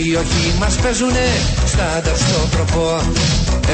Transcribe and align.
Οι 0.00 0.14
οχοί 0.22 0.46
μας 0.60 0.74
παίζουνε 0.82 1.28
στάντα 1.72 2.14
στο 2.22 2.38
προπό 2.54 2.90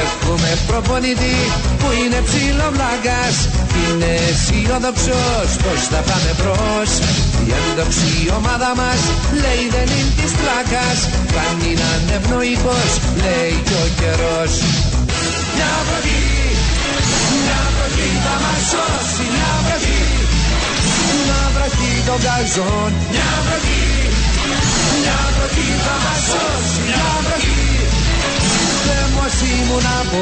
Έχουμε 0.03 0.49
προπονητή 0.67 1.37
που 1.79 1.87
είναι 1.99 2.19
ψιλοβλάκας 2.27 3.35
Είναι 3.81 4.11
αισιόδοξος. 4.27 5.49
Πως 5.63 5.81
θα 5.91 6.01
πάμε 6.09 6.31
μπρος; 6.37 6.91
Η 7.45 7.47
έντοξη 7.61 8.11
ομάδα 8.39 8.69
μας 8.79 9.01
λέει 9.43 9.63
δεν 9.75 9.87
είναι 9.97 10.13
της 10.19 10.31
πλάκας. 10.39 10.97
Κάνει 11.35 11.69
να 11.81 11.89
είναι 11.95 12.15
ευνοϊκός 12.19 12.91
λέει 13.23 13.53
κι 13.67 13.77
ο 13.83 13.85
καιρός. 13.99 14.51
Μια 15.55 15.73
βροχή, 15.87 16.25
μια 17.43 17.61
βροχή 17.75 18.09
θα 18.25 18.35
μας 18.43 18.61
σώσει 18.71 19.25
Μια 19.35 19.53
βροχή, 19.65 20.03
μια 21.25 21.41
βροχή 21.55 21.93
των 22.07 22.19
καζών 22.25 22.91
Μια 23.13 23.31
βροχή, 23.45 23.84
μια 25.05 25.19
βροχή 25.35 25.69
θα 25.85 25.95
μας 26.03 26.19
σώσει 26.29 26.79
Μια 26.87 27.07
βροχή 27.25 27.63
Λέμος 28.87 29.35
ήμουν 29.53 29.85
από 30.01 30.21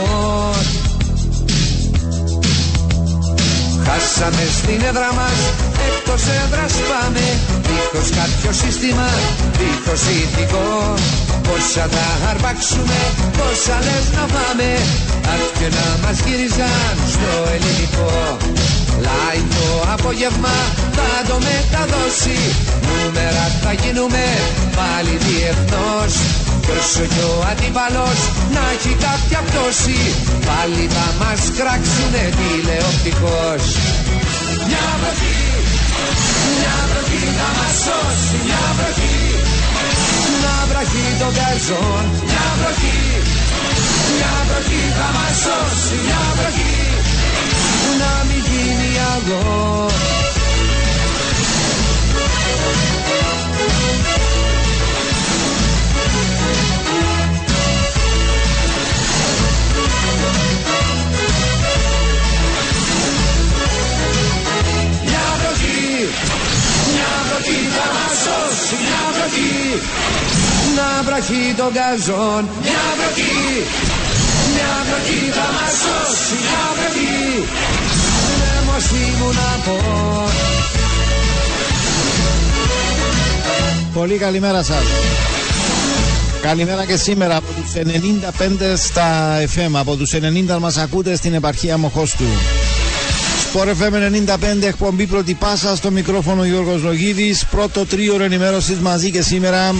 Χάσαμε 3.88 4.46
στην 4.58 4.82
έδρα 4.90 5.12
μας, 5.20 5.40
εκτός 5.88 6.24
έδρας 6.42 6.74
πάμε. 6.90 7.26
Δίχως 7.68 8.10
κάποιο 8.20 8.52
σύστημα, 8.62 9.10
δίχως 9.60 10.04
ηθικό. 10.18 10.70
Πώς 11.48 11.64
θα 11.76 11.86
τα 11.96 12.08
αρπάξουμε, 12.32 13.00
πόσα 13.38 13.78
λες 13.86 14.08
να 14.18 14.24
πάμε 14.34 14.70
Ας 15.34 15.46
και 15.58 15.68
να 15.78 15.86
μας 16.04 16.18
γύριζαν 16.26 16.96
στο 17.14 17.32
ελληνικό 17.56 18.12
Live 19.08 19.46
το 19.56 19.68
απόγευμα 19.96 20.56
θα 20.98 21.12
το 21.28 21.36
μεταδώσει. 21.48 22.40
Νούμερα 22.88 23.46
θα 23.64 23.72
γίνουμε 23.82 24.24
πάλι 24.80 25.14
διεθνώς. 25.26 26.14
Κι 26.64 26.72
όσο 26.80 27.06
κι 27.14 27.24
ο 27.32 27.34
αντίπαλος 27.52 28.20
να 28.56 28.64
έχει 28.76 28.94
κάποια 29.08 29.40
πτώση. 29.48 30.00
Πάλι 30.50 30.84
θα 30.96 31.08
μας 31.22 31.42
κράξουνε 31.58 32.24
τηλεοπτικός 32.38 33.64
Μια 34.70 34.88
βροχή, 35.00 35.42
μια 36.60 36.78
βροχή 36.90 37.24
θα 37.40 37.50
μας 37.58 37.76
σώσει. 37.86 38.36
Μια 38.48 38.64
βροχή, 38.78 39.18
μια 40.40 40.58
βροχή 40.70 41.06
των 41.22 41.32
καζών 41.40 42.04
Μια 42.30 42.48
βροχή, 42.60 43.02
μια 44.16 44.34
βροχή 44.48 44.84
θα 44.98 45.08
μας 45.16 45.36
σώσει. 45.44 45.96
Μια 46.08 46.24
βροχή, 46.38 46.76
να 48.02 48.12
μην 48.28 48.43
γίνει 49.20 49.34
αγών 49.34 49.92
Μια 65.06 65.26
βροχή, 65.40 66.10
μια 66.92 67.12
βροχή 67.28 67.70
θα 67.76 67.86
μας 67.94 68.18
σώσει 68.24 68.76
Μια 68.82 69.02
βροχή, 69.16 69.82
να 70.76 71.04
βραχεί 71.04 71.54
των 71.58 71.74
καζών 71.74 72.50
Μια 72.62 72.86
βροχή, 72.98 73.64
μια 74.54 74.86
βροχή 74.88 75.32
θα 75.38 75.48
μας 75.56 75.74
σώσει. 75.84 76.36
Μια 76.46 76.64
βροχή, 76.78 77.44
λέμος 78.74 78.92
ήμουν 78.92 79.36
από 79.56 79.78
Πολύ 83.94 84.18
καλημέρα 84.18 84.64
σας. 84.64 84.84
Καλημέρα 86.42 86.86
και 86.86 86.96
σήμερα 86.98 87.36
από 87.36 87.46
τους 87.62 87.74
95 87.74 88.78
στα 88.78 89.38
FM, 89.56 89.72
από 89.74 89.96
τους 89.96 90.14
90 90.14 90.60
μας 90.60 90.78
ακούτε 90.78 91.16
στην 91.16 91.34
επαρχία 91.34 91.78
Μοχώστου. 91.78 92.24
Sport 93.54 93.68
FM 93.68 93.94
95 94.64 94.68
εκπομπή 94.68 95.06
πρώτη 95.06 95.34
πάσα 95.34 95.76
στο 95.76 95.92
μικρόφωνο 95.92 96.46
Γιώργος 96.46 96.82
Λογίδης, 96.84 97.46
πρώτο 97.46 97.86
τρίωρο 97.86 98.24
ενημέρωσης 98.24 98.78
μαζί 98.78 99.12
και 99.12 99.22
σήμερα 99.22 99.76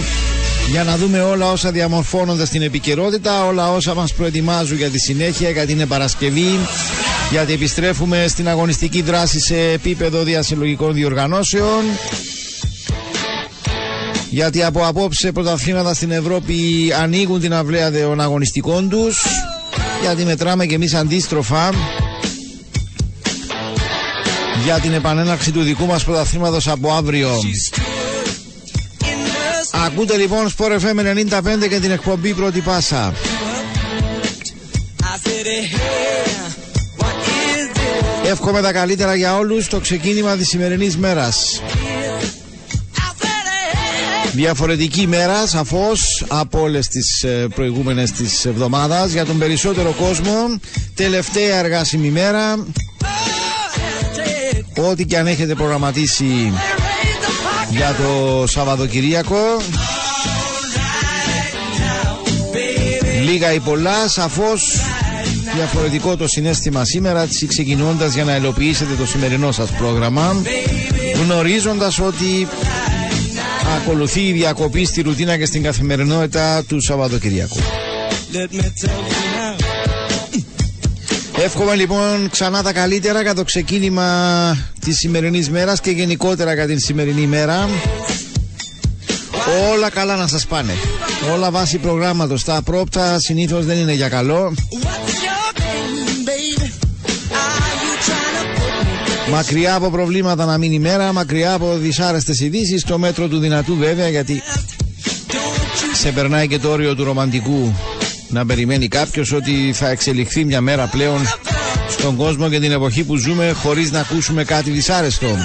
για 0.70 0.84
να 0.84 0.96
δούμε 0.96 1.20
όλα 1.20 1.50
όσα 1.50 1.70
διαμορφώνονται 1.70 2.46
στην 2.46 2.62
επικαιρότητα, 2.62 3.44
όλα 3.44 3.70
όσα 3.70 3.94
μας 3.94 4.12
προετοιμάζουν 4.12 4.76
για 4.76 4.90
τη 4.90 4.98
συνέχεια, 4.98 5.50
για 5.50 5.66
την 5.66 5.88
Παρασκευή, 5.88 6.58
γιατί 7.30 7.52
επιστρέφουμε 7.52 8.24
στην 8.28 8.48
αγωνιστική 8.48 9.02
δράση 9.02 9.40
σε 9.40 9.56
επίπεδο 9.60 10.22
διασυλλογικών 10.22 10.92
διοργανώσεων. 10.94 11.82
Γιατί 14.30 14.62
από 14.62 14.86
απόψε 14.86 15.32
πρωταθλήματα 15.32 15.94
στην 15.94 16.10
Ευρώπη 16.10 16.56
ανοίγουν 17.00 17.40
την 17.40 17.54
αυλαία 17.54 17.90
των 17.92 18.20
αγωνιστικών 18.20 18.88
τους. 18.88 19.22
Γιατί 20.02 20.24
μετράμε 20.24 20.66
και 20.66 20.74
εμείς 20.74 20.94
αντίστροφα 20.94 21.70
για 24.64 24.78
την 24.80 24.92
επανέναρξη 24.92 25.52
του 25.52 25.62
δικού 25.62 25.86
μας 25.86 26.04
πρωταθλήματος 26.04 26.68
από 26.68 26.92
αύριο. 26.92 27.30
Ακούτε 29.86 30.16
λοιπόν 30.16 30.48
Sport 30.58 30.80
FM 30.80 30.98
95 31.64 31.68
και 31.68 31.78
την 31.80 31.90
εκπομπή 31.90 32.34
πρώτη 32.34 32.60
πάσα. 32.60 33.12
Εύχομαι 38.34 38.60
τα 38.60 38.72
καλύτερα 38.72 39.14
για 39.14 39.36
όλους 39.36 39.64
στο 39.64 39.80
ξεκίνημα 39.80 40.36
της 40.36 40.48
σημερινής 40.48 40.96
μέρας. 40.96 41.62
Διαφορετική 44.32 45.06
μέρα 45.06 45.46
σαφώς 45.46 46.24
από 46.28 46.60
όλες 46.60 46.86
τις 46.86 47.22
ε, 47.22 47.46
προηγούμενες 47.54 48.12
της 48.12 48.44
εβδομάδας 48.44 49.12
για 49.12 49.24
τον 49.24 49.38
περισσότερο 49.38 49.90
κόσμο. 49.90 50.60
Τελευταία 50.94 51.58
εργάσιμη 51.58 52.08
μέρα. 52.08 52.66
Ό,τι 54.90 55.04
και 55.04 55.18
αν 55.18 55.26
έχετε 55.26 55.54
προγραμματίσει 55.54 56.52
για 57.70 57.94
το 57.94 58.44
Σαββατοκυριακό. 58.46 59.56
Λίγα 63.24 63.52
ή 63.52 63.60
πολλά, 63.60 64.08
σαφώς 64.08 64.80
διαφορετικό 65.54 66.16
το 66.16 66.28
συνέστημα 66.28 66.84
σήμερα 66.84 67.28
ξεκινώντας 67.48 68.14
για 68.14 68.24
να 68.24 68.32
ελοποιήσετε 68.32 68.94
το 68.94 69.06
σημερινό 69.06 69.52
σας 69.52 69.70
πρόγραμμα 69.70 70.42
γνωρίζοντας 71.22 71.98
ότι 71.98 72.46
ακολουθεί 73.76 74.20
η 74.20 74.32
διακοπή 74.32 74.84
στη 74.84 75.00
ρουτίνα 75.02 75.36
και 75.36 75.46
στην 75.46 75.62
καθημερινότητα 75.62 76.64
του 76.64 76.80
Σαββατοκυριακού. 76.82 77.56
Εύχομαι 81.44 81.74
λοιπόν 81.74 82.28
ξανά 82.30 82.62
τα 82.62 82.72
καλύτερα 82.72 83.22
για 83.22 83.34
το 83.34 83.44
ξεκίνημα 83.44 84.08
της 84.80 84.96
σημερινής 84.96 85.50
μέρας 85.50 85.80
και 85.80 85.90
γενικότερα 85.90 86.54
για 86.54 86.66
την 86.66 86.78
σημερινή 86.78 87.26
μέρα. 87.26 87.68
Όλα 89.72 89.90
καλά 89.90 90.16
να 90.16 90.26
σας 90.26 90.46
πάνε. 90.46 90.72
Όλα 91.34 91.50
βάσει 91.50 91.78
προγράμματος. 91.78 92.44
Τα 92.44 92.62
πρόπτα 92.64 93.18
συνήθως 93.20 93.64
δεν 93.64 93.78
είναι 93.78 93.92
για 93.92 94.08
καλό. 94.08 94.52
Μακριά 99.30 99.74
από 99.74 99.90
προβλήματα 99.90 100.44
να 100.44 100.58
μείνει 100.58 100.74
η 100.74 100.78
μέρα, 100.78 101.12
μακριά 101.12 101.52
από 101.52 101.76
δυσάρεστες 101.76 102.40
ειδήσεις, 102.40 102.80
στο 102.80 102.98
μέτρο 102.98 103.28
του 103.28 103.38
δυνατού 103.38 103.76
βέβαια 103.76 104.08
γιατί 104.08 104.42
σε 105.94 106.10
περνάει 106.10 106.48
και 106.48 106.58
το 106.58 106.70
όριο 106.70 106.94
του 106.94 107.04
ρομαντικού 107.04 107.72
να 108.28 108.46
περιμένει 108.46 108.88
κάποιος 108.88 109.32
ότι 109.32 109.72
θα 109.74 109.88
εξελιχθεί 109.88 110.44
μια 110.44 110.60
μέρα 110.60 110.86
πλέον 110.86 111.20
στον 111.88 112.16
κόσμο 112.16 112.48
και 112.48 112.60
την 112.60 112.72
εποχή 112.72 113.02
που 113.04 113.16
ζούμε 113.16 113.54
χωρίς 113.62 113.90
να 113.90 114.00
ακούσουμε 114.00 114.44
κάτι 114.44 114.70
δυσάρεστο. 114.70 115.36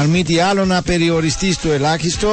Αν 0.00 0.06
μη 0.06 0.24
τι 0.24 0.38
άλλο 0.38 0.64
να 0.64 0.82
περιοριστεί 0.82 1.52
στο 1.52 1.72
ελάχιστο 1.72 2.30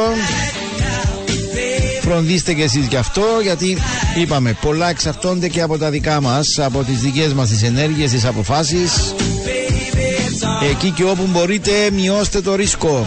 φροντίστε 2.02 2.54
και 2.54 2.64
εσείς 2.64 2.86
γι' 2.86 2.96
αυτό 2.96 3.24
γιατί 3.42 3.78
είπαμε 4.18 4.58
πολλά 4.62 4.90
εξαρτώνται 4.90 5.48
και 5.48 5.62
από 5.62 5.78
τα 5.78 5.90
δικά 5.90 6.22
μας 6.22 6.60
από 6.60 6.84
τις 6.84 7.00
δικές 7.00 7.34
μας 7.34 7.50
τις 7.50 7.64
ενέργειες, 7.64 8.12
τις 8.12 8.26
αποφάσεις 8.26 9.14
εκεί 10.72 10.92
και 10.92 11.04
όπου 11.04 11.28
μπορείτε 11.32 11.72
μειώστε 11.94 12.42
το 12.42 12.56
ρίσκο. 12.56 13.06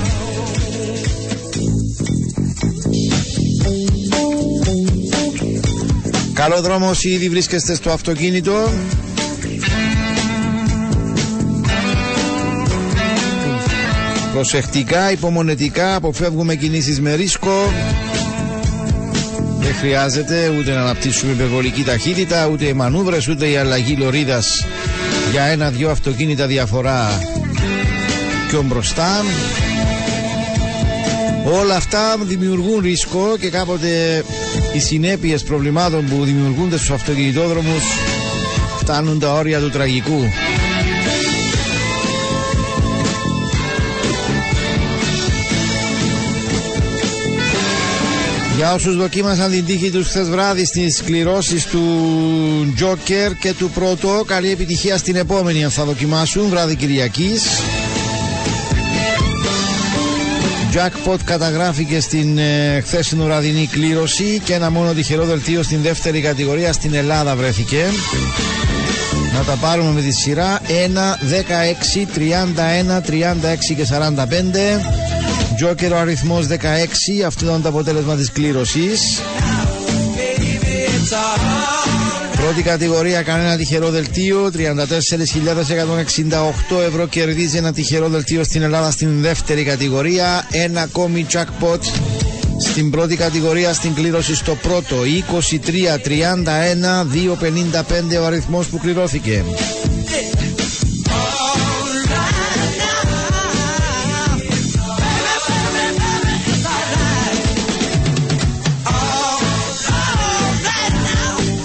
Καλό 6.33 6.61
δρόμο 6.61 6.89
όσοι 6.89 7.09
ήδη 7.09 7.29
βρίσκεστε 7.29 7.75
στο 7.75 7.91
αυτοκίνητο. 7.91 8.71
Προσεκτικά, 14.33 15.13
υπομονετικά 15.13 15.95
αποφεύγουμε 15.95 16.55
κινήσεις 16.55 17.01
με 17.01 17.15
ρίσκο. 17.15 17.73
Δεν 19.61 19.75
χρειάζεται 19.75 20.53
ούτε 20.59 20.73
να 20.73 20.81
αναπτύσσουμε 20.81 21.33
υπερβολική 21.33 21.83
ταχύτητα 21.83 22.49
Ούτε 22.53 22.65
οι 22.65 22.73
μανούβρες 22.73 23.29
ούτε 23.29 23.49
η 23.49 23.57
αλλαγή 23.57 23.97
λωρίδας 23.99 24.67
Για 25.31 25.43
ένα-δυο 25.43 25.91
αυτοκίνητα 25.91 26.47
διαφορά 26.47 27.09
Πιο 28.53 28.63
μπροστά 28.63 29.25
Όλα 31.61 31.77
αυτά 31.77 32.17
δημιουργούν 32.21 32.81
ρίσκο 32.81 33.37
και 33.41 33.51
κάποτε 33.51 34.25
οι 34.73 34.79
συνέπειες 34.79 35.43
προβλημάτων 35.43 36.09
που 36.09 36.25
δημιουργούνται 36.25 36.77
στους 36.77 36.91
αυτοκινητόδρομους 36.91 37.83
φτάνουν 38.79 39.19
τα 39.19 39.33
όρια 39.33 39.61
του 39.61 39.71
τραγικού. 39.71 40.23
Για 48.57 48.75
όσους 48.75 48.97
δοκίμασαν 48.97 49.51
την 49.51 49.65
τύχη 49.65 49.91
τους 49.91 50.07
χθες 50.07 50.29
βράδυ 50.29 50.65
στις 50.65 51.03
κληρώσεις 51.05 51.65
του 51.65 51.83
Τζόκερ 52.77 53.35
και 53.35 53.53
του 53.53 53.71
Πρωτό 53.71 54.25
καλή 54.27 54.51
επιτυχία 54.51 54.97
στην 54.97 55.17
επόμενη 55.17 55.65
αν 55.65 55.71
θα 55.71 55.85
δοκιμάσουν 55.85 56.49
βράδυ 56.49 56.77
Κυριακής 56.77 57.43
Jackpot 60.75 61.19
καταγράφηκε 61.25 62.01
στην 62.01 62.39
ε, 62.39 62.81
χθεσινή 62.85 63.25
βραδινή 63.25 63.69
κλήρωση 63.71 64.41
και 64.45 64.55
ένα 64.55 64.71
μόνο 64.71 64.93
τυχερό 64.93 65.25
δελτίο 65.25 65.63
στην 65.63 65.83
δεύτερη 65.83 66.21
κατηγορία 66.21 66.73
στην 66.73 66.95
Ελλάδα 66.95 67.37
βρέθηκε. 67.37 67.85
Να 69.35 69.43
τα 69.45 69.53
πάρουμε 69.53 69.91
με 69.91 70.01
τη 70.01 70.11
σειρά 70.11 70.61
1, 70.61 70.63
16, 70.69 70.69
31, 72.95 73.01
36 73.01 73.75
και 73.77 73.87
45. 73.91 75.57
Τζόκερ 75.57 75.93
ο 75.93 75.99
αριθμός 75.99 76.47
16, 76.47 76.55
αυτό 77.27 77.45
ήταν 77.45 77.63
το 77.63 77.69
αποτέλεσμα 77.69 78.15
της 78.15 78.33
κλήρωσης. 78.33 79.21
Πρώτη 82.43 82.63
κατηγορία 82.63 83.23
κανένα 83.23 83.57
τυχερό 83.57 83.91
δελτίο. 83.91 84.51
34.168 84.57 84.61
ευρώ 86.87 87.07
κερδίζει 87.07 87.57
ένα 87.57 87.73
τυχερό 87.73 88.09
δελτίο 88.09 88.45
στην 88.45 88.63
Ελλάδα 88.63 88.91
στην 88.91 89.21
δεύτερη 89.21 89.63
κατηγορία. 89.63 90.47
Ένα 90.51 90.81
ακόμη 90.81 91.27
jackpot 91.33 91.79
στην 92.59 92.91
πρώτη 92.91 93.17
κατηγορία 93.17 93.73
στην 93.73 93.95
κλήρωση 93.95 94.35
στο 94.35 94.55
πρώτο. 94.55 94.97
23, 95.51 95.55
31, 96.05 96.09
255 98.17 98.23
ο 98.23 98.27
αριθμός 98.27 98.67
που 98.67 98.79
κληρώθηκε 98.79 99.45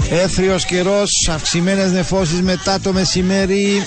Έθριος 0.09 0.65
καιρός, 0.65 1.27
αυξημένες 1.31 1.91
νεφώσεις 1.91 2.41
μετά 2.41 2.79
το 2.79 2.93
μεσημέρι 2.93 3.83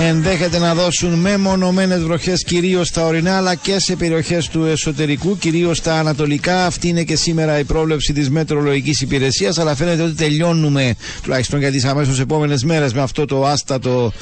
ενδέχεται 0.00 0.58
να 0.58 0.74
δώσουν 0.74 1.14
μεμονωμένες 1.14 2.02
βροχές 2.02 2.44
κυρίως 2.44 2.88
στα 2.88 3.04
ορεινά 3.06 3.36
αλλά 3.36 3.54
και 3.54 3.78
σε 3.78 3.96
περιοχές 3.96 4.48
του 4.48 4.64
εσωτερικού, 4.64 5.38
κυρίως 5.38 5.76
στα 5.76 5.98
ανατολικά. 5.98 6.66
Αυτή 6.66 6.88
είναι 6.88 7.02
και 7.02 7.16
σήμερα 7.16 7.58
η 7.58 7.64
πρόβλεψη 7.64 8.12
της 8.12 8.30
Μετρολογικής 8.30 9.00
Υπηρεσίας 9.00 9.58
αλλά 9.58 9.74
φαίνεται 9.74 10.02
ότι 10.02 10.14
τελειώνουμε 10.14 10.94
τουλάχιστον 11.22 11.58
για 11.58 11.70
τις 11.70 11.84
αμέσως 11.84 12.20
επόμενες 12.20 12.64
μέρες 12.64 12.92
με 12.94 13.00
αυτό 13.00 13.24
το 13.24 13.46
άστατο 13.46 14.12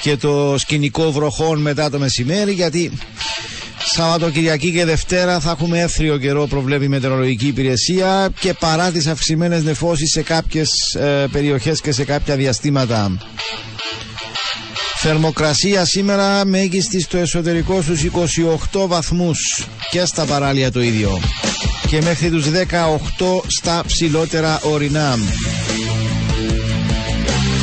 και 0.00 0.16
το 0.16 0.54
σκηνικό 0.58 1.12
βροχών 1.12 1.60
μετά 1.60 1.90
το 1.90 1.98
μεσημέρι 1.98 2.52
γιατί 2.52 2.90
Σαββατοκυριακή 3.84 4.72
και 4.72 4.84
Δευτέρα 4.84 5.40
θα 5.40 5.50
έχουμε 5.50 5.80
έθριο 5.80 6.16
καιρό 6.18 6.46
προβλέπει 6.46 6.84
η 6.84 6.88
Μετεωρολογική 6.88 7.46
Υπηρεσία 7.46 8.28
και 8.40 8.54
παρά 8.54 8.90
τις 8.90 9.06
αυξημένες 9.06 9.62
νεφώσεις 9.62 10.10
σε 10.10 10.22
κάποιες 10.22 10.68
ε, 10.94 11.26
περιοχές 11.32 11.80
και 11.80 11.92
σε 11.92 12.04
κάποια 12.04 12.36
διαστήματα. 12.36 13.16
Θερμοκρασία 15.00 15.84
σήμερα 15.84 16.44
μέγιστη 16.44 17.00
στο 17.00 17.16
εσωτερικό 17.16 17.82
στους 17.82 18.02
28 18.72 18.86
βαθμούς 18.86 19.66
και 19.90 20.04
στα 20.04 20.24
παράλια 20.24 20.72
το 20.72 20.82
ίδιο 20.82 21.20
και 21.88 22.02
μέχρι 22.02 22.30
τους 22.30 22.44
18 22.46 23.40
στα 23.46 23.82
ψηλότερα 23.86 24.60
ορεινά. 24.62 25.18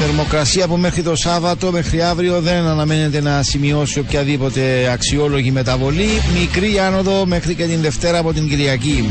Θερμοκρασία 0.07 0.67
που 0.67 0.77
μέχρι 0.77 1.01
το 1.01 1.15
Σάββατο, 1.15 1.71
μέχρι 1.71 2.01
αύριο 2.01 2.41
δεν 2.41 2.65
αναμένεται 2.65 3.21
να 3.21 3.43
σημειώσει 3.43 3.99
οποιαδήποτε 3.99 4.89
αξιόλογη 4.91 5.51
μεταβολή. 5.51 6.09
Μικρή 6.39 6.79
άνοδο 6.79 7.25
μέχρι 7.25 7.55
και 7.55 7.65
την 7.65 7.81
Δευτέρα 7.81 8.17
από 8.17 8.33
την 8.33 8.49
Κυριακή. 8.49 9.09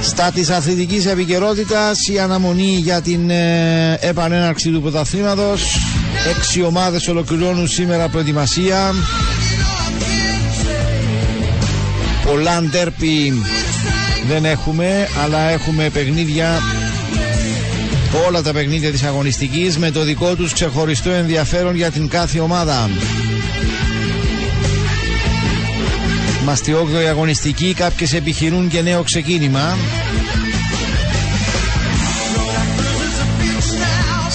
Στα 0.00 0.30
της 0.30 0.50
αθλητικής 0.50 1.06
επικαιρότητας 1.06 2.08
η 2.12 2.18
αναμονή 2.18 2.76
για 2.82 3.00
την 3.00 3.30
ε, 3.30 3.98
επανέναρξη 4.00 4.70
του 4.70 4.80
πρωταθλήματος. 4.80 5.76
Έξι 6.36 6.62
ομάδες 6.62 7.08
ολοκληρώνουν 7.08 7.68
σήμερα 7.68 8.08
προετοιμασία. 8.08 8.92
Πολλά 12.24 12.62
ντέρπι 12.62 13.32
δεν 14.28 14.44
έχουμε, 14.44 15.08
αλλά 15.22 15.50
έχουμε 15.50 15.90
παιχνίδια 15.90 16.60
όλα 18.26 18.42
τα 18.42 18.52
παιχνίδια 18.52 18.90
της 18.90 19.02
αγωνιστικής 19.02 19.78
με 19.78 19.90
το 19.90 20.04
δικό 20.04 20.34
τους 20.34 20.52
ξεχωριστό 20.52 21.10
ενδιαφέρον 21.10 21.76
για 21.76 21.90
την 21.90 22.08
κάθε 22.08 22.40
ομάδα. 22.40 22.90
Είμαστε 26.42 26.72
8η 26.72 27.06
αγωνιστική, 27.08 27.74
κάποιες 27.74 28.12
επιχειρούν 28.12 28.68
και 28.68 28.80
νέο 28.80 29.02
ξεκίνημα. 29.02 29.76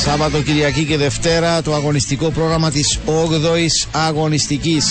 Σάββατο, 0.04 0.42
Κυριακή 0.42 0.84
και 0.84 0.98
Δευτέρα 0.98 1.62
το 1.62 1.74
αγωνιστικό 1.74 2.30
πρόγραμμα 2.30 2.72
της 2.72 3.00
8ης 3.06 3.88
αγωνιστικής. 3.92 4.86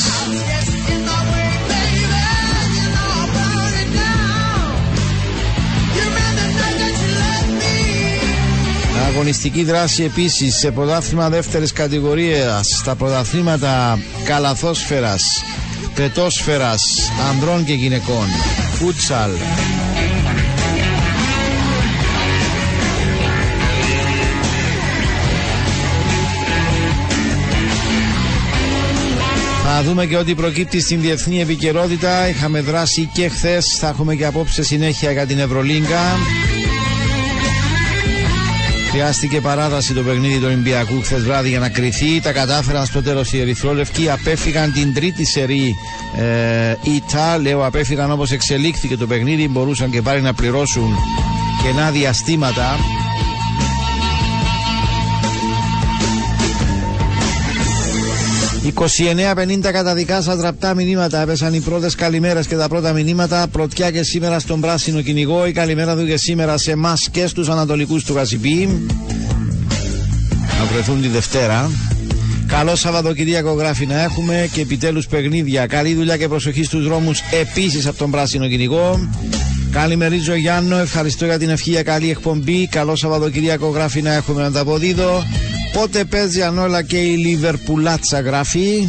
Αγωνιστική 9.17 9.65
δράση 9.65 10.03
επίσης 10.05 10.55
σε 10.57 10.71
πρωτάθλημα 10.71 11.29
δεύτερης 11.31 11.73
κατηγορίας 11.73 12.67
στα 12.67 12.95
πρωταθλήματα 12.95 13.99
καλαθόσφαιρας, 14.25 15.23
πετόσφαιρας, 15.95 16.83
ανδρών 17.31 17.65
και 17.65 17.73
γυναικών, 17.73 18.27
φούτσαλ. 18.73 19.31
Θα 29.65 29.83
δούμε 29.83 30.06
και 30.06 30.17
ό,τι 30.17 30.35
προκύπτει 30.35 30.81
στην 30.81 31.01
διεθνή 31.01 31.41
επικαιρότητα. 31.41 32.29
Είχαμε 32.29 32.61
δράσει 32.61 33.11
και 33.13 33.29
χθες, 33.29 33.67
θα 33.79 33.89
έχουμε 33.89 34.15
και 34.15 34.27
απόψε 34.27 34.63
συνέχεια 34.63 35.13
για 35.13 35.27
την 35.27 35.39
Ευρωλίγκα. 35.39 36.01
Χρειάστηκε 38.98 39.41
παράταση 39.41 39.94
το 39.94 40.03
παιχνίδι 40.03 40.38
του 40.38 40.44
Ολυμπιακού 40.46 41.00
χθες 41.00 41.22
βράδυ 41.22 41.48
για 41.48 41.58
να 41.58 41.69
κρυθεί. 41.69 42.20
Τα 42.20 42.32
κατάφεραν 42.32 42.86
στο 42.86 43.03
τέλος 43.03 43.32
οι 43.32 43.41
Ερυθρόλευκοι. 43.41 44.10
Απέφυγαν 44.10 44.72
την 44.72 44.94
τρίτη 44.94 45.26
σερή 45.26 45.76
ε, 46.17 46.76
ήττα. 46.82 47.38
Λέω 47.38 47.67
απέφυγαν 47.67 48.10
όπως 48.10 48.31
εξελίχθηκε 48.31 48.96
το 48.96 49.06
παιχνίδι. 49.06 49.48
Μπορούσαν 49.48 49.91
και 49.91 50.03
πάλι 50.03 50.20
να 50.20 50.34
πληρώσουν 50.34 50.94
κενά 51.62 51.91
διαστήματα. 51.91 52.76
29-50 58.75 59.73
καταδικά 59.73 60.20
στα 60.20 60.37
τραπτά 60.37 60.75
μηνύματα. 60.75 61.20
Έπεσαν 61.20 61.55
οι 61.55 61.61
πρώτες 61.61 61.94
καλημέρες 61.94 62.46
και 62.46 62.56
τα 62.56 62.69
πρώτα 62.69 62.93
μηνύματα. 62.93 63.46
Πρωτιά 63.53 63.91
και 63.91 64.03
σήμερα 64.03 64.39
στον 64.39 64.61
πράσινο 64.61 65.03
κυνηγό. 65.03 65.46
Η 65.46 65.53
καλημέρα 65.53 65.96
του 65.96 66.06
και 66.06 66.17
σήμερα 66.17 66.58
σε 66.58 66.70
εμάς 66.70 67.08
και 67.11 67.27
στους 67.27 67.49
ανατολικούς 67.49 68.05
του 68.05 68.15
Γασιπί. 68.15 68.87
Να 70.58 70.65
βρεθούν 70.73 71.03
τη 71.03 71.08
Δευτέρα. 71.08 71.70
Καλό 72.46 72.77
Σαββατοκυριακό 72.77 73.53
γράφει 73.53 73.87
να 73.87 74.03
έχουμε 74.03 74.49
και 74.53 74.61
επιτέλους 74.61 75.06
παιχνίδια. 75.06 75.67
Καλή 75.67 75.94
δουλειά 75.94 76.17
και 76.17 76.29
προσοχή 76.29 76.63
στους 76.63 76.85
δρόμους 76.85 77.20
επίσης 77.41 77.87
από 77.87 77.99
τον 77.99 78.11
πράσινο 78.11 78.49
κυνηγό. 78.49 79.08
Καλημερίζω 79.70 80.35
Γιάννο, 80.35 80.77
ευχαριστώ 80.77 81.25
για 81.25 81.39
την 81.39 81.49
ευχή 81.49 81.70
για 81.70 81.82
καλή 81.82 82.11
εκπομπή. 82.11 82.67
Καλό 82.67 82.96
Σαββατοκυριακό 82.96 83.69
γράφει 83.69 84.03
να 84.03 84.13
έχουμε 84.13 84.43
να 84.43 84.51
τα 84.51 84.61
αποδίδω. 84.61 85.23
Πότε 85.73 86.05
παίζει 86.05 86.43
αν 86.43 86.58
όλα 86.58 86.82
και 86.82 86.96
η 86.96 87.17
Λιβερπουλάτσα 87.17 88.20
γράφει; 88.20 88.89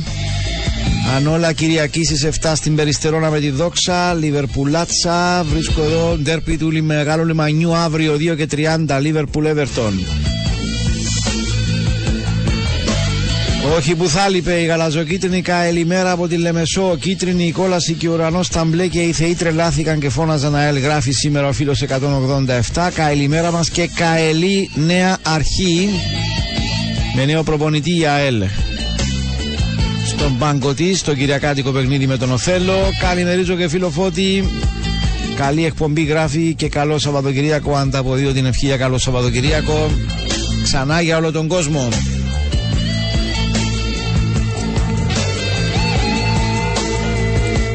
Αν 1.15 1.27
όλα 1.27 1.53
Κυριακής 1.53 2.07
στις 2.07 2.23
7 2.41 2.51
στην 2.55 2.75
Περιστερώνα 2.75 3.29
με 3.29 3.39
τη 3.39 3.49
Δόξα. 3.49 4.13
Λιβερπουλάτσα. 4.13 5.43
Βρίσκω 5.51 5.81
εδώ 5.81 6.17
ντέρπι 6.21 6.57
του 6.57 6.83
Μεγάλου 6.83 7.25
Λιμανιού 7.25 7.75
αύριο 7.75 8.13
2 8.13 8.35
και 8.35 8.47
30. 8.87 8.99
Λίβερπουλ 8.99 9.45
Εύερτον. 9.45 9.93
Όχι 13.75 13.95
που 13.95 14.09
θα 14.09 14.29
λείπε 14.29 14.53
η 14.53 14.65
γαλαζοκίτρινη 14.65 15.41
καελημέρα 15.41 16.11
από 16.11 16.27
τη 16.27 16.37
Λεμεσό. 16.37 16.97
Κίτρινη 16.99 17.47
η 17.47 17.51
κόλαση 17.51 17.93
και 17.93 18.07
ο 18.07 18.13
ουρανός 18.13 18.49
τα 18.49 18.63
μπλε 18.65 18.87
και 18.87 18.99
οι 18.99 19.11
θεοί 19.11 19.35
τρελάθηκαν 19.35 19.99
και 19.99 20.09
φώναζαν 20.09 20.55
ΑΕΛ. 20.55 20.77
Γράφει 20.77 21.11
σήμερα 21.11 21.47
ο 21.47 21.51
φίλος 21.51 21.81
187. 22.73 22.89
Καελημέρα 22.93 23.51
μας 23.51 23.69
και 23.69 23.89
καελή 23.95 24.69
νέα 24.75 25.17
αρχή. 25.23 25.89
Με 27.19 27.25
νέο 27.25 27.43
προπονητή 27.43 27.99
η 27.99 28.05
ΑΕΛ. 28.05 28.43
Στον 30.05 30.37
πάγκο 30.37 30.73
της, 30.73 30.99
στο 30.99 31.15
κυριακάτικο 31.15 31.71
παιχνίδι 31.71 32.07
με 32.07 32.17
τον 32.17 32.31
Οθέλο. 32.31 32.89
Καλημερίζω 32.99 33.55
και 33.55 33.67
φίλο 33.67 33.89
Φώτη. 33.89 34.49
Καλή 35.35 35.65
εκπομπή 35.65 36.03
γράφει 36.03 36.53
και 36.53 36.69
καλό 36.69 36.97
Σαββατοκυριακό. 36.97 37.75
Ανταποδίδω 37.75 38.31
την 38.31 38.45
ευχή 38.45 38.65
για 38.65 38.77
καλό 38.77 38.97
Σαββατοκυριακό. 38.97 39.91
Ξανά 40.63 41.01
για 41.01 41.17
όλο 41.17 41.31
τον 41.31 41.47
κόσμο. 41.47 41.87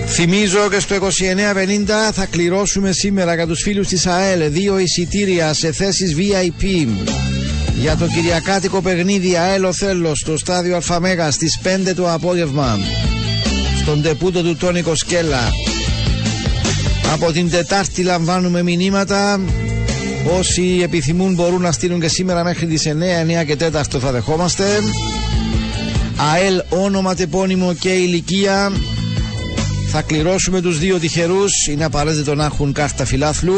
Θυμίζω 0.06 0.68
και 0.70 0.78
στο 0.78 0.94
2950 0.94 2.12
θα 2.12 2.26
κληρώσουμε 2.26 2.92
σήμερα 2.92 3.34
για 3.34 3.46
τους 3.46 3.62
φίλους 3.62 3.88
της 3.88 4.06
ΑΕΛ 4.06 4.52
δύο 4.52 4.78
εισιτήρια 4.78 5.52
σε 5.52 5.72
θέσεις 5.72 6.16
VIP 6.16 6.88
για 7.74 7.96
το 7.96 8.06
Κυριακάτικο 8.06 8.80
παιχνίδι 8.82 9.36
ΑΕΛ 9.36 9.64
Οθέλος 9.64 10.18
στο 10.18 10.36
στάδιο 10.36 10.74
Αλφαμέγα 10.76 11.30
στις 11.30 11.58
5 11.62 11.92
το 11.94 12.12
απόγευμα. 12.12 12.78
Στον 13.80 14.02
τεπούτο 14.02 14.42
του 14.42 14.56
Τόνικο 14.56 14.94
Σκέλα. 14.94 15.52
Από 17.12 17.32
την 17.32 17.50
Τετάρτη 17.50 18.02
λαμβάνουμε 18.02 18.62
μηνύματα. 18.62 19.40
Όσοι 20.38 20.80
επιθυμούν 20.82 21.34
μπορούν 21.34 21.60
να 21.60 21.72
στείλουν 21.72 22.00
και 22.00 22.08
σήμερα 22.08 22.44
μέχρι 22.44 22.66
τις 22.66 22.86
9, 22.86 23.40
9 23.40 23.44
και 23.44 23.56
4 23.56 24.00
θα 24.00 24.12
δεχόμαστε. 24.12 24.64
ΑΕΛ 26.32 26.62
όνομα, 26.68 27.14
τεπώνυμο 27.14 27.74
και 27.74 27.90
ηλικία. 27.90 28.72
Θα 29.90 30.02
κληρώσουμε 30.02 30.60
τους 30.60 30.78
δύο 30.78 30.98
τυχερούς. 30.98 31.66
Είναι 31.70 31.84
απαραίτητο 31.84 32.34
να 32.34 32.44
έχουν 32.44 32.72
κάρτα 32.72 33.04
φιλάθλου 33.04 33.54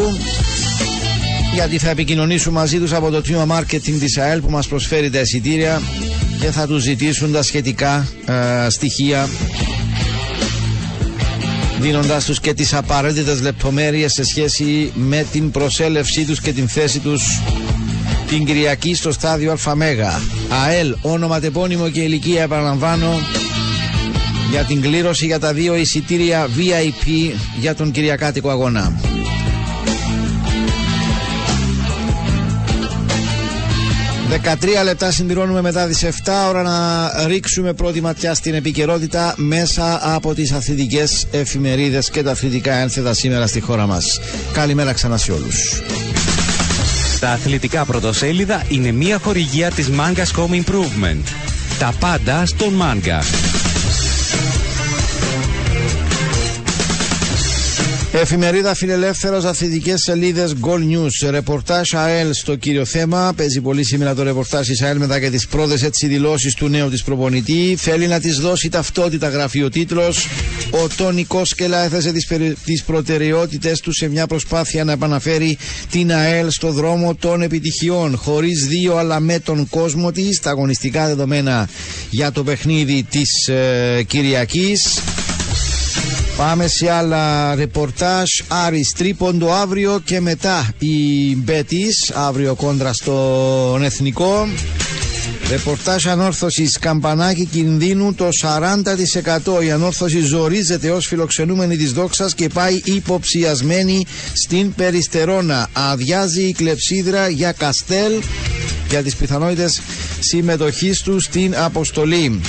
Γιατί 1.55 1.79
θα 1.79 1.91
επικοινωνήσουμε 1.91 2.59
μαζί 2.59 2.79
τους 2.79 2.93
από 2.93 3.11
το 3.11 3.23
τμήμα 3.23 3.47
marketing 3.61 3.97
της 4.01 4.19
ΑΕΛ 4.19 4.41
Που 4.41 4.51
μας 4.51 4.67
προσφέρει 4.67 5.11
τα 5.11 5.21
εισιτήρια 5.21 5.83
Και 6.41 6.47
θα 6.51 6.67
τους 6.67 6.83
ζητήσουν 6.83 7.33
τα 7.33 7.43
σχετικά 7.43 8.07
ε, 8.27 8.71
στοιχεία 8.71 9.29
δίνοντάς 11.81 12.25
τους 12.25 12.41
και 12.41 12.55
τις 12.55 12.75
απαραίτητες 12.75 13.41
λεπτομέρειες 13.41 14.13
σε 14.13 14.25
σχέση 14.25 14.93
με 14.95 15.27
την 15.33 15.51
προσέλευσή 15.51 16.25
τους 16.25 16.41
και 16.41 16.53
την 16.53 16.69
θέση 16.69 16.99
τους 16.99 17.41
την 18.29 18.45
Κυριακή 18.45 18.95
στο 18.95 19.13
στάδιο 19.13 19.57
ΑΜΕΓΑ. 19.65 20.21
ΑΕΛ, 20.67 20.95
όνομα, 21.03 21.41
τεπώνυμο 21.41 21.89
και 21.89 22.01
ηλικία 22.01 22.43
επαναλαμβάνω 22.43 23.21
για 24.51 24.63
την 24.65 24.81
κλήρωση 24.81 25.27
για 25.27 25.39
τα 25.39 25.53
δύο 25.53 25.75
εισιτήρια 25.77 26.49
VIP 26.57 27.33
για 27.61 27.75
τον 27.75 27.91
Κυριακάτικο 27.91 28.51
αγώνα. 28.51 29.13
13 34.43 34.85
λεπτά 34.85 35.11
συμπληρώνουμε 35.11 35.61
μετά 35.62 35.87
τις 35.87 36.05
7 36.05 36.09
ώρα 36.49 36.62
να 36.62 37.11
ρίξουμε 37.26 37.73
πρώτη 37.73 38.00
ματιά 38.00 38.35
στην 38.35 38.55
επικαιρότητα 38.55 39.35
μέσα 39.37 40.14
από 40.14 40.35
τις 40.35 40.53
αθλητικές 40.53 41.26
εφημερίδες 41.31 42.11
και 42.11 42.23
τα 42.23 42.31
αθλητικά 42.31 42.75
ένθετα 42.75 43.14
σήμερα 43.14 43.47
στη 43.47 43.61
χώρα 43.61 43.87
μας. 43.87 44.21
Καλημέρα 44.53 44.93
ξανά 44.93 45.17
σε 45.17 45.33
όλους. 45.33 45.83
Τα 47.21 47.31
αθλητικά 47.31 47.85
πρωτοσέλιδα 47.85 48.62
είναι 48.69 48.93
μια 48.93 49.19
χορηγία 49.19 49.71
της 49.71 49.91
Mangas 49.91 50.41
Home 50.41 50.62
Improvement. 50.64 51.23
Τα 51.79 51.93
πάντα 52.00 52.47
στον 52.47 52.73
Manga. 52.81 53.54
Εφημερίδα 58.16 58.75
Φιλελεύθερος, 58.75 59.44
αθλητικές 59.44 60.00
σελίδες 60.00 60.54
Gold 60.61 60.97
News. 60.97 61.30
Ρεπορτάζ 61.30 61.94
ΑΕΛ 61.94 62.33
στο 62.33 62.56
κύριο 62.56 62.85
θέμα. 62.85 63.33
Παίζει 63.37 63.61
πολύ 63.61 63.85
σήμερα 63.85 64.14
το 64.14 64.23
ρεπορτάζ 64.23 64.66
της 64.66 64.83
ΑΕΛ 64.83 64.99
μετά 64.99 65.21
και 65.21 65.30
τις 65.30 65.47
πρώτες 65.47 65.83
έτσι 65.83 66.06
δηλώσεις 66.06 66.54
του 66.54 66.68
νέου 66.68 66.90
της 66.90 67.02
προπονητή. 67.02 67.76
Θέλει 67.78 68.06
να 68.06 68.21
της 68.21 68.37
δώσει 68.37 68.68
ταυτότητα, 68.68 69.28
γράφει 69.28 69.62
ο 69.62 69.68
τίτλος. 69.68 70.28
Ο 70.71 70.88
Τόνι 70.97 71.25
Κόσκελα 71.25 71.85
έθεσε 71.85 72.12
τις 72.64 72.83
προτεραιότητες 72.83 73.80
του 73.80 73.92
σε 73.92 74.09
μια 74.09 74.26
προσπάθεια 74.26 74.85
να 74.85 74.92
επαναφέρει 74.92 75.59
την 75.90 76.12
ΑΕΛ 76.12 76.50
στο 76.50 76.71
δρόμο 76.73 77.14
των 77.14 77.42
επιτυχιών. 77.42 78.16
Χωρίς 78.16 78.66
δύο, 78.66 78.97
αλλά 78.97 79.21
με 79.21 79.38
τον 79.38 79.68
κόσμο 79.68 80.12
της. 80.12 80.40
Τα 80.40 80.50
αγωνιστικά 80.50 81.06
δεδομένα 81.06 81.68
για 82.11 82.33
το 82.33 82.44
παιχνίδι 82.44 83.06
της 83.11 83.49
ε, 83.49 84.02
Κυριακής. 84.06 84.99
Πάμε 86.37 86.67
σε 86.67 86.91
άλλα 86.91 87.55
ρεπορτάζ. 87.55 88.31
Άρης 88.49 88.93
Τρίποντο 88.93 89.53
αύριο 89.53 90.00
και 90.05 90.21
μετά 90.21 90.69
η 90.79 91.37
Μπέτης 91.37 92.11
αύριο 92.14 92.55
κόντρα 92.55 92.93
στον 92.93 93.83
Εθνικό. 93.83 94.49
Ρεπορτάζ 95.50 96.07
ανόρθωσης 96.07 96.79
Καμπανάκι 96.79 97.45
κινδύνου 97.45 98.14
το 98.14 98.29
40%. 98.41 99.64
Η 99.64 99.71
ανόρθωση 99.71 100.21
ζορίζεται 100.21 100.91
ως 100.91 101.07
φιλοξενούμενη 101.07 101.76
της 101.76 101.93
δόξας 101.93 102.35
και 102.35 102.49
πάει 102.49 102.81
υποψιασμένη 102.85 104.07
στην 104.33 104.75
Περιστερώνα. 104.75 105.69
Αδειάζει 105.73 106.43
η 106.43 106.53
κλεψίδρα 106.53 107.29
για 107.29 107.53
Καστέλ 107.53 108.12
για 108.88 109.03
τις 109.03 109.17
πιθανότητες 109.17 109.81
συμμετοχής 110.19 111.00
του 111.00 111.21
στην 111.21 111.55
αποστολή. 111.57 112.41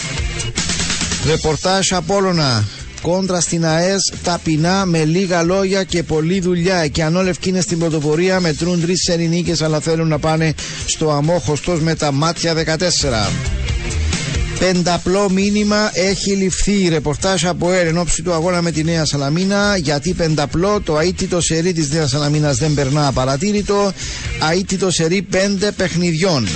Ρεπορτάζ 1.26 1.92
Απόλλωνα 1.92 2.64
κόντρα 3.02 3.42
στην 3.42 3.66
ΑΕΣ 3.66 4.14
ταπεινά 4.24 4.86
με 4.86 5.04
λίγα 5.04 5.44
λόγια 5.44 5.84
και 5.84 6.04
πολλή 6.04 6.40
δουλειά. 6.40 6.88
Και 6.88 7.04
αν 7.04 7.16
όλοι 7.16 7.34
είναι 7.46 7.62
στην 7.62 7.80
πρωτοπορία 7.80 8.40
μετρούν 8.40 8.82
τρεις 8.82 9.08
Ελληνίκε 9.08 9.54
αλλά 9.64 9.80
θέλουν 9.80 10.08
να 10.08 10.20
πάνε 10.20 10.54
στο 10.86 11.12
αμόχωστος 11.12 11.80
με 11.82 11.96
τα 11.96 12.12
μάτια 12.12 12.54
14. 12.54 13.56
Πενταπλό 14.60 15.30
μήνυμα 15.30 15.92
έχει 15.94 16.32
ληφθεί. 16.32 16.88
Ρεπορτάζ 16.90 17.46
από 17.46 17.72
ΕΡ 17.72 17.88
εν 17.88 17.98
ώψη 17.98 18.22
του 18.22 18.34
αγώνα 18.34 18.62
με 18.62 18.72
τη 18.72 18.84
Νέα 18.84 19.06
Σαλαμίνα. 19.06 19.78
Γιατί 19.78 20.14
πενταπλό 20.14 20.82
το 20.82 21.00
αίτητο 21.00 21.42
σερί 21.42 21.74
της 21.74 21.90
Νέας 21.90 22.10
Σαλαμίνας 22.10 22.58
δεν 22.58 22.74
περνά 22.74 23.08
απαρατήρητο. 23.08 23.92
Αίτητο 24.54 24.92
σερί 24.92 25.22
πέντε 25.22 25.72
παιχνιδιών. 25.72 26.48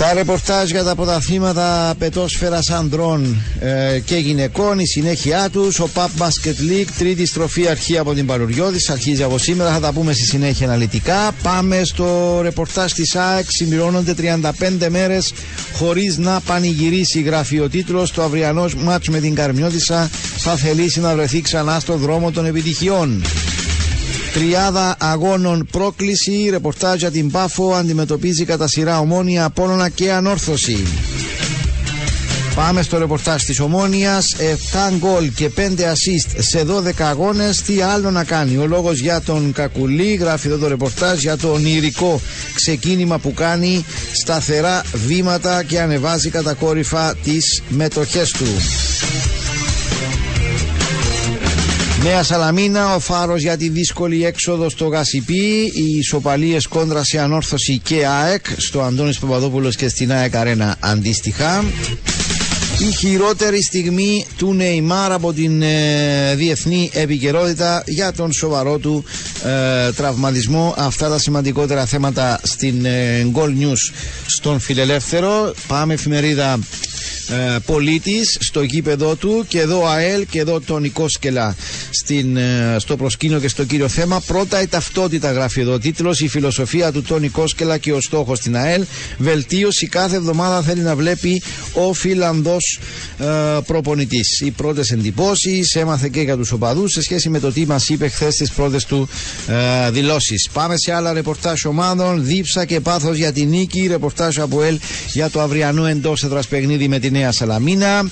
Τα 0.00 0.12
ρεπορτάζ 0.14 0.70
για 0.70 0.84
τα 0.84 0.94
πρωταθλήματα 0.94 1.94
πετόσφαιρας 1.98 2.70
ανδρών 2.70 3.36
ε, 3.60 3.98
και 4.04 4.16
γυναικών, 4.16 4.78
η 4.78 4.86
συνέχεια 4.86 5.48
τους, 5.52 5.78
ο 5.78 5.88
Pub 5.94 6.08
Basket 6.18 6.70
League, 6.70 6.88
τρίτη 6.98 7.26
στροφή 7.26 7.68
αρχή 7.68 7.98
από 7.98 8.14
την 8.14 8.26
Παρουριώδης, 8.26 8.90
αρχίζει 8.90 9.22
από 9.22 9.38
σήμερα, 9.38 9.72
θα 9.72 9.80
τα 9.80 9.92
πούμε 9.92 10.12
στη 10.12 10.24
συνέχεια 10.24 10.66
αναλυτικά. 10.66 11.32
Πάμε 11.42 11.84
στο 11.84 12.38
ρεπορτάζ 12.42 12.92
της 12.92 13.16
ΑΕΚ, 13.16 13.44
συμπληρώνονται 13.48 14.14
35 14.14 14.88
μέρες 14.88 15.32
χωρίς 15.72 16.18
να 16.18 16.40
πανηγυρίσει, 16.40 17.20
γράφει 17.20 17.60
ο 17.60 17.68
τίτλος, 17.68 18.12
το 18.12 18.22
αυριανός 18.22 18.74
μάτς 18.74 19.08
με 19.08 19.20
την 19.20 19.34
Καρμιώτησα 19.34 20.10
θα 20.36 20.56
θελήσει 20.56 21.00
να 21.00 21.14
βρεθεί 21.14 21.40
ξανά 21.40 21.80
στο 21.80 21.96
δρόμο 21.96 22.30
των 22.30 22.46
επιτυχιών. 22.46 23.22
Τριάδα 24.32 24.96
αγώνων 25.00 25.68
πρόκληση, 25.70 26.48
ρεπορτάζ 26.50 26.98
για 26.98 27.10
την 27.10 27.30
Πάφο. 27.30 27.72
Αντιμετωπίζει 27.74 28.44
κατά 28.44 28.68
σειρά 28.68 28.98
ομόνια, 28.98 29.44
Απόλλωνα 29.44 29.88
και 29.88 30.12
Ανόρθωση. 30.12 30.86
Πάμε 32.54 32.82
στο 32.82 32.98
ρεπορτάζ 32.98 33.42
της 33.42 33.60
Ομόνιας. 33.60 34.36
7 34.38 34.92
γκολ 34.98 35.32
και 35.32 35.48
5 35.48 35.84
assist 35.84 36.34
σε 36.38 36.64
12 36.64 37.04
αγώνες. 37.04 37.62
Τι 37.62 37.80
άλλο 37.80 38.10
να 38.10 38.24
κάνει; 38.24 38.56
Ο 38.56 38.66
λόγος 38.66 38.98
για 38.98 39.20
τον 39.20 39.52
Κακουλή. 39.52 40.14
Γράφει 40.14 40.46
εδώ 40.46 40.56
το 40.56 40.68
ρεπορτάζ 40.68 41.20
για 41.20 41.36
το 41.36 41.48
ονειρικό 41.52 42.20
ξεκίνημα 42.54 43.18
που 43.18 43.34
κάνει. 43.34 43.84
Σταθερά 44.12 44.82
βήματα 45.06 45.62
και 45.62 45.80
ανεβάζει 45.80 46.30
κατακόρυφα 46.30 47.14
τις 47.24 47.62
μετοχές 47.68 48.30
του 48.30 48.46
Νέα 52.02 52.22
Σαλαμίνα, 52.22 52.94
ο 52.94 52.98
φάρος 52.98 53.40
για 53.40 53.56
τη 53.56 53.68
δύσκολη 53.68 54.24
έξοδο 54.24 54.68
στο 54.68 54.86
Γασιπί, 54.86 55.72
οι 55.74 55.96
ισοπαλίες 55.98 56.66
κόντρα 56.66 57.04
σε 57.04 57.18
ανόρθωση 57.20 57.78
και 57.78 58.06
ΑΕΚ, 58.06 58.46
στο 58.56 58.80
Αντώνης 58.80 59.18
Παπαδόπουλος 59.18 59.76
και 59.76 59.88
στην 59.88 60.12
ΑΕΚ 60.12 60.36
Αρένα 60.36 60.76
αντίστοιχα. 60.80 61.64
Η 62.88 62.92
χειρότερη 62.92 63.62
στιγμή 63.62 64.26
του 64.36 64.54
Νεϊμάρ 64.54 65.12
από 65.12 65.32
την 65.32 65.62
ε, 65.62 66.34
διεθνή 66.34 66.90
επικαιρότητα 66.92 67.82
για 67.86 68.12
τον 68.12 68.32
σοβαρό 68.32 68.78
του 68.78 69.04
ε, 69.44 69.92
τραυματισμό. 69.92 70.74
Αυτά 70.78 71.08
τα 71.08 71.18
σημαντικότερα 71.18 71.86
θέματα 71.86 72.40
στην 72.42 72.84
ε, 72.84 73.30
Gold 73.34 73.62
News 73.62 73.94
στον 74.26 74.60
Φιλελεύθερο. 74.60 75.54
Πάμε 75.66 75.94
εφημερίδα 75.94 76.58
ε, 77.30 77.58
πολίτης 77.66 78.36
στο 78.40 78.62
γήπεδο 78.62 79.14
του 79.14 79.44
και 79.48 79.60
εδώ 79.60 79.86
ΑΕΛ 79.86 80.26
και 80.30 80.38
εδώ 80.38 80.60
τον 80.60 80.82
Νικόσκελα 80.82 81.56
στην, 81.90 82.36
ε, 82.36 82.76
στο 82.78 82.96
προσκήνιο 82.96 83.38
και 83.38 83.48
στο 83.48 83.64
κύριο 83.64 83.88
θέμα. 83.88 84.20
Πρώτα 84.26 84.62
η 84.62 84.66
ταυτότητα 84.66 85.32
γράφει 85.32 85.60
εδώ 85.60 85.78
τίτλος, 85.78 86.20
η 86.20 86.28
φιλοσοφία 86.28 86.92
του 86.92 87.02
Τόνι 87.02 87.28
Κόσκελα 87.28 87.78
και 87.78 87.92
ο 87.92 88.00
στόχος 88.00 88.38
στην 88.38 88.56
ΑΕΛ. 88.56 88.84
Βελτίωση 89.18 89.86
κάθε 89.86 90.16
εβδομάδα 90.16 90.62
θέλει 90.62 90.80
να 90.80 90.96
βλέπει 90.96 91.42
ο 91.72 91.92
Φιλανδός 91.92 92.80
ε, 93.18 93.24
προπονητής. 93.66 94.40
Οι 94.40 94.50
πρώτες 94.50 94.90
εντυπώσεις 94.90 95.74
έμαθε 95.74 96.08
και 96.08 96.20
για 96.20 96.36
τους 96.36 96.52
οπαδούς 96.52 96.92
σε 96.92 97.02
σχέση 97.02 97.28
με 97.28 97.38
το 97.38 97.52
τι 97.52 97.66
μας 97.66 97.88
είπε 97.88 98.08
χθες 98.08 98.34
στις 98.34 98.50
πρώτες 98.50 98.84
του 98.84 99.08
ε, 99.86 99.90
δηλώσεις. 99.90 100.48
Πάμε 100.52 100.76
σε 100.76 100.92
άλλα 100.92 101.12
ρεπορτάζ 101.12 101.64
ομάδων. 101.64 102.24
Δίψα 102.24 102.64
και 102.64 102.80
πάθος 102.80 103.16
για 103.16 103.32
την 103.32 103.48
νίκη. 103.48 103.86
Ρεπορτάζ 103.86 104.38
από 104.38 104.62
ΕΛ 104.62 104.78
για 105.12 105.30
το 105.30 105.40
αυριανό 105.40 105.86
εντός 105.86 106.24
έδρας 106.24 106.46
παιχνίδι 106.46 106.88
με 106.88 106.98
τη 106.98 107.10
Νέα 107.20 107.32
Σαλαμίνα. 107.32 108.10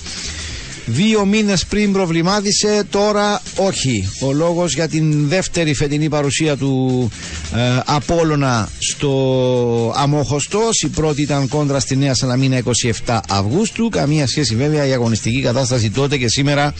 Δύο 0.85 1.25
μήνες 1.25 1.65
πριν 1.65 1.91
προβλημάτισε, 1.91 2.83
τώρα 2.89 3.41
όχι. 3.55 4.09
Ο 4.21 4.31
λόγος 4.33 4.73
για 4.73 4.87
την 4.87 5.27
δεύτερη 5.27 5.73
φετινή 5.73 6.09
παρουσία 6.09 6.57
του 6.57 7.09
ε, 7.55 7.59
Απόλλωνα 7.85 8.69
στο 8.79 9.93
Αμόχωστος. 9.95 10.81
Η 10.81 10.87
πρώτη 10.87 11.21
ήταν 11.21 11.47
κόντρα 11.47 11.79
στη 11.79 11.95
Νέα 11.95 12.13
Σαλαμίνα 12.13 12.61
27 13.05 13.19
Αυγούστου. 13.29 13.89
Καμία 13.89 14.27
σχέση 14.27 14.55
βέβαια 14.55 14.85
η 14.85 14.91
αγωνιστική 14.91 15.41
κατάσταση 15.41 15.89
τότε 15.89 16.17
και 16.17 16.27
σήμερα 16.27 16.73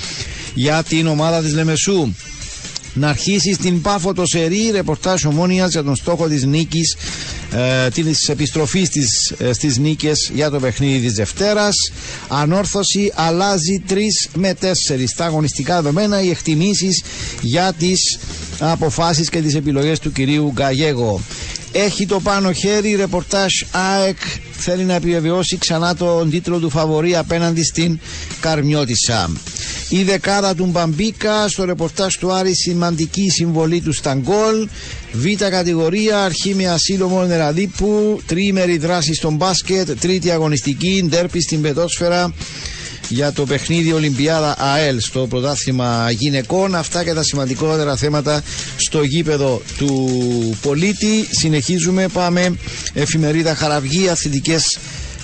για 0.53 0.83
την 0.83 1.07
ομάδα 1.07 1.41
της 1.41 1.53
Λεμεσού 1.53 2.13
να 2.99 3.09
αρχίσεις 3.09 3.55
στην 3.55 3.81
Πάφο 3.81 4.13
το 4.13 4.25
σερί 4.25 4.69
ρεπορτάζ 4.71 5.25
ομόνιας 5.25 5.71
για 5.71 5.83
τον 5.83 5.95
στόχο 5.95 6.27
της 6.27 6.43
νίκης 6.43 6.95
ε, 7.51 7.89
της 7.89 8.29
επιστροφής 8.29 8.89
της, 8.89 9.33
ε, 9.37 9.53
στις 9.53 9.77
νίκες 9.77 10.31
για 10.33 10.49
το 10.49 10.59
παιχνίδι 10.59 11.05
της 11.05 11.13
Δευτέρας. 11.13 11.75
Ανόρθωση 12.27 13.11
αλλάζει 13.15 13.83
3 13.89 14.29
με 14.33 14.53
4 14.53 15.07
στα 15.07 15.25
αγωνιστικά 15.25 15.75
δεδομένα 15.75 16.21
οι 16.21 16.29
εκτιμήσεις 16.29 17.03
για 17.41 17.73
τις 17.73 18.19
αποφάσεις 18.59 19.29
και 19.29 19.41
τις 19.41 19.55
επιλογές 19.55 19.99
του 19.99 20.11
κυρίου 20.11 20.51
Γκαγέγο 20.53 21.21
έχει 21.71 22.05
το 22.05 22.19
πάνω 22.19 22.51
χέρι 22.51 22.95
ρεπορτάζ 22.95 23.53
ΑΕΚ 23.71 24.17
θέλει 24.51 24.83
να 24.83 24.93
επιβεβαιώσει 24.93 25.57
ξανά 25.57 25.95
τον 25.95 26.29
τίτλο 26.29 26.59
του 26.59 26.69
φαβορή 26.69 27.15
απέναντι 27.15 27.63
στην 27.63 27.99
Καρμιώτισσα. 28.39 29.29
Η 29.89 30.03
δεκάδα 30.03 30.55
του 30.55 30.65
Μπαμπίκα 30.65 31.47
στο 31.47 31.63
ρεπορτάζ 31.63 32.15
του 32.15 32.31
Άρη 32.31 32.55
σημαντική 32.55 33.29
συμβολή 33.29 33.81
του 33.81 33.93
στα 33.93 34.13
γκολ. 34.13 34.67
Β 35.11 35.25
κατηγορία, 35.49 36.23
αρχή 36.23 36.55
με 36.55 36.67
ασύλο 36.67 37.07
μόνο 37.07 37.25
Νεραδίπου, 37.25 38.21
τριήμερη 38.25 38.77
δράση 38.77 39.13
στον 39.13 39.35
μπάσκετ, 39.35 39.99
τρίτη 39.99 40.31
αγωνιστική, 40.31 41.05
ντέρπι 41.07 41.41
στην 41.41 41.61
πετόσφαιρα 41.61 42.33
για 43.09 43.31
το 43.31 43.45
παιχνίδι 43.45 43.93
Ολυμπιάδα 43.93 44.55
ΑΕΛ 44.59 44.99
στο 44.99 45.27
πρωτάθλημα 45.27 46.11
γυναικών. 46.11 46.75
Αυτά 46.75 47.03
και 47.03 47.13
τα 47.13 47.23
σημαντικότερα 47.23 47.95
θέματα 47.95 48.43
στο 48.77 49.03
γήπεδο 49.03 49.61
του 49.77 50.09
πολίτη. 50.61 51.27
Συνεχίζουμε, 51.29 52.07
πάμε 52.07 52.53
εφημερίδα 52.93 53.55
Χαραυγή, 53.55 54.09
αθλητικές 54.09 54.77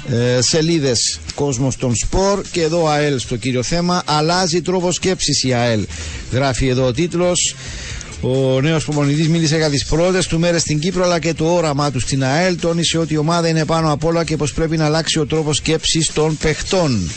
ε, 0.10 0.42
σελίδες 0.42 1.20
κόσμος 1.36 1.75
των 1.77 1.96
σπορ 1.96 2.42
και 2.51 2.62
εδώ 2.62 2.88
ΑΕΛ 2.88 3.20
στο 3.20 3.36
κύριο 3.36 3.63
θέμα 3.63 4.01
αλλάζει 4.06 4.62
τρόπο 4.62 4.92
σκέψης 4.92 5.44
η 5.44 5.54
ΑΕΛ 5.54 5.86
γράφει 6.32 6.68
εδώ 6.68 6.86
ο 6.86 6.92
τίτλος 6.92 7.56
ο 8.22 8.62
νέος 8.62 8.84
προπονητής 8.84 9.27
μίλησε 9.27 9.58
για 9.58 9.70
τις 9.70 9.86
πρώτε 9.86 10.24
του 10.30 10.39
μέρες 10.39 10.62
στην 10.62 10.80
Κύπρο 10.80 11.04
αλλά 11.04 11.20
και 11.20 11.34
το 11.34 11.54
όραμά 11.54 11.92
του 11.92 12.00
στην 12.00 12.24
ΑΕΛ. 12.24 12.60
Τόνισε 12.60 12.98
ότι 12.98 13.13
η 13.13 13.18
ομάδα 13.18 13.48
είναι 13.48 13.65
πάνω 13.65 13.92
απ' 13.92 14.04
όλα 14.04 14.24
και 14.24 14.38
πως 14.38 14.54
πρέπει 14.54 14.77
να 14.77 14.86
αλλάξει 14.86 15.20
ο 15.20 15.25
τρόπος 15.25 15.58
σκέψης 15.58 16.13
των 16.13 16.38
παιχτών. 16.38 17.10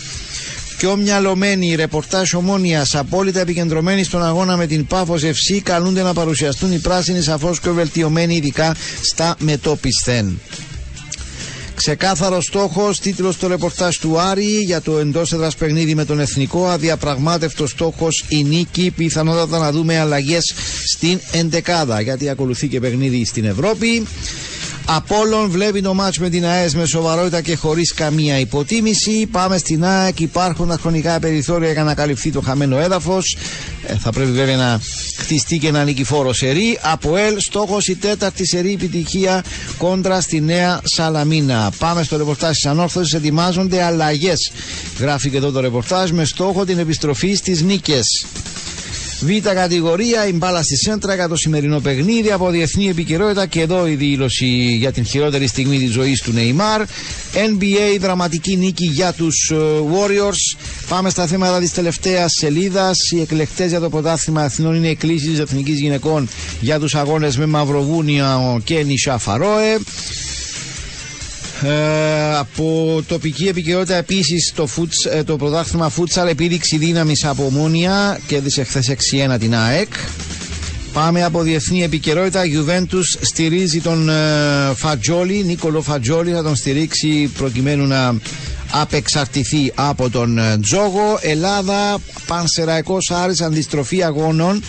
Πιο 0.79 0.97
μυαλωμένοι, 0.97 1.75
ρεπορτάζ 1.75 2.35
ομόνοια, 2.35 2.87
απόλυτα 2.93 3.41
επικεντρωμένοι 3.41 4.05
στον 4.05 4.25
αγώνα 4.25 4.57
με 4.57 4.67
την 4.67 4.87
Πάφο 4.87 5.15
FC, 5.15 5.61
καλούνται 5.63 6.03
να 6.03 6.13
παρουσιαστούν 6.13 6.73
οι 6.73 6.79
πράσινοι 6.79 7.23
σαφώς 7.23 7.61
και 7.61 7.71
βελτιωμένοι, 7.71 8.37
ειδικά 8.37 8.77
στα 9.03 9.37
μετόπισθεν. 9.39 10.41
Ξεκάθαρος 11.75 12.45
στόχος, 12.45 13.01
τίτλος 13.01 13.35
στο 13.35 13.47
ρεπορτάζ 13.47 13.97
του 13.97 14.21
Άρη 14.21 14.63
για 14.65 14.81
το 14.81 14.99
εντός 14.99 15.33
έδρας 15.33 15.57
παιχνίδι 15.57 15.95
με 15.95 16.05
τον 16.05 16.21
Εθνικό. 16.21 16.67
Αδιαπραγμάτευτο 16.67 17.67
στόχος 17.67 18.25
η 18.29 18.45
νίκη. 18.45 18.93
Πιθανότατα 18.97 19.59
να 19.59 19.73
δούμε 19.73 19.99
αλλαγές 19.99 20.55
στην 20.85 21.21
εντεκάδα 21.33 22.01
γιατί 22.01 22.29
ακολουθεί 22.29 22.69
και 22.69 22.81
παιχνίδι 22.81 23.25
στην 23.25 23.45
Ευρώπη. 23.45 24.07
Απόλλων 24.91 25.51
βλέπει 25.51 25.83
το 25.83 25.95
μάτς 25.95 26.19
με 26.19 26.29
την 26.29 26.47
ΑΕΣ 26.47 26.75
με 26.75 26.87
σοβαρότητα 26.87 27.41
και 27.41 27.57
χωρίς 27.57 27.95
καμία 27.95 28.39
υποτίμηση. 28.39 29.27
Πάμε 29.31 29.59
στην 29.59 29.85
ΑΕΚ, 29.85 30.21
υπάρχουν 30.21 30.69
τα 30.69 30.79
χρονικά 30.81 31.19
περιθώρια 31.19 31.73
για 31.73 31.85
να 31.85 31.95
καλυφθεί 31.95 32.33
το 32.33 32.41
χαμένο 32.41 32.79
έδαφος. 32.79 33.37
Ε, 33.87 33.95
θα 33.95 34.13
πρέπει 34.13 34.31
βέβαια 34.31 34.57
να 34.57 34.81
χτιστεί 35.19 35.59
και 35.59 35.69
ένα 35.69 35.85
νικηφόρο 35.85 36.33
σερί. 36.33 36.79
Από 36.83 37.17
ΕΛ, 37.17 37.39
στόχος 37.39 37.89
η 37.89 37.97
τέταρτη 37.97 38.47
σερί 38.47 38.73
επιτυχία 38.73 39.45
κόντρα 39.79 40.21
στη 40.21 40.41
Νέα 40.41 40.81
Σαλαμίνα. 40.85 41.73
Πάμε 41.79 42.03
στο 42.03 42.17
ρεπορτάζ 42.17 42.51
της 42.51 42.67
Ανόρθωσης, 42.67 43.15
ετοιμάζονται 43.15 43.83
αλλαγές. 43.83 44.51
Γράφει 44.99 45.31
και 45.31 45.37
εδώ 45.37 45.51
το 45.51 45.61
ρεπορτάζ 45.61 46.11
με 46.11 46.25
στόχο 46.25 46.65
την 46.65 46.79
επιστροφή 46.79 47.35
στις 47.35 47.63
νίκες. 47.63 48.27
Β' 49.21 49.49
κατηγορία, 49.55 50.27
η 50.27 50.33
μπάλα 50.33 50.63
στη 50.63 50.77
σέντρα 50.77 51.15
για 51.15 51.29
το 51.29 51.37
σημερινό 51.37 51.81
παιχνίδι 51.81 52.31
από 52.33 52.51
διεθνή 52.51 52.89
επικαιρότητα 52.89 53.47
και 53.47 53.61
εδώ 53.61 53.87
η 53.87 53.95
δήλωση 53.95 54.47
για 54.79 54.93
την 54.93 55.05
χειρότερη 55.05 55.47
στιγμή 55.47 55.79
της 55.79 55.93
ζωής 55.93 56.23
του 56.23 56.33
Νεϊμάρ. 56.33 56.83
NBA, 57.33 57.99
δραματική 58.01 58.57
νίκη 58.57 58.85
για 58.85 59.13
τους 59.13 59.51
ε, 59.53 59.57
Warriors. 59.93 60.59
Πάμε 60.89 61.11
στα 61.11 61.27
θέματα 61.27 61.59
της 61.59 61.73
τελευταίας 61.73 62.33
σελίδας. 62.39 63.11
Οι 63.11 63.21
εκλεκτές 63.21 63.71
για 63.71 63.81
το 63.81 63.89
πρωτάθλημα 63.89 64.43
Αθηνών 64.43 64.75
είναι 64.75 64.89
εκκλήσεις 64.89 65.29
της 65.29 65.39
Εθνικής 65.39 65.79
Γυναικών 65.79 66.29
για 66.61 66.79
τους 66.79 66.95
αγώνες 66.95 67.37
με 67.37 67.47
Μαυροβούνια 67.47 68.61
και 68.65 68.83
Νησά 68.83 69.19
Φαρόε. 69.19 69.79
Ε, 71.63 72.37
από 72.39 73.01
τοπική 73.09 73.47
επικαιρότητα 73.49 73.95
επίσης 73.95 74.53
το, 74.55 74.69
ε, 75.11 75.23
το 75.23 75.37
πρωτάθλημα 75.37 75.89
Φούτσαλ 75.89 76.29
επίδειξη 76.29 76.77
δύναμης 76.77 77.25
από 77.25 77.45
ομόνια 77.45 78.21
κέρδισε 78.27 78.63
χθες 78.65 78.89
6-1 78.89 79.39
την 79.39 79.55
ΑΕΚ. 79.55 79.93
Πάμε 80.93 81.25
από 81.25 81.43
διεθνή 81.43 81.83
επικαιρότητα. 81.83 82.43
Juventus 82.43 83.19
στηρίζει 83.21 83.81
τον 83.81 84.09
ε, 84.09 84.15
Φατζόλη, 84.75 85.45
Νίκολο 85.45 85.83
Φατζόλη, 85.83 86.33
θα 86.33 86.43
τον 86.43 86.57
στηρίξει 86.57 87.31
προκειμένου 87.37 87.87
να 87.87 88.15
απεξαρτηθεί 88.71 89.73
από 89.75 90.11
τον 90.11 90.39
ε, 90.39 90.59
Τζόγο. 90.61 91.19
Ελλάδα, 91.21 91.99
Πανσεραϊκός 92.27 93.11
Άρης, 93.11 93.41
αντιστροφή 93.41 94.03
αγώνων 94.03 94.63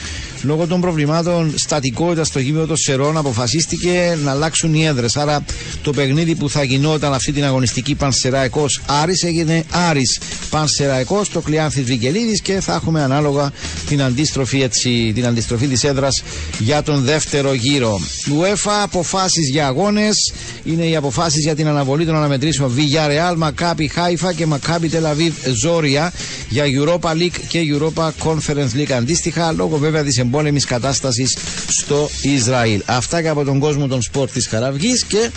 Λόγω 0.43 0.67
των 0.67 0.82
προβλημάτων 0.82 1.54
στατικότητας 1.58 2.28
στο 2.28 2.39
γήπεδο 2.39 2.65
των 2.65 2.78
Σερών 2.78 3.17
αποφασίστηκε 3.17 4.17
να 4.23 4.32
αλλάξουν 4.32 4.73
οι 4.73 4.86
έδρες. 4.86 5.17
Άρα 5.17 5.45
το 5.84 5.91
παιχνίδι 5.91 6.36
που 6.36 6.49
θα 6.49 6.63
γινόταν 6.63 7.13
αυτή 7.13 7.32
την 7.32 7.43
αγωνιστική 7.43 7.95
Πανσεραϊκός 7.95 8.82
Άρης 8.86 9.23
έγινε 9.23 9.63
Άρης 9.71 10.19
Πανσεραϊκός 10.49 11.28
στο 11.28 11.39
Κλειάνθης 11.41 11.84
Βικελίδης 11.84 12.41
και 12.41 12.60
θα 12.60 12.73
έχουμε 12.73 13.02
ανάλογα 13.04 13.52
την 13.88 14.02
αντίστροφη, 14.02 14.62
έτσι, 14.62 15.12
την 15.15 15.25
αντιστροφή 15.25 15.67
της 15.67 15.84
έδρας 15.84 16.23
για 16.60 16.84
τον 16.84 17.04
δεύτερο 17.04 17.54
γύρο. 17.54 17.99
UEFA 18.28 18.71
αποφάσεις 18.84 19.49
για 19.49 19.67
αγώνες 19.67 20.34
είναι 20.63 20.86
οι 20.86 20.95
αποφάσεις 20.95 21.43
για 21.43 21.56
την 21.56 21.67
αναβολή 21.67 22.06
των 22.06 22.15
αναμετρήσεων 22.15 22.73
Villarreal, 22.78 23.36
Μακάπη 23.38 23.88
Χάιφα 23.88 24.34
και 24.34 24.45
Μακάπη 24.45 24.89
Τελαβίβ 24.89 25.34
Ζόρια 25.62 26.13
για 26.49 26.63
Europa 26.65 27.12
League 27.12 27.39
και 27.47 27.60
Europa 27.73 28.10
Conference 28.23 28.75
League 28.78 28.91
αντίστοιχα 28.91 29.52
λόγω 29.52 29.78
βέβαια 29.78 30.04
της 30.04 30.17
εμπόλεμης 30.30 30.65
κατάστασης 30.65 31.38
στο 31.68 32.10
Ισραήλ. 32.22 32.82
Αυτά 32.86 33.22
και 33.22 33.28
από 33.30 33.44
τον 33.44 33.60
κόσμο 33.60 33.88
των 33.88 34.02
σπορ 34.02 34.30
της 34.30 34.48
Χαραυγής 34.48 35.04
και 35.04 35.30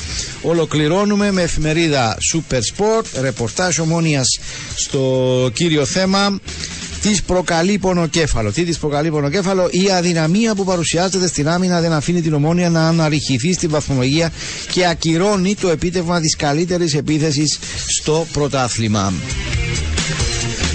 ολοκληρώνουμε 0.42 1.32
με 1.32 1.42
εφημερίδα 1.42 2.16
Super 2.32 2.58
Sport, 2.58 3.20
ρεπορτάζ 3.20 3.78
ομόνοια 3.78 4.22
στο 4.74 5.50
κύριο 5.54 5.84
θέμα. 5.84 6.40
Τι 7.02 7.16
προκαλεί 7.26 7.78
πονοκέφαλο. 7.78 8.52
Τι 8.52 8.64
της 8.64 8.78
προκαλεί 8.78 9.10
πονοκέφαλο, 9.10 9.68
η 9.70 9.90
αδυναμία 9.90 10.54
που 10.54 10.64
παρουσιάζεται 10.64 11.26
στην 11.26 11.48
άμυνα 11.48 11.80
δεν 11.80 11.92
αφήνει 11.92 12.20
την 12.20 12.34
ομόνια 12.34 12.70
να 12.70 12.88
αναρριχηθεί 12.88 13.52
στην 13.52 13.70
βαθμολογία 13.70 14.32
και 14.72 14.86
ακυρώνει 14.86 15.54
το 15.54 15.68
επίτευγμα 15.68 16.20
της 16.20 16.36
καλύτερης 16.36 16.94
επίθεσης 16.94 17.58
στο 17.86 18.26
πρωτάθλημα. 18.32 19.12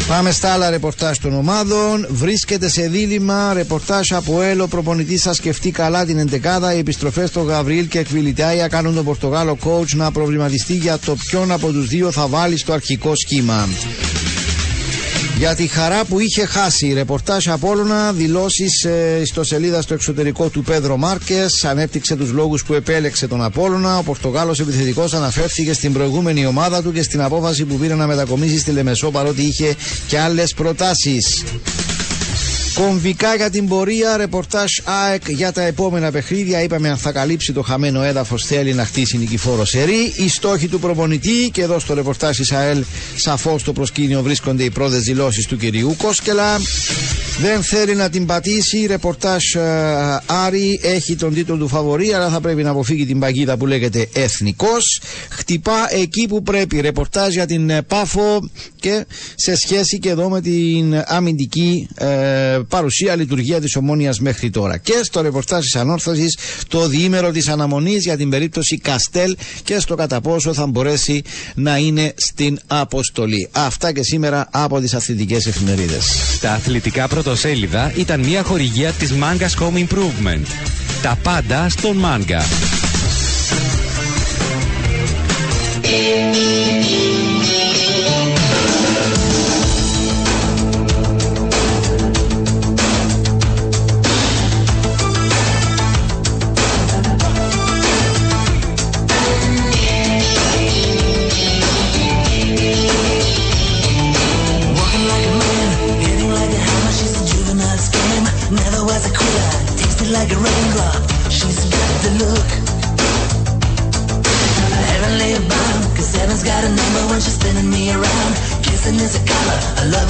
Πάμε 0.07 0.31
στα 0.31 0.53
άλλα 0.53 0.69
ρεπορτάζ 0.69 1.17
των 1.17 1.33
ομάδων. 1.33 2.07
Βρίσκεται 2.09 2.69
σε 2.69 2.87
δίλημα 2.87 3.53
ρεπορτάζ 3.53 4.11
από 4.11 4.41
Έλο. 4.41 4.67
Προπονητής 4.67 5.21
σας 5.21 5.35
σκεφτεί 5.35 5.71
καλά 5.71 6.05
την 6.05 6.17
εντεκάδα. 6.17 6.73
Οι 6.73 6.77
επιστροφές 6.77 7.31
των 7.31 7.45
Γαβρίλ 7.45 7.87
και 7.87 7.99
Εκβιλιτάια 7.99 8.67
κάνουν 8.67 8.95
τον 8.95 9.05
Πορτογάλο 9.05 9.57
coach 9.63 9.95
να 9.95 10.11
προβληματιστεί 10.11 10.73
για 10.73 10.97
το 10.97 11.15
ποιον 11.15 11.51
από 11.51 11.71
τους 11.71 11.87
δύο 11.87 12.11
θα 12.11 12.27
βάλει 12.27 12.57
στο 12.57 12.73
αρχικό 12.73 13.15
σχήμα. 13.15 13.67
Για 15.37 15.55
τη 15.55 15.67
χαρά 15.67 16.05
που 16.05 16.19
είχε 16.19 16.45
χάσει. 16.45 16.93
Ρεπορτάζ 16.93 17.47
Απόλλωνα, 17.47 18.13
δηλώσεις 18.13 18.83
ε, 18.83 19.21
στο 19.25 19.43
σελίδα 19.43 19.81
στο 19.81 19.93
εξωτερικό 19.93 20.49
του 20.49 20.63
Πέδρο 20.63 20.97
Μάρκες. 20.97 21.65
Ανέπτυξε 21.65 22.15
τους 22.15 22.31
λόγους 22.31 22.63
που 22.63 22.73
επέλεξε 22.73 23.27
τον 23.27 23.43
Απόλλωνα. 23.43 23.97
Ο 23.97 24.03
Πορτογάλος 24.03 24.59
επιθετικός 24.59 25.13
αναφέρθηκε 25.13 25.73
στην 25.73 25.93
προηγούμενη 25.93 26.45
ομάδα 26.45 26.81
του 26.81 26.91
και 26.91 27.01
στην 27.01 27.21
απόφαση 27.21 27.65
που 27.65 27.75
πήρε 27.75 27.95
να 27.95 28.07
μετακομίσει 28.07 28.59
στη 28.59 28.71
Λεμεσό 28.71 29.11
παρότι 29.11 29.41
είχε 29.41 29.75
και 30.07 30.19
άλλες 30.19 30.53
προτάσεις. 30.53 31.43
Κομβικά 32.77 33.35
για 33.35 33.49
την 33.49 33.67
πορεία, 33.67 34.17
ρεπορτάζ 34.17 34.71
ΑΕΚ 34.83 35.29
για 35.29 35.51
τα 35.51 35.61
επόμενα 35.61 36.11
παιχνίδια. 36.11 36.63
Είπαμε 36.63 36.89
αν 36.89 36.97
θα 36.97 37.11
καλύψει 37.11 37.53
το 37.53 37.61
χαμένο 37.61 38.03
έδαφος, 38.03 38.45
θέλει 38.45 38.73
να 38.73 38.85
χτίσει 38.85 39.17
νικηφόρο 39.17 39.65
σερή. 39.65 40.13
Οι 40.15 40.29
στόχοι 40.29 40.67
του 40.67 40.79
προπονητή 40.79 41.49
και 41.53 41.61
εδώ 41.61 41.79
στο 41.79 41.93
ρεπορτάζ 41.93 42.39
Ισαέλ, 42.39 42.83
σαφώς 43.15 43.61
στο 43.61 43.73
προσκήνιο 43.73 44.21
βρίσκονται 44.21 44.63
οι 44.63 44.69
πρώτες 44.69 45.01
δηλώσεις 45.01 45.45
του 45.45 45.57
κυρίου 45.57 45.95
Κόσκελα. 45.97 46.59
Δεν 47.41 47.63
θέλει 47.63 47.95
να 47.95 48.09
την 48.09 48.25
πατήσει. 48.25 48.85
Ρεπορτάζ 48.85 49.43
uh, 49.55 49.59
Άρη 50.25 50.79
έχει 50.83 51.15
τον 51.15 51.33
τίτλο 51.33 51.57
του 51.57 51.67
φαβορή, 51.67 52.13
αλλά 52.13 52.29
θα 52.29 52.39
πρέπει 52.41 52.63
να 52.63 52.69
αποφύγει 52.69 53.05
την 53.05 53.19
παγίδα 53.19 53.57
που 53.57 53.65
λέγεται 53.65 54.07
Εθνικός. 54.13 55.01
Χτυπά 55.29 55.87
εκεί 55.93 56.27
που 56.27 56.43
πρέπει. 56.43 56.79
Ρεπορτάζ 56.81 57.33
για 57.33 57.45
την 57.45 57.69
ε, 57.69 57.81
Πάφο 57.81 58.49
και 58.79 59.05
σε 59.35 59.55
σχέση 59.55 59.99
και 59.99 60.09
εδώ 60.09 60.29
με 60.29 60.41
την 60.41 61.03
αμυντική 61.05 61.87
uh, 61.99 62.05
παρουσία 62.67 63.15
λειτουργία 63.15 63.61
της 63.61 63.75
Ομόνιας 63.75 64.19
μέχρι 64.19 64.49
τώρα. 64.49 64.77
Και 64.77 64.99
στο 65.03 65.21
ρεπορτάζ 65.21 65.63
της 65.63 65.75
Ανόρθωσης 65.75 66.37
το 66.67 66.87
διήμερο 66.87 67.31
της 67.31 67.47
αναμονής 67.47 68.03
για 68.03 68.17
την 68.17 68.29
περίπτωση 68.29 68.77
Καστέλ 68.77 69.35
και 69.63 69.79
στο 69.79 69.95
κατά 69.95 70.21
πόσο 70.21 70.53
θα 70.53 70.65
μπορέσει 70.67 71.21
να 71.55 71.77
είναι 71.77 72.13
στην 72.15 72.59
αποστολή. 72.67 73.49
Αυτά 73.51 73.91
και 73.91 74.03
σήμερα 74.03 74.47
από 74.51 74.79
τις 74.79 74.93
αθλητικές 74.93 75.45
εφημερίδες. 75.45 76.05
Τα 76.41 76.51
αθλητικά 76.51 77.07
πρωτοσέλιδα 77.27 77.91
ήταν 77.95 78.19
μια 78.19 78.43
χορηγία 78.43 78.91
της 78.91 79.13
Mangas 79.13 79.63
Home 79.63 79.87
Improvement. 79.87 80.45
Τα 81.01 81.17
πάντα 81.23 81.69
στον 81.69 81.97
Manga. 82.03 82.41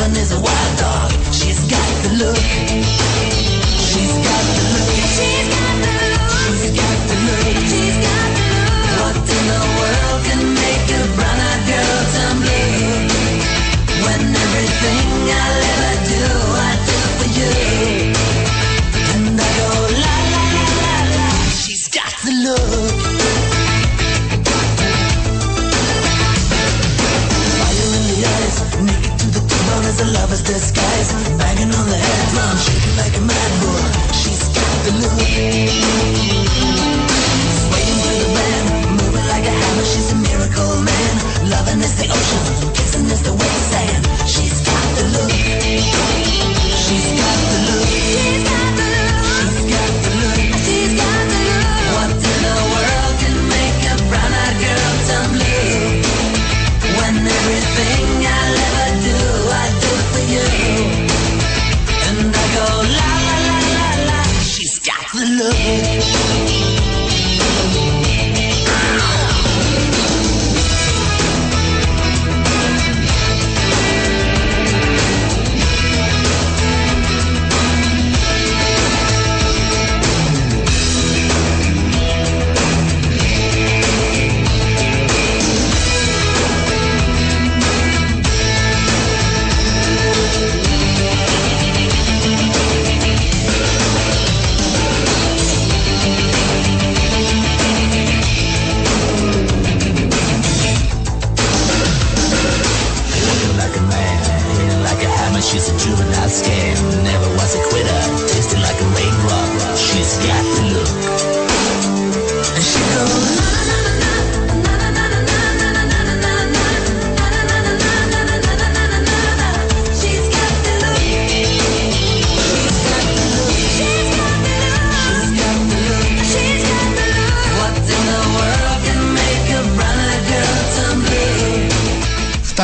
Loving 0.07 0.21
is 0.21 0.31
a 0.31 0.39
wild 0.39 0.77
dog. 0.77 1.11
She's 1.33 1.59
got 1.69 2.03
the 2.03 2.25
look. 2.25 2.56
Disguise. 30.43 31.36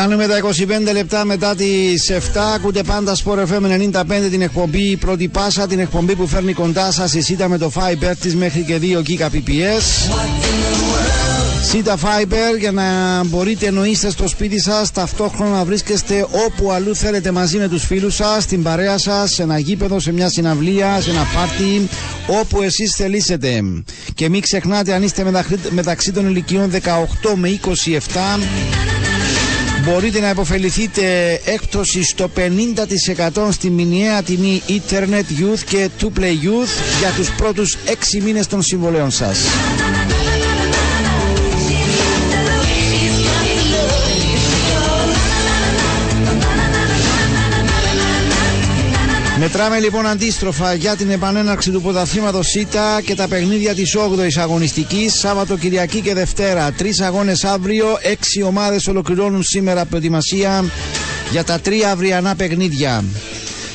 Φτάνουμε 0.05 0.27
τα 0.27 0.39
25 0.89 0.93
λεπτά 0.93 1.25
μετά 1.25 1.55
τις 1.55 2.11
7. 2.11 2.19
Ακούτε 2.55 2.83
πάντα 2.83 3.15
Sport 3.23 3.37
FM 3.37 3.91
95 3.91 4.29
την 4.29 4.41
εκπομπή 4.41 4.97
Πρώτη 4.97 5.27
Πάσα. 5.27 5.67
Την 5.67 5.79
εκπομπή 5.79 6.15
που 6.15 6.27
φέρνει 6.27 6.53
κοντά 6.53 6.91
σας 6.91 7.13
η 7.13 7.21
ΣΥΤΑ 7.21 7.47
με 7.49 7.57
το 7.57 7.71
Fiber 7.75 8.11
της 8.19 8.35
μέχρι 8.35 8.61
και 8.61 8.77
2 8.77 9.01
γίγα 9.05 9.29
PPS. 9.33 10.11
ΣΥΤΑ 11.69 11.97
Fiber 11.97 12.59
για 12.59 12.71
να 12.71 12.83
μπορείτε 13.23 13.71
να 13.71 13.85
είστε 13.85 14.09
στο 14.09 14.27
σπίτι 14.27 14.61
σας 14.61 14.91
ταυτόχρονα 14.91 15.55
να 15.57 15.63
βρίσκεστε 15.63 16.25
όπου 16.47 16.71
αλλού 16.71 16.95
θέλετε 16.95 17.31
μαζί 17.31 17.57
με 17.57 17.67
τους 17.67 17.83
φίλους 17.85 18.15
σας, 18.15 18.43
στην 18.43 18.63
παρέα 18.63 18.97
σας, 18.97 19.31
σε 19.33 19.41
ένα 19.43 19.57
γήπεδο, 19.59 19.99
σε 19.99 20.11
μια 20.11 20.29
συναυλία, 20.29 21.01
σε 21.01 21.09
ένα 21.09 21.27
πάρτι, 21.35 21.87
όπου 22.41 22.61
εσείς 22.61 22.95
θελήσετε. 22.95 23.61
Και 24.13 24.29
μην 24.29 24.41
ξεχνάτε 24.41 24.93
αν 24.93 25.03
είστε 25.03 25.23
μεταξύ- 25.23 25.69
μεταξύ 25.69 26.11
των 26.11 26.27
ηλικιών 26.27 26.69
18 26.71 27.35
με 27.35 27.49
27 27.49 28.39
μπορείτε 29.83 30.19
να 30.19 30.29
υποφεληθείτε 30.29 31.39
έκπτωση 31.45 32.03
στο 32.03 32.29
50% 32.35 33.47
στη 33.51 33.69
μηνιαία 33.69 34.23
τιμή 34.23 34.61
Internet 34.67 35.23
Youth 35.41 35.59
και 35.69 35.89
2Play 36.01 36.21
Youth 36.43 36.99
για 36.99 37.09
τους 37.15 37.31
πρώτους 37.31 37.77
6 38.17 38.21
μήνες 38.23 38.47
των 38.47 38.61
συμβολέων 38.61 39.11
σας. 39.11 39.37
Μετράμε 49.45 49.79
λοιπόν 49.79 50.06
αντίστροφα 50.08 50.73
για 50.73 50.95
την 50.95 51.10
επανέναρξη 51.10 51.71
του 51.71 51.82
πρωταθλήματος 51.82 52.47
ΣΥΤΑ 52.47 53.01
και 53.01 53.15
τα 53.15 53.27
παιχνίδια 53.27 53.73
της 53.73 53.95
8η 53.97 54.39
αγωνιστικής. 54.39 55.13
Σάββατο, 55.13 55.58
Κυριακή 55.58 56.01
και 56.01 56.13
Δευτέρα. 56.13 56.71
Τρεις 56.71 57.01
αγώνες 57.01 57.43
αύριο. 57.43 57.86
Έξι 58.01 58.41
ομάδες 58.43 58.88
ολοκληρώνουν 58.88 59.43
σήμερα 59.43 59.86
προετοιμασία 59.86 60.65
για 61.32 61.43
τα 61.43 61.60
τρία 61.60 61.91
αυριανά 61.91 62.36
παιχνίδια. 62.36 63.03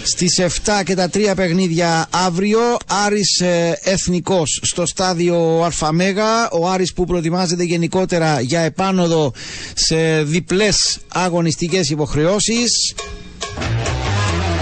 Στις 0.03 0.39
7 0.39 0.83
και 0.85 0.95
τα 0.95 1.09
τρία 1.09 1.35
παιχνίδια 1.35 2.07
αύριο 2.11 2.61
Άρης 3.07 3.41
ε, 3.41 3.79
Εθνικός 3.83 4.61
στο 4.63 4.87
στάδιο 4.87 5.63
Αλφαμέγα 5.65 6.51
ο 6.51 6.69
Άρης 6.69 6.93
που 6.93 7.05
προετοιμάζεται 7.05 7.63
γενικότερα 7.63 8.41
για 8.41 8.61
επάνωδο 8.61 9.33
σε 9.75 10.23
διπλές 10.23 10.99
αγωνιστικές 11.09 11.91
υποχρεώσεις 11.91 12.95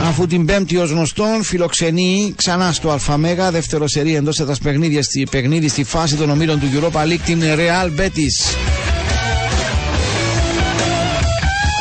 Αφού 0.06 0.26
την 0.26 0.44
πέμπτη 0.44 0.76
ως 0.76 0.90
γνωστόν 0.90 1.42
φιλοξενεί 1.42 2.32
ξανά 2.36 2.72
στο 2.72 2.90
Αλφαμέγα 2.90 3.50
δεύτερο 3.50 3.88
σερί 3.88 4.14
εντός 4.14 4.40
έδρας 4.40 4.58
παιχνίδια 4.58 5.02
στη, 5.02 5.26
παιχνίδι 5.30 5.68
στη 5.68 5.84
φάση 5.84 6.14
των 6.16 6.30
ομίλων 6.30 6.60
του 6.60 6.66
Europa 6.74 7.02
League 7.02 7.20
την 7.24 7.42
Real 7.42 8.00
Betis. 8.00 8.56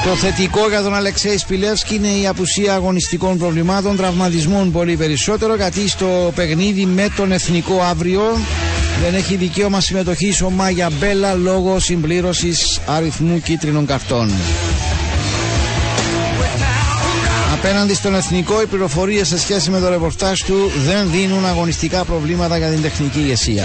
Το 0.03 0.15
θετικό 0.15 0.67
για 0.69 0.81
τον 0.81 0.95
Αλεξέη 0.95 1.37
Σπιλεύσκη 1.37 1.95
είναι 1.95 2.07
η 2.07 2.27
απουσία 2.27 2.73
αγωνιστικών 2.73 3.37
προβλημάτων, 3.37 3.95
τραυματισμών 3.95 4.71
πολύ 4.71 4.95
περισσότερο, 4.95 5.55
γιατί 5.55 5.89
στο 5.89 6.31
παιχνίδι 6.35 6.85
με 6.85 7.07
τον 7.15 7.31
Εθνικό 7.31 7.81
αύριο 7.81 8.21
δεν 9.03 9.15
έχει 9.15 9.35
δικαίωμα 9.35 9.79
συμμετοχής 9.79 10.41
ο 10.41 10.49
Μάγια 10.49 10.89
Μπέλα 10.99 11.33
λόγω 11.33 11.79
συμπλήρωσης 11.79 12.79
αριθμού 12.85 13.39
κίτρινων 13.39 13.85
καρτών. 13.85 14.31
Απέναντι 17.67 17.93
στον 17.93 18.15
Εθνικό, 18.15 18.61
οι 18.61 18.65
πληροφορίες 18.65 19.27
σε 19.27 19.39
σχέση 19.39 19.69
με 19.69 19.79
το 19.79 19.89
ρεπορτάζ 19.89 20.41
του 20.41 20.71
δεν 20.85 21.11
δίνουν 21.11 21.45
αγωνιστικά 21.45 22.03
προβλήματα 22.05 22.57
για 22.57 22.69
την 22.69 22.81
τεχνική 22.81 23.19
ηγεσία. 23.19 23.63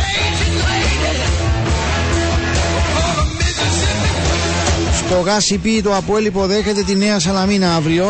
Το 5.10 5.20
Γάσιπι 5.20 5.82
το 5.82 5.96
Αποέλ 5.96 6.24
υποδέχεται 6.24 6.82
τη 6.82 6.94
Νέα 6.96 7.18
Σαλαμίνα 7.18 7.74
αύριο. 7.74 8.06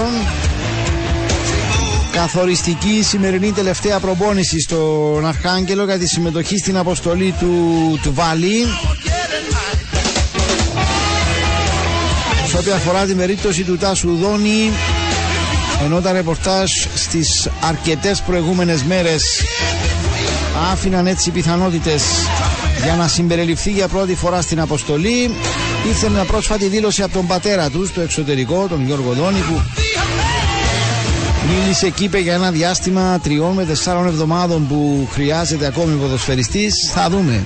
Καθοριστική 2.13 2.91
η 2.99 3.03
σημερινή 3.03 3.53
τελευταία 3.53 3.99
προπόνηση 3.99 4.61
στον 4.61 5.27
Αρχάγγελο 5.27 5.85
για 5.85 5.99
τη 5.99 6.07
συμμετοχή 6.09 6.57
στην 6.59 6.77
αποστολή 6.77 7.35
του, 7.41 7.99
του 8.03 8.15
Βαλή. 8.15 8.67
Σε 12.49 12.57
ό,τι 12.57 12.71
αφορά 12.71 13.05
την 13.05 13.17
περίπτωση 13.17 13.63
του 13.63 13.77
Τάσου 13.77 14.17
Δόνη, 14.17 14.71
ενώ 15.85 16.01
τα 16.01 16.13
ρεπορτάζ 16.13 16.71
στις 16.95 17.49
αρκετές 17.61 18.21
προηγούμενες 18.21 18.83
μέρες 18.83 19.25
άφηναν 20.73 21.07
έτσι 21.07 21.31
πιθανότητες 21.31 22.03
για 22.85 22.95
να 22.97 23.09
συμπεριληφθεί 23.09 23.71
για 23.71 23.89
πρώτη 23.89 24.15
φορά 24.15 24.41
στην 24.41 24.61
αποστολή 24.61 25.31
ήρθε 25.89 26.09
μια 26.09 26.25
πρόσφατη 26.25 26.67
δήλωση 26.67 27.03
από 27.03 27.13
τον 27.13 27.27
πατέρα 27.27 27.71
τους 27.71 27.89
στο 27.89 28.01
εξωτερικό, 28.01 28.67
τον 28.69 28.85
Γιώργο 28.87 29.13
Δόνη 29.13 29.39
που 29.39 29.61
μίλησε 31.49 31.87
εκεί 31.87 32.05
είπε 32.05 32.19
για 32.19 32.35
ένα 32.35 32.51
διάστημα 32.51 33.19
τριών 33.23 33.53
με 33.55 33.65
τεσσάρων 33.65 34.07
εβδομάδων 34.07 34.67
που 34.69 35.09
χρειάζεται 35.13 35.67
ακόμη 35.67 35.95
ποδοσφαιριστής. 35.95 36.91
Θα 36.95 37.09
δούμε 37.11 37.45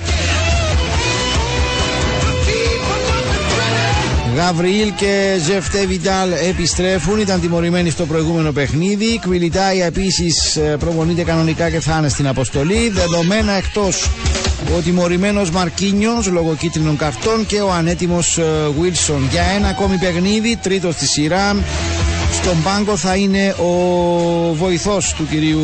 Γαβριήλ 4.35 4.93
και 4.95 5.39
Ζεφτέ 5.45 5.85
Βιντάλ 5.85 6.31
επιστρέφουν, 6.31 7.19
ήταν 7.19 7.41
τιμωρημένοι 7.41 7.89
στο 7.89 8.05
προηγούμενο 8.05 8.51
παιχνίδι. 8.51 9.19
Κβιλιτάι 9.19 9.81
επίσης 9.81 10.59
προπονείται 10.79 11.23
κανονικά 11.23 11.69
και 11.69 11.79
θα 11.79 11.95
είναι 11.97 12.09
στην 12.09 12.27
αποστολή. 12.27 12.89
Δεδομένα 12.89 13.51
εκτός 13.51 14.09
ο 14.77 14.79
τιμωρημένος 14.79 15.49
Μαρκίνιος 15.51 16.27
λόγω 16.27 16.55
κίτρινων 16.55 16.97
καρτών 16.97 17.45
και 17.45 17.61
ο 17.61 17.71
ανέτοιμος 17.71 18.39
Βίλσον. 18.79 19.27
Για 19.31 19.43
ένα 19.55 19.67
ακόμη 19.67 19.97
παιχνίδι, 19.97 20.55
τρίτος 20.61 20.93
στη 20.93 21.07
σειρά. 21.07 21.55
Στον 22.31 22.63
πάγκο 22.63 22.97
θα 22.97 23.15
είναι 23.15 23.55
ο 23.57 24.53
βοηθός 24.53 25.13
του 25.17 25.27
κυρίου 25.29 25.61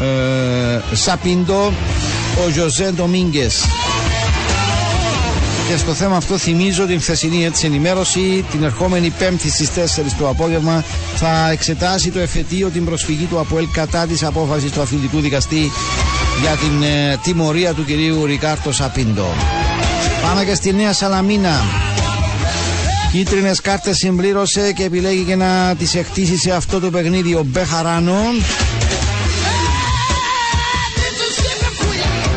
ε, 0.00 0.94
Σαπίντο, 0.96 1.72
ο 2.46 2.50
Ζωζέ 2.50 2.92
Ντομίνγκες. 2.96 3.64
Και 5.68 5.76
στο 5.76 5.94
θέμα 5.94 6.16
αυτό 6.16 6.38
θυμίζω 6.38 6.86
την 6.86 7.00
χθεσινή 7.00 7.44
έτσι 7.44 7.66
ενημέρωση. 7.66 8.44
Την 8.50 8.62
ερχόμενη 8.62 9.12
Πέμπτη 9.18 9.50
στις 9.50 9.68
4 9.70 9.78
το 10.18 10.28
απόγευμα 10.28 10.84
θα 11.14 11.50
εξετάσει 11.50 12.10
το 12.10 12.18
εφετείο 12.18 12.68
την 12.68 12.84
προσφυγή 12.84 13.24
του 13.24 13.38
ΑΠΟΕΛ 13.38 13.66
κατά 13.72 14.06
της 14.06 14.22
απόφασης 14.22 14.72
του 14.72 14.80
αθλητικού 14.80 15.20
δικαστή 15.20 15.70
για 16.40 16.50
την 16.50 16.82
ε, 16.82 17.16
τιμωρία 17.22 17.72
του 17.72 17.84
κυρίου 17.84 18.24
Ρικάρτο 18.26 18.72
Σαπίντο. 18.72 19.26
Πάμε 20.22 20.44
και 20.44 20.54
στη 20.54 20.72
Νέα 20.72 20.92
Σαλαμίνα. 20.92 21.62
Κίτρινες 23.12 23.60
κάρτες 23.60 23.96
συμπλήρωσε 23.96 24.72
και 24.72 24.84
επιλέγει 24.84 25.22
και 25.22 25.36
να 25.36 25.74
τις 25.78 25.94
εκτίσει 25.94 26.36
σε 26.36 26.50
αυτό 26.52 26.80
το 26.80 26.90
παιχνίδι 26.90 27.34
ο 27.34 27.42
Μπεχαράνο. 27.46 28.16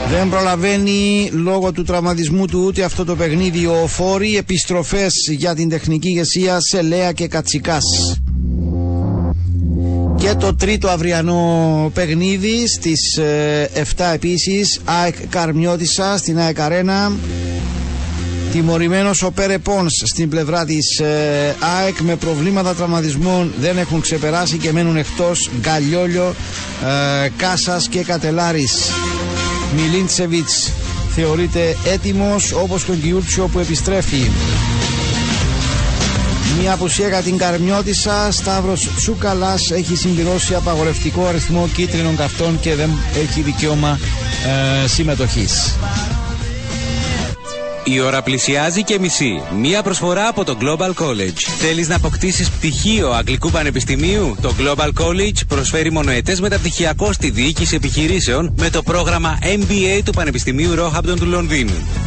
Δεν 0.10 0.30
προλαβαίνει 0.30 1.30
λόγω 1.34 1.72
του 1.72 1.84
τραυματισμού 1.84 2.46
του 2.46 2.64
ούτε 2.66 2.84
αυτό 2.84 3.06
το 3.06 3.16
παιχνίδι 3.16 3.66
ο 3.66 3.88
Φόρη. 3.88 4.38
Επιστροφές 4.38 5.14
για 5.30 5.56
την 5.56 5.70
τεχνική 5.70 6.08
ηγεσία 6.08 6.60
σε 6.60 6.82
Λέα 6.82 7.12
και 7.12 7.28
Κατσικάς. 7.28 7.84
Και 10.18 10.34
το 10.34 10.56
τρίτο 10.56 10.88
αυριανό 10.88 11.92
παιχνίδι 11.94 12.68
στις 12.68 13.20
7 13.20 13.22
ε, 13.24 14.14
επίσης 14.14 14.80
ΑΕΚ 14.86 15.16
Καρμιώτισσα 15.30 16.18
στην 16.18 16.40
ΑΕΚ 16.40 16.60
Αρένα 16.60 17.12
Τιμωρημένος 18.52 19.24
ο 19.24 19.32
Πέρε 19.32 19.58
Πόνς 19.58 19.94
στην 20.06 20.30
πλευρά 20.30 20.66
της 20.66 21.00
ε, 21.00 21.56
ΑΕΚ 21.80 22.00
με 22.00 22.16
προβλήματα 22.16 22.74
τραυματισμών 22.74 23.54
δεν 23.60 23.78
έχουν 23.78 24.02
ξεπεράσει 24.02 24.58
και 24.58 24.72
μένουν 24.72 24.98
εκτός 24.98 25.50
Γκαλιόλιο, 25.60 26.36
ε, 27.24 27.30
Κάσας 27.38 27.88
και 27.88 28.04
Κατελάρης. 28.04 28.92
Μιλίντσεβιτς 29.76 30.72
θεωρείται 31.16 31.78
έτοιμος 31.86 32.52
όπως 32.52 32.86
τον 32.86 33.02
Κιούρτσιο 33.02 33.48
που 33.48 33.60
επιστρέφει. 33.60 34.30
Μια 36.60 36.74
απουσία 36.74 37.08
για 37.08 37.22
την 37.22 37.38
Καρμιώτισσα, 37.38 38.32
Σταύρος 38.32 38.90
Τσούκαλας 38.96 39.72
έχει 39.72 39.96
συμπληρώσει 39.96 40.56
απαγορευτικό 40.56 41.26
αριθμό 41.26 41.68
κίτρινων 41.74 42.16
καρτών 42.16 42.60
και 42.60 42.76
δεν 42.76 42.90
έχει 43.16 43.42
δικαίωμα 43.42 44.00
ε, 44.84 44.88
συμμετοχής. 44.88 45.76
Η 47.90 48.00
ώρα 48.00 48.22
πλησιάζει 48.22 48.84
και 48.84 49.00
μισή. 49.00 49.42
Μία 49.60 49.84
προσφορά 49.84 50.28
από 50.28 50.44
το 50.44 50.58
Global 50.62 50.94
College. 51.04 51.40
Θέλεις 51.60 51.88
να 51.88 51.96
αποκτήσεις 51.96 52.50
πτυχίο 52.50 53.12
Αγγλικού 53.12 53.52
Πανεπιστημίου; 53.52 54.36
Το 54.42 54.54
Global 54.60 54.90
College 55.02 55.48
προσφέρει 55.48 55.92
μονοετές 55.92 56.42
μεταπτυχιακό 56.42 57.12
στη 57.12 57.30
διοίκηση 57.30 57.76
επιχειρήσεων 57.76 58.54
με 58.58 58.70
το 58.70 58.84
πρόγραμμα 58.84 59.38
MBA 59.42 60.02
του 60.06 60.12
Πανεπιστημίου 60.12 60.74
Roehampton 60.78 61.16
του 61.20 61.26
Λονδίνου. 61.26 62.07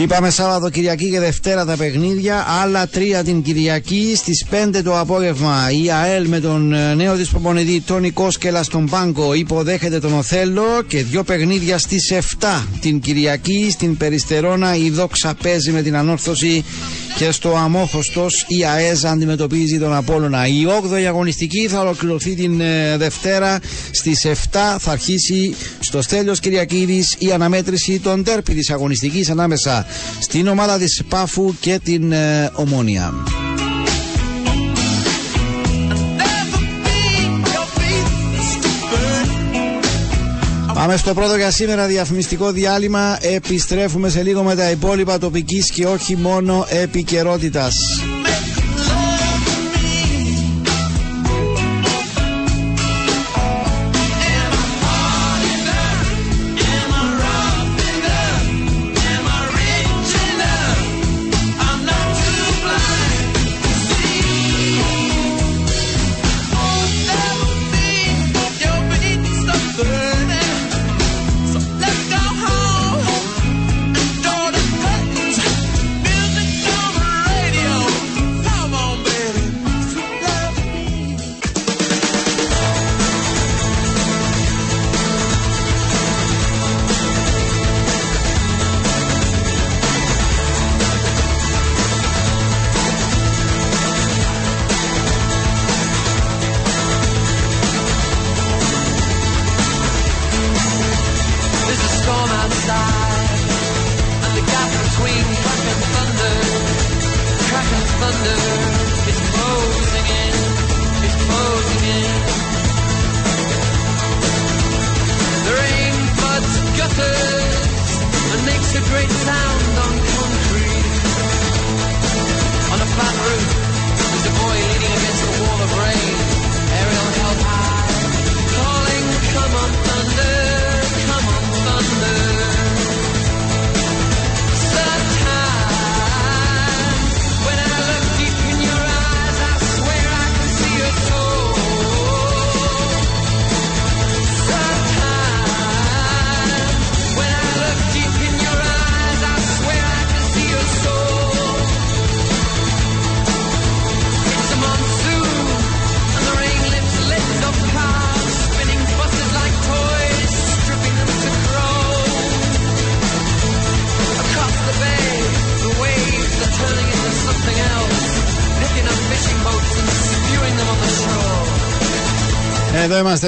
Είπαμε 0.00 0.30
Σάββατο, 0.30 0.70
Κυριακή 0.70 1.10
και 1.10 1.20
Δευτέρα 1.20 1.64
τα 1.64 1.76
παιχνίδια. 1.76 2.44
Άλλα 2.62 2.86
τρία 2.88 3.24
την 3.24 3.42
Κυριακή 3.42 4.12
στις 4.16 4.46
5 4.50 4.80
το 4.84 4.98
απόγευμα. 4.98 5.70
Η 5.82 5.90
ΑΕΛ 5.90 6.28
με 6.28 6.40
τον 6.40 6.72
ε, 6.72 6.94
νέο 6.94 7.16
της 7.16 7.28
προπονητή 7.28 7.80
Τόνι 7.80 8.10
Κόσκελα 8.10 8.62
στον 8.62 8.86
Πάγκο 8.86 9.34
υποδέχεται 9.34 9.98
τον 9.98 10.12
Οθέλο. 10.12 10.82
Και 10.86 11.02
δύο 11.02 11.22
παιχνίδια 11.22 11.78
στις 11.78 12.12
7 12.40 12.66
την 12.80 13.00
Κυριακή. 13.00 13.70
Στην 13.70 13.96
Περιστερώνα 13.96 14.76
η 14.76 14.90
Δόξα 14.90 15.34
παίζει 15.42 15.70
με 15.70 15.82
την 15.82 15.96
ανόρθωση 15.96 16.64
και 17.18 17.30
στο 17.30 17.56
Αμόχωστος 17.56 18.44
η 18.48 18.64
ΑΕΖ 18.64 19.04
αντιμετωπίζει 19.04 19.78
τον 19.78 19.94
Απόλλωνα. 19.94 20.46
Η 20.46 20.64
8η 20.66 21.02
αγωνιστική 21.02 21.68
θα 21.68 21.80
ολοκληρωθεί 21.80 22.34
την 22.34 22.60
ε, 22.60 22.96
Δευτέρα 22.96 23.58
στις 23.90 24.26
7 24.26 24.32
θα 24.78 24.90
αρχίσει 24.90 25.54
στο 25.80 26.02
Στέλιος 26.02 26.40
Κυριακίδης 26.40 27.16
η 27.18 27.32
αναμέτρηση 27.32 28.00
των 28.00 28.24
τέρπι 28.24 28.54
της 28.54 28.70
αγωνιστικής 28.70 29.30
ανάμεσα 29.30 29.86
στην 30.20 30.48
ομάδα 30.48 30.78
της 30.78 31.02
Πάφου 31.08 31.54
και 31.60 31.80
την 31.84 32.12
ε, 32.12 32.50
Ομόνια. 32.54 33.12
Πάμε 40.78 40.96
στο 40.96 41.14
πρώτο 41.14 41.36
για 41.36 41.50
σήμερα 41.50 41.86
διαφημιστικό 41.86 42.52
διάλειμμα. 42.52 43.18
Επιστρέφουμε 43.20 44.08
σε 44.08 44.22
λίγο 44.22 44.42
με 44.42 44.54
τα 44.54 44.70
υπόλοιπα 44.70 45.18
τοπικής 45.18 45.70
και 45.70 45.86
όχι 45.86 46.16
μόνο 46.16 46.66
επικαιρότητας. 46.68 47.74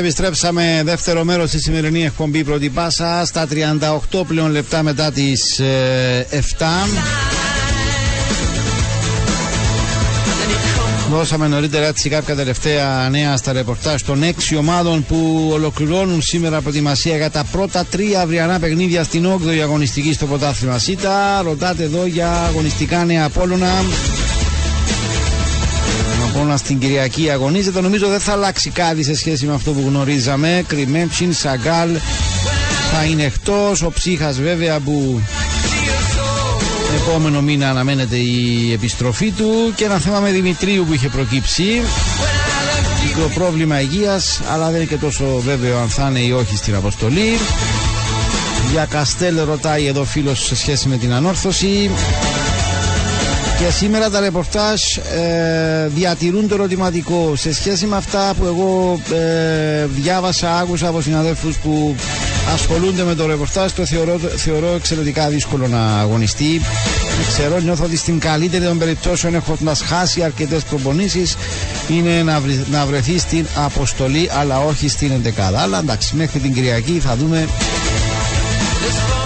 Επιστρέψαμε 0.00 0.82
δεύτερο 0.84 1.24
μέρος 1.24 1.48
στη 1.48 1.60
σημερινή 1.60 2.04
εκπομπή 2.04 2.44
Πρώτη 2.44 2.68
Πάσα 2.68 3.22
στα 3.24 3.46
38 4.10 4.26
πλέον 4.26 4.50
λεπτά 4.50 4.82
μετά 4.82 5.12
τις 5.12 5.60
7. 6.30 6.64
Δώσαμε 11.10 11.48
νωρίτερα 11.48 11.86
έτσι 11.86 12.08
κάποια 12.08 12.34
τελευταία 12.34 13.08
νέα 13.10 13.36
στα 13.36 13.52
ρεπορτάζ 13.52 14.02
των 14.02 14.22
έξι 14.22 14.56
ομάδων 14.56 15.04
που 15.04 15.50
ολοκληρώνουν 15.52 16.22
σήμερα 16.22 16.60
προετοιμασία 16.60 17.16
για 17.16 17.30
τα 17.30 17.44
πρώτα 17.52 17.84
τρία 17.84 18.20
αυριανά 18.20 18.58
παιχνίδια 18.58 19.04
στην 19.04 19.26
8η 19.26 19.58
αγωνιστική 19.58 20.12
στο 20.12 20.26
πρωτάθλημα 20.26 20.78
ΣΥΤΑ. 20.78 21.42
Ρωτάτε 21.42 21.82
εδώ 21.82 22.06
για 22.06 22.30
αγωνιστικά 22.32 23.04
νέα 23.04 23.24
Απόλλωνα. 23.24 23.72
Ο 26.40 26.42
Απόλλωνα 26.42 26.64
στην 26.64 26.78
Κυριακή 26.78 27.30
αγωνίζεται. 27.30 27.80
Νομίζω 27.80 28.08
δεν 28.08 28.20
θα 28.20 28.32
αλλάξει 28.32 28.70
κάτι 28.70 29.02
σε 29.02 29.14
σχέση 29.14 29.46
με 29.46 29.54
αυτό 29.54 29.72
που 29.72 29.84
γνωρίζαμε. 29.86 30.64
Κρυμέμψιν, 30.66 31.32
Σαγκάλ 31.32 31.88
θα 32.92 33.04
είναι 33.04 33.22
εκτός. 33.22 33.82
Ο 33.82 33.90
Ψύχας 33.90 34.40
βέβαια 34.40 34.80
που 34.80 35.20
επόμενο 36.96 37.40
μήνα 37.42 37.70
αναμένεται 37.70 38.16
η 38.16 38.72
επιστροφή 38.72 39.30
του. 39.30 39.72
Και 39.76 39.84
ένα 39.84 39.98
θέμα 39.98 40.20
με 40.20 40.30
Δημητρίου 40.30 40.84
που 40.86 40.92
είχε 40.92 41.08
προκύψει. 41.08 41.82
Μικρό 43.06 43.30
πρόβλημα 43.34 43.80
υγείας, 43.80 44.40
αλλά 44.52 44.66
δεν 44.66 44.76
είναι 44.76 44.84
και 44.84 44.96
τόσο 44.96 45.40
βέβαιο 45.44 45.78
αν 45.78 45.88
θα 45.88 46.06
είναι 46.08 46.20
ή 46.20 46.32
όχι 46.32 46.56
στην 46.56 46.74
αποστολή. 46.74 47.38
Για 48.70 48.84
Καστέλ 48.90 49.40
ρωτάει 49.44 49.86
εδώ 49.86 50.04
φίλος 50.04 50.44
σε 50.46 50.56
σχέση 50.56 50.88
με 50.88 50.96
την 50.96 51.12
ανόρθωση. 51.12 51.90
Και 53.64 53.70
σήμερα 53.70 54.10
τα 54.10 54.20
ρεπορτάζ 54.20 54.80
ε, 54.96 55.88
διατηρούν 55.94 56.48
το 56.48 56.54
ερωτηματικό 56.54 57.32
σε 57.36 57.54
σχέση 57.54 57.86
με 57.86 57.96
αυτά 57.96 58.32
που 58.38 58.44
εγώ 58.44 59.00
ε, 59.16 59.86
διάβασα, 59.86 60.58
άκουσα 60.58 60.88
από 60.88 61.00
συναδέλφους 61.00 61.56
που 61.56 61.94
ασχολούνται 62.54 63.02
με 63.02 63.14
το 63.14 63.26
ρεπορτάζ 63.26 63.70
το 63.72 63.86
θεωρώ, 63.86 64.18
θεωρώ 64.36 64.74
εξαιρετικά 64.76 65.28
δύσκολο 65.28 65.66
να 65.68 65.98
αγωνιστεί. 66.00 66.60
Δεν 67.16 67.26
ξέρω, 67.28 67.58
νιώθω 67.60 67.84
ότι 67.84 67.96
στην 67.96 68.18
καλύτερη 68.18 68.64
των 68.64 68.78
περιπτώσεων 68.78 69.34
έχοντα 69.34 69.74
χάσει 69.74 70.22
αρκετές 70.22 70.62
προπονήσεις 70.62 71.36
είναι 71.88 72.22
να, 72.22 72.40
βρει- 72.40 72.66
να 72.70 72.86
βρεθεί 72.86 73.18
στην 73.18 73.46
αποστολή 73.64 74.30
αλλά 74.40 74.58
όχι 74.60 74.88
στην 74.88 75.10
εντεκάδα. 75.10 75.60
Αλλά 75.60 75.78
εντάξει, 75.78 76.16
μέχρι 76.16 76.38
την 76.38 76.54
Κυριακή 76.54 77.00
θα 77.04 77.16
δούμε 77.16 77.48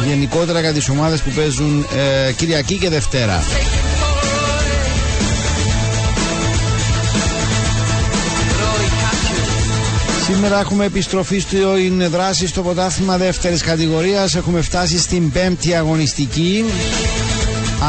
γενικότερα 0.07 0.61
για 0.61 0.73
τις 0.73 0.89
ομάδες 0.89 1.21
που 1.21 1.31
παίζουν 1.31 1.87
ε, 2.29 2.33
Κυριακή 2.33 2.75
και 2.75 2.89
Δευτέρα. 2.89 3.43
Σήμερα 10.27 10.61
έχουμε 10.61 10.85
επιστροφή 10.85 11.39
στην 11.39 12.11
δράση 12.11 12.47
στο 12.47 12.63
πρωτάθλημα 12.63 13.17
δεύτερης 13.19 13.63
κατηγορίας. 13.63 14.35
Έχουμε 14.35 14.61
φτάσει 14.61 14.99
στην 14.99 15.31
πέμπτη 15.31 15.75
αγωνιστική. 15.75 16.65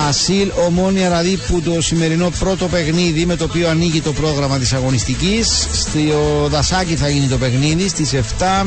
Ασίλ 0.08 0.52
Ομόνια 0.68 1.08
δηλαδή 1.08 1.40
που 1.48 1.62
το 1.62 1.82
σημερινό 1.82 2.30
πρώτο 2.40 2.68
παιχνίδι 2.68 3.26
με 3.26 3.36
το 3.36 3.44
οποίο 3.44 3.70
ανοίγει 3.70 4.02
το 4.02 4.14
πρόγραμμα 4.14 4.58
της 4.58 4.74
αγωνιστικής. 4.74 5.68
Στο 5.72 6.48
Δασάκι 6.48 6.96
θα 6.96 7.10
γίνει 7.10 7.28
το 7.28 7.38
παιχνίδι 7.38 7.88
στις 7.88 8.14
7 8.14 8.66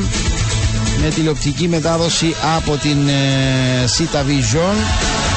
με 1.01 1.09
τηλεοπτική 1.15 1.67
μετάδοση 1.67 2.35
από 2.57 2.77
την 2.77 3.07
ε, 3.07 3.85
Sita 3.97 4.17
Vision. 4.19 5.28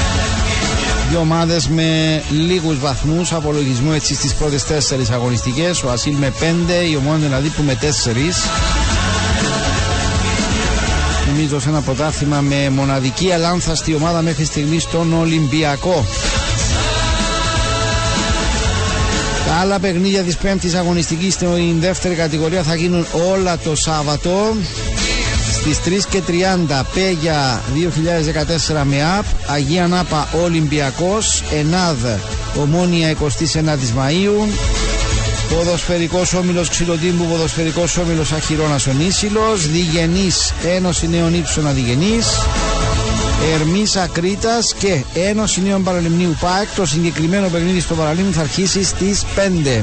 Δύο 1.13 1.21
ομάδες 1.21 1.69
με 1.69 2.23
λίγους 2.31 2.79
βαθμούς 2.79 3.33
απολογισμού 3.33 3.93
έτσι 3.93 4.15
στις 4.15 4.35
πρώτες 4.35 4.65
τέσσερις 4.65 5.11
αγωνιστικές. 5.11 5.83
Ο 5.83 5.91
Ασίλ 5.91 6.15
με 6.15 6.33
πέντε, 6.39 6.75
η 6.75 6.97
Ομόνια 6.97 7.27
δηλαδή 7.27 7.49
που 7.49 7.63
με 7.63 7.75
τέσσερις. 7.75 8.37
Νομίζω 11.29 11.61
σε 11.61 11.69
ένα 11.69 11.81
πρωτάθλημα 11.81 12.41
με 12.41 12.71
μοναδική 12.71 13.33
αλάνθαστη 13.33 13.95
ομάδα 13.95 14.23
μέχρι 14.23 14.45
στιγμής 14.45 14.83
στον 14.83 15.13
Ολυμπιακό. 15.13 16.05
Τα 19.47 19.55
άλλα 19.55 19.79
παιχνίδια 19.79 20.23
της 20.23 20.37
πέμπτης 20.37 20.75
αγωνιστικής 20.75 21.35
στην 21.35 21.81
δεύτερη 21.81 22.15
κατηγορία 22.15 22.63
θα 22.63 22.75
γίνουν 22.75 23.07
όλα 23.33 23.59
το 23.59 23.77
Σάββατο 23.77 24.57
στις 25.63 25.79
3 25.79 26.07
και 26.11 26.23
30 26.69 26.83
Πέγια 26.95 27.61
2014 28.71 28.83
με 28.85 29.05
ΑΠ 29.19 29.25
Αγία 29.47 29.87
Νάπα 29.87 30.29
Ολυμπιακός 30.45 31.43
Ενάδ 31.53 32.05
Ομόνια 32.61 33.13
29 33.13 33.17
Μαΐου 33.97 34.49
Ποδοσφαιρικός 35.49 36.35
Όμιλος 36.35 36.69
Ξυλοτύμπου 36.69 37.25
Ποδοσφαιρικός 37.25 37.97
Όμιλος 37.97 38.33
Αχυρώνας 38.33 38.87
Ονίσιλος 38.87 39.69
Διγενής 39.71 40.53
Ένωση 40.77 41.09
Νέων 41.09 41.35
Ήψων 41.35 41.67
Αδιγενής 41.67 42.27
Ερμής 43.55 43.97
Ακρίτας 43.97 44.75
και 44.79 45.05
Ένωση 45.15 45.63
Νέων 45.63 45.83
Παραλιμνίου 45.83 46.37
ΠΑΕΚ 46.41 46.69
το 46.77 46.87
συγκεκριμένο 46.87 47.49
παιχνίδι 47.49 47.81
στο 47.81 47.95
Παραλίμνη 47.95 48.33
θα 48.33 48.41
αρχίσει 48.41 48.85
στις 48.85 49.25
5 49.37 49.83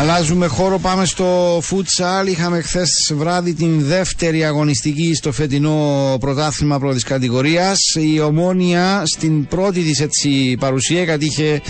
Αλλάζουμε 0.00 0.46
χώρο, 0.46 0.78
πάμε 0.78 1.04
στο 1.04 1.58
futsal. 1.58 2.26
Είχαμε 2.26 2.60
χθες 2.60 3.12
βράδυ 3.14 3.54
την 3.54 3.80
δεύτερη 3.84 4.44
αγωνιστική 4.44 5.14
στο 5.14 5.32
φετινό 5.32 6.16
πρωτάθλημα 6.20 6.78
πρώτης 6.78 7.02
κατηγορίας. 7.02 7.78
Η 7.94 8.20
Ομόνια 8.20 9.02
στην 9.06 9.46
πρώτη 9.46 9.80
της 9.80 10.00
έτσι 10.00 10.56
παρουσία, 10.60 11.02
γιατί 11.02 11.24
είχε 11.24 11.60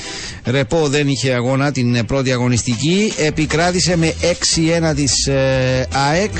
ρεπό, 0.45 0.89
δεν 0.89 1.09
είχε 1.09 1.33
αγώνα 1.33 1.73
την 1.73 2.07
πρώτη 2.07 2.33
αγωνιστική. 2.33 3.13
Επικράτησε 3.17 3.97
με 3.97 4.15
6-1 4.91 4.95
της 4.95 5.27
ε, 5.27 5.89
ΑΕΚ. 6.11 6.33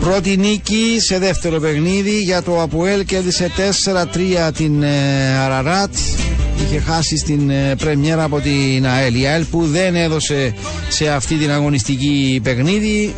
Πρώτη 0.00 0.36
νίκη 0.36 0.96
σε 0.98 1.18
δεύτερο 1.18 1.60
παιχνίδι 1.60 2.20
για 2.20 2.42
το 2.42 2.62
Αποέλ 2.62 3.04
κέρδισε 3.04 3.50
4-3 4.48 4.50
την 4.54 4.82
ε, 4.82 5.38
Αραράτ 5.44 5.94
είχε 6.64 6.80
χάσει 6.80 7.16
στην 7.16 7.50
ε, 7.50 7.74
πρεμιέρα 7.78 8.22
από 8.24 8.40
την 8.40 8.86
ΑΕΛ. 8.86 9.14
Η 9.20 9.26
ΑΕΛ 9.26 9.44
που 9.44 9.66
δεν 9.66 9.94
έδωσε 9.94 10.54
σε 10.88 11.08
αυτή 11.08 11.34
την 11.34 11.50
αγωνιστική 11.50 12.40
παιχνίδι. 12.42 13.14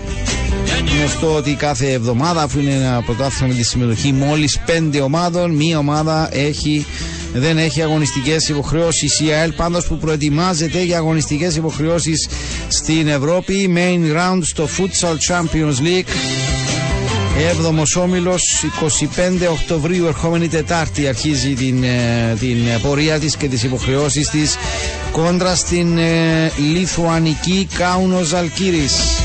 Γνωστό 0.98 1.34
ότι 1.34 1.54
κάθε 1.54 1.92
εβδομάδα, 1.92 2.42
αφού 2.42 2.60
είναι 2.60 2.74
ένα 2.74 3.02
πρωτάθλημα 3.06 3.52
με 3.52 3.58
τη 3.58 3.64
συμμετοχή 3.64 4.12
μόλις 4.12 4.58
πέντε 4.66 5.00
ομάδων, 5.00 5.50
μία 5.50 5.78
ομάδα 5.78 6.28
έχει, 6.32 6.86
δεν 7.34 7.58
έχει 7.58 7.82
αγωνιστικές 7.82 8.48
υποχρεώσεις. 8.48 9.20
Η 9.20 9.30
ΑΕΛ 9.32 9.52
πάντως 9.52 9.86
που 9.86 9.96
προετοιμάζεται 9.98 10.82
για 10.82 10.96
αγωνιστικές 10.96 11.56
υποχρεώσεις 11.56 12.28
στην 12.68 13.08
Ευρώπη. 13.08 13.72
Main 13.76 14.16
round 14.16 14.40
στο 14.42 14.68
Futsal 14.78 15.16
Champions 15.28 15.84
League. 15.86 16.49
Έβδομος 17.48 17.96
όμιλος 17.96 18.42
25 18.62 19.48
Οκτωβρίου 19.50 20.06
ερχόμενη 20.06 20.48
Τετάρτη 20.48 21.08
αρχίζει 21.08 21.54
την, 21.54 21.82
ε, 21.84 22.36
την 22.40 22.56
πορεία 22.82 23.18
της 23.18 23.36
και 23.36 23.48
τις 23.48 23.62
υποχρεώσεις 23.62 24.28
της 24.30 24.56
κόντρα 25.12 25.54
στην 25.54 25.98
ε, 25.98 26.52
Λιθουανική 26.72 27.68
Κάουνος 27.78 28.26
Ζαλκύρης. 28.26 29.19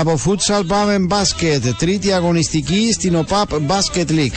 Από 0.00 0.16
φούτσαλ 0.16 0.64
πάμε 0.64 0.98
μπάσκετ. 0.98 1.64
Τρίτη 1.78 2.12
αγωνιστική 2.12 2.92
στην 2.92 3.14
ΟΠΑΠ 3.16 3.50
Basket 3.50 4.10
League. 4.10 4.36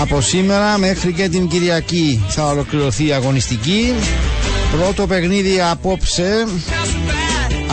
Από 0.00 0.20
σήμερα 0.20 0.78
μέχρι 0.78 1.12
και 1.12 1.28
την 1.28 1.48
Κυριακή 1.48 2.24
θα 2.28 2.46
ολοκληρωθεί 2.46 3.06
η 3.06 3.12
αγωνιστική. 3.12 3.94
Πρώτο 4.78 5.06
παιχνίδι 5.06 5.60
απόψε. 5.70 6.46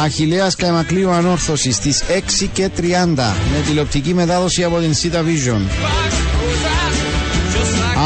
Αχιλέας 0.04 0.56
Καϊμακλείου 0.56 1.10
Ανόρθωσης 1.10 1.76
στις 1.76 2.04
6 2.08 2.48
και 2.54 2.70
30 2.78 2.84
με 3.16 3.62
τηλεοπτική 3.68 4.14
μετάδοση 4.14 4.64
από 4.64 4.80
την 4.80 4.94
Sita 4.94 5.18
Vision. 5.18 5.62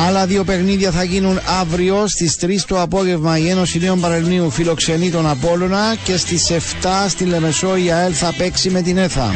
Άλλα 0.03 0.25
δύο 0.25 0.43
παιχνίδια 0.43 0.91
θα 0.91 1.03
γίνουν 1.03 1.39
αύριο 1.59 2.03
στις 2.07 2.37
3 2.41 2.47
το 2.67 2.81
απόγευμα 2.81 3.37
η 3.37 3.49
Ένωση 3.49 3.79
Νέων 3.79 3.99
Παρελνίου 3.99 4.49
φιλοξενεί 4.49 5.09
τον 5.11 5.27
Απόλλωνα 5.27 5.95
και 6.03 6.17
στις 6.17 6.51
7 6.51 6.59
στη 7.09 7.25
Λεμεσό 7.25 7.75
η 7.77 7.91
ΑΕΛ 7.91 8.11
θα 8.15 8.33
παίξει 8.37 8.69
με 8.69 8.81
την 8.81 8.97
ΕΘΑ. 8.97 9.31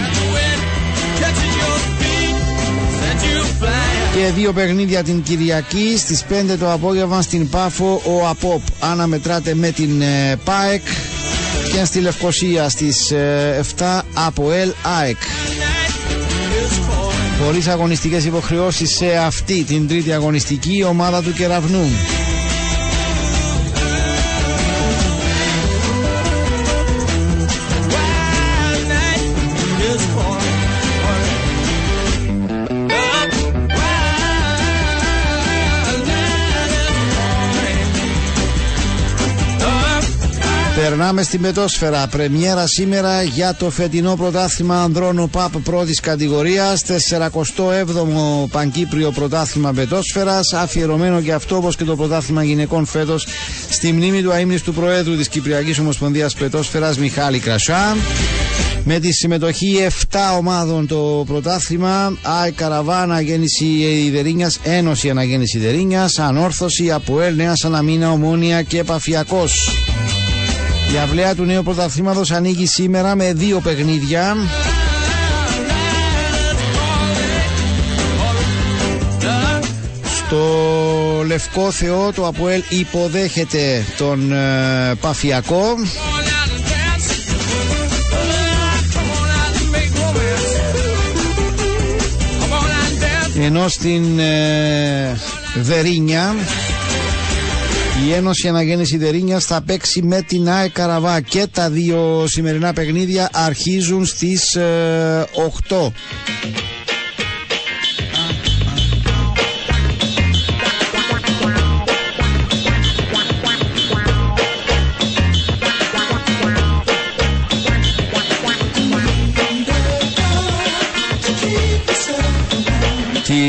Και 4.14 4.32
δύο 4.36 4.54
παιχνίδια 4.54 5.04
την 5.04 5.24
Κυριακή 5.24 5.96
στις 5.98 6.24
5 6.30 6.56
το 6.60 6.72
απόγευμα 6.72 7.22
στην 7.22 7.50
Πάφο 7.50 8.02
ο 8.06 8.28
ΑΠΟΠ 8.28 8.62
αναμετράται 8.80 9.54
με 9.56 9.72
την 9.72 10.02
ε, 10.02 10.36
ΠΑΕΚ 10.44 10.86
και 11.74 11.86
στη 11.86 12.00
Λευκοσία 12.00 12.70
στις 12.70 13.12
ε, 13.12 13.62
7 13.78 14.02
από 14.14 14.52
ΕΛ 14.52 14.72
ΑΕΚ. 15.00 15.18
Χωρίς 17.44 17.68
αγωνιστικές 17.68 18.26
υποχρεώσεις 18.26 18.96
σε 18.96 19.18
αυτή 19.18 19.64
την 19.64 19.88
τρίτη 19.88 20.14
αγωνιστική 20.14 20.78
η 20.78 20.84
ομάδα 20.84 21.22
του 21.24 21.34
Κεραυνού. 21.34 21.90
Περνάμε 41.00 41.24
στην 41.24 41.42
πετόσφαιρα. 41.42 42.08
Πρεμιέρα 42.08 42.68
σήμερα 42.68 43.24
για 43.24 43.56
το 43.56 43.70
φετινό 43.70 44.16
πρωτάθλημα 44.16 44.82
ανδρών 44.82 45.20
ΟΠΑΠ 45.20 45.58
πρώτης 45.58 46.00
κατηγορίας. 46.00 46.84
47ο 46.84 48.48
Παγκύπριο 48.52 49.12
Πρωτάθλημα 49.12 49.74
Πετόσφαιρα. 49.74 50.40
Αφιερωμένο 50.56 51.22
και 51.22 51.34
αυτό 51.34 51.56
όπως 51.56 51.76
και 51.76 51.84
το 51.84 51.96
πρωτάθλημα 51.96 52.44
γυναικών 52.44 52.86
φέτος 52.86 53.28
στη 53.70 53.92
μνήμη 53.92 54.22
του 54.22 54.32
αίμνη 54.32 54.60
του 54.60 54.74
Προέδρου 54.74 55.16
της 55.16 55.28
Κυπριακής 55.28 55.80
Ομοσπονδίας 55.80 56.34
Πετόσφαιρας 56.34 56.98
Μιχάλη 56.98 57.40
Κρασά. 57.40 57.98
Με 58.84 59.00
τη 59.00 59.12
συμμετοχή 59.12 59.88
7 60.12 60.18
ομάδων 60.38 60.88
το 60.88 61.24
πρωτάθλημα, 61.28 62.18
ΑΕ 62.22 62.52
Καραβάνα, 62.52 63.22
Γέννηση 63.22 63.66
Ιδερίνιας, 64.06 64.60
Ένωση 64.64 65.10
Αναγέννηση 65.10 65.58
Ιδερίνιας, 65.58 66.20
Ανόρθωση, 66.20 66.92
Αποέλ, 66.92 67.36
Νέας 67.36 67.66
Αναμίνα, 67.66 68.12
Ομόνια 68.12 68.62
και 68.62 68.84
Παφιακό. 68.84 69.44
Η 70.94 70.98
αυλαία 70.98 71.36
του 71.36 71.44
νέου 71.44 71.64
πρωταθλήματος 71.64 72.32
ανοίγει 72.32 72.66
σήμερα 72.66 73.16
με 73.16 73.34
δύο 73.34 73.60
παιχνίδια. 73.60 74.36
Στο 80.06 81.24
Λευκό 81.26 81.72
Θεό 81.72 82.12
το 82.14 82.28
Αποέλ 82.28 82.62
υποδέχεται 82.70 83.86
τον 83.98 84.32
ε, 84.32 84.96
Παφιακό. 85.02 85.76
Ενώ 93.42 93.68
στην 93.68 94.20
ε, 94.20 95.18
Δερίνια 95.56 96.36
η 98.08 98.14
Ένωση 98.14 98.48
Αναγέννησης 98.48 98.98
Δερίνιας 98.98 99.46
θα 99.46 99.62
παίξει 99.62 100.02
με 100.02 100.22
την 100.22 100.50
ΑΕ 100.50 100.68
Καραβά 100.68 101.22
και 101.22 101.48
τα 101.52 101.70
δύο 101.70 102.26
σημερινά 102.28 102.74
παιχνίδια 102.74 103.30
αρχίζουν 103.34 104.06
στις 104.06 104.56
ε, 104.56 105.28
8. 105.70 105.92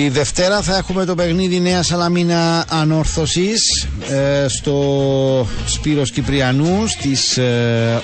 Τη 0.01 0.09
Δευτέρα 0.09 0.63
θα 0.63 0.77
έχουμε 0.77 1.05
το 1.05 1.15
παιχνίδι 1.15 1.61
Νέας 1.61 1.87
Σαλαμίνα 1.87 2.65
Ανόρθωσης 2.69 3.89
ε, 4.11 4.49
στο 4.49 5.47
Σπύρος 5.67 6.11
Κυπριανού 6.11 6.85
στις 6.87 7.37
ε, 7.37 8.03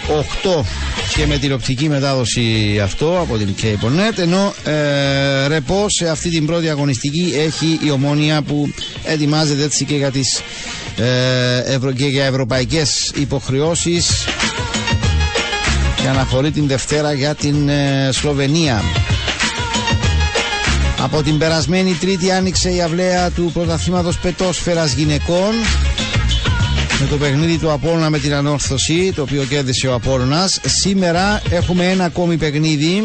8 0.59 0.63
και 1.17 1.27
με 1.27 1.37
τηλεοπτική 1.39 1.89
μετάδοση 1.89 2.81
αυτό 2.83 3.19
από 3.21 3.37
την 3.37 3.55
Caponet 3.63 4.19
ενώ 4.19 4.55
ε, 4.65 5.47
ρεπό 5.47 5.87
σε 5.89 6.09
αυτή 6.09 6.31
την 6.31 6.47
πρώτη 6.47 6.69
αγωνιστική 6.69 7.33
έχει 7.37 7.79
η 7.85 7.91
Ομόνια 7.91 8.43
που 8.43 8.69
ετοιμάζεται 9.05 9.63
έτσι 9.65 9.85
και 9.85 9.95
για 9.97 10.11
τις 10.11 10.41
ε, 10.97 11.75
ευρω, 11.75 11.93
και 11.93 12.07
για 12.07 12.25
ευρωπαϊκές 12.25 13.13
υποχρεώσεις 13.15 14.25
και 16.03 16.09
αναχωρεί 16.09 16.51
την 16.51 16.67
Δευτέρα 16.67 17.13
για 17.13 17.35
την 17.35 17.69
ε, 17.69 18.09
Σλοβενία. 18.13 18.83
Από 20.99 21.23
την 21.23 21.39
περασμένη 21.39 21.95
Τρίτη 21.95 22.31
άνοιξε 22.31 22.71
η 22.71 22.83
αυλαία 22.83 23.31
του 23.31 23.51
πρωταθλήματος 23.53 24.19
πετόσφαιρας 24.19 24.93
γυναικών 24.93 25.55
με 27.01 27.07
το 27.07 27.17
παιχνίδι 27.17 27.59
του 27.59 27.73
Απόλλωνα 27.73 28.11
με 28.11 28.19
την 28.19 28.35
ανόρθωση 28.35 29.13
το 29.15 29.23
οποίο 29.23 29.45
κέρδισε 29.45 29.89
ο 29.89 29.95
Απόλλωνας. 29.95 30.61
Σήμερα 30.65 31.43
έχουμε 31.51 31.85
ένα 31.85 32.05
ακόμη 32.05 32.37
παιχνίδι 32.37 33.03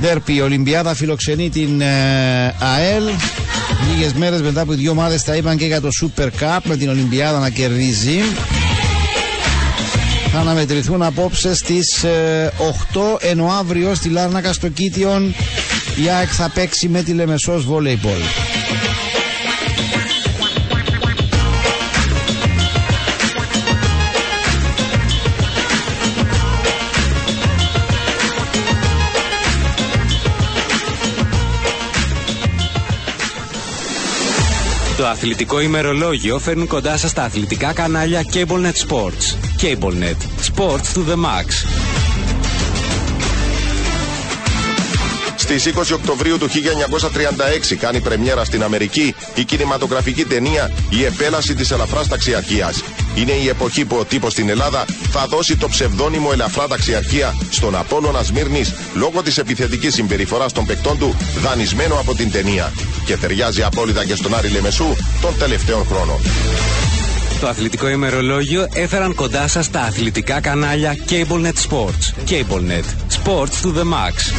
Ντέρπι, 0.00 0.34
η 0.34 0.40
Ολυμπιάδα 0.40 0.94
φιλοξενεί 0.94 1.50
την 1.50 1.80
ε, 1.80 2.54
ΑΕΛ. 2.58 3.04
Λίγες 3.92 4.12
μέρες 4.12 4.42
μετά 4.42 4.64
που 4.64 4.72
οι 4.72 4.76
δύο 4.76 4.90
ομάδες 4.90 5.22
τα 5.22 5.36
είπαν 5.36 5.56
και 5.56 5.66
για 5.66 5.80
το 5.80 5.88
Super 6.02 6.26
Cup 6.26 6.58
με 6.64 6.76
την 6.76 6.88
Ολυμπιάδα 6.88 7.38
να 7.38 7.50
κερδίζει 7.50 8.18
θα 10.36 10.42
αναμετρηθούν 10.42 11.02
απόψες 11.02 11.58
στις 11.58 12.04
8 12.92 13.00
ενώ 13.20 13.46
αύριο 13.46 13.94
στη 13.94 14.08
Λάρνακα 14.08 14.52
στο 14.52 14.68
Κίτιον 14.68 15.34
η 16.04 16.08
ΑΕΚ 16.08 16.28
θα 16.32 16.50
παίξει 16.54 16.88
με 16.88 17.02
τη 17.02 17.12
Λεμεσός 17.12 17.64
Βολέιμπολ. 17.64 18.20
Το 34.96 35.06
αθλητικό 35.06 35.60
ημερολόγιο 35.60 36.38
φέρνουν 36.38 36.66
κοντά 36.66 36.96
σας 36.96 37.12
τα 37.12 37.22
αθλητικά 37.22 37.72
κανάλια 37.72 38.22
CableNet 38.32 38.88
Sports. 38.88 39.36
CableNet. 39.62 40.16
Sports 40.54 40.94
to 40.94 41.00
the 41.10 41.16
max. 41.16 41.46
Στις 45.36 45.66
20 45.66 45.92
Οκτωβρίου 45.94 46.38
του 46.38 46.48
1936 46.48 47.74
κάνει 47.80 48.00
πρεμιέρα 48.00 48.44
στην 48.44 48.62
Αμερική 48.62 49.14
η 49.34 49.44
κινηματογραφική 49.44 50.24
ταινία 50.24 50.72
«Η 50.90 51.04
επέλαση 51.04 51.54
της 51.54 51.70
ελαφράς 51.70 52.08
ταξιαρχίας». 52.08 52.82
Είναι 53.16 53.32
η 53.32 53.48
εποχή 53.48 53.84
που 53.84 53.96
ο 53.96 54.04
τύπος 54.04 54.32
στην 54.32 54.48
Ελλάδα 54.48 54.84
θα 55.10 55.26
δώσει 55.26 55.56
το 55.56 55.68
ψευδόνυμο 55.68 56.28
ελαφρά 56.32 56.66
ταξιαρχία 56.66 57.34
στον 57.50 57.76
Απόλλωνα 57.76 58.22
Σμύρνης 58.22 58.74
λόγω 58.94 59.22
της 59.22 59.38
επιθετικής 59.38 59.94
συμπεριφοράς 59.94 60.52
των 60.52 60.66
παικτών 60.66 60.98
του 60.98 61.16
δανεισμένο 61.42 61.94
από 61.94 62.14
την 62.14 62.30
ταινία. 62.30 62.72
Και 63.06 63.16
ταιριάζει 63.16 63.62
απόλυτα 63.62 64.04
και 64.04 64.14
στον 64.14 64.34
Άρη 64.34 64.48
Λεμεσού 64.48 64.96
των 65.20 65.38
τελευταίων 65.38 65.84
χρόνων. 65.84 66.16
Το 67.40 67.48
αθλητικό 67.48 67.88
ημερολόγιο 67.88 68.68
έφεραν 68.72 69.14
κοντά 69.14 69.48
σας 69.48 69.70
τα 69.70 69.80
αθλητικά 69.80 70.40
κανάλια 70.40 70.96
CableNet 71.08 71.70
Sports. 71.70 72.30
CableNet. 72.30 72.84
Sports 73.24 73.62
to 73.62 73.72
the 73.72 73.84
max. 73.84 74.32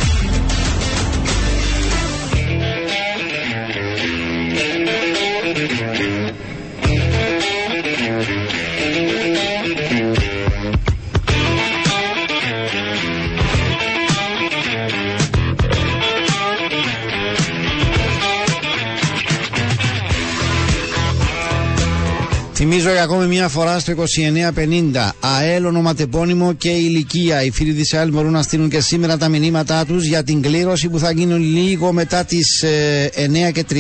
Θυμίζω 22.80 22.96
για 22.96 23.04
ακόμη 23.04 23.28
μια 23.28 23.48
φορά 23.48 23.80
στο 23.80 23.94
2950 23.94 25.10
ΑΕΛ 25.20 25.66
ονοματεπώνυμο 25.66 26.54
και 26.54 26.70
ηλικία. 26.70 27.44
Οι 27.44 27.52
φίλοι 27.52 27.74
της 27.74 27.94
ΑΕΛ 27.94 28.12
μπορούν 28.12 28.32
να 28.32 28.42
στείλουν 28.42 28.70
και 28.70 28.80
σήμερα 28.80 29.18
τα 29.18 29.28
μηνύματά 29.30 29.86
τους 29.86 30.06
για 30.06 30.24
την 30.24 30.42
κλήρωση 30.42 30.90
που 30.90 31.00
θα 31.00 31.12
γίνει 31.12 31.34
λίγο 31.40 31.94
μετά 31.94 32.24
τις 32.24 32.64
ε, 32.64 33.10
9 33.48 33.52
και 33.52 33.66
30 33.70 33.76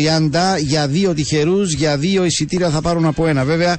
για 0.59 0.87
δύο 0.87 1.13
τυχερούς. 1.13 1.73
Για 1.73 1.97
δύο 1.97 2.25
εισιτήρια 2.25 2.69
θα 2.69 2.81
πάρουν 2.81 3.05
από 3.05 3.27
ένα. 3.27 3.43
Βέβαια 3.43 3.77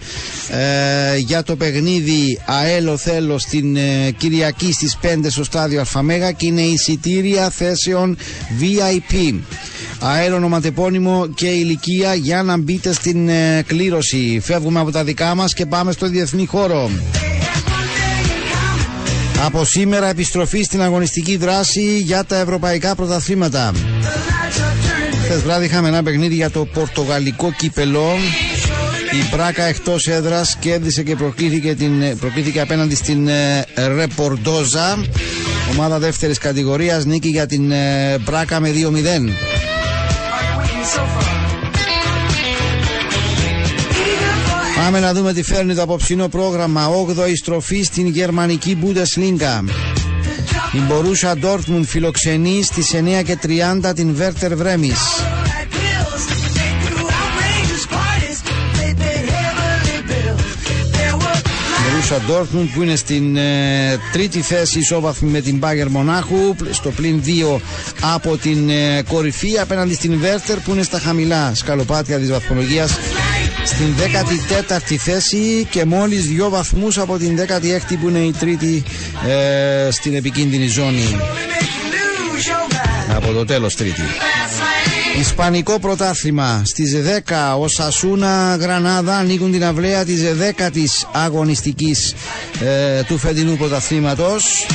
ε, 0.51 1.17
για 1.17 1.43
το 1.43 1.57
παιχνίδι 1.57 2.41
ΑΕΛ 2.47 2.89
Οθέλο 2.89 3.39
στην 3.39 3.77
ε, 3.77 4.11
Κυριακή 4.17 4.73
στις 4.73 4.99
5 5.03 5.07
στο 5.29 5.45
στάδιο 5.45 5.79
Αλφαμέγα 5.81 6.33
και 6.33 6.47
είναι 6.47 6.63
εισιτήρια 6.63 7.51
θέσεων 7.51 8.17
VIP. 8.61 9.35
ΑΕΛ 10.01 10.33
ονοματεπώνυμο 10.33 11.27
και 11.35 11.47
ηλικία 11.47 12.15
για 12.15 12.43
να 12.43 12.59
μπείτε 12.59 12.93
στην 12.93 13.29
ε, 13.29 13.63
κλήρωση. 13.67 14.41
Φεύγουμε 14.43 14.81
από 14.81 14.91
τα 14.91 15.05
δικά 15.05 15.35
μας 15.35 15.55
και 15.55 15.67
πάμε 15.67 15.93
στο 15.93 16.09
διεθνή 16.09 16.47
χώρο. 16.47 16.91
Από 19.45 19.65
σήμερα 19.65 20.09
επιστροφή 20.09 20.63
στην 20.63 20.83
αγωνιστική 20.83 21.37
δράση 21.37 21.99
για 21.99 22.25
τα 22.25 22.37
ευρωπαϊκά 22.37 22.95
πρωταθλήματα. 22.95 23.73
Χθες 25.25 25.43
βράδυ 25.43 25.65
είχαμε 25.65 25.89
ένα 25.89 26.03
παιχνίδι 26.03 26.35
για 26.35 26.51
το 26.51 26.65
πορτογαλικό 26.65 27.53
κύπελο. 27.59 28.07
Η 29.13 29.29
Πράκα 29.31 29.65
εκτός 29.65 30.07
έδρας 30.09 30.57
κέρδισε 30.61 31.03
και 31.03 31.15
προκλήθηκε, 31.17 31.75
την, 31.75 32.19
προκλήθηκε 32.21 32.61
απέναντι 32.61 32.95
στην 32.95 33.29
ε, 33.29 33.65
Ρεπορντόζα. 33.97 34.99
Ομάδα 35.71 35.99
δεύτερης 35.99 36.39
κατηγορίας 36.39 37.05
νίκη 37.05 37.29
για 37.29 37.47
την 37.47 37.71
ε, 37.71 38.17
Πράκα 38.25 38.61
με 38.61 38.71
2-0. 38.71 39.58
Πάμε 44.77 45.01
να 45.01 45.13
δούμε 45.13 45.33
τι 45.33 45.43
φέρνει 45.43 45.75
το 45.75 45.83
απόψινό 45.83 46.29
πρόγραμμα. 46.29 46.89
8η 47.09 47.33
στροφή 47.37 47.83
στην 47.83 48.07
γερμανική 48.07 48.79
Bundesliga. 48.83 49.65
Η 50.73 50.79
Μπορούσα 50.79 51.35
Dortmund 51.43 51.85
φιλοξενεί 51.87 52.63
στις 52.63 52.95
9 52.95 53.23
και 53.25 53.39
30 53.83 53.93
την 53.95 54.17
Werther 54.21 54.53
Βρέμις. 54.55 54.99
Μπορούσα 62.09 62.27
Dortmund 62.33 62.69
που 62.75 62.83
είναι 62.83 62.97
στην 62.97 63.37
ε, 63.37 63.99
τρίτη 64.13 64.41
θέση 64.43 64.79
ισόβαθμη 64.79 65.31
με 65.31 65.41
την 65.41 65.61
Bayern 65.63 65.89
Μονάχου 65.89 66.55
στο 66.71 66.91
πλην 66.91 67.23
2 67.57 67.61
από 68.15 68.37
την 68.37 68.69
ε, 68.71 69.03
κορυφή 69.09 69.59
απέναντι 69.59 69.95
στην 69.95 70.21
Werther 70.23 70.57
που 70.65 70.73
είναι 70.73 70.83
στα 70.83 70.99
χαμηλά 70.99 71.55
σκαλοπάτια 71.55 72.19
της 72.19 72.31
βαθμολογίας. 72.31 72.99
Στην 73.65 73.95
14η 73.97 74.95
θέση 74.97 75.67
και 75.71 75.85
μόλις 75.85 76.27
δύο 76.27 76.49
βαθμούς 76.49 76.99
από 76.99 77.17
την 77.19 77.39
16η 77.41 77.97
που 78.01 78.09
είναι 78.09 78.19
η 78.19 78.33
τρίτη 78.39 78.83
ε, 79.29 79.91
στην 79.91 80.15
επικίνδυνη 80.15 80.67
ζώνη. 80.67 81.17
Από 83.17 83.33
το 83.33 83.45
τέλος 83.45 83.75
τρίτη 83.75 84.03
Ισπανικό 85.19 85.79
πρωτάθλημα 85.79 86.63
στις 86.65 86.97
10 87.27 87.59
ο 87.61 87.69
Σασούνα 87.69 88.57
Γρανάδα 88.61 89.17
ανοίγουν 89.17 89.53
την 89.53 89.65
αυλαία 89.65 90.05
της 90.05 90.21
10ης 90.23 91.09
αγωνιστικής 91.13 92.15
ε, 92.61 93.03
του 93.03 93.19
φετινού 93.19 93.57
πρωταθλήματος 93.57 94.67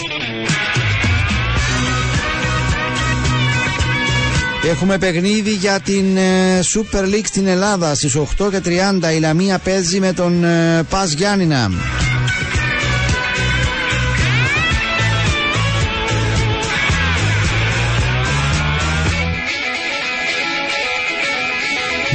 Έχουμε 4.70 4.98
παιχνίδι 4.98 5.52
για 5.52 5.80
την 5.80 6.18
ε, 6.18 6.60
Super 6.74 7.04
League 7.04 7.26
στην 7.26 7.48
Ελλάδα 7.48 7.96
στις 7.96 8.18
8 8.18 8.50
και 8.52 8.62
30 8.66 9.16
η 9.16 9.20
Λαμία 9.20 9.58
παίζει 9.58 10.00
με 10.00 10.14
τον 10.14 10.44
ε, 10.44 10.84
Πας 10.90 11.12
Γιάννηνα. 11.12 11.72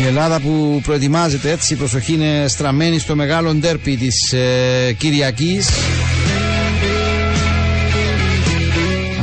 Η 0.03 0.07
Ελλάδα 0.07 0.40
που 0.40 0.80
προετοιμάζεται 0.84 1.51
έτσι, 1.51 1.72
η 1.72 1.76
προσοχή 1.76 2.12
είναι 2.12 2.44
στραμμένη 2.49 2.99
στο 2.99 3.16
μεγάλο 3.16 3.55
ντέρπι 3.55 3.96
της 3.96 4.32
ε, 4.32 4.92
Κυριακής. 4.92 5.68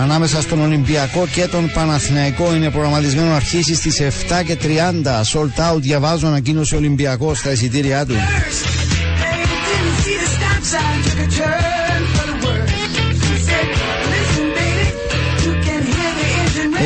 Ανάμεσα 0.02 0.42
στον 0.42 0.62
Ολυμπιακό 0.62 1.28
και 1.34 1.48
τον 1.48 1.72
Παναθηναϊκό 1.74 2.56
είναι 2.56 2.70
προγραμματισμένο 2.70 3.30
να 3.30 3.36
αρχίσει 3.36 3.76
στις 3.76 4.02
7 4.02 4.44
και 4.46 4.58
30. 4.62 4.68
Sold 5.34 5.74
out 5.74 5.80
διαβάζω 5.80 6.28
ανακοίνωσε 6.28 6.76
ο 6.76 6.78
Ολυμπιακός 6.78 7.38
στα 7.38 7.52
εισιτήριά 7.52 8.06
του. 8.06 8.16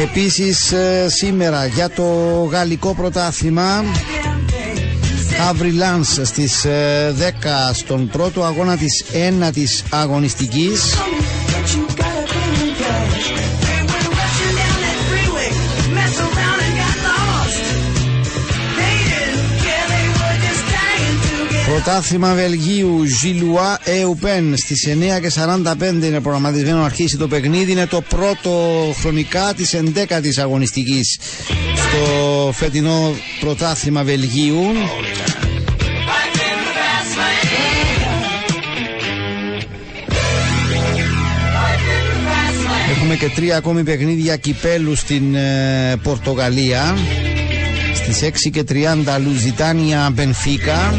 Επίσης 0.04 0.72
ε, 0.72 1.06
σήμερα 1.10 1.66
για 1.66 1.90
το 1.90 2.04
γαλλικό 2.52 2.94
πρωτάθλημα 2.94 3.84
Αύρι 5.50 5.72
Λάνς 5.72 6.20
στις 6.24 6.66
ε, 6.66 7.14
10 7.20 7.74
στον 7.74 8.08
πρώτο 8.10 8.44
αγώνα 8.44 8.78
της 8.78 9.06
ένατης 9.14 9.84
αγωνιστικής 9.90 10.82
Πρωτάθλημα 21.84 22.34
Βελγίου 22.34 23.04
Ζιλουά 23.06 23.80
Εουπέν 23.84 24.58
στις 24.58 24.88
9 24.88 25.22
και 25.22 25.32
45 25.36 26.04
είναι 26.04 26.20
προγραμματισμένο 26.20 26.78
να 26.78 26.86
αρχίσει 26.86 27.18
το 27.18 27.28
παιχνίδι. 27.28 27.72
Είναι 27.72 27.86
το 27.86 28.02
πρώτο 28.02 28.52
χρονικά 29.00 29.54
της 29.56 29.76
11ης 29.76 30.40
αγωνιστικής 30.42 31.20
στο 31.76 32.52
φετινό 32.54 33.16
πρωτάθλημα 33.40 34.04
Βελγίου. 34.04 34.62
Έχουμε 42.96 43.16
και 43.16 43.30
τρία 43.36 43.58
ακόμη 43.58 43.84
παιχνίδια 43.84 44.36
κυπέλου 44.36 44.96
στην 44.96 45.36
ε, 45.36 45.96
Πορτογαλία. 46.04 46.98
Στις 47.94 48.48
6 48.48 48.50
και 48.52 48.64
30 48.70 48.76
Λουζιτάνια 49.26 50.10
Μπενφίκα 50.14 50.94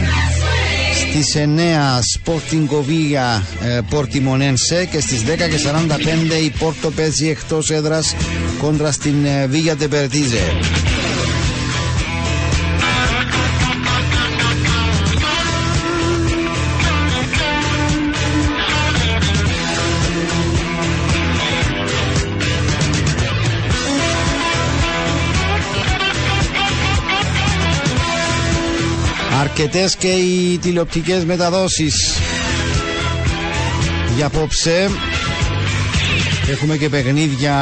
στις 1.08 1.36
9 1.36 2.00
Sporting 2.16 2.68
Villa 2.88 3.42
Portimonense 3.90 4.86
και 4.90 5.00
στις 5.00 5.22
10 5.22 5.36
και 5.36 5.58
45 6.40 6.42
η 6.44 6.50
Πόρτο 6.58 6.90
παίζει 6.90 7.28
εκτός 7.28 7.70
έδρας 7.70 8.14
κόντρα 8.58 8.92
στην 8.92 9.14
Villa 9.24 9.82
de 9.82 9.88
Pertize. 9.88 10.99
Αρκετές 29.62 29.96
και 29.96 30.08
οι 30.08 30.58
τηλεοπτικές 30.58 31.24
μεταδόσεις 31.24 31.94
για 34.16 34.26
απόψε 34.26 34.90
Έχουμε 36.50 36.76
και 36.76 36.88
παιχνίδια 36.88 37.54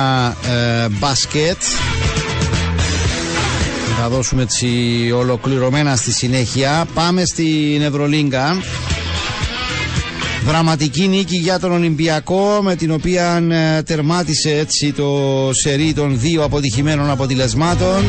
ε, 0.84 0.88
μπάσκετ. 0.88 1.56
Θα 4.00 4.08
δώσουμε 4.08 4.42
έτσι 4.42 4.66
ολοκληρωμένα 5.14 5.96
στη 5.96 6.12
συνέχεια. 6.12 6.86
Πάμε 6.94 7.24
στην 7.24 7.82
Ευρωλίγκα. 7.82 8.56
Δραματική 10.46 11.08
νίκη 11.08 11.36
για 11.36 11.58
τον 11.58 11.72
Ολυμπιακό 11.72 12.58
με 12.62 12.74
την 12.76 12.90
οποία 12.90 13.42
ε, 13.50 13.82
τερμάτισε 13.82 14.50
έτσι 14.56 14.92
το 14.92 15.50
σερί 15.52 15.92
των 15.92 16.18
δύο 16.20 16.44
αποτυχημένων 16.44 17.10
αποτελεσμάτων. 17.10 18.04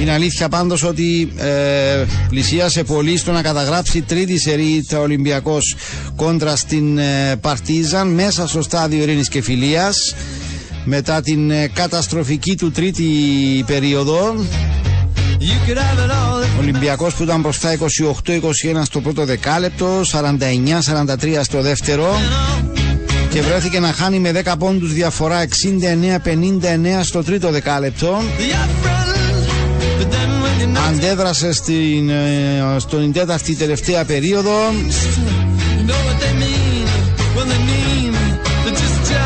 Είναι 0.00 0.12
αλήθεια 0.12 0.48
πάντως 0.48 0.82
ότι 0.82 1.32
ε, 1.36 2.04
πλησίασε 2.28 2.84
πολύ 2.84 3.16
στο 3.16 3.32
να 3.32 3.42
καταγράψει 3.42 4.02
τρίτη 4.02 4.38
σερί 4.38 4.84
τα 4.88 4.98
Ολυμπιακός 4.98 5.76
κόντρα 6.16 6.56
στην 6.56 6.98
ε, 6.98 7.36
Παρτίζαν 7.40 8.08
μέσα 8.08 8.48
στο 8.48 8.62
στάδιο 8.62 9.02
ειρήνης 9.02 9.28
και 9.28 9.42
φιλίας 9.42 10.14
μετά 10.84 11.20
την 11.20 11.50
ε, 11.50 11.66
καταστροφική 11.74 12.56
του 12.56 12.70
τρίτη 12.70 13.04
περίοδο. 13.66 14.34
Ο 16.56 16.58
Ολυμπιακός 16.58 17.14
που 17.14 17.22
ήταν 17.22 17.40
μπροστά 17.40 17.76
28-21 17.78 17.80
στο 18.82 19.00
πρώτο 19.00 19.24
δεκάλεπτο 19.24 20.00
49-43 20.12 21.40
στο 21.42 21.60
δεύτερο. 21.60 22.20
Και 23.30 23.42
βρέθηκε 23.42 23.80
να 23.80 23.92
χάνει 23.92 24.18
με 24.18 24.42
10 24.44 24.54
πόντους 24.58 24.92
διαφορά 24.92 25.44
69-59 25.44 25.48
στο 27.02 27.22
τρίτο 27.22 27.50
δεκάλεπτο 27.50 28.22
αντέδρασε 30.88 31.52
στην, 31.52 32.08
ε, 32.08 32.76
στον 32.76 33.12
τέταρτη 33.12 33.54
τελευταία 33.54 34.04
περίοδο. 34.04 34.50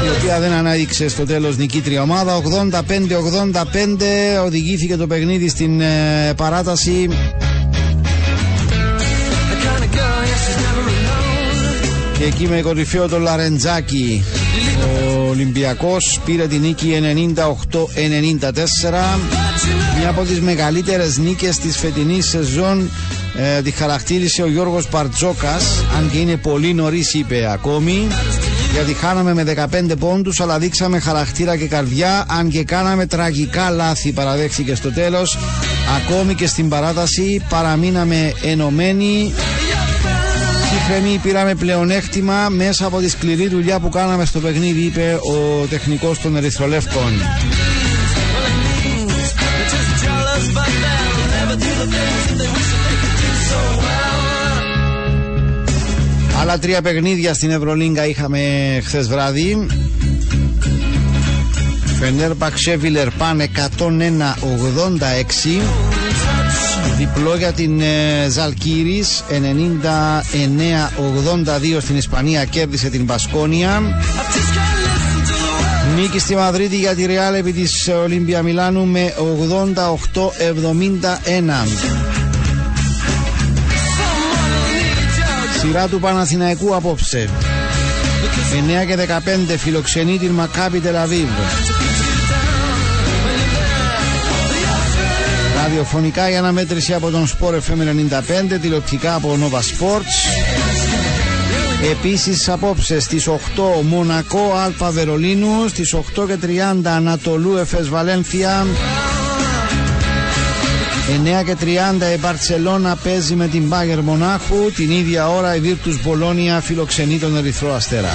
Η 0.04 0.08
οποία 0.18 0.40
δεν 0.40 0.52
ανάδειξε 0.52 1.08
στο 1.08 1.24
τέλος 1.24 1.56
νικήτρια 1.56 2.02
ομάδα. 2.02 2.36
85-85 2.36 4.44
οδηγήθηκε 4.44 4.96
το 4.96 5.06
παιχνίδι 5.06 5.48
στην 5.48 5.80
ε, 5.80 6.32
παράταση. 6.36 7.08
Και 12.18 12.24
εκεί 12.24 12.46
με 12.46 12.60
κορυφαίο 12.60 13.08
το 13.08 13.18
Λαρεντζάκι 13.18 14.24
ο 14.78 15.17
Ολυμπιακός 15.28 16.20
πήρε 16.24 16.46
την 16.46 16.60
νίκη 16.60 17.00
98-94 17.34 17.36
μια 19.98 20.08
από 20.08 20.22
τις 20.22 20.40
μεγαλύτερες 20.40 21.18
νίκες 21.18 21.58
της 21.58 21.76
φετινής 21.76 22.28
σεζόν 22.28 22.90
ε, 23.36 23.62
τη 23.62 23.70
χαρακτήρισε 23.70 24.42
ο 24.42 24.46
Γιώργος 24.48 24.88
Παρτζόκας 24.88 25.84
αν 25.98 26.10
και 26.10 26.18
είναι 26.18 26.36
πολύ 26.36 26.74
νωρίς 26.74 27.14
είπε 27.14 27.50
ακόμη. 27.52 28.06
Γιατί 28.72 28.94
χάναμε 28.94 29.34
με 29.34 29.68
15 29.72 29.98
πόντους 29.98 30.40
αλλά 30.40 30.58
δείξαμε 30.58 30.98
χαρακτήρα 30.98 31.56
και 31.56 31.66
καρδιά 31.66 32.24
αν 32.28 32.48
και 32.48 32.64
κάναμε 32.64 33.06
τραγικά 33.06 33.70
λάθη 33.70 34.12
παραδέχθηκε 34.12 34.74
στο 34.74 34.92
τέλος. 34.92 35.38
Ακόμη 35.96 36.34
και 36.34 36.46
στην 36.46 36.68
παράταση 36.68 37.42
παραμείναμε 37.48 38.32
ενωμένοι 38.42 39.32
Ψυχρεμοί 40.88 41.18
πήραμε 41.22 41.54
πλεονέκτημα 41.54 42.48
μέσα 42.48 42.86
από 42.86 42.98
τη 42.98 43.08
σκληρή 43.08 43.48
δουλειά 43.48 43.80
που 43.80 43.88
κάναμε 43.88 44.24
στο 44.24 44.40
παιχνίδι 44.40 44.80
είπε 44.80 45.18
ο 45.22 45.66
τεχνικός 45.66 46.20
των 46.20 46.36
Ερυθρολεύκων 46.36 47.12
Άλλα 56.40 56.58
τρία 56.58 56.82
παιχνίδια 56.82 57.34
στην 57.34 57.50
Ευρωλίγκα 57.50 58.06
είχαμε 58.06 58.40
χθες 58.84 59.08
βράδυ. 59.08 59.66
Φενέρ 61.98 62.34
Μπαξέβιλερ 62.34 63.10
πάνε 63.10 63.48
101-86. 63.78 65.87
Διπλό 66.96 67.36
για 67.36 67.52
την 67.52 67.80
ε, 67.80 68.26
Ζαλκύρης 68.28 69.22
99-82 69.30 69.32
στην 71.80 71.96
Ισπανία 71.96 72.44
κέρδισε 72.44 72.88
την 72.88 73.04
Μπασκόνια. 73.04 73.82
Νίκη 75.96 76.18
στη 76.18 76.34
Μαδρίτη 76.34 76.76
για 76.76 76.94
τη 76.94 77.06
Ρεάλ 77.06 77.34
επί 77.34 77.52
της 77.52 77.88
Ολύμπια 78.02 78.42
Μιλάνου 78.42 78.86
με 78.86 79.14
88-71. 80.14 80.18
Σειρά 85.60 85.88
του 85.88 86.00
Παναθηναϊκού 86.00 86.74
απόψε 86.74 87.28
9 88.82 88.86
και 88.86 88.96
15 89.52 89.56
φιλοξενεί 89.58 90.18
την 90.18 90.30
Μακάπη 90.30 90.78
Τελαβίβ 90.80 91.28
Ραδιοφωνικά 95.68 96.30
η 96.30 96.36
αναμέτρηση 96.36 96.94
από 96.94 97.10
τον 97.10 97.26
Sport 97.26 97.52
FM 97.52 98.08
95 98.54 98.58
Τηλεοπτικά 98.60 99.14
από 99.14 99.38
Nova 99.40 99.58
Sports 99.58 100.40
Επίσης 101.90 102.48
απόψε 102.48 103.00
στις 103.00 103.28
8 103.28 103.32
Μονακό 103.82 104.52
Αλφα 104.64 104.90
Βερολίνου 104.90 105.68
Στις 105.68 105.94
8 106.16 106.26
και 106.26 106.36
30 106.42 106.80
Ανατολού 106.84 107.56
Εφες 107.56 107.88
Βαλένθια 107.88 108.66
9 111.40 111.44
και 111.44 111.56
30 111.60 111.66
η 112.14 112.18
Μπαρτσελώνα 112.20 112.96
παίζει 112.96 113.34
με 113.34 113.46
την 113.46 113.62
Μπάγερ 113.62 114.00
Μονάχου. 114.00 114.72
Την 114.74 114.90
ίδια 114.90 115.28
ώρα 115.28 115.54
η 115.54 115.60
Βίρτους 115.60 116.02
Μπολόνια 116.02 116.60
φιλοξενεί 116.60 117.18
τον 117.18 117.36
Ερυθρό 117.36 117.74
Αστέρα. 117.74 118.10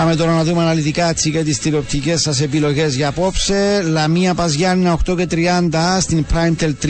Πάμε 0.00 0.16
τώρα 0.16 0.32
να 0.32 0.44
δούμε 0.44 0.62
αναλυτικά 0.62 1.08
έτσι 1.08 1.30
και 1.30 1.42
τις 1.42 1.58
τηλεοπτικές 1.58 2.20
σας 2.20 2.40
επιλογές 2.40 2.94
για 2.94 3.08
απόψε. 3.08 3.82
Λαμία 3.84 4.34
Παζιάννηνα 4.34 4.98
8 5.10 5.16
και 5.16 5.26
30 5.30 5.98
στην 6.00 6.26
Primetel 6.32 6.72
3. 6.82 6.88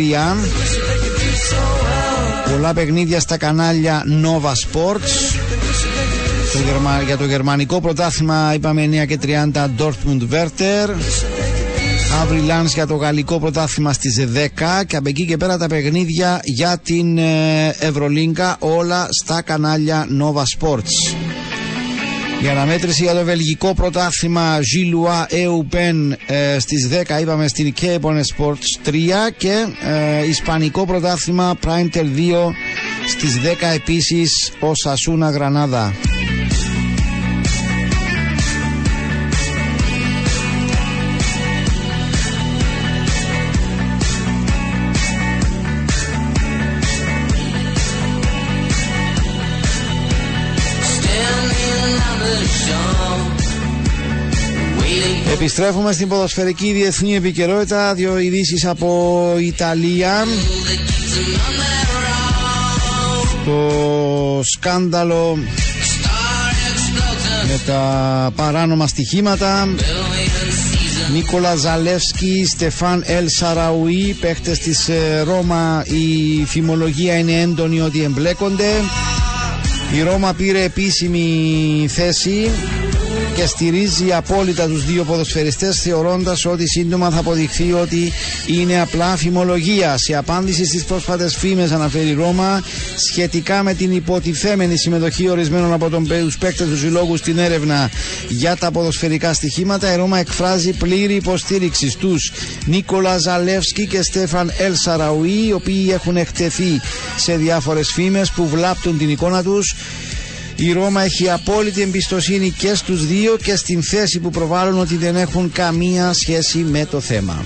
Πολλά 2.50 2.72
παιχνίδια 2.74 3.20
στα 3.20 3.36
κανάλια 3.36 4.04
Nova 4.22 4.48
Sports. 4.50 5.38
Το 6.52 6.58
γερμα... 6.64 7.02
Για 7.06 7.16
το 7.16 7.24
γερμανικό 7.24 7.80
πρωτάθλημα 7.80 8.54
είπαμε 8.54 8.88
9 9.02 9.06
και 9.06 9.18
30 9.22 9.68
Dortmund 9.78 10.34
Werther. 10.34 10.88
Αύριο 12.22 12.42
Λάνς 12.42 12.74
για 12.74 12.86
το 12.86 12.94
γαλλικό 12.94 13.38
πρωτάθλημα 13.38 13.92
στις 13.92 14.20
10 14.34 14.84
και 14.86 14.96
από 14.96 15.08
εκεί 15.08 15.24
και 15.26 15.36
πέρα 15.36 15.58
τα 15.58 15.66
παιχνίδια 15.66 16.40
για 16.44 16.78
την 16.82 17.18
ε, 17.18 17.68
Ευρωλίνκα 17.78 18.56
όλα 18.58 19.08
στα 19.22 19.42
κανάλια 19.42 20.06
Nova 20.20 20.42
Sports. 20.58 21.29
Η 22.42 22.48
αναμέτρηση 22.48 23.02
για 23.02 23.14
το 23.14 23.24
βελγικό 23.24 23.74
πρωτάθλημα 23.74 24.58
Gillois 24.58 25.34
Eupen 25.34 26.16
ε, 26.26 26.58
στις 26.58 26.88
10 27.18 27.20
είπαμε 27.20 27.48
στην 27.48 27.74
Kepone 27.80 28.20
Sports 28.36 28.88
3 28.88 28.92
και 29.36 29.66
ε, 29.82 30.26
ισπανικό 30.26 30.86
πρωτάθλημα 30.86 31.58
Primetel 31.66 31.96
2 31.96 32.52
στις 33.08 33.40
10 33.44 33.74
επίσης 33.74 34.52
ο 34.60 34.74
Σασούνα 34.74 35.30
Γρανάδα. 35.30 35.94
Επιστρέφουμε 55.40 55.92
στην 55.92 56.08
ποδοσφαιρική 56.08 56.72
διεθνή 56.72 57.16
επικαιρότητα. 57.16 57.94
Δύο 57.94 58.18
ειδήσεις 58.18 58.64
από 58.66 59.34
Ιταλία. 59.38 60.24
Το 63.44 64.40
σκάνδαλο 64.42 65.38
με 67.46 67.60
τα 67.66 68.30
παράνομα 68.36 68.86
στοιχήματα. 68.86 69.68
Νίκολα 71.12 71.54
Ζαλεύσκι, 71.56 72.46
Στεφάν 72.46 73.02
Ελ 73.06 73.28
Σαραουί, 73.28 74.16
παίχτες 74.20 74.58
της 74.58 74.88
ε, 74.88 75.20
Ρώμα, 75.26 75.84
η 75.86 76.44
φημολογία 76.44 77.18
είναι 77.18 77.40
έντονη 77.40 77.80
ότι 77.80 78.02
εμπλέκονται. 78.02 78.70
Η 79.92 80.02
Ρώμα 80.02 80.32
πήρε 80.32 80.62
επίσημη 80.62 81.86
θέση 81.88 82.50
και 83.40 83.46
στηρίζει 83.46 84.12
απόλυτα 84.12 84.66
τους 84.66 84.84
δύο 84.84 85.04
ποδοσφαιριστές 85.04 85.80
θεωρώντας 85.80 86.44
ότι 86.44 86.68
σύντομα 86.68 87.10
θα 87.10 87.18
αποδειχθεί 87.18 87.72
ότι 87.72 88.12
είναι 88.46 88.80
απλά 88.80 89.16
φημολογία. 89.16 89.94
Σε 89.98 90.14
απάντηση 90.16 90.64
στις 90.64 90.84
πρόσφατες 90.84 91.36
φήμες 91.36 91.70
αναφέρει 91.70 92.08
η 92.08 92.12
Ρώμα 92.14 92.62
σχετικά 93.10 93.62
με 93.62 93.74
την 93.74 93.92
υποτιθέμενη 93.92 94.76
συμμετοχή 94.78 95.28
ορισμένων 95.28 95.72
από 95.72 95.88
τον 95.88 96.06
τους 96.06 96.38
παίκτες 96.38 96.68
τους 96.68 96.80
συλλόγους 96.80 97.18
στην 97.18 97.38
έρευνα 97.38 97.90
για 98.28 98.56
τα 98.56 98.70
ποδοσφαιρικά 98.70 99.32
στοιχήματα 99.32 99.92
η 99.92 99.96
Ρώμα 99.96 100.18
εκφράζει 100.18 100.72
πλήρη 100.72 101.14
υποστήριξη 101.14 101.90
στους 101.90 102.32
Νίκολα 102.66 103.18
Ζαλεύσκι 103.18 103.86
και 103.86 104.02
Στέφαν 104.02 104.52
Ελ 104.58 104.74
Σαραουί 104.76 105.46
οι 105.46 105.52
οποίοι 105.52 105.88
έχουν 105.92 106.16
εκτεθεί 106.16 106.80
σε 107.16 107.36
διάφορες 107.36 107.92
φήμες 107.92 108.30
που 108.30 108.48
βλάπτουν 108.48 108.98
την 108.98 109.08
εικόνα 109.10 109.42
τους 109.42 109.74
η 110.62 110.72
Ρώμα 110.72 111.02
έχει 111.02 111.30
απόλυτη 111.30 111.82
εμπιστοσύνη 111.82 112.50
και 112.50 112.74
στους 112.74 113.06
δύο 113.06 113.36
και 113.42 113.56
στην 113.56 113.82
θέση 113.82 114.18
που 114.20 114.30
προβάλλουν 114.30 114.78
ότι 114.80 114.96
δεν 114.96 115.16
έχουν 115.16 115.52
καμία 115.52 116.12
σχέση 116.12 116.58
με 116.58 116.86
το 116.90 117.00
θέμα. 117.00 117.44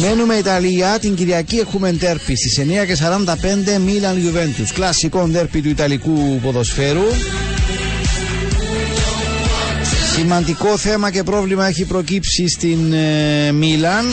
Μένουμε 0.00 0.34
Ιταλία, 0.34 0.98
την 1.00 1.14
Κυριακή 1.14 1.56
έχουμε 1.56 1.92
ντέρπι 1.92 2.36
στις 2.36 2.58
9.45 3.76 3.80
Μίλαν 3.84 4.22
Ιουβέντους. 4.24 4.72
Κλασικό 4.72 5.26
ντέρπι 5.28 5.60
του 5.62 5.68
Ιταλικού 5.68 6.38
ποδοσφαίρου. 6.42 7.04
Σημαντικό 10.14 10.76
θέμα 10.76 11.10
και 11.10 11.22
πρόβλημα 11.22 11.66
έχει 11.66 11.84
προκύψει 11.84 12.48
στην 12.48 12.92
ε, 12.92 13.52
Μίλαν. 13.52 14.04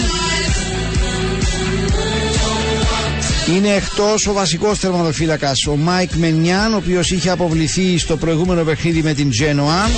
Είναι 3.47 3.73
εκτός 3.73 4.27
ο 4.27 4.33
βασικός 4.33 4.79
τερματοφύλακας, 4.79 5.67
ο 5.67 5.75
Μάικ 5.75 6.13
Μενιάν, 6.13 6.73
ο 6.73 6.77
οποίος 6.77 7.11
είχε 7.11 7.29
αποβληθεί 7.29 7.97
στο 7.97 8.17
προηγούμενο 8.17 8.63
παιχνίδι 8.63 9.01
με 9.01 9.13
την 9.13 9.29
Τζένοα. 9.29 9.89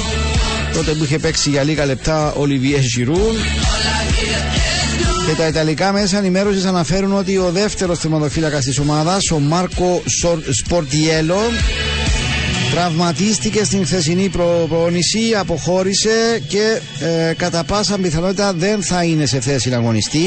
Τότε 0.74 0.91
που 0.91 1.04
είχε 1.04 1.20
παίξει 1.20 1.50
για 1.50 1.64
λίγα 1.64 1.86
λεπτά 1.86 2.34
ο 2.34 2.45
Ολιβιέ 2.45 2.82
Ζιρού. 2.82 3.36
Και 5.28 5.34
τα 5.38 5.48
Ιταλικά 5.48 5.91
μέσα 5.91 6.18
ενημέρωσης 6.18 6.66
αναφέρουν 6.66 7.18
ότι 7.18 7.38
ο 7.38 7.52
δεύτερος 7.52 8.00
τερματοφύλακα 8.00 8.60
της 8.60 8.80
ομάδας, 8.80 9.32
ο 9.32 9.39
Μάρκο 9.39 10.04
Σπορτιέλο, 10.64 11.39
τραυματίστηκε 12.72 13.64
στην 13.64 13.86
χθεσινή 13.86 14.30
προπόνηση, 14.30 15.20
αποχώρησε 15.39 16.41
και 16.48 16.80
ε, 17.00 17.34
κατά 17.34 17.64
πάσα 17.64 17.98
πιθανότητα 17.98 18.54
δεν 18.54 18.84
θα 18.84 19.04
είναι 19.04 19.26
σε 19.26 19.39
θέση 19.39 19.70
να 19.70 19.78
αγωνιστεί. 19.78 20.26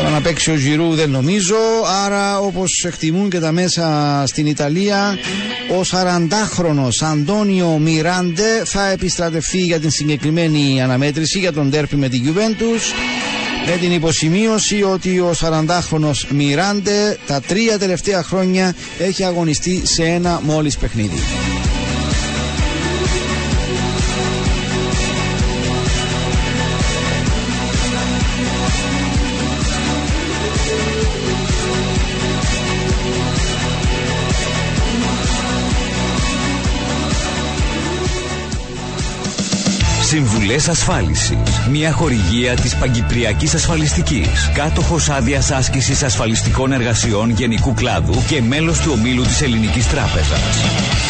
Τώρα 0.00 0.12
να 0.12 0.20
παίξει 0.20 0.50
ο 0.50 0.54
Ζιρού 0.54 0.94
δεν 0.94 1.10
νομίζω, 1.10 1.56
άρα 2.04 2.38
όπως 2.38 2.84
εκτιμούν 2.86 3.30
και 3.30 3.38
τα 3.38 3.52
μέσα 3.52 4.22
στην 4.26 4.46
Ιταλία, 4.46 5.18
ο 5.70 5.80
40χρονος 5.90 7.06
Αντώνιο 7.12 7.78
Μιράντε 7.78 8.62
θα 8.64 8.88
επιστρατευτεί 8.88 9.58
για 9.58 9.80
την 9.80 9.90
συγκεκριμένη 9.90 10.82
αναμέτρηση 10.82 11.38
για 11.38 11.52
τον 11.52 11.70
τέρπι 11.70 11.96
με 11.96 12.08
την 12.08 12.22
Juventus 12.26 12.94
με 13.66 13.76
την 13.76 13.92
υποσημείωση 13.92 14.82
ότι 14.82 15.18
ο 15.18 15.34
40χρονος 15.40 16.24
Μιράντε 16.28 17.18
τα 17.26 17.40
τρία 17.40 17.78
τελευταία 17.78 18.22
χρόνια 18.22 18.74
έχει 18.98 19.24
αγωνιστεί 19.24 19.82
σε 19.86 20.04
ένα 20.04 20.40
μόλις 20.42 20.76
παιχνίδι. 20.76 21.18
Συμβουλέ 40.50 40.72
ασφάλισης. 40.72 41.68
Μια 41.70 41.92
χορηγία 41.92 42.54
της 42.54 42.76
Παγκυπριακής 42.76 43.54
Ασφαλιστικής. 43.54 44.50
Κάτοχος 44.54 45.08
άδειας 45.08 45.50
άσκησης 45.50 46.02
ασφαλιστικών 46.02 46.72
εργασιών 46.72 47.30
γενικού 47.30 47.74
κλάδου 47.74 48.22
και 48.28 48.42
μέλος 48.42 48.80
του 48.80 48.90
ομίλου 48.98 49.22
της 49.22 49.42
Ελληνικής 49.42 49.88
Τράπεζας. 49.88 51.09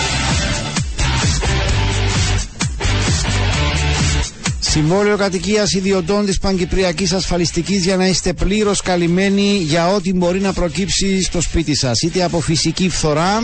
Συμβόλαιο 4.71 5.17
κατοικίας 5.17 5.73
ιδιωτών 5.73 6.27
της 6.27 6.39
Παγκυπριακή 6.39 7.09
Ασφαλιστικής 7.15 7.85
για 7.85 7.97
να 7.97 8.07
είστε 8.07 8.33
πλήρως 8.33 8.81
καλυμμένοι 8.81 9.57
για 9.63 9.89
ό,τι 9.89 10.13
μπορεί 10.13 10.41
να 10.41 10.53
προκύψει 10.53 11.23
στο 11.23 11.41
σπίτι 11.41 11.77
σας. 11.77 12.03
Είτε 12.03 12.23
από 12.23 12.41
φυσική 12.41 12.89
φθορά, 12.89 13.41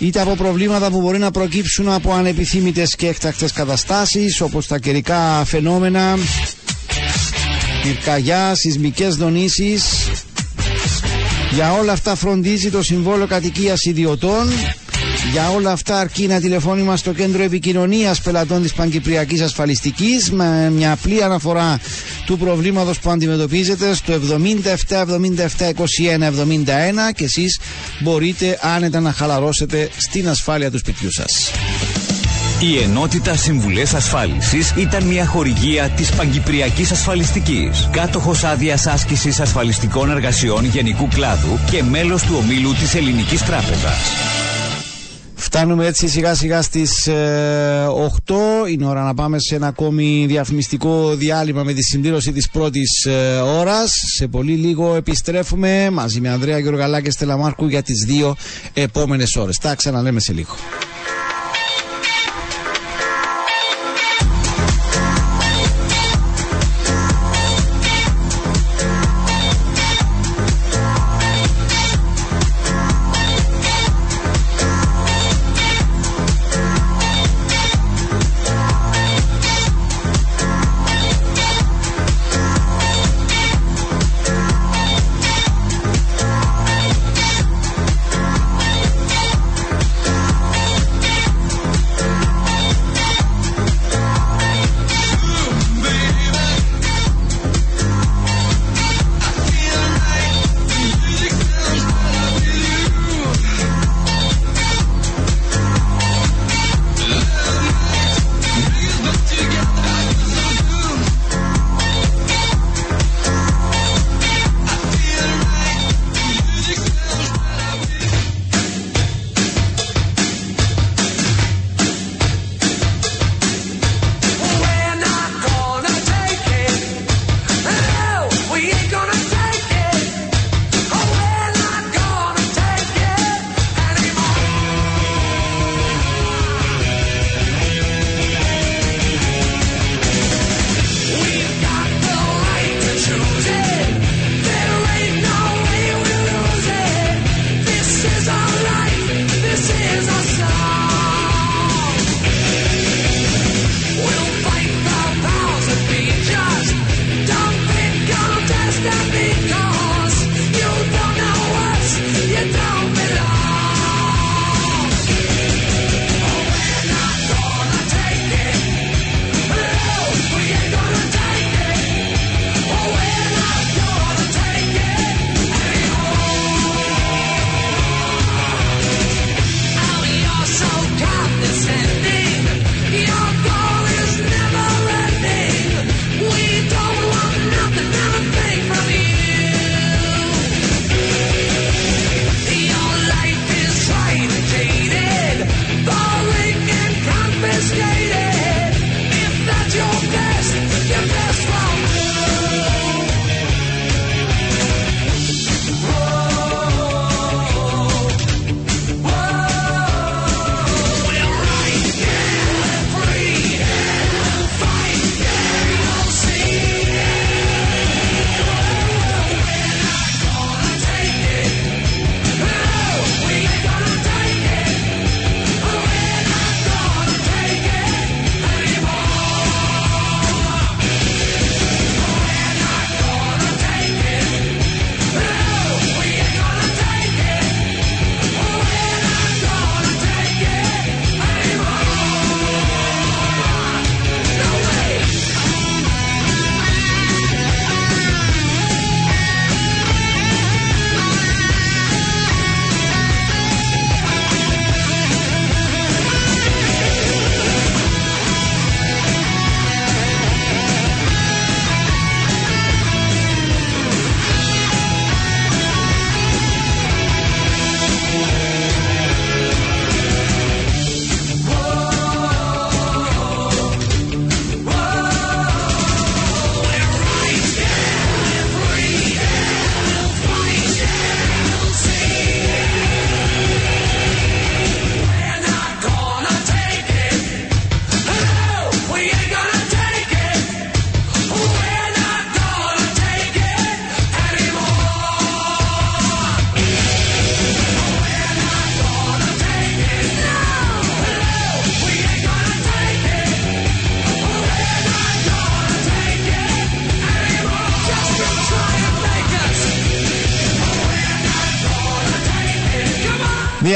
είτε 0.00 0.20
από 0.20 0.34
προβλήματα 0.34 0.90
που 0.90 1.00
μπορεί 1.00 1.18
να 1.18 1.30
προκύψουν 1.30 1.88
από 1.88 2.12
ανεπιθύμητες 2.12 2.94
και 2.96 3.06
έκτακτες 3.08 3.52
καταστάσεις, 3.52 4.40
όπως 4.40 4.66
τα 4.66 4.78
καιρικά 4.78 5.44
φαινόμενα, 5.44 6.18
πυρκαγιά, 7.82 8.54
σεισμικές 8.54 9.14
δονήσεις. 9.16 9.82
Για 11.50 11.72
όλα 11.72 11.92
αυτά 11.92 12.14
φροντίζει 12.14 12.70
το 12.70 12.82
Συμβόλαιο 12.82 13.26
Κατοικίας 13.26 13.84
Ιδιωτών 13.84 14.48
για 15.32 15.50
όλα 15.50 15.70
αυτά 15.72 15.98
αρκεί 15.98 16.22
ένα 16.22 16.40
τηλεφώνημα 16.40 16.96
στο 16.96 17.12
κέντρο 17.12 17.42
επικοινωνίας 17.42 18.20
πελατών 18.20 18.62
της 18.62 18.72
Παγκυπριακής 18.72 19.40
Ασφαλιστικής 19.40 20.30
με 20.30 20.70
μια 20.70 20.92
απλή 20.92 21.22
αναφορά 21.22 21.80
του 22.26 22.38
προβλήματος 22.38 22.98
που 22.98 23.10
αντιμετωπίζετε 23.10 23.94
στο 23.94 24.12
77 24.88 24.96
77 24.96 25.04
21 25.58 25.72
71 26.22 27.12
και 27.14 27.24
εσείς 27.24 27.58
μπορείτε 28.00 28.58
άνετα 28.62 29.00
να 29.00 29.12
χαλαρώσετε 29.12 29.88
στην 29.96 30.28
ασφάλεια 30.28 30.70
του 30.70 30.78
σπιτιού 30.78 31.12
σας. 31.12 31.50
Η 32.60 32.78
Ενότητα 32.82 33.34
Συμβουλές 33.36 33.94
Ασφάλισης 33.94 34.72
ήταν 34.76 35.02
μια 35.04 35.26
χορηγία 35.26 35.88
της 35.88 36.10
Παγκυπριακής 36.10 36.90
Ασφαλιστικής, 36.90 37.88
κάτοχος 37.92 38.44
άδειας 38.44 38.86
άσκησης 38.86 39.40
ασφαλιστικών 39.40 40.10
εργασιών 40.10 40.64
γενικού 40.64 41.08
κλάδου 41.08 41.58
και 41.70 41.82
μέλος 41.82 42.22
του 42.22 42.34
ομίλου 42.42 42.72
της 42.74 42.94
Ελληνικής 42.94 43.42
Τράπεζας. 43.42 44.33
Φτάνουμε 45.34 45.86
έτσι 45.86 46.08
σιγά 46.08 46.34
σιγά 46.34 46.62
στις 46.62 47.06
ε, 47.06 47.86
8. 48.26 48.68
Είναι 48.68 48.86
ώρα 48.86 49.02
να 49.02 49.14
πάμε 49.14 49.38
σε 49.38 49.54
ένα 49.54 49.66
ακόμη 49.66 50.24
διαφημιστικό 50.28 51.14
διάλειμμα 51.14 51.62
με 51.62 51.72
τη 51.72 51.82
συμπλήρωση 51.82 52.32
της 52.32 52.50
πρώτης 52.50 53.04
ε, 53.04 53.40
ώρας. 53.58 53.92
Σε 54.16 54.26
πολύ 54.26 54.52
λίγο 54.52 54.94
επιστρέφουμε 54.94 55.90
μαζί 55.90 56.20
με 56.20 56.28
Ανδρέα 56.28 56.58
Γεωργαλά 56.58 57.00
και 57.00 57.10
Στελαμάρκου 57.10 57.68
για 57.68 57.82
τις 57.82 58.04
δύο 58.06 58.36
επόμενες 58.72 59.36
ώρες. 59.36 59.56
Τα 59.58 59.74
ξαναλέμε 59.74 60.20
σε 60.20 60.32
λίγο. 60.32 60.54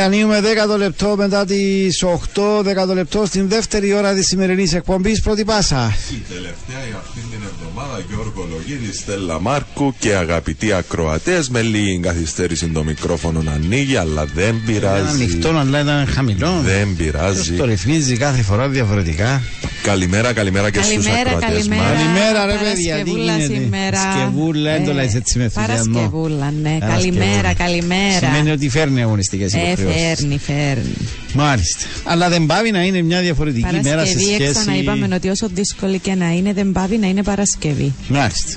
Διανύουμε 0.09 0.41
10 0.75 0.79
λεπτό 0.79 1.15
μετά 1.17 1.45
τις 1.45 2.03
8, 2.05 2.63
10 2.91 2.95
λεπτό 2.95 3.27
στην 3.27 3.49
δεύτερη 3.49 3.93
ώρα 3.95 4.15
της 4.15 4.27
σημερινής 4.27 4.75
εκπομπής. 4.75 5.21
Πρώτη 5.21 5.45
πάσα. 5.45 5.95
Η 6.13 6.23
τελευταία 6.29 6.87
για 6.89 6.97
αυτήν 6.97 7.23
την 7.31 7.41
εβδομάδα 7.51 8.05
Γιώργο 8.09 8.49
Λογίδης, 8.51 8.99
Στέλλα 8.99 9.41
Μάρκου 9.41 9.95
και 9.99 10.15
αγαπητοί 10.15 10.73
ακροατές. 10.73 11.49
Με 11.49 11.63
λίγη 11.63 11.99
καθυστέρηση 11.99 12.67
το 12.69 12.85
μικρόφωνο 12.85 13.43
να 13.43 13.53
ανοίγει, 13.53 13.97
αλλά 13.97 14.25
δεν 14.25 14.49
Ήταν 14.49 14.63
πειράζει. 14.67 15.09
ανοιχτό, 15.23 15.49
αλλά 15.49 15.81
ήταν 15.81 16.07
χαμηλό. 16.07 16.61
Δεν 16.65 16.97
Ποιος 16.97 17.11
πειράζει. 17.13 17.53
Το 17.53 17.65
ρυθμίζει 17.65 18.17
κάθε 18.17 18.43
φορά 18.43 18.69
διαφορετικά. 18.69 19.43
Καλημέρα, 19.83 20.33
καλημέρα 20.33 20.71
και 20.71 20.79
στους 20.83 20.89
Καλημέρα, 21.05 21.31
ακροατές 21.31 21.49
καλημέρα. 21.49 21.83
μας. 21.83 21.93
Καλημέρα, 22.03 22.47
ρε 22.47 22.53
παιδιά, 22.53 22.75
τι 22.75 23.11
Παρασκευούλα 23.11 23.37
γίνεται; 23.37 23.55
σήμερα. 23.55 23.99
Σκευούλα, 24.13 24.73
δεν 24.73 24.85
το 24.85 24.91
Ε, 24.91 24.95
λες 24.95 25.15
έτσι 25.15 25.39
με 25.39 25.45
ενθουσιασμό. 25.45 25.93
Παρασκευούλα, 25.93 26.53
ναι. 26.63 26.77
Παρασκευούλα. 26.81 27.25
Καλημέρα, 27.25 27.55
καλημέρα. 27.55 28.19
Σημαίνει 28.27 28.51
ότι 28.51 28.69
φέρνει 28.69 29.03
αγωνιστικές 29.03 29.55
Ε, 29.55 29.59
υποχρεώσεις. 29.59 30.03
φέρνει, 30.03 30.39
φέρνει. 30.39 30.95
Μάλιστα. 31.35 31.85
Αλλά 32.05 32.29
δεν 32.29 32.47
πάβει 32.47 32.71
να 32.71 32.83
είναι 32.83 33.03
μια 33.03 33.21
διαφορετική 33.21 33.67
μέρα 33.73 33.83
σε 33.83 33.89
Παρασκευή, 33.91 34.23
σχέση. 34.35 34.53
ξαναείπαμε 34.53 35.15
ότι 35.15 35.29
όσο 35.29 35.49
δύσκολη 35.55 35.99
και 35.99 36.15
να 36.15 36.29
είναι, 36.31 36.53
δεν 36.53 36.73
πάβει 36.73 36.97
να 36.99 37.07
είναι 37.07 37.23
Παρασκευή. 37.23 37.93
Μάλιστα. 38.09 38.53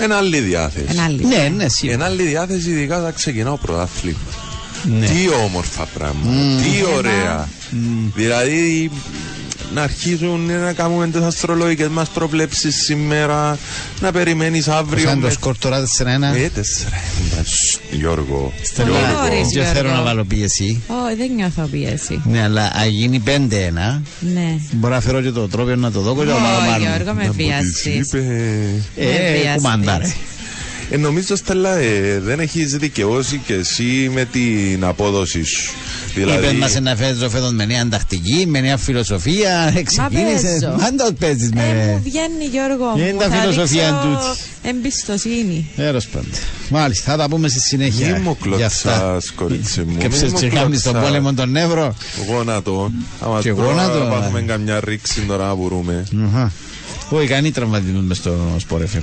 Ένα 0.00 0.16
άλλη 0.16 0.38
διάθεση. 0.40 0.86
Ένα 0.90 1.04
άλλο. 1.04 1.18
Ναι, 1.28 1.52
ναι, 1.56 1.68
σίγουρα. 1.68 1.96
Ένα 1.96 2.04
άλλη 2.04 2.22
διάθεση, 2.22 2.70
ειδικά 2.70 3.02
θα 3.02 3.10
ξεκινάω 3.10 3.56
πρωτάθλημα. 3.56 4.18
Ναι. 4.98 5.06
Τι 5.06 5.28
όμορφα 5.44 5.84
πράγματα. 5.84 6.62
Τι 6.62 6.84
ωραία. 6.96 7.48
Δηλαδή 8.14 8.90
να 9.74 9.82
αρχίσουν 9.82 10.40
να 10.64 10.72
κάνουμε 10.72 11.08
τις 11.08 11.20
αστρολογικές 11.20 11.88
μας 11.88 12.08
προβλέψεις 12.08 12.74
σήμερα, 12.76 13.58
να 14.00 14.12
περιμένεις 14.12 14.68
αύριο. 14.68 15.04
Σαν 15.08 15.20
το 15.20 15.26
με- 15.26 15.32
σκορ 15.32 15.58
τώρα 15.58 15.80
4-1. 15.80 16.34
Ε, 16.36 16.48
τέσσερα. 16.48 16.96
ένα. 17.34 17.44
Σ, 17.44 17.78
Γιώργο. 17.90 18.52
Στέλλα, 18.62 18.88
Πολύ 18.88 19.12
νωρίς, 19.32 19.48
Δεν 19.52 19.64
θέλω 19.64 19.72
Γιώργο. 19.80 19.96
να 19.96 20.02
βάλω 20.02 20.24
πίεση. 20.24 20.82
Ω, 20.88 21.16
δεν 21.16 21.30
νιώθω 21.34 21.62
πίεση. 21.70 22.20
Ναι, 22.24 22.42
αλλά 22.42 22.72
αν 22.82 22.88
γίνει 22.88 23.18
5-1, 23.20 24.02
Ναι. 24.34 24.54
μπορώ 24.72 24.94
να 24.94 25.00
φέρω 25.00 25.20
και 25.22 25.30
το 25.30 25.48
τρόπιο 25.48 25.76
να 25.76 25.90
το 25.90 26.00
δω 26.00 26.14
και 26.16 26.24
να 26.24 26.30
το 26.30 26.36
Ω, 26.36 26.66
πάρω. 26.68 26.82
Γιώργο, 26.82 27.12
με 27.14 27.22
Να 27.22 27.28
μου 27.28 27.34
τις 27.36 27.44
βιάσεις. 27.46 27.84
είπες. 27.84 28.12
με 28.12 29.04
Ε, 29.04 29.32
βιαστείς. 29.32 29.54
κουμαντά 29.62 29.98
ρε. 29.98 30.12
Ε, 30.90 30.96
νομίζω, 30.96 31.36
Στέλλα, 31.36 31.76
ε, 31.76 32.20
δεν 32.20 32.40
έχεις 32.40 32.76
δικαιώσει 32.76 33.40
και 33.46 33.54
εσύ 33.54 34.10
με 34.14 34.24
την 34.24 34.84
απόδοση 34.84 35.42
σου. 35.44 35.72
Δηλαδή, 36.18 36.46
Είπε 36.46 36.56
μας 36.56 36.80
να 36.80 36.96
φέρεις 36.96 37.18
το 37.18 37.30
φέτος 37.30 37.52
με 37.52 37.64
νέα 37.64 37.88
τακτική, 37.88 38.44
με 38.48 38.60
νέα 38.60 38.76
φιλοσοφία, 38.76 39.72
ε, 39.76 39.82
ξεκίνησε. 39.82 40.58
παίζω. 40.60 40.76
Μαν 40.80 40.96
το 40.96 41.12
παίζεις 41.18 41.48
Ε, 41.50 41.54
μου 41.54 41.60
με... 41.60 42.00
βγαίνει 42.04 42.44
Γιώργο 42.50 42.94
Είναι 42.96 43.12
μου. 43.12 43.18
τα 43.18 43.28
Θα 43.28 43.36
φιλοσοφία 43.36 43.82
δείξω 43.82 44.02
τούτη. 44.02 44.40
Εμπιστοσύνη. 44.62 45.70
Τέλος 45.76 46.06
πάντων. 46.06 46.30
Μάλιστα, 46.68 47.10
θα 47.10 47.16
τα 47.16 47.28
πούμε 47.28 47.48
στη 47.48 47.60
συνέχεια. 47.60 48.12
Μη 48.12 48.18
μου 48.20 48.36
για 48.56 48.66
αυτά. 48.66 48.90
κλωτσάς, 48.98 49.30
κορίτσι 49.30 49.80
μου. 49.80 49.96
Και 49.98 50.08
Μη 50.08 50.14
ψες 50.14 50.30
μου 50.30 50.36
τσεκάμεις 50.36 50.80
στον 50.80 50.92
κλωτσάς. 50.92 51.10
πόλεμο 51.12 51.32
των 51.34 51.56
Εύρω. 51.56 51.94
Γόνατο. 52.28 52.90
Άμα 53.20 53.40
Και 53.40 53.52
τώρα 53.52 53.66
γόνατο, 53.68 53.98
Πάθουμε 54.10 54.38
ε. 54.38 54.42
καμιά 54.42 54.80
ρήξη 54.84 55.20
τώρα 55.20 55.46
να 55.46 55.54
μπορούμε. 55.54 56.04
Αχα. 57.08 57.16
Όχι, 57.16 57.26
κανεί 57.26 57.50
τραυματισμούς 57.50 58.04
μες 58.04 58.16
στο 58.16 58.54
σπορ 58.58 58.82
FM. 58.94 59.00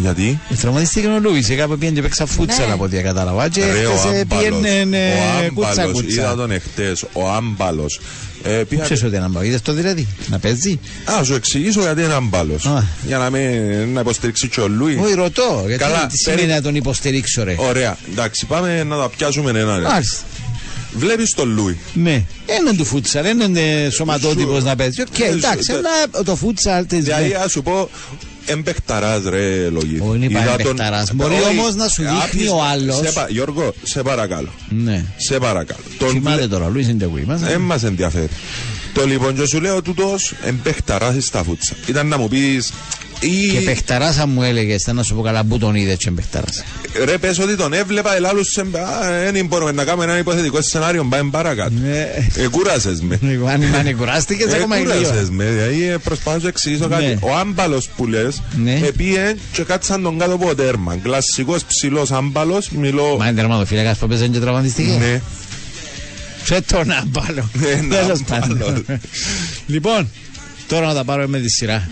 Γιατί; 0.00 0.40
Τραυματίστηκε 0.60 1.06
ο 1.06 1.18
Λούις, 1.20 1.48
κάπου 1.56 1.78
πήγαινε 1.78 1.96
και 1.96 2.02
παίξα 2.02 2.26
φούτσαλ 2.26 2.66
Ναι. 2.66 2.72
από 2.72 2.84
ό,τι 2.84 2.96
κατάλαβα. 2.96 3.48
Και 3.48 3.60
Ρε, 3.64 3.86
ο 3.86 3.90
χθες, 3.96 4.12
ε, 4.12 4.20
άμπαλος. 4.20 4.26
πήγαινε 4.60 4.96
ε, 4.98 5.46
Ο 5.46 5.52
κούτσα 5.54 5.70
άμπαλος. 5.70 6.00
Είδα 6.00 6.02
κούτσα. 6.22 6.34
τον 6.36 6.50
εχθές. 6.50 7.04
Ο 7.12 7.28
άμπαλος. 7.30 8.00
Ε, 8.44 8.50
πήγα- 8.50 8.84
Ξέρεις 8.84 9.02
ότι 9.02 9.16
είναι 9.16 9.24
άμπαλος, 9.24 9.48
είδες 9.48 9.62
το 9.62 9.72
δηλαδή, 9.72 10.06
να 10.28 10.38
παίζει; 10.38 10.78
Α, 11.20 11.22
σου 11.24 11.34
εξηγήσω 11.34 11.80
γιατί 11.80 12.02
είναι 12.02 12.12
άμπαλος. 12.12 12.66
Α. 12.66 12.82
Για 13.06 13.18
να 13.18 13.30
με 13.30 13.40
να 13.92 14.00
υποστηρίξει 14.00 14.48
και 14.48 14.60
ο 14.60 14.68
Λούι. 14.68 14.98
Όχι, 15.04 15.14
ρωτώ, 15.14 15.64
γιατί 15.66 15.82
Καλά, 15.82 16.06
τι 16.06 16.16
σημαίνει 16.18 16.40
περι- 16.40 16.54
να 16.54 16.62
τον 16.62 16.74
υποστηρίξω 16.74 17.44
ρε; 17.44 17.54
Ωραία. 17.58 17.96
Εντάξει, 18.10 18.46
πάμε 18.46 18.82
να 18.84 18.96
τα 18.96 19.08
πιάσουμε 19.16 19.50
έναν. 19.50 19.82
Μάλιστα. 19.82 20.20
Βλέπεις 20.96 21.30
τον 21.34 21.48
Λούι. 21.54 21.78
Ναι, 21.94 22.22
έναν 22.46 22.76
του 22.76 22.84
φούτσαλ, 22.84 23.24
έναν 23.24 23.56
ε, 23.56 23.88
σωματότυπος 23.90 24.58
Σου- 24.60 24.64
να 24.66 24.76
παίζει. 24.76 25.00
Οκ, 25.00 25.18
Ε, 25.18 25.24
σου- 25.30 25.36
εντάξει, 25.36 25.66
τε- 25.66 25.76
αλλά 25.76 26.24
το 26.24 26.36
φούτσαλ 26.36 26.86
της... 26.86 27.04
Δηλαδή, 27.04 27.28
ναι. 27.28 27.34
ας 27.34 27.50
σου 27.50 27.62
πω, 27.62 27.90
εμπεχταράς 28.46 29.22
ρε 29.28 29.68
λογή. 29.68 29.98
Όχι, 30.00 30.16
είναι 30.16 30.24
Είδα 30.24 30.44
τον- 30.44 30.60
εμπεχταράς. 30.60 31.12
Μπορεί 31.14 31.34
Όχι, 31.34 31.42
όμως 31.58 31.74
να 31.74 31.88
σου 31.88 32.02
δείχνει 32.02 32.18
άπλης- 32.24 32.50
ο 32.50 32.62
άλλος. 32.62 32.96
σε 32.96 33.12
πα- 33.12 33.26
Γιώργο, 33.30 33.74
σε 33.82 34.02
παρακαλώ. 34.02 34.48
Ναι. 34.68 35.04
Σε 35.16 35.38
παρακαλώ. 35.38 35.80
Τον 35.98 36.08
Θυμάται 36.10 36.36
βλέ- 36.36 36.50
τώρα, 36.50 36.68
Λουίς 36.68 36.88
είναι 36.88 36.98
και 36.98 37.04
εγώ 37.04 37.18
είμαστε. 37.18 37.46
Δεν 37.46 37.60
μας 37.60 37.82
ενδιαφέρει. 37.84 38.28
Το 38.96 39.06
λοιπόν 39.06 39.34
και 39.36 39.46
σου 39.46 39.60
λέω 39.60 39.82
τούτος 39.82 40.32
εμπεχταράς 40.44 41.24
στα 41.24 41.42
φούτσα. 41.42 41.74
Ήταν 41.86 42.06
να 42.06 42.18
μου 42.18 42.28
πεις 42.28 42.72
ή... 43.20 43.48
Και 43.52 43.60
παιχταράσα 43.60 44.26
μου 44.26 44.42
έλεγες, 44.42 44.82
θα 44.82 44.92
να 44.92 45.02
σου 45.02 45.14
πω 45.14 45.22
καλά 45.22 45.44
που 45.44 45.58
τον 45.58 45.74
είδες 45.74 45.96
και 45.96 46.10
παιχταράσα. 46.10 46.64
Ρε 47.04 47.18
πες 47.18 47.38
ότι 47.38 47.56
τον 47.56 47.72
έβλεπα 47.72 48.16
ελάλους 48.16 48.48
σε... 48.48 48.60
Α, 48.60 49.30
δεν 49.32 49.46
μπορούμε 49.46 49.72
να 49.72 49.84
κάνουμε 49.84 50.04
ένα 50.04 50.18
υποθετικό 50.18 50.60
σενάριο, 50.62 51.04
πάμε 51.10 51.30
παρακάτω. 51.30 51.72
Ναι. 51.82 52.00
Ε, 52.34 52.48
κούρασες 52.50 53.00
με. 53.00 53.18
Αν 53.52 53.62
αν 53.74 53.96
κουράστηκες 53.96 54.52
Ε, 54.52 54.56
ακόμα 54.56 54.78
κούρασες 54.78 55.10
δύο. 55.10 55.28
με, 55.30 55.44
δηλαδή 55.44 55.84
ε, 55.88 55.96
προσπάθω 55.96 56.38
να 56.42 56.48
εξηγήσω 56.48 56.88
κάτι. 56.88 57.04
Ναι. 57.04 57.16
Ο 57.20 57.36
άμπαλος 57.36 57.88
που 57.96 58.06
λες, 58.06 58.42
Ναι. 58.64 58.80
επίε 58.86 59.34
και 59.52 59.62
κάτσαν 59.62 60.02
τον 60.02 60.18
κάτω 60.18 60.32
από 60.34 60.54
τέρμα. 60.54 60.96
Κλασσικός 61.02 61.64
ψηλός 61.64 62.12
άμπαλος, 62.12 62.68
μιλώ... 62.70 63.16
Μα 63.18 63.26
είναι 63.26 63.36
τερματοφύλακας 63.36 63.98
που 63.98 64.06
παίζανε 64.06 64.28
και 64.32 64.38
τραυματιστήκε. 64.38 64.92
Ναι. 64.98 65.20
Σε 66.46 66.60
τον 66.60 66.90
άμπαλο. 66.90 67.50
Ναι, 67.52 67.88
Τέλος 67.96 68.20
άμπαλο. 68.30 68.54
πάντων. 68.56 68.84
Λοιπόν, 69.66 70.08
τώρα 70.68 70.86
να 70.86 70.94
τα 70.94 71.04
πάρουμε 71.04 71.26
με 71.26 71.40
τη 71.40 71.50
σειρά. 71.50 71.88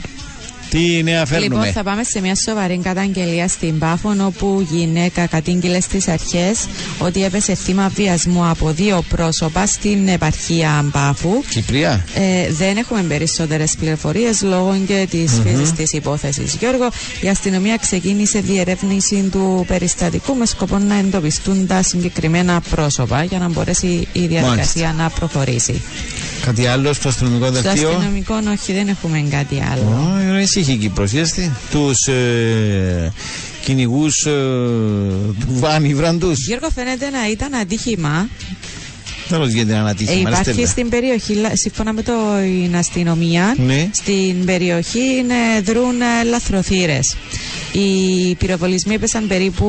Τι 0.75 1.03
νέα 1.03 1.27
φέρνουμε. 1.27 1.55
Λοιπόν, 1.55 1.72
θα 1.72 1.83
πάμε 1.83 2.05
σε 2.05 2.20
μια 2.20 2.35
σοβαρή 2.35 2.81
καταγγελία 2.83 3.49
στην 3.49 3.79
Πάφων, 3.79 4.20
όπου 4.20 4.66
γυναίκα 4.70 5.27
κατήγγειλε 5.27 5.81
στις 5.81 6.09
αρχές 6.09 6.66
ότι 6.99 7.25
έπεσε 7.25 7.55
θύμα 7.55 7.89
βιασμού 7.89 8.47
από 8.47 8.70
δύο 8.70 9.05
πρόσωπα 9.09 9.66
στην 9.66 10.09
επαρχία 10.09 10.85
Πάφου. 10.93 11.43
Κυπρία. 11.49 12.05
Ε, 12.14 12.53
δεν 12.53 12.77
έχουμε 12.77 13.03
περισσότερες 13.03 13.75
πληροφορίες 13.79 14.43
λόγω 14.43 14.77
και 14.87 15.07
της 15.11 15.41
φύσης 15.45 15.72
της 15.72 15.93
υπόθεσης. 15.93 16.55
Γιώργο, 16.55 16.89
η 17.20 17.29
αστυνομία 17.29 17.77
ξεκίνησε 17.77 18.41
διερεύνηση 18.41 19.29
του 19.33 19.64
περιστατικού 19.68 20.35
με 20.35 20.47
σκοπό 20.47 20.79
να 20.79 20.95
εντοπιστούν 20.95 21.66
τα 21.66 21.83
συγκεκριμένα 21.83 22.62
πρόσωπα 22.70 23.25
για 23.25 23.39
να 23.39 23.49
μπορέσει 23.49 24.09
η 24.12 24.27
διαδικασία 24.27 24.95
να 24.99 25.09
προχωρήσει. 25.11 25.83
Κάτι 26.45 26.67
άλλο 26.67 26.93
στο 26.93 27.09
αστυνομικό 27.09 27.45
Στο 27.47 27.61
δελτίο; 27.63 27.89
αστυνομικό, 27.89 28.35
όχι, 28.53 28.73
δεν 28.73 28.89
έχουμε 28.89 29.27
κάτι 29.31 29.63
άλλο. 29.73 29.83
Ω, 30.35 30.39
ησύχη 30.39 30.73
η 30.73 30.77
Κύπρος, 30.77 31.13
είδες 31.13 31.35
Τους 31.71 32.07
ε, 32.07 33.13
κυνηγούς 33.65 34.25
ε, 34.27 34.31
του 35.41 35.47
Βάνη 35.49 35.95
βραντούς. 35.95 36.47
Γιώργο, 36.47 36.69
φαίνεται 36.75 37.11
να 37.11 37.29
ήταν 37.31 37.55
ατύχημα. 37.55 38.29
Τέλος 39.29 39.51
γιατί 39.53 39.71
είναι 39.71 39.79
ένα 39.79 39.89
Ε, 39.89 39.91
ατύχημα. 39.91 40.19
υπάρχει 40.29 40.51
Στέλλα. 40.51 40.67
στην 40.67 40.89
περιοχή, 40.89 41.35
λα- 41.35 41.51
σύμφωνα 41.57 41.93
με 41.93 42.03
την 42.03 42.77
αστυνομία, 42.77 43.55
Ναι. 43.67 43.89
στην 43.93 44.45
περιοχή 44.45 44.99
είναι, 45.19 45.61
δρούν 45.65 46.01
ε, 46.01 46.25
λαθροθύρες. 46.25 47.17
Οι 47.77 48.35
πυροβολισμοί 48.35 48.95
έπεσαν 48.95 49.27
περίπου 49.27 49.66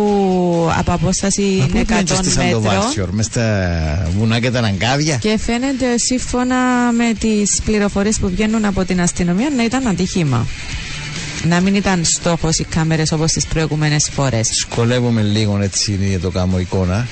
από 0.78 0.92
απόσταση 0.92 1.42
Μα 1.42 1.66
πού 1.66 1.78
100 1.78 1.90
είναι 1.90 2.04
και 2.04 2.14
στη 2.16 2.30
Σαντοβάσιο, 2.30 2.84
μέτρων. 2.96 3.10
μες 3.12 3.26
στα 3.26 4.12
βουνά 4.18 4.40
και 4.40 4.52
τα 4.52 4.58
αναγκάδια; 4.58 5.16
Και 5.16 5.38
φαίνεται 5.40 5.98
σύμφωνα 5.98 6.56
με 6.98 7.14
τις 7.20 7.62
πληροφορίες 7.66 8.20
που 8.20 8.30
βγαίνουν 8.30 8.66
από 8.66 8.86
την 8.86 9.02
αστυνομία 9.02 9.50
να 9.56 9.64
ήταν 9.64 9.88
ατύχημα. 9.88 10.48
Να 11.44 11.60
μην 11.60 11.76
ήταν 11.76 12.06
στόχος 12.06 12.58
οι 12.58 12.64
κάμερες 12.64 13.12
όπως 13.12 13.32
τις 13.32 13.46
προηγούμενες 13.46 14.10
φορές. 14.14 14.50
Σκολεύομαι 14.52 15.22
λίγο 15.22 15.60
έτσι 15.62 16.00
για 16.02 16.20
το 16.20 16.30
κάνω 16.30 16.60
εικόνα. 16.60 17.08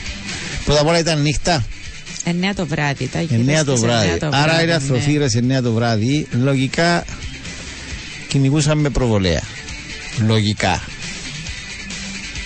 Πρώτα 0.66 0.82
απ' 0.82 0.88
όλα 0.88 1.00
ήταν 1.00 1.22
νύχτα, 1.22 1.64
9 2.24 2.30
το 2.56 2.66
βράδυ. 2.66 3.08
Τα 3.08 3.20
9 3.20 3.64
το 3.66 3.78
βράδυ. 3.78 4.18
Άρα 4.32 4.54
είναι 4.54 4.66
ναι. 4.66 4.74
αθροθύρες 4.74 5.36
9 5.36 5.62
το 5.64 5.72
βράδυ. 5.72 6.28
Λογικά 6.32 7.06
κυνηγούσαν 8.28 8.78
με 8.78 8.90
προβολέα. 8.90 9.42
Λογικά. 10.18 10.82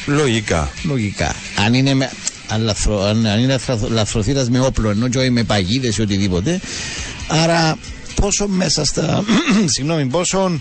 Λογικά. 0.05 0.69
Λογικά. 0.83 1.35
Αν 1.65 1.73
είναι, 1.73 1.93
με, 1.93 2.11
αν 2.47 2.61
λαθρο, 2.61 3.03
αν, 3.03 3.25
αν 3.25 3.39
είναι 3.39 3.51
λαθρο- 3.51 3.89
λαθροθύρας 3.89 4.49
με 4.49 4.59
όπλο 4.59 4.89
ενώ 4.89 5.07
και 5.07 5.17
όχι 5.17 5.29
με 5.29 5.43
παγίδες 5.43 5.97
ή 5.97 6.01
οτιδήποτε. 6.01 6.59
Άρα 7.27 7.77
πόσο 8.15 8.47
μέσα 8.47 8.85
στα... 8.85 9.23
συγγνώμη, 9.75 10.05
πόσο 10.05 10.59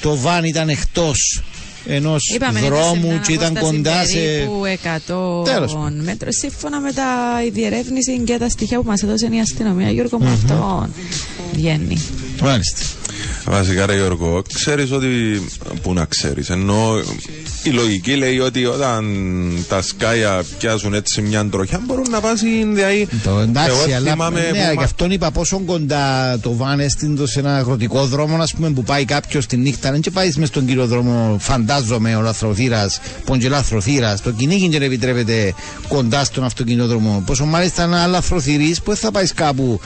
το 0.00 0.16
βαν 0.16 0.44
ήταν 0.44 0.68
εκτός 0.68 1.42
ενός 1.86 2.30
Είπαμε, 2.34 2.58
ήταν 2.58 2.70
σε 2.70 2.76
δρόμου 2.80 3.08
μια 3.08 3.22
και 3.26 3.32
ήταν 3.32 3.56
απόσταση 3.56 3.76
κοντά 3.76 4.04
σε... 4.06 4.14
περίπου 4.14 4.62
100 5.42 5.44
Τέλος 5.44 5.72
πάντων. 5.72 6.02
μέτρων. 6.02 6.32
Σύμφωνα 6.32 6.80
με 6.80 6.92
τα 6.92 7.04
η 7.46 7.50
διερεύνηση 7.50 8.18
και 8.24 8.36
τα 8.38 8.48
στοιχεία 8.48 8.78
που 8.80 8.86
μας 8.86 9.02
έδωσε 9.02 9.28
η 9.32 9.40
αστυνομία, 9.40 9.90
Γιώργο, 9.90 10.18
με 10.18 10.32
αυτό 10.32 10.88
βγαίνει. 11.52 11.98
Μάλιστα. 12.42 12.80
Βασικά, 13.44 13.86
ρε 13.86 13.94
Γιώργο, 13.94 14.42
ξέρεις 14.54 14.90
ότι. 14.92 15.08
Πού 15.82 15.92
να 15.92 16.04
ξέρεις. 16.04 16.50
Ενώ 16.50 17.00
η 17.62 17.70
λογική 17.70 18.14
λέει 18.16 18.38
ότι 18.38 18.64
όταν 18.66 19.04
τα 19.68 19.82
σκάια 19.82 20.42
πιάσουν 20.58 20.94
έτσι 20.94 21.20
μια 21.22 21.46
τροχιά 21.48 21.80
μπορούν 21.86 22.06
να 22.10 22.20
πάσουν. 22.20 22.74
Δηλαδή, 22.74 23.08
Το 23.22 23.38
εντάξει, 23.38 23.70
εγώ 23.86 23.96
αλλά 23.96 24.10
θυμάμαι 24.10 24.40
ναι, 24.40 24.46
που 24.48 24.54
γι' 24.70 24.76
μα- 24.76 24.82
αυτόν 24.82 25.10
είπα 25.10 25.30
πόσο 25.30 25.60
κοντά 25.66 26.38
το 26.42 26.56
βαν 26.56 26.80
έστειλε 26.80 27.26
σε 27.26 27.38
ένα 27.38 27.56
αγροτικό 27.56 28.04
δρόμο, 28.06 28.36
ας 28.36 28.54
πούμε, 28.54 28.70
που 28.70 28.82
πάει 28.82 29.04
κάποιος 29.04 29.46
τη 29.46 29.56
νύχτα. 29.56 29.90
Δεν 29.90 30.00
και 30.00 30.10
πάεις 30.10 30.36
μες 30.36 30.48
στον 30.48 30.66
κύριο 30.66 30.86
δρόμο, 30.86 31.36
φαντάζομαι, 31.40 32.16
ο 32.16 32.20
λαθροθύρας, 32.20 33.00
ποντζε 33.24 33.48
λαθροθύρας. 33.48 34.20
Το 34.22 34.30
κυνήγι 34.30 34.68
δεν 34.68 34.82
επιτρέπεται 34.82 35.54
κοντά 35.88 36.24
στον 36.24 36.44
αυτοκινητόδρομο. 36.44 37.22
Πόσο 37.26 37.44
μάλιστα 37.44 37.82
ένα 37.82 38.06
λαθροθυρής 38.06 38.78
που 38.78 38.90
δεν 38.90 38.96
θα 38.96 39.10
πάει 39.10 39.26
κάπου 39.26 39.80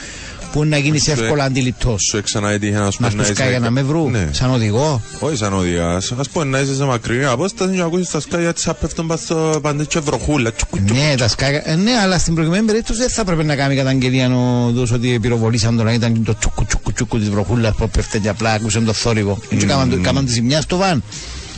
που 0.52 0.64
να 0.64 0.78
γίνεις 0.78 1.02
Σου- 1.02 1.10
εύκολα 1.10 1.44
αντιληπτός; 1.44 2.02
Σου 2.10 2.16
έξανα 2.16 2.50
έτυχε 2.50 2.78
να 2.78 2.90
σου 2.90 3.02
Να 3.02 3.08
πει 3.10 3.24
σου 3.24 3.34
σκάει 3.34 3.48
για 3.50 3.58
να 3.58 3.70
με 3.70 3.82
βρουν, 3.82 4.10
Ναι. 4.10 4.28
σαν 4.32 4.50
οδηγό; 4.50 5.00
Όχι 5.20 5.36
σαν 5.36 5.52
οδηγάς. 5.52 6.12
Α 6.12 6.22
πούμε 6.32 6.44
να 6.44 6.58
είσαι 6.60 6.74
σε 6.74 6.84
μακρινή 6.84 7.24
απόσταση 7.24 7.70
και 7.70 7.78
να 7.78 7.84
ακούσεις 7.84 8.10
τα 8.10 8.20
σκάλια 8.20 8.52
της 8.52 8.68
απέφτουν 8.68 9.06
πας 9.06 9.20
στο 9.20 9.58
παντέ 9.62 9.84
βροχούλα. 10.02 10.52
Τσουκου, 10.52 10.76
τσουκου. 10.84 11.00
Ναι, 11.00 11.14
τα 11.16 11.28
σκάγια. 11.28 11.62
Ε, 11.64 11.74
ναι, 11.74 11.90
αλλά 12.02 12.18
στην 12.18 12.34
προηγουμένη 12.34 12.66
περίπτωση 12.66 12.98
δεν 12.98 13.08
θα 13.10 13.20
έπρεπε 13.20 13.42
να 13.42 13.56
κάνει 13.56 13.76
καταγγελία 13.76 14.34
ο 14.36 14.70
δός 14.70 14.90
ότι 14.92 15.18
πυροβολήσαν 15.20 15.76
τον, 15.76 15.86
ήταν 15.88 16.22
το 16.24 16.34
τσουκου 16.38 16.64
τσουκου 16.64 16.92
τσουκου 16.92 17.18
της 17.18 17.30
βροχούλας 17.30 17.74
που 17.76 17.88
πέφτει 17.90 18.18
και 18.20 18.28
απλά 18.28 18.52
άκουσε 18.52 18.80
το 18.80 18.92
θόρυβο. 18.92 19.38
Έτσι 19.50 19.66
κάμαν 19.66 19.90
το- 19.90 19.98
κάμαν 20.02 20.24
τη 20.24 20.32
ζημιά 20.32 20.60
στο 20.60 20.76
βαν. 20.76 21.02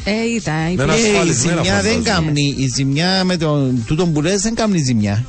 Ε, 0.04 0.10
ήταν. 0.36 0.54
Με 0.54 0.70
υπήρχε- 0.70 0.82
ένα 0.84 0.94
Ε, 0.94 1.00
η 1.00 1.10
ασφαλισμένα 1.10 1.62
ζημιά 1.62 1.82
δεν 1.82 1.92
φαντάζομαι. 2.02 2.26
κάνει. 2.26 2.54
Η 2.58 2.66
ζημιά 2.74 3.24
με 3.24 3.36
τον 3.36 3.82
τούτο 3.86 4.06
που 4.06 4.22
λες 4.22 4.42
δεν 4.42 4.54
κάνει 4.54 4.78
ζημιά. 4.78 5.24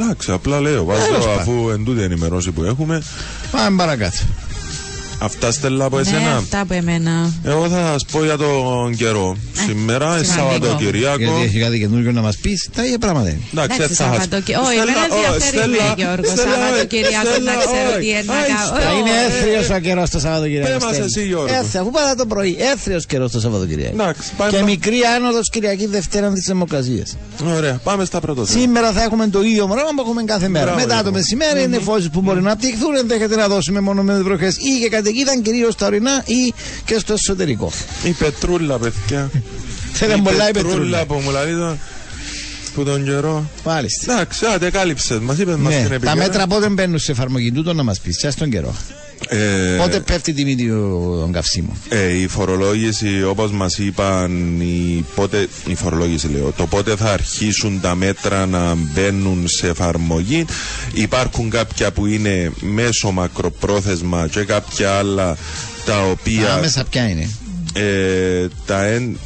Εντάξει, 0.00 0.30
απλά 0.32 0.60
λέω. 0.60 0.84
Τέλος 0.84 1.00
Βάζω 1.08 1.26
πάντων. 1.26 1.38
αφού 1.40 1.68
εν 1.70 1.84
τούτη 1.84 2.02
ενημερώσει 2.02 2.50
που 2.52 2.62
έχουμε. 2.64 3.02
Πάμε 3.50 3.76
παρακάτω. 3.76 4.16
Αυτά 5.18 5.52
στέλνω 5.52 5.84
από 5.86 5.96
Ναι, 5.96 6.02
εσένα. 6.02 6.36
αυτά 6.36 6.60
από 6.60 6.74
εμένα. 6.74 7.32
Εγώ 7.44 7.68
θα 7.68 7.80
σας 7.92 8.04
πω 8.12 8.24
για 8.24 8.36
τον 8.36 8.96
καιρό. 8.96 9.36
Σήμερα 9.66 10.06
είναι 10.16 10.24
σημαντικό. 10.24 10.52
Σαββατοκυριακό. 10.64 11.18
Γιατί 11.22 11.42
έχει 11.42 11.58
κάτι 11.58 11.78
καινούργιο 11.78 12.12
να 12.12 12.20
μας 12.20 12.36
πεις, 12.36 12.68
τα 12.74 12.84
ίδια 12.84 12.98
πράγματα 12.98 13.28
είναι. 13.28 13.40
Εντάξει, 13.52 13.76
Εντάξει, 13.76 13.94
θα 13.94 14.04
σας- 14.04 14.12
Σαββατοκυ- 14.12 14.56
Όχι, 14.56 14.66
Στέλλα, 14.66 14.82
εμένα 14.82 15.00
ω, 15.00 15.16
ενδιαφέρει 15.16 15.56
Στέλλα, 15.56 15.66
με, 15.88 15.94
Γιώργο. 16.02 16.30
Στέλλα, 16.36 16.52
Σαββατοκυριακό, 16.52 17.28
Στέλλα, 17.30 17.50
να 17.52 17.54
ξέρω 17.62 17.88
όχι. 17.90 17.98
τι 18.00 18.08
είναι 18.10 18.22
να 18.30 18.34
Άι, 18.34 18.48
κάνω. 18.50 18.66
στα- 18.70 18.80
Θα 18.86 18.90
είναι 18.98 19.12
Όχι. 19.16 19.24
έθριο 19.26 19.76
ο 19.76 19.80
καιρός 19.86 20.08
το 20.14 20.18
Σαββατοκυριακό. 20.24 20.66
Πες 20.72 20.82
μας 20.84 20.94
Στέλιο. 20.96 21.04
εσύ, 21.10 21.22
Γιώργο. 21.30 21.54
Έθριο, 21.60 21.78
αφού 21.82 21.90
πάτα 21.96 22.14
το 22.20 22.26
πρωί; 22.32 22.52
Έθριο 22.72 22.98
καιρός 23.12 23.28
το 23.34 23.40
Σαββατοκυριακό. 23.44 23.94
Εντάξει, 24.00 24.26
πάμε 24.38 24.50
Και 24.52 24.58
πα- 24.62 24.70
μικρή 24.72 24.98
άνοδος 25.16 25.46
Κυριακή 25.54 25.86
Δευτέρα 25.96 26.26
τη 26.36 26.40
Δημοκρασία. 26.52 27.04
Ωραία, 27.56 27.76
πάμε 27.88 28.02
στα 28.10 28.18
πρώτα. 28.24 28.40
θέματα. 28.44 28.58
Σήμερα 28.60 28.88
θα 28.96 29.02
έχουμε 29.06 29.24
το 29.34 29.40
ίδιο 29.50 29.64
πράγμα 29.74 29.90
που 29.96 30.02
έχουμε 30.04 30.22
κάθε 30.32 30.48
μέρα. 30.54 30.64
Μπράβο, 30.64 30.80
Μετά 30.80 30.94
το 30.94 31.00
Γιώργο. 31.00 31.16
μεσημέρι 31.18 31.60
είναι 31.66 31.78
φώσει 31.88 32.06
που 32.14 32.20
μπορεί 32.24 32.40
να 32.48 32.52
απτυχθούν, 32.56 32.92
ενδέχεται 33.02 33.36
να 33.42 33.46
δώσουμε 33.54 33.80
μόνο 33.88 34.00
με 34.08 34.14
βροχές 34.28 34.54
ή 34.56 34.72
και 34.82 34.88
καταιγίδα 35.06 35.40
κυρίως 35.42 35.72
στα 35.72 35.86
ορεινά 35.86 36.22
ή 36.26 36.54
και 36.84 36.98
στο 36.98 37.12
εσωτερικό. 37.12 37.72
Η 38.04 38.10
πετρούλα, 38.10 38.78
παιδιά. 38.78 39.30
Θέλει 39.92 40.20
πολλά 40.22 40.48
η 40.48 40.52
πετρούλα. 40.52 41.04
που 41.06 41.14
μου 41.14 41.30
λέει 41.30 41.54
το- 41.54 41.76
που 42.74 42.84
τον 42.84 43.04
καιρό. 43.04 43.50
Μάλιστα. 43.64 44.12
Εντάξει, 44.12 44.46
άντε 44.46 44.70
κάλυψε. 44.70 45.18
Μας 45.18 45.38
είπες 45.38 45.56
μας 45.56 45.72
Ναι, 45.72 45.78
την 45.80 45.88
τα 45.88 45.94
επικαιρία. 45.94 46.22
μέτρα 46.22 46.46
πότε 46.46 46.68
μπαίνουν 46.68 46.98
σε 46.98 47.12
εφαρμογή 47.12 47.52
τούτο 47.52 47.72
να 47.72 47.82
μας 47.82 47.98
πεις, 48.00 48.16
σε 48.18 48.34
τον 48.34 48.50
καιρό. 48.50 48.74
Ε, 49.28 49.76
Πότε 49.78 50.00
πέφτει 50.00 50.30
η 50.30 50.34
τιμή 50.34 50.56
του- 50.56 51.16
των 51.20 51.32
καυσίμων. 51.32 51.76
Ε, 51.88 52.12
η 52.20 52.26
φορολόγηση, 52.28 53.24
όπως 53.24 53.50
μας 53.52 53.78
είπαν, 53.78 54.60
η, 54.60 55.04
πότε, 55.14 55.48
η 55.66 55.74
φορολόγηση 55.74 56.28
λέω, 56.28 56.52
το 56.56 56.66
πότε 56.66 56.96
θα 56.96 57.12
αρχίσουν 57.12 57.80
τα 57.80 57.94
μέτρα 57.94 58.46
να 58.46 58.74
μπαίνουν 58.74 59.48
σε 59.48 59.66
εφαρμογή. 59.68 60.44
Υπάρχουν 60.92 61.50
κάποια 61.50 61.92
που 61.92 62.06
είναι 62.06 62.52
μέσω 62.60 63.10
μακροπρόθεσμα 63.10 64.26
και 64.30 64.40
κάποια 64.44 64.90
άλλα 64.92 65.36
τα 65.84 66.02
οποία 66.02 66.52
Άμεσα 66.54 66.84
ποια 66.90 67.08
είναι; 67.08 67.28
ε, 67.72 68.46
τα 68.66 68.84
εν, 68.84 69.18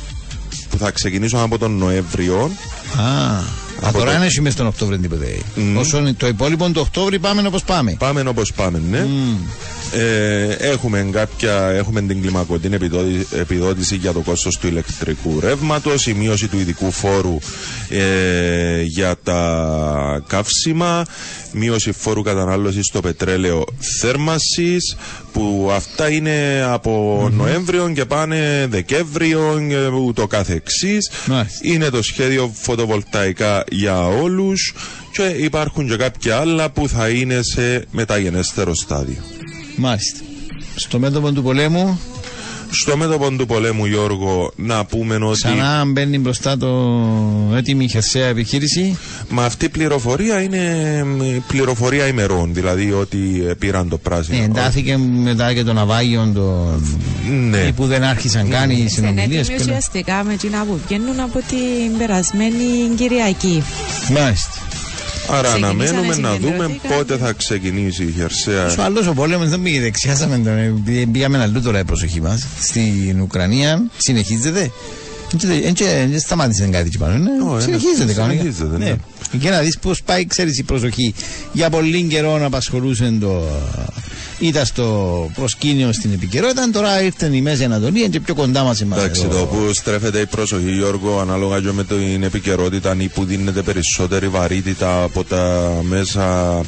που 0.71 0.79
θα 0.79 0.91
ξεκινήσουν 0.91 1.39
από 1.41 1.59
τον 1.59 1.77
Νοέμβριο. 1.77 2.51
Α, 2.99 3.03
Α, 3.03 3.43
Από 3.83 3.99
τώρα 3.99 4.13
το- 4.13 4.19
δεν 4.19 4.27
έχει 4.29 4.41
μέσα 4.41 4.55
στον 4.55 4.67
Οκτώβριο 4.67 4.99
τίποτε. 4.99 5.39
Όσο 5.77 5.99
είναι 5.99 6.13
το 6.13 6.27
υπόλοιπο 6.27 6.71
το 6.71 6.81
Οκτώβριο 6.81 7.19
πάμε 7.19 7.47
όπως 7.47 7.63
πάμε. 7.63 7.97
Πάμε 7.99 8.21
όπως 8.27 8.53
πάμε, 8.53 8.83
ναι. 8.91 9.07
Ε, 9.93 10.45
έχουμε, 10.59 11.09
κάποια, 11.13 11.69
έχουμε 11.69 12.03
την 12.03 12.21
κλιμακωτή 12.23 12.69
επιδότη- 12.73 13.27
επιδότηση 13.33 13.97
για 13.97 14.13
το 14.13 14.21
κόστος 14.21 14.59
του 14.59 14.67
ηλεκτρικού 14.67 15.41
ρεύματος, 15.41 16.07
η 16.07 16.15
μείωση 16.15 16.49
του 16.49 16.59
ειδικού 16.59 16.91
φόρου 16.91 17.39
ε, 17.89 18.83
για 18.83 19.17
τα 19.23 20.23
καύσιμα, 20.27 21.05
μείωση 21.53 21.93
φόρου 21.93 22.23
κατανάλωσης 22.23 22.87
στο 22.87 23.01
πετρέλαιο 23.01 23.65
θέρμασης, 24.01 24.97
που 25.33 25.71
αυτά 25.75 26.11
είναι 26.11 26.65
από 26.69 27.29
Νοέμβριο 27.33 27.91
και 27.95 28.05
πάνε 28.05 28.67
Δεκέμβριο 28.71 29.67
και 29.69 29.87
ούτω 29.87 30.27
κάθε 30.27 30.53
εξής. 30.55 31.11
Μάλιστα. 31.27 31.59
Είναι 31.63 31.91
το 31.91 32.03
σχέδιο 32.03 32.53
φωτοβολταϊκά 32.55 33.65
για 33.71 34.07
όλους 34.07 34.75
και 35.13 35.23
υπάρχουν 35.23 35.89
και 35.89 35.97
κάποια 35.97 36.37
άλλα 36.37 36.71
που 36.71 36.89
θα 36.89 37.09
είναι 37.09 37.43
σε 37.43 37.85
μεταγενέστερο 37.91 38.75
στάδιο. 38.75 39.23
Μάλιστα. 39.81 40.19
Στο 40.75 40.99
μέτωπο 40.99 41.33
του 41.33 41.43
πολέμου, 41.43 42.01
Στο 42.71 42.97
μέτωπο 42.97 43.31
του 43.31 43.47
πολέμου, 43.47 43.87
Γιώργο, 43.87 44.53
να 44.57 44.85
πούμε 44.85 45.15
ότι 45.15 45.33
ξανά 45.43 45.85
μπαίνει 45.87 46.19
μπροστά 46.19 46.57
το 46.57 46.69
έτοιμη 47.57 47.89
χερσαία 47.89 48.27
επιχείρηση. 48.27 48.99
με 49.29 49.45
αυτή 49.45 49.65
η 49.65 49.69
πληροφορία 49.69 50.41
είναι 50.43 50.65
μ, 51.05 51.19
πληροφορία 51.47 52.07
ημερών, 52.07 52.55
δηλαδή 52.55 52.93
ότι 52.93 53.45
ε, 53.49 53.55
πήραν 53.55 53.89
το 53.89 53.99
πράσινο. 53.99 54.43
Ε, 54.43 54.45
εντάθηκε 54.45 54.97
μετά 54.97 55.55
και 55.55 55.63
το 55.65 55.73
ναυάγιο 55.73 56.31
το... 56.35 56.79
Ναι. 57.51 57.73
που 57.73 57.87
δεν 57.87 58.03
άρχισαν 58.03 58.49
καν 58.49 58.71
οι 58.71 58.77
Είναι 58.79 58.89
συνομιλίες. 58.89 59.49
έτοιμοι 59.49 59.61
ουσιαστικά 59.61 60.25
με 60.25 60.33
εκείνα 60.33 60.65
που 60.65 60.79
βγαίνουν 60.87 61.21
από 61.21 61.39
την 61.39 61.99
περασμένη 61.99 62.95
Κυριακή. 62.97 63.63
Μάλιστα. 64.19 64.51
Άρα 65.33 65.49
Ξεκινήσανε, 65.49 65.89
αναμένουμε 65.89 66.17
να 66.17 66.37
δούμε 66.37 66.53
συγκεντρωθήκαν. 66.53 66.97
πότε 66.97 67.17
θα 67.17 67.33
ξεκινήσει 67.33 68.03
η 68.03 68.13
χερσαία. 68.17 68.75
Ο 68.79 68.83
άλλος 68.83 69.07
ο 69.07 69.13
πόλεμος 69.13 69.49
δεν 69.49 69.63
πήγε 69.63 69.81
δεξιάσαμε 69.81 70.39
τον. 70.39 70.59
επειδή 70.59 71.07
Πήγαμε 71.07 71.39
αλλού 71.43 71.63
τώρα 71.63 71.79
η 71.79 71.85
προσοχή 71.85 72.21
μας. 72.21 72.47
Στην 72.61 73.21
Ουκρανία 73.21 73.83
συνεχίζεται. 73.97 74.71
Δεν 76.11 76.21
σταμάτησε 76.21 76.67
κάτι 76.67 76.87
εκεί 76.87 76.99
πάνω. 76.99 77.19
ναι. 77.19 77.31
Ω, 77.45 77.51
ένα- 77.53 77.61
Συνεχίζεται 77.61 78.13
κανονικά. 78.13 78.41
συνεχίζεται, 78.43 78.79
ναι. 78.79 78.95
Και 79.39 79.51
να 79.51 79.61
δεις 79.61 79.79
πώς 79.79 80.03
πάει, 80.03 80.27
ξέρεις 80.27 80.59
η 80.59 80.63
προσοχή. 80.63 81.15
Για 81.53 81.71
πολύ 81.71 82.03
καιρό 82.03 82.39
να 82.39 82.47
απασχολούσε 82.47 83.17
το. 83.21 83.43
Ήταν 84.41 84.65
στο 84.65 85.31
προσκήνιο 85.35 85.93
στην 85.93 86.13
επικαιρότητα, 86.13 86.71
τώρα 86.73 87.03
ήρθε 87.03 87.37
η 87.37 87.41
Μέση 87.41 87.65
Ανατολή 87.65 88.09
και 88.09 88.21
πιο 88.21 88.35
κοντά 88.35 88.63
μας 88.63 88.81
εμάς 88.81 88.99
Εντάξει, 88.99 89.23
εδώ. 89.25 89.39
το 89.39 89.47
που 89.47 89.73
στρέφεται 89.73 90.21
η 90.21 90.27
προσοχή, 90.27 90.71
Γιώργο, 90.71 91.19
ανάλογα 91.21 91.61
και 91.61 91.73
με 91.73 91.85
την 91.85 92.23
επικαιρότητα 92.23 92.97
ή 92.99 93.09
που 93.09 93.25
δίνεται 93.25 93.63
περισσότερη 93.63 94.29
βαρύτητα 94.29 95.03
από 95.03 95.25
τα 95.25 95.71
μέσα 95.83 96.61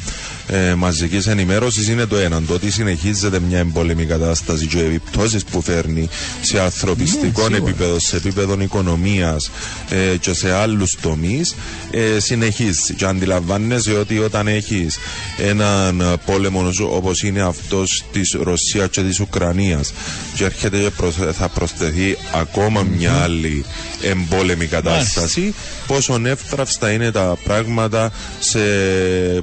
ε, 0.47 0.73
μαζική 0.73 1.29
ενημέρωση 1.29 1.91
είναι 1.91 2.05
το 2.05 2.15
έναν. 2.17 2.45
Το 2.47 2.53
ότι 2.53 2.71
συνεχίζεται 2.71 3.39
μια 3.39 3.57
εμπόλεμη 3.59 4.05
κατάσταση 4.05 4.65
και 4.67 4.77
οι 4.77 4.85
επιπτώσεις 4.85 5.43
που 5.43 5.61
φέρνει 5.61 6.09
σε 6.41 6.59
ανθρωπιστικό 6.61 7.41
Ναι, 7.49 7.55
σίγουρα. 7.55 7.69
επίπεδο, 7.71 7.99
σε 7.99 8.15
επίπεδο 8.15 8.57
οικονομίας 8.61 9.49
ε, 9.89 10.17
και 10.17 10.33
σε 10.33 10.51
άλλους 10.53 10.97
τομείς, 11.01 11.55
ε, 11.91 12.19
συνεχίζει. 12.19 12.93
Και 12.93 13.05
αντιλαμβάνεσαι 13.05 13.91
ότι 13.93 14.19
όταν 14.19 14.47
έχεις 14.47 14.97
έναν 15.37 16.19
πόλεμο 16.25 16.69
όπως 16.89 17.23
είναι 17.23 17.41
αυτός 17.41 18.03
της 18.11 18.37
Ρωσίας 18.41 18.87
και 18.89 19.01
της 19.01 19.19
Ουκρανίας, 19.19 19.93
και 20.35 20.43
έρχεται 20.45 20.77
και 20.77 20.89
προσ- 20.89 21.31
θα 21.37 21.47
προσθεθεί 21.49 22.17
ακόμα 22.33 22.81
μια 22.97 23.13
άλλη 23.13 23.65
εμπόλεμη 24.01 24.65
κατάσταση, 24.65 25.53
πόσο 25.87 26.21
εύθραυστα 26.25 26.91
είναι 26.91 27.11
τα 27.11 27.37
πράγματα 27.43 28.11
σε 28.39 28.59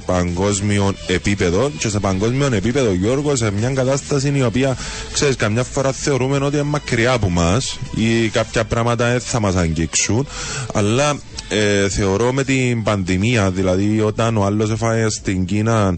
παγκόσμιο 0.05 0.90
επίπεδο. 1.07 1.71
Και 1.77 1.89
σε 1.89 1.99
παγκόσμιο 1.99 2.49
επίπεδο, 2.53 2.93
Γιώργο, 2.93 3.35
σε 3.35 3.51
μια 3.51 3.69
κατάσταση 3.69 4.31
η 4.35 4.43
οποία, 4.43 4.77
ξέρεις, 5.13 5.35
καμιά 5.35 5.63
φορά 5.63 5.91
θεωρούμε 5.91 6.37
ότι 6.37 6.55
είναι 6.55 6.65
μακριά 6.65 7.11
από 7.11 7.29
μας 7.29 7.77
ή 7.95 8.27
κάποια 8.29 8.63
πράγματα 8.63 9.09
δεν 9.11 9.19
θα 9.19 9.39
μας 9.39 9.55
αγγίξουν, 9.55 10.27
αλλά 10.73 11.19
ε, 11.49 11.89
θεωρώ 11.89 12.33
με 12.33 12.43
την 12.43 12.83
πανδημία, 12.83 13.51
δηλαδή 13.51 14.01
όταν 14.01 14.37
ο 14.37 14.43
άλλος 14.45 14.71
έφαγε 14.71 15.09
στην 15.09 15.45
Κίνα 15.45 15.95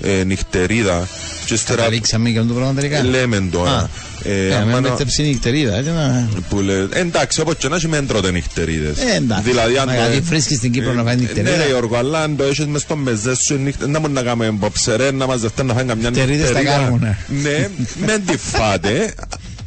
ε, 0.00 0.24
νυχτερίδα 0.24 1.08
και 1.46 1.54
ύστερα 1.54 1.78
Καταλήξαμε 1.82 2.30
και 2.30 2.38
αυτό 2.38 2.52
το 2.52 2.58
πράγμα 2.58 2.74
τελικά. 2.80 3.04
λέμε 3.04 3.48
τώρα. 3.52 3.90
Ε, 4.26 4.46
Ε, 4.46 4.48
με 4.48 4.54
άμα 4.54 4.72
να- 4.72 4.80
μέτρεψε 4.80 5.22
η 5.22 5.26
νυχτερίδα. 5.26 5.76
έτσι 5.76 5.90
να- 5.90 6.28
που 6.48 6.60
λέ, 6.60 6.74
εντάξει, 6.92 7.40
όπως 7.40 7.54
και 7.56 7.68
να 7.68 7.76
έχει 7.76 7.88
μεν 7.88 8.06
τρώτε 8.06 8.30
νυχτερίδες. 8.30 8.96
Ε, 8.98 9.14
εντάξει. 9.16 9.42
Δηλαδή, 9.50 9.78
αν 9.78 9.86
Μα 9.88 9.94
γιατί 9.94 10.20
βρίσκεις 10.20 10.56
στην 10.56 10.72
Κύπρο 10.72 10.92
να 10.92 11.02
φάει 11.02 11.16
νυχτερίδα. 11.16 11.50
Ναι, 11.56 11.62
ρε 11.62 11.66
Γιώργο, 11.68 11.96
αλλά 11.96 12.22
αν 12.22 12.36
το 12.36 12.44
έχεις 12.44 12.66
μες 12.66 12.80
στο 12.82 12.96
μεζέ 12.96 13.34
σου, 13.46 13.54
νυχ- 13.56 13.84
δεν 13.86 14.00
μπορεί 14.00 14.12
να 14.12 14.22
κάνουμε 14.22 14.50
μποψερέ, 14.50 15.10
να 15.10 15.26
μαζευτεί 15.26 15.62
να 15.62 15.74
φάει 15.74 15.84
καμιά 15.84 16.10
Νυχτερίδες 16.10 16.50
τα 16.50 16.58
νυχτερίδα. 16.58 16.82
κάνουμε. 16.84 17.18
Ναι, 17.42 17.68
μεν 18.06 18.22
τη 18.26 18.36
φάτε, 18.36 19.14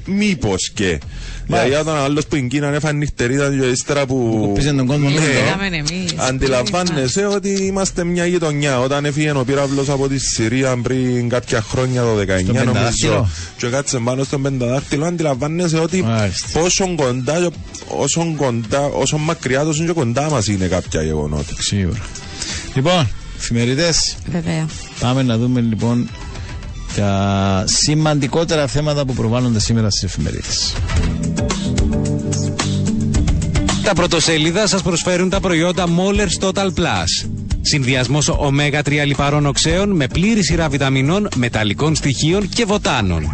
μήπως 0.05 0.69
και. 0.73 0.99
Δηλαδή, 1.47 1.73
όταν 1.73 1.97
ο 1.97 2.03
άλλος 2.03 2.27
που 2.27 2.35
είναι 2.35 2.47
Κίνα 2.47 2.67
έφανε 2.67 2.97
νυχτερίδα 2.97 3.49
και 3.49 3.65
ύστερα 3.65 4.05
που... 4.05 4.37
κοπήσε 4.41 4.73
τον 4.73 4.85
κόσμο 4.87 5.09
Ναι. 5.09 5.15
όλο. 5.15 5.23
Είδαμε 5.27 5.65
εμείς. 5.77 6.13
Αντιλαμβάνεσαι 6.17 7.25
ότι 7.25 7.49
είμαστε 7.49 8.03
μια 8.03 8.25
γειτονιά. 8.25 8.79
Όταν 8.79 9.05
έφυγε 9.05 9.31
ο 9.31 9.43
πύραυλος 9.45 9.89
από 9.89 10.07
τη 10.07 10.17
Συρία 10.19 10.77
πριν 10.83 11.29
κάποια 11.29 11.61
χρόνια, 11.61 12.01
το 12.01 12.15
19 12.19 12.25
πενταδάχτυλο. 12.25 12.63
νομίζω, 13.11 13.29
και 13.57 13.67
κάτσε 13.67 13.97
πάνω 13.99 14.23
στον 14.23 14.41
πενταδάχτυλο, 14.41 15.05
αντιλαμβάνεσαι 15.05 15.77
ότι 15.79 16.01
Μάλιστα. 16.03 16.59
πόσο 16.59 16.95
κοντά, 16.95 17.49
όσο 17.87 18.33
κοντά, 18.37 18.85
όσο 18.85 19.17
μακριά, 19.17 19.63
τόσο 19.63 19.83
και 19.85 19.91
κοντά 19.91 20.29
μας 20.29 20.47
είναι 20.47 20.65
κάποια 20.67 21.01
γεγονότα. 21.01 21.53
Σίγουρα. 21.59 21.99
Λοιπόν, 22.73 23.07
εφημερίδες. 23.37 24.17
Βέβαια. 24.31 24.65
Πάμε 24.99 25.23
να 25.23 25.37
δούμε 25.37 25.59
λοιπόν 25.61 26.09
τα 26.97 27.63
σημαντικότερα 27.67 28.67
θέματα 28.67 29.05
που 29.05 29.13
προβάλλονται 29.13 29.59
σήμερα 29.59 29.89
στις 29.89 30.03
εφημερίδες. 30.03 30.73
Τα 33.83 33.93
πρωτοσέλιδα 33.93 34.67
σας 34.67 34.81
προσφέρουν 34.81 35.29
τα 35.29 35.39
προϊόντα 35.39 35.85
Mollers 35.87 36.47
Total 36.47 36.65
Plus. 36.65 37.29
Συνδυασμός 37.61 38.29
ω3 38.29 39.03
λιπαρών 39.05 39.45
οξέων 39.45 39.89
με 39.89 40.07
πλήρη 40.07 40.43
σειρά 40.43 40.69
βιταμινών, 40.69 41.27
μεταλλικών 41.35 41.95
στοιχείων 41.95 42.49
και 42.49 42.65
βοτάνων. 42.65 43.33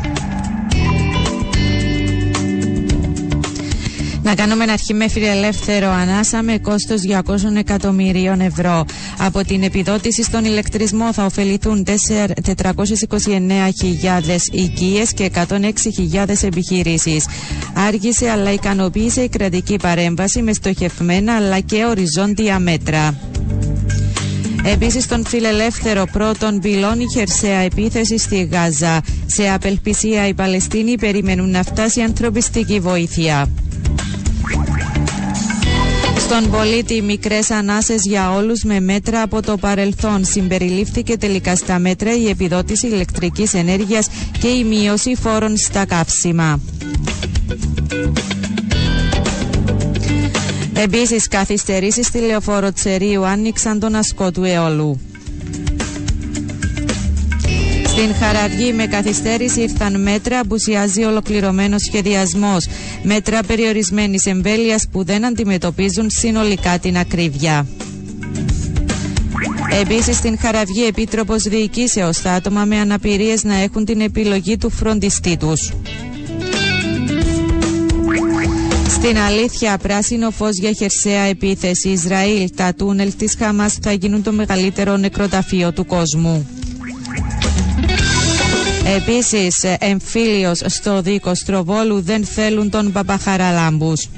Να 4.24 4.36
κάνουμε 4.36 4.65
αρχή 4.71 4.93
με 4.93 5.07
φιλελεύθερο 5.07 5.89
ανάσα 5.89 6.41
με 6.43 6.57
κόστος 6.57 7.01
200 7.26 7.55
εκατομμυρίων 7.57 8.41
ευρώ. 8.41 8.86
Από 9.17 9.43
την 9.45 9.63
επιδότηση 9.63 10.24
στον 10.24 10.45
ηλεκτρισμό 10.45 11.13
θα 11.13 11.26
ωφεληθούν 11.26 11.86
429.000 11.86 11.89
οικίες 14.51 15.13
και 15.13 15.32
106.000 15.34 16.43
επιχειρήσεις. 16.43 17.26
Άργησε 17.74 18.30
αλλά 18.30 18.51
ικανοποίησε 18.51 19.21
η 19.21 19.30
κρατική 19.30 19.76
παρέμβαση 19.82 20.41
με 20.41 20.53
στοχευμένα 20.53 21.36
αλλά 21.36 21.59
και 21.59 21.86
οριζόντια 21.86 22.59
μέτρα. 22.59 23.15
Επίσης, 24.65 25.03
στον 25.03 25.26
φιλελεύθερο 25.26 26.05
πρώτον 26.11 26.59
πυλώνει 26.59 27.05
χερσαία 27.13 27.59
επίθεση 27.59 28.17
στη 28.17 28.43
Γάζα. 28.51 29.01
Σε 29.26 29.49
απελπισία 29.49 30.28
οι 30.28 30.34
Παλαιστίνοι 30.34 30.97
περιμένουν 30.97 31.49
να 31.49 31.63
φτάσει 31.63 32.01
ανθρωπιστική 32.01 32.80
βοήθεια. 32.80 33.47
Στον 36.18 36.50
πολίτη 36.52 37.02
μικρές 37.02 37.52
ανάσες 37.52 38.06
για 38.06 38.32
όλους 38.34 38.64
με 38.64 38.80
μέτρα 38.80 39.22
από 39.22 39.41
το 39.41 39.58
παρελθόν 39.58 40.26
συμπεριλήφθηκε 40.26 41.18
τελικά 41.18 41.56
στα 41.56 41.80
μέτρα 41.80 42.16
η 42.16 42.30
επιδότηση 42.30 42.88
ηλεκτρικής 42.88 43.54
ενέργειας 43.54 44.08
και 44.39 44.48
η 44.48 44.64
μείωση 44.64 45.16
φόρων 45.16 45.58
στα 45.58 45.86
καύσιμα. 45.86 46.60
Επίσης 50.74 51.28
καθυστερήσεις 51.28 52.06
στη 52.08 52.20
λεωφόρο 52.20 52.72
Τσερίου 52.74 53.26
άνοιξαν 53.26 53.80
τον 53.80 53.96
ασκό 53.96 54.32
του 54.32 54.44
αιώλου. 54.44 55.00
Στην 57.96 58.16
Χαραυγή 58.16 58.74
με 58.74 58.88
καθυστέρηση 58.88 59.62
ήρθαν 59.62 60.02
μέτρα, 60.02 60.39
απουσιάζει 60.39 61.04
ολοκληρωμένος 61.04 61.82
σχεδιασμός. 61.82 62.68
Μέτρα 63.04 63.44
περιορισμένης 63.44 64.26
εμβέλειας 64.26 64.88
που 64.91 65.04
δεν 65.04 65.26
αντιμετωπίζουν 65.26 66.10
συνολικά 66.10 66.80
την 66.80 66.98
ακρίβεια. 66.98 67.68
Επίσης, 69.82 70.16
στην 70.18 70.38
Χαραυγή, 70.39 70.86
Επίτροπος 70.86 71.44
Διοικήσεως 71.44 72.22
τα 72.22 72.32
άτομα 72.32 72.66
με 72.66 72.80
αναπηρίες 72.80 73.44
να 73.44 73.56
έχουν 73.56 73.86
την 73.86 74.02
επιλογή 74.02 74.58
του 74.58 74.70
φροντιστή 74.70 75.38
τους. 75.38 75.74
Στην 78.89 79.18
αλήθεια, 79.18 79.78
πράσινο 79.78 80.32
φως 80.32 80.58
για 80.58 80.72
χερσαία 80.72 81.22
επίθεση. 81.24 81.89
Ισραήλ, 81.89 82.50
τα 82.56 82.74
τούνελ 82.74 83.14
της 83.18 83.36
Χαμάς 83.39 83.78
θα 83.82 83.91
γίνουν 83.91 84.24
το 84.24 84.32
μεγαλύτερο 84.32 84.98
νεκροταφείο 84.98 85.72
του 85.74 85.86
κόσμου. 85.86 86.48
Επίσης, 88.86 89.64
εμφύλιος 89.80 90.62
στο 90.66 91.02
δίκο 91.02 91.36
Στροβόλου 91.36 92.02
δεν 92.02 92.26
θέλουν 92.26 92.70
τον 92.70 92.92
Παπαχαραλάμπους. 92.92 94.10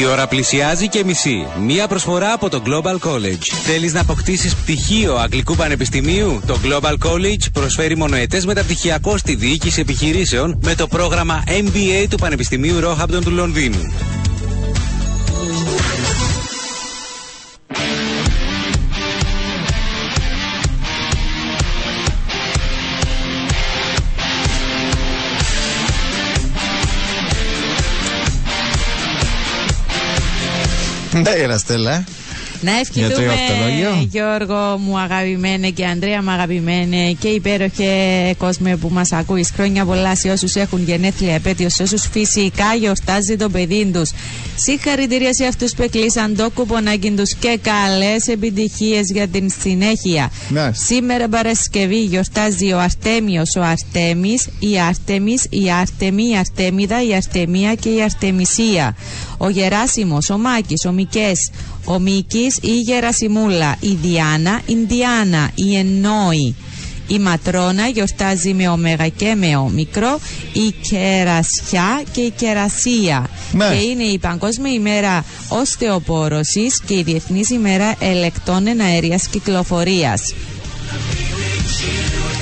Η 0.00 0.04
ώρα 0.04 0.26
πλησιάζει 0.26 0.88
και 0.88 1.04
μισή. 1.04 1.46
Μία 1.60 1.88
προσφορά 1.88 2.32
από 2.32 2.48
το 2.48 2.62
Global 2.66 3.08
College. 3.08 3.46
Θέλεις 3.64 3.92
να 3.92 4.00
αποκτήσεις 4.00 4.54
πτυχίο 4.54 5.14
Αγγλικού 5.14 5.54
Πανεπιστημίου; 5.54 6.42
Το 6.46 6.58
Global 6.64 6.92
College 6.92 7.52
προσφέρει 7.52 7.96
μονοετές 7.96 8.46
μεταπτυχιακό 8.46 9.16
στη 9.16 9.34
διοίκηση 9.34 9.80
επιχειρήσεων 9.80 10.58
με 10.62 10.74
το 10.74 10.86
πρόγραμμα 10.86 11.42
MBA 11.46 12.06
του 12.10 12.16
Πανεπιστημίου 12.16 12.80
Roehampton 12.84 13.20
του 13.24 13.30
Λονδίνου. 13.30 13.92
Ναι, 31.22 31.30
η 31.30 31.58
Στέλλα. 31.58 32.04
Ε. 32.62 32.70
Να 32.70 32.80
Για 32.92 33.10
το 33.10 33.20
ευχηθούμε, 33.20 33.24
εορτολόγιο. 33.24 34.08
Γιώργο 34.10 34.78
μου 34.78 34.98
αγαπημένε 34.98 35.70
και 35.70 35.86
Ανδρέα 35.86 36.22
μου 36.22 36.30
αγαπημένε 36.30 37.12
και 37.12 37.28
υπέροχε 37.28 37.90
κόσμο 38.38 38.76
που 38.76 38.88
μας 38.92 39.12
ακούεις 39.12 39.50
χρόνια 39.54 39.84
πολλά 39.84 40.16
σε 40.16 40.30
όσους 40.30 40.54
έχουν 40.54 40.84
γενέθλια 40.84 41.34
επέτειος, 41.34 41.72
σε 41.74 41.82
όσους 41.82 42.08
φυσικά 42.12 42.74
γιορτάζει 42.78 43.36
το 43.36 43.48
παιδί 43.48 43.90
τους. 43.92 44.10
Συγχαρητήρια 44.56 45.34
σε 45.34 45.44
αυτούς 45.44 45.74
που 45.74 45.82
εκλείσαν 45.82 46.36
το 46.36 46.50
κουπονάκι 46.54 47.10
τους 47.10 47.34
και 47.34 47.58
καλές 47.62 48.26
επιτυχίες 48.26 49.10
για 49.12 49.28
την 49.28 49.50
συνέχεια. 49.60 50.30
Ναι. 50.48 50.70
Σήμερα 50.72 51.28
Παρασκευή 51.28 52.04
γιορτάζει 52.04 52.72
ο 52.72 52.80
Αρτέμιος, 52.80 53.56
ο 53.56 53.62
Αρτέμις, 53.62 54.48
η 54.58 54.80
Άρτεμις, 54.88 55.46
η 55.50 55.70
Άρτεμη, 55.80 56.28
η 56.28 56.36
Αρτέμιδα, 56.36 57.02
η 57.02 57.14
Αρτεμία 57.14 57.74
και 57.74 57.88
η 57.88 58.02
Αρτεμισία. 58.02 58.96
Ο 59.38 59.48
Γεράσιμος, 59.48 60.30
ο 60.30 60.38
Μάκης, 60.38 60.84
ο 60.86 60.92
Μικές, 60.92 61.50
ο 61.88 61.98
Μίκης, 61.98 62.58
η 62.62 62.80
Γερασιμούλα, 62.80 63.76
η 63.80 63.98
Διάνα, 64.02 64.60
η 64.66 64.74
Ντιάνα, 64.74 65.50
η 65.54 65.76
Ενόη. 65.76 66.54
Η 67.06 67.18
Ματρόνα 67.18 67.86
γιορτάζει 67.86 68.54
με 68.54 68.68
ωμέγα 68.68 69.08
και 69.08 69.34
με 69.34 69.56
όμικρο, 69.56 70.18
η 70.52 70.74
Κερασιά 70.88 72.02
και 72.12 72.20
η 72.20 72.30
Κερασία. 72.30 73.28
Ναι. 73.52 73.64
Και 73.68 73.74
είναι 73.74 74.02
η 74.02 74.18
Παγκόσμια 74.18 74.72
ημέρα 74.72 75.24
οστεοπόρωσης 75.48 76.80
και 76.86 76.94
η 76.94 77.02
Διεθνής 77.02 77.50
ημέρα 77.50 77.94
ελεκτών 77.98 78.66
εναέριας 78.66 79.26
κυκλοφορίας. 79.26 80.34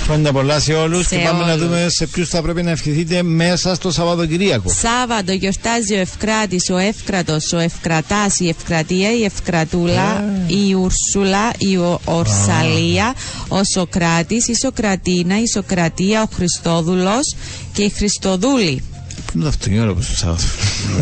Χρόνια 0.06 0.32
πολλά 0.32 0.60
σε 0.60 0.72
όλους 0.72 1.06
Σε 1.06 1.16
και 1.16 1.22
πάμε 1.22 1.44
να 1.44 1.52
όλους. 1.52 1.64
δούμε 1.66 1.86
σε 1.88 2.06
ποιους 2.06 2.28
θα 2.28 2.42
πρέπει 2.42 2.62
να 2.62 2.70
ευχηθείτε 2.70 3.22
μέσα 3.22 3.74
στο 3.74 3.90
Σαββατοκυριακό. 3.90 4.70
Σάββατο 4.72 5.32
γιορτάζει 5.32 5.94
ο 5.94 5.98
Ευκράτης, 5.98 6.70
ο 6.70 6.76
Εύκρατος, 6.76 7.52
ο 7.52 7.58
Ευκρατάς, 7.58 8.38
η 8.40 8.48
Ευκρατία, 8.48 9.12
η 9.18 9.24
Ευκρατούλα, 9.24 10.24
η 10.46 10.74
Ουρσούλα, 10.74 11.50
η 11.58 11.76
Ο- 11.76 12.00
Ορσαλία, 12.04 13.14
ο 13.48 13.60
Σοκράτης, 13.74 14.48
η 14.48 14.54
Σοκρατίνα, 14.54 15.40
η 15.40 15.46
Σοκρατία, 15.54 16.22
ο 16.22 16.28
Χριστόδουλος 16.34 17.34
και 17.72 17.82
η 17.82 17.88
Χριστοδούλη. 17.88 18.82
Πού 19.26 19.32
είναι 19.34 19.42
το 19.42 19.48
αυτοκίνητο 19.48 19.94
που 19.94 20.02
στο 20.02 20.16
Σάββατο; 20.16 20.42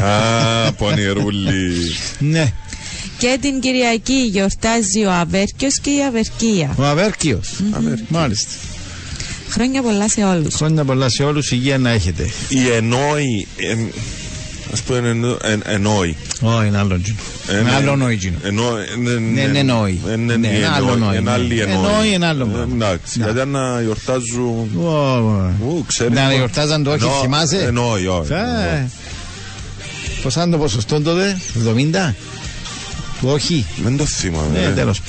Α, 0.06 0.72
πονηρούλη. 0.72 1.72
Ναι, 2.18 2.52
Και 3.18 3.38
την 3.40 3.60
Κυριακή 3.60 4.28
γιορτάζει 4.32 5.04
ο 5.04 5.12
Αβέρκιος 5.12 5.78
και 5.80 5.90
η 5.90 6.02
Αβερκία. 6.08 6.74
ο 6.78 6.84
Αβέρκιος. 6.84 7.48
Μάλιστα. 8.08 8.48
Χρόνια 9.48 9.82
πολλά 9.82 10.08
σε 10.08 10.24
όλους. 10.24 10.54
Χρόνια 10.54 10.84
πολλά 10.84 11.08
σε 11.08 11.22
όλους, 11.24 11.50
υγεία 11.50 11.78
να 11.78 11.90
έχετε. 11.90 12.28
Η 12.48 12.68
ενόη. 12.76 13.46
Α 14.78 14.82
πούμε, 14.86 15.08
εννο- 15.08 15.38
εν- 15.42 15.62
ενόη. 15.66 16.16
Όχι, 16.40 16.66
είναι 16.66 16.78
άλλο 16.78 17.00
τζινο. 17.00 17.18
Είναι 17.60 17.74
άλλο 17.74 17.96
νόη 17.96 18.16
τζινο. 18.16 18.36
Ενόη. 18.42 18.84
Ναι, 19.32 19.42
ναι, 19.46 19.58
ενόη. 19.58 20.00
Ναι, 20.26 20.32
είναι 20.32 20.68
άλλο 20.74 20.96
νόη, 20.96 21.16
Ένα 21.16 21.20
ναι. 21.20 21.30
άλλη 21.30 21.60
ενόη. 21.60 21.74
Ενόη 21.74 22.12
είναι 22.12 22.26
άλλο 22.26 22.44
Ε, 22.44 22.48
πράγμα. 22.52 22.74
Εντάξει, 22.74 23.18
Ναι. 23.18 23.24
γιατί 23.30 23.48
να 23.48 23.80
γιορτάζουν. 23.82 24.70
Ου, 25.60 25.84
ξέρεις 25.86 26.14
Να 26.14 26.24
πώς- 26.24 26.34
γιορτάζαν 26.34 26.82
το 26.82 26.90
όχι, 26.90 27.02
Εννό- 27.04 27.20
θυμάσαι; 27.22 27.56
Ενόη, 27.58 28.06
όχι. 28.06 28.32
Ε, 28.32 28.88
Πώς 30.22 30.34
ήταν 30.34 30.50
το 30.50 30.58
ποσοστό 30.58 31.00
τότε, 31.00 31.36
70? 31.54 32.14
Του 33.20 33.28
όχι; 33.32 33.66
Δεν 33.84 33.96
το 33.96 34.04
θυμάμαι. 34.06 34.58
Ναι, 34.58 34.64
ε. 34.64 34.70
τέλος. 34.70 35.00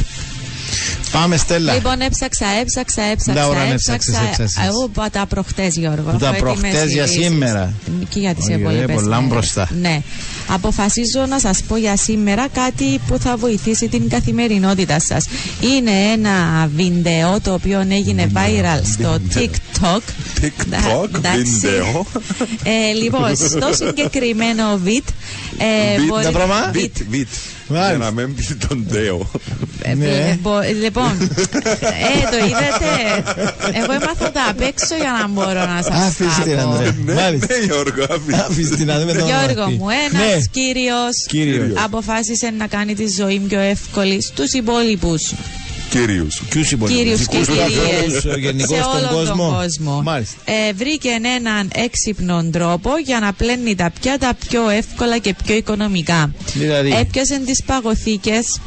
Πάμε 1.20 1.38
Στέλλα. 1.38 1.74
Λοιπόν, 1.74 2.02
έψαξα, 2.02 2.46
έψαξα, 2.62 3.02
έψαξα. 3.02 3.42
Τα 3.42 3.48
ώρα 3.48 3.60
να 3.66 3.72
έψαξα. 3.74 3.94
έψαξες, 4.12 4.28
έψαξες. 4.30 4.66
Εγώ 4.68 4.86
είπα 4.90 5.10
τα 5.10 5.26
προχτές, 5.26 5.76
Γιώργο. 5.76 6.12
Που 6.12 6.18
τα 6.18 6.28
Έχω 6.28 6.36
έτοιμες 6.36 6.60
προχτές 6.72 6.92
για 6.94 7.06
λύσεις. 7.06 7.24
σήμερα. 7.24 7.74
Και 8.10 8.20
για 8.20 8.34
τις 8.36 8.44
Όχι, 8.46 8.54
υπόλοιπες. 8.60 8.86
ρε, 8.86 8.94
πολλά 8.94 9.20
μπροστά. 9.22 9.70
Ναι. 9.82 10.02
Αποφασίζω 10.48 11.26
να 11.30 11.40
σας 11.40 11.62
πω 11.68 11.78
για 11.78 11.98
σήμερα 11.98 12.48
κάτι 12.48 13.00
που 13.08 13.18
θα 13.20 13.38
βοηθήσει 13.38 13.88
την 13.88 14.10
καθημερινότητα 14.10 15.00
σας. 15.00 15.26
Είναι 15.62 15.92
ένα 16.14 16.70
βίντεο 16.76 17.40
το 17.42 17.54
οποίο 17.54 17.80
έγινε 17.90 18.32
viral 18.34 18.82
στο 18.94 19.18
TikTok. 19.34 20.02
TikTok, 20.42 20.66
Ντα- 20.70 21.08
εντάξει. 21.16 21.44
βίντεο. 21.44 22.06
Ε, 22.64 22.94
λοιπόν, 23.02 23.36
στο 23.36 23.86
συγκεκριμένο 23.86 24.78
βιτ. 24.84 25.08
Ε, 25.58 25.98
Βιτ, 26.72 27.28
μπορεί- 27.68 27.82
τα 27.82 27.98
πράγμα; 27.98 27.98
βιτ. 27.98 27.98
Βιτ, 27.98 27.98
βιτ. 27.98 27.98
Μάλιστα. 27.98 27.98
Για 27.98 27.98
να 27.98 28.12
μην 28.12 28.36
πει 28.36 28.44
τον 28.68 28.88
Τέο. 28.92 29.30
Ε, 29.82 29.94
Ναι. 29.94 30.06
ε, 30.06 30.38
μπο- 30.42 30.60
Λοιπόν, 30.82 31.12
ε, 31.22 32.30
το 32.32 32.38
είδατε. 32.48 32.90
Εγώ 33.74 33.92
έμαθα 33.92 34.32
τα 34.32 34.46
απ' 34.50 34.62
έξω 34.62 34.96
για 34.96 35.12
να 35.22 35.28
μπορώ 35.28 35.66
να 35.66 35.82
σας 35.82 36.00
Άφησε 36.08 36.42
την 36.44 36.56
τα 36.58 36.64
πω. 36.64 36.70
Ανδρέα. 36.70 36.96
Ναι, 37.06 37.14
Μάλιστα. 37.14 37.48
ναι, 37.60 37.66
Γιώργο, 37.66 38.04
άφησε. 38.04 38.46
Άφησε 38.50 38.76
την 38.76 38.86
να 38.86 39.00
δούμε 39.00 39.14
το 39.14 39.26
Γιώργο 39.26 39.62
όνομα. 39.64 39.70
μου, 39.80 39.86
ένας 39.90 40.26
Ναι, 40.36 40.40
κύριος 40.52 41.16
Κύριος. 41.28 41.68
αποφάσισε 41.84 42.54
να 42.58 42.68
κάνει 42.68 42.94
τη 42.96 43.06
ζωή 43.20 43.40
πιο 43.40 43.60
εύκολη 43.60 44.22
στους 44.22 44.52
υπόλοιπους 44.54 45.34
Κυρίους. 46.00 46.42
Ποιους 46.50 46.72
υπολείπους; 46.72 47.02
κύριους 47.02 47.28
και 47.28 47.38
Δικούς 47.38 47.48
του 47.48 47.54
κυρίες 47.54 48.16
ανθρώπους, 48.16 48.40
γενικώς 48.42 48.78
σε 48.78 48.84
στον 48.84 48.98
όλο 48.98 49.08
κόσμο. 49.12 49.46
τον 49.50 49.56
κόσμο. 49.56 50.02
Μάλιστα. 50.02 50.36
Ε, 50.46 50.74
βρήκε 50.74 51.10
έναν 51.10 51.70
έξυπνο 51.74 52.44
τρόπο 52.52 52.90
για 53.06 53.20
να 53.20 53.34
πλένει 53.34 53.76
τα 53.76 53.92
πιάτα 54.02 54.34
πιο 54.50 54.70
εύκολα 54.70 55.18
και 55.18 55.36
πιο 55.46 55.56
οικονομικά. 55.56 56.32
Δηλαδή; 56.54 56.92
Έπιασε 57.00 57.40
τις 57.46 57.64
παγωθήκες, 57.66 58.60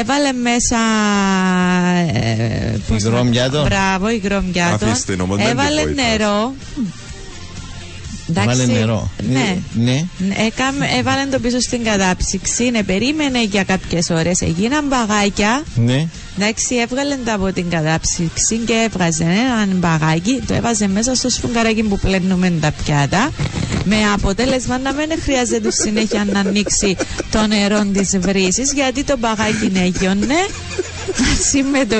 έβαλε 0.00 0.32
μέσα... 0.32 0.78
Ε, 2.14 2.80
πώς 2.88 3.02
να- 3.02 3.08
Υγρό 3.10 3.26
πιάτο. 3.30 3.62
Μπράβο, 3.64 4.10
υγρό 4.10 4.44
πιάτο. 4.52 4.84
Αφήστε 4.86 5.12
την, 5.12 5.20
όμως, 5.20 5.36
δεν 5.36 5.46
Έβαλε 5.46 5.80
τη 5.80 5.84
βοηθάς. 5.86 6.06
νερό. 6.18 6.54
Εντάξει, 8.28 8.48
Βάλε 8.48 8.72
νερό. 8.72 9.10
Ναι. 9.32 9.56
Ναι. 9.72 10.04
Έκαμε, 10.46 10.88
έβαλε 10.98 11.26
το 11.30 11.38
πίσω 11.38 11.60
στην 11.60 11.84
κατάψυξη, 11.84 12.70
ναι, 12.70 12.82
περίμενε 12.82 13.44
για 13.44 13.64
κάποιες 13.64 14.10
ώρες, 14.10 14.40
έγιναν 14.40 14.84
μπαγάκια. 14.86 15.62
Ναι. 15.74 16.06
Εντάξει, 16.38 16.74
έβγαλε 16.74 17.16
τα 17.24 17.34
από 17.34 17.52
την 17.52 17.70
κατάψυξη 17.70 18.56
και 18.56 18.72
έβγαζε 18.72 19.24
έναν 19.24 19.76
μπαγάκι, 19.76 20.42
το 20.46 20.54
έβαζε 20.54 20.88
μέσα 20.88 21.14
στο 21.14 21.28
σφουγγαράκι 21.28 21.82
που 21.82 21.98
πλένουμε 21.98 22.52
τα 22.60 22.72
πιάτα. 22.84 23.30
Με 23.84 23.96
αποτέλεσμα 24.14 24.78
να 24.78 24.92
μην 24.92 25.08
χρειάζεται 25.22 25.70
συνέχεια 25.70 26.26
να 26.32 26.40
ανοίξει 26.40 26.96
το 27.30 27.46
νερό 27.46 27.84
της 27.92 28.18
βρύσης, 28.18 28.72
γιατί 28.72 29.04
το 29.04 29.16
μπαγάκι 29.18 29.72
έγιωνε 29.74 30.40
μαζί 31.18 31.62
με 31.72 31.84
το 31.84 31.96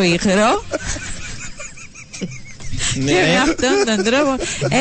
υγρό. 2.95 3.07
Και 3.07 3.15
με 3.15 3.27
Ναι. 3.33 3.39
αυτόν 3.39 3.97
τον 3.97 4.05
τρόπο 4.05 4.33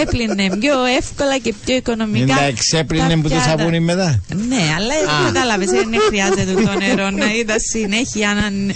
έπλυνε 0.02 0.57
πιο 0.60 0.73
εύκολα 0.99 1.38
και 1.44 1.53
πιο 1.65 1.76
οικονομικά. 1.76 2.38
Εντάξει, 2.41 2.77
έπλυνε 2.77 3.07
τα 3.10 3.15
που 3.15 3.22
το 3.22 3.27
πιάτα. 3.30 3.49
σαπούνι 3.49 3.80
μετά. 3.80 4.19
Ναι, 4.49 4.61
αλλά 4.77 4.94
κατάλαβες, 5.26 5.69
δεν 5.69 5.88
χρειάζεται 6.07 6.53
το 6.65 6.72
νερό 6.85 7.10
να 7.10 7.26
είδα 7.34 7.56
συνέχεια 7.72 8.34
να. 8.34 8.73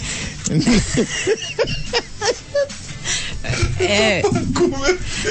Ε, 3.78 4.20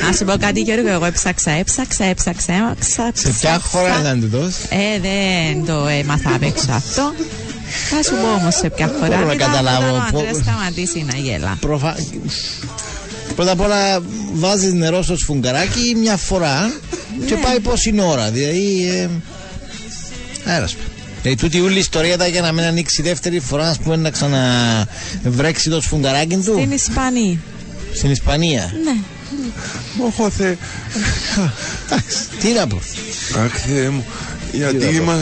να 0.07 0.13
σου 0.13 0.25
πω 0.25 0.33
κάτι 0.39 0.59
Γιώργο, 0.61 0.87
εγώ 0.89 1.05
έψαξα, 1.05 1.51
έψαξα, 1.51 2.03
έψαξα, 2.05 2.53
έψαξα. 2.53 3.11
Σε 3.13 3.29
ποια 3.39 3.59
χώρα 3.59 3.99
ήταν 3.99 4.19
τούτος; 4.21 4.55
Ε, 4.69 4.99
δεν 5.01 5.65
το 5.65 5.87
έμαθα 5.87 6.35
απ' 6.35 6.43
έξω 6.43 6.71
αυτό. 6.71 7.13
Θα 7.89 8.03
σου 8.03 8.11
πω 8.21 8.33
όμως 8.41 8.55
σε 8.55 8.69
ποια 8.69 8.87
χώρα. 8.87 9.07
μπορώ 9.07 9.19
να 9.19 9.25
Μετά 9.25 9.45
καταλάβω 9.45 9.87
όταν 9.87 10.07
ο 10.07 10.11
πο- 10.11 10.17
Αντρέας 10.19 10.37
σταματήσει 10.37 11.05
να 11.11 11.17
γέλα. 11.17 11.57
Προφα... 13.37 13.45
Πρώτα 13.45 13.51
απ' 13.51 13.61
όλα 13.61 13.99
βάζεις 14.33 14.73
νερό 14.73 15.01
στο 15.03 15.17
σφουγγαράκι 15.17 15.95
μια 15.97 16.17
φορά 16.17 16.71
και 17.25 17.35
Ναι. 17.35 17.41
πάει 17.41 17.59
πόση 17.59 17.93
ώρα. 17.99 18.29
Δηλαδή. 18.31 18.87
Ε, 18.89 19.09
αέρας. 20.51 20.75
Δηλαδή 21.21 21.41
τούτη 21.41 21.61
όλη 21.61 21.75
η 21.75 21.79
ιστορία 21.79 22.13
ήταν 22.13 22.29
για 22.31 22.41
να 22.41 22.51
μην 22.51 22.63
ανοίξει 22.63 23.01
δεύτερη 23.01 23.39
φορά, 23.39 23.69
ας 23.69 23.77
πούμε, 23.77 23.95
να 23.95 24.09
ξαναβρέξει 24.09 25.69
το 25.69 25.81
σφουγγαράκι 25.81 26.35
του 26.35 26.41
Στην 26.57 26.71
Ισπανία. 26.71 27.37
στην 27.93 28.11
Ισπανία. 28.11 28.71
Ναι. 28.83 28.95
Όχι, 30.05 30.31
Θεέ. 30.37 30.57
Εντάξει, 31.85 32.17
τι 32.39 32.51
να 32.51 32.67
πω. 32.67 32.79
Αχ, 33.43 33.51
Θεέ 33.67 33.89
μου. 33.89 34.05
Γιατί 34.51 35.01
να 35.01 35.13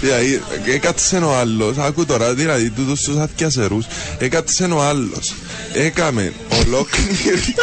πω. 0.00 0.06
είμα... 0.06 0.14
αχ, 0.16 0.20
Δηλαδή, 0.20 0.42
έκατσε 0.74 1.16
ο 1.16 1.36
άλλος, 1.36 1.76
άκου 1.78 2.06
τώρα, 2.06 2.34
δηλαδή, 2.34 2.70
τούτος 2.70 3.00
τους 3.02 3.16
αθιασερούς, 3.16 3.86
έκατσε 4.18 4.64
ο 4.64 4.82
άλλος, 4.82 5.34
έκαμε 5.72 6.32
ολόκληρη, 6.66 7.54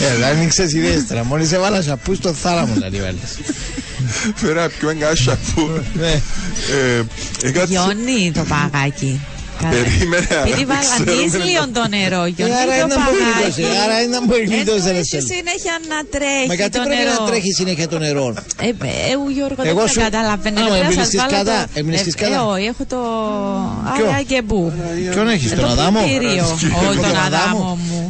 Ε, 0.00 0.16
δεν 0.16 0.24
ανοίξες 0.24 0.72
ιδιαίτερα. 0.72 1.24
Μόλις 1.24 1.52
έβαλα 1.52 1.82
σαπού 1.82 2.14
στο 2.14 2.32
θάλαμο 2.32 2.74
να 2.80 2.90
τη 2.90 3.00
βάλεις. 3.00 3.38
φέρα 4.34 4.68
πιο 4.68 4.88
εγκάσια 4.88 5.38
που, 5.54 5.80
Ναι. 5.94 6.10
ε, 6.12 7.02
έκατσε, 7.42 7.72
Γιώνει 7.72 8.32
το 8.34 8.44
παγάκι. 8.48 9.20
Περίμενε, 9.74 10.26
αλλά 10.30 10.40
Επειδή 10.50 10.64
δεν 10.64 10.76
βάλαντής 10.80 11.28
ξέρουμε 11.30 11.50
λίγο 11.50 11.64
το 11.78 11.84
νερό, 11.96 12.22
Ε, 12.28 12.32
γιώνει 12.36 12.54
Άρα 12.62 12.72
το 12.78 12.84
είναι 12.84 12.96
πολύ 13.08 13.22
παγάκι. 13.24 13.60
γλιτώσει, 13.62 13.62
άρα 13.84 13.96
είναι 14.04 14.18
πολύ 14.30 14.44
γλιτώσει, 14.52 14.84
ρε 14.84 14.88
Εννοείς 14.94 15.08
Στέλλα. 15.10 15.28
συνέχεια 15.34 15.74
να 15.92 15.98
Μα 16.00 16.08
τρέχει 16.14 16.54
γιατί 16.60 16.74
το 16.78 16.82
πρέπει 16.86 16.96
νερό. 17.02 17.12
να 17.18 17.26
τρέχει 17.30 17.50
συνέχεια 17.60 17.86
το 17.94 17.98
νερό; 18.04 18.26
Ε, 18.68 18.70
ε, 19.10 19.14
ο 19.24 19.26
Γιώργο 19.36 19.60
δεν 19.66 19.70
Εγώ 19.72 19.82
τα 19.86 19.90
σου- 19.92 20.02
καταλαβαίνω. 20.06 20.56
Α, 20.60 20.62
Πρέπει 20.62 20.76
να 20.78 20.84
έμεινες 20.84 21.02
σας 21.04 21.08
της 21.12 21.20
βάλω 21.22 21.34
κατά, 21.38 21.58
το- 21.62 21.78
έμεινες 21.80 22.00
Ε, 22.00 22.04
της 22.08 22.14
ε, 22.16 22.20
κατά. 22.22 22.38
όχι, 22.52 22.64
έχω 22.72 22.84
το 22.94 23.00
Ποιο; 23.94 24.04
Άρα 24.08 24.22
και 24.30 24.38
πού. 24.48 24.58
Ποιον 25.12 25.26
έχεις, 25.34 25.50
τον 25.50 25.64
Το 25.64 25.66
Αδάμο; 25.74 25.98
πλυντήριο. 26.00 26.44
Όχι, 26.54 26.66
τον 26.86 26.96
Τον 26.96 27.04
Αδάμο. 27.26 27.26
Αδάμο 27.26 27.78
μου. 27.88 28.02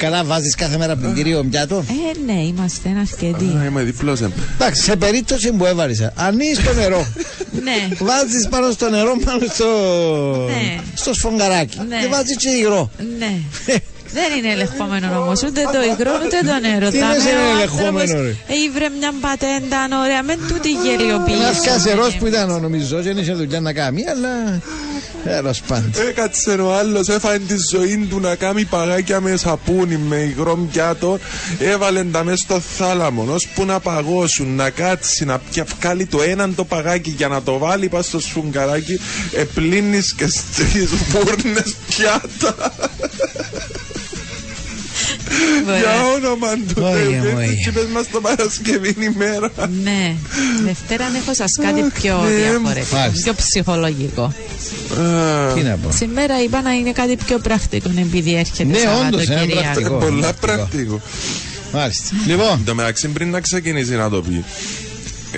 Καλά, 0.00 0.24
βάζεις 0.24 0.54
κάθε 0.54 0.76
μέρα 0.76 0.96
πλυντήριο 0.96 1.44
πιάτο. 1.50 1.84
Ε, 1.88 2.32
ναι, 2.32 2.40
είμαστε 2.40 2.88
αρκετοί. 3.00 3.44
Α, 3.44 3.64
Είμαι 3.64 3.82
διπλός 3.82 4.20
εμ. 4.20 4.30
Εντάξει, 4.54 4.82
σε 4.82 4.96
περίπτωση 4.96 5.52
που 5.52 5.64
έβαλες, 5.64 6.10
ανοίγει 6.14 6.54
το 6.56 6.72
νερό. 6.72 7.06
ναι. 7.66 7.88
Βάζεις 7.98 8.48
πάνω 8.50 8.70
στο 8.70 8.90
νερό, 8.90 9.16
πάνω 9.24 9.40
στο, 9.54 9.66
Ναι. 10.46 10.80
στο 10.94 11.14
σφογγαράκι. 11.14 11.78
Ναι. 11.88 11.96
Και 12.00 12.06
βάζεις 12.08 12.36
και 12.36 12.48
υγρό. 12.48 12.90
Ναι. 13.18 13.32
Δεν 14.12 14.28
είναι 14.38 14.52
ελεγχόμενο 14.52 15.06
όμω 15.20 15.32
ούτε 15.46 15.60
το 15.74 15.80
υγρό 15.92 16.12
ούτε 16.24 16.38
το 16.50 16.68
νερό. 16.68 16.90
Τι 16.90 16.98
Τα 16.98 17.08
λες 17.08 17.24
νερό 17.24 17.38
είναι 17.40 17.48
ο 17.52 17.56
ελεγχόμενο, 17.56 17.98
άνθρωπος 18.00 18.34
ρε. 18.48 18.54
Ήβρε 18.66 18.86
μια 18.98 19.12
πατέντα 19.20 19.78
ωραία, 20.04 20.22
με 20.22 20.34
τούτη 20.48 20.70
γελιοποίηση. 20.84 21.38
Ένας 21.42 21.60
κασερό 21.60 22.06
που 22.18 22.26
ήταν, 22.26 22.60
νομίζω, 22.60 23.02
δεν 23.02 23.18
είχε 23.18 23.32
δουλειά 23.32 23.60
να 23.60 23.72
κάνει, 23.72 24.02
αλλά. 24.12 24.32
Τέλο 25.24 25.54
πάντων. 25.66 25.92
Έκατσε 26.08 26.50
ο 26.50 26.74
άλλος, 26.74 27.08
έφαγε 27.08 27.38
τη 27.38 27.54
ζωή 27.70 28.06
του 28.10 28.20
να 28.20 28.34
κάνει 28.34 28.64
παγάκια 28.64 29.20
με 29.20 29.36
σαπούνι, 29.36 29.96
με 29.96 30.16
υγρό 30.16 30.56
πιάτο. 30.72 31.18
Έβαλε 31.58 32.04
τα 32.04 32.24
μέσα 32.24 32.36
στο 32.36 32.60
θάλαμο, 32.60 33.26
ώσπου 33.32 33.64
να 33.64 33.80
παγώσουν, 33.80 34.54
να 34.54 34.70
κάτσει, 34.70 35.24
να 35.24 35.38
πια 35.38 35.66
βγάλει 35.78 36.06
το 36.06 36.22
έναν 36.22 36.54
το 36.54 36.64
παγάκι 36.64 37.10
για 37.10 37.28
να 37.28 37.42
το 37.42 37.58
βάλει 37.58 37.88
πας 37.88 38.06
στο 38.06 38.20
σφουγγαράκι. 38.20 39.00
Επλύνεις 39.32 40.14
και 40.14 40.26
στις 40.26 40.90
φούρνες 41.08 41.74
πιάτα. 41.88 42.72
Για 45.80 45.94
όνομα 46.16 46.48
του 46.54 46.82
Ωι, 46.82 46.92
Θεού, 47.20 47.36
ωι. 47.36 47.60
και 47.64 47.70
πες 47.72 47.84
μας 47.94 48.08
το 48.10 48.20
Παρασκευή 48.20 48.94
ημέρα. 49.00 49.50
Ναι. 49.82 50.14
Δευτέρα 50.64 51.04
έχω 51.22 51.34
σας 51.34 51.52
κάτι 51.62 51.82
πιο 52.00 52.20
ναι. 52.22 52.30
διαφορετικό, 52.30 52.96
Μάλιστα. 52.96 53.22
πιο 53.22 53.34
ψυχολογικό. 53.34 54.22
Α, 54.22 55.52
Τι 55.54 55.60
να 55.60 55.76
πω. 55.76 55.90
Σήμερα 55.92 56.42
είπα 56.42 56.62
να 56.62 56.72
είναι 56.72 56.92
κάτι 56.92 57.16
πιο 57.26 57.38
πρακτικό 57.38 57.90
επειδή 57.98 58.34
έρχεται 58.36 58.64
Ναι, 58.64 58.78
όντως, 59.06 59.24
είναι 59.24 59.34
Σαββατοκύριακο. 59.36 59.62
πρακτικό. 59.72 59.94
Πολλά 59.96 60.32
πρακτικό. 60.32 60.36
πρακτικό. 60.40 61.00
Μάλιστα. 61.72 62.04
Λοιπόν, 62.26 62.52
Εν 62.58 62.64
τω 62.64 62.74
μεταξύ 62.74 63.08
πριν 63.08 63.30
να 63.30 63.40
ξεκινήσει 63.40 63.94
να 63.94 64.08
το 64.10 64.22
πει 64.22 64.44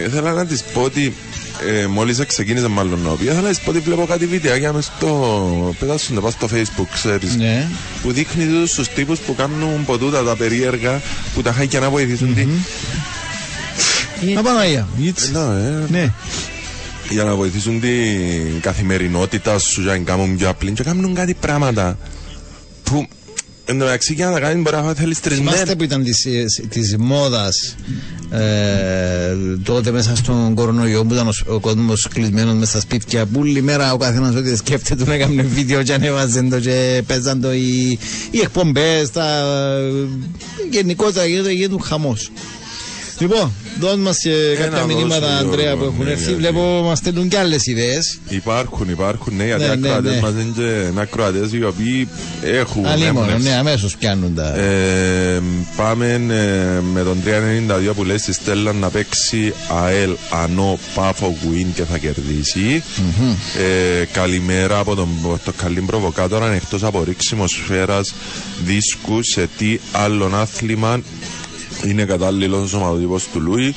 Ήθελα 0.07 0.33
να 0.33 0.47
της 0.47 0.63
πω 0.63 0.81
ότι 0.81 1.15
ε, 1.61 1.87
μόλις 1.87 2.21
ξεκίνησε 2.27 2.69
μάλλον 2.69 3.01
να 3.01 3.09
το 3.09 3.15
πει 3.17 3.25
Ήθελα 3.25 3.41
να 3.41 3.49
της 3.49 3.61
πω 3.61 3.71
ότι 3.71 3.79
βλέπω 3.79 4.05
κάτι 4.07 4.27
βιντεάκια 4.27 4.73
μες 4.73 4.85
στο 4.85 5.75
Πέτασουν 5.79 6.21
πας 6.21 6.33
στο 6.33 6.49
facebook 6.55 6.87
ξέρεις 6.93 7.37
ναι. 7.37 7.69
Που 8.03 8.13
δείχνει 8.13 8.45
τούτους 8.45 8.73
τους 8.75 8.89
τύπους 8.89 9.19
που 9.19 9.35
κάνουν 9.35 9.85
ποτούτα 9.85 10.25
τα 10.25 10.37
περίεργα 10.37 11.01
Που 11.35 11.43
τα 11.43 11.53
χάκια 11.53 11.81
να 11.81 11.91
βοηθήσουν 11.91 12.35
τη 12.35 12.47
Να 14.35 14.43
Παναγία. 14.43 14.89
Ιτς. 15.03 15.31
Ναι, 15.31 15.39
ε, 15.39 15.85
Ναι. 15.91 16.13
για 17.11 17.25
να 17.25 17.35
βοηθήσουν 17.35 17.81
την 17.81 18.61
καθημερινότητα 18.61 19.59
σου 19.59 19.81
για 19.83 19.93
να 19.93 19.99
κάνουν 19.99 20.37
πιο 20.37 20.49
απλή 20.49 20.73
και 20.73 20.83
κάνουν 20.83 21.15
κάτι 21.15 21.35
πράγματα 21.35 21.99
που 22.83 23.09
εν 23.73 23.79
τω 23.79 23.85
μεταξύ 23.85 24.13
για 24.15 24.27
να 24.27 24.33
τα 24.33 24.41
κάνεις 24.41 24.63
μπορεί 24.63 24.77
να 24.77 24.95
θέλεις 24.95 25.21
τρεις 25.21 25.39
μέρες. 25.39 25.53
Θυμάστε 25.53 25.77
που 25.77 25.83
ήταν 25.83 26.03
της, 26.05 26.27
της 26.69 26.97
μόδας 26.99 27.77
ε, 28.31 29.37
τότε 29.63 29.91
μέσα 29.91 30.17
στον 30.17 30.55
κορονοϊό 30.55 31.05
που 31.05 31.15
ήταν 31.15 31.29
ο, 31.29 31.55
ο 31.55 31.61
κόσμος 31.61 32.09
κλεισμένος 32.15 32.55
μέσα 32.55 32.71
στα 32.71 32.81
σπίτια 32.81 33.27
που 33.27 33.41
όλη 33.41 33.63
μέρα 33.63 33.93
ο 33.93 33.97
καθένας 33.97 34.35
ό,τι 34.35 34.57
σκέφτεται 34.57 35.05
να 35.05 35.15
έκανε 35.15 35.43
βίντεο 35.43 35.83
και 35.83 35.93
ανέβαζε 35.93 36.43
το 36.43 36.61
και 36.61 37.03
παίζαν 37.07 37.41
το 37.41 37.53
οι, 37.53 37.99
οι 38.31 38.39
εκπομπές 38.43 39.11
τα, 39.11 39.25
γενικότερα 40.71 41.27
γίνεται, 41.27 41.53
γίνεται 41.53 41.83
χαμός 41.83 42.31
Λοιπόν, 43.23 43.53
δώσ' 43.81 43.97
μας 43.97 44.19
και 44.19 44.31
κάποια 44.59 44.79
δώσ' 44.79 44.95
μηνύματα 44.95 45.27
Γιώργο, 45.27 45.39
Ανδρέα 45.39 45.77
που 45.77 45.85
έχουν 45.85 46.05
ναι, 46.05 46.11
έρθει 46.11 46.23
γιατί- 46.23 46.39
Βλέπω 46.39 46.83
μας 46.85 46.99
στέλνουν 46.99 47.29
και 47.29 47.39
άλλες 47.39 47.67
ιδέες 47.67 48.19
Υπάρχουν, 48.29 48.89
υπάρχουν, 48.89 49.37
ναι, 49.37 49.45
γιατί 49.45 49.63
Ναι, 49.63 49.69
ναι, 49.69 49.75
ναι, 49.77 49.89
ακροατές 49.89 50.15
ναι. 50.15 50.21
μας 50.21 50.33
είναι 50.33 50.53
και 50.95 51.01
ακροατές 51.01 51.53
οι 51.53 51.65
οποίοι 51.65 52.09
έχουν. 52.43 52.87
Αλίμονο, 52.87 53.31
έχουν 53.31 53.43
ναι 53.43 53.55
αμέσως 53.55 53.97
πιάνουν 53.97 54.35
τα 54.35 54.55
Ε, 54.57 55.41
πάμε 55.77 56.07
ε, 56.13 56.81
με 56.93 57.03
τον 57.03 57.17
392 57.91 57.93
που 57.97 58.05
λέει 58.05 58.19
στη 58.19 58.33
Στέλλα 58.33 58.73
να 58.73 58.89
παίξει 58.89 59.55
ΑΕΛ 59.85 60.11
Ανώ 60.43 60.79
Πάφο 60.95 61.37
Γουίν 61.45 61.67
και 61.75 61.83
θα 61.85 61.99
κερδίσει. 61.99 62.83
Ε, 64.01 64.05
καλημέρα 64.05 64.79
από 64.79 64.95
τον 64.95 65.09
το 65.45 65.53
καλή 65.63 65.81
προβοκάτορα 65.81 66.53
εκτός 66.53 66.83
από 66.83 67.03
ρίξιμο 67.05 67.47
σφαίρας 67.47 68.15
δίσκου 68.65 69.23
σε 69.23 69.49
τι 69.59 69.79
άλλον 69.93 70.35
άθλημα 70.35 71.01
είναι 71.87 72.05
κατάλληλος 72.05 72.63
ο 72.63 72.67
σωματοτύπος 72.67 73.29
του 73.29 73.41
Λούι. 73.41 73.75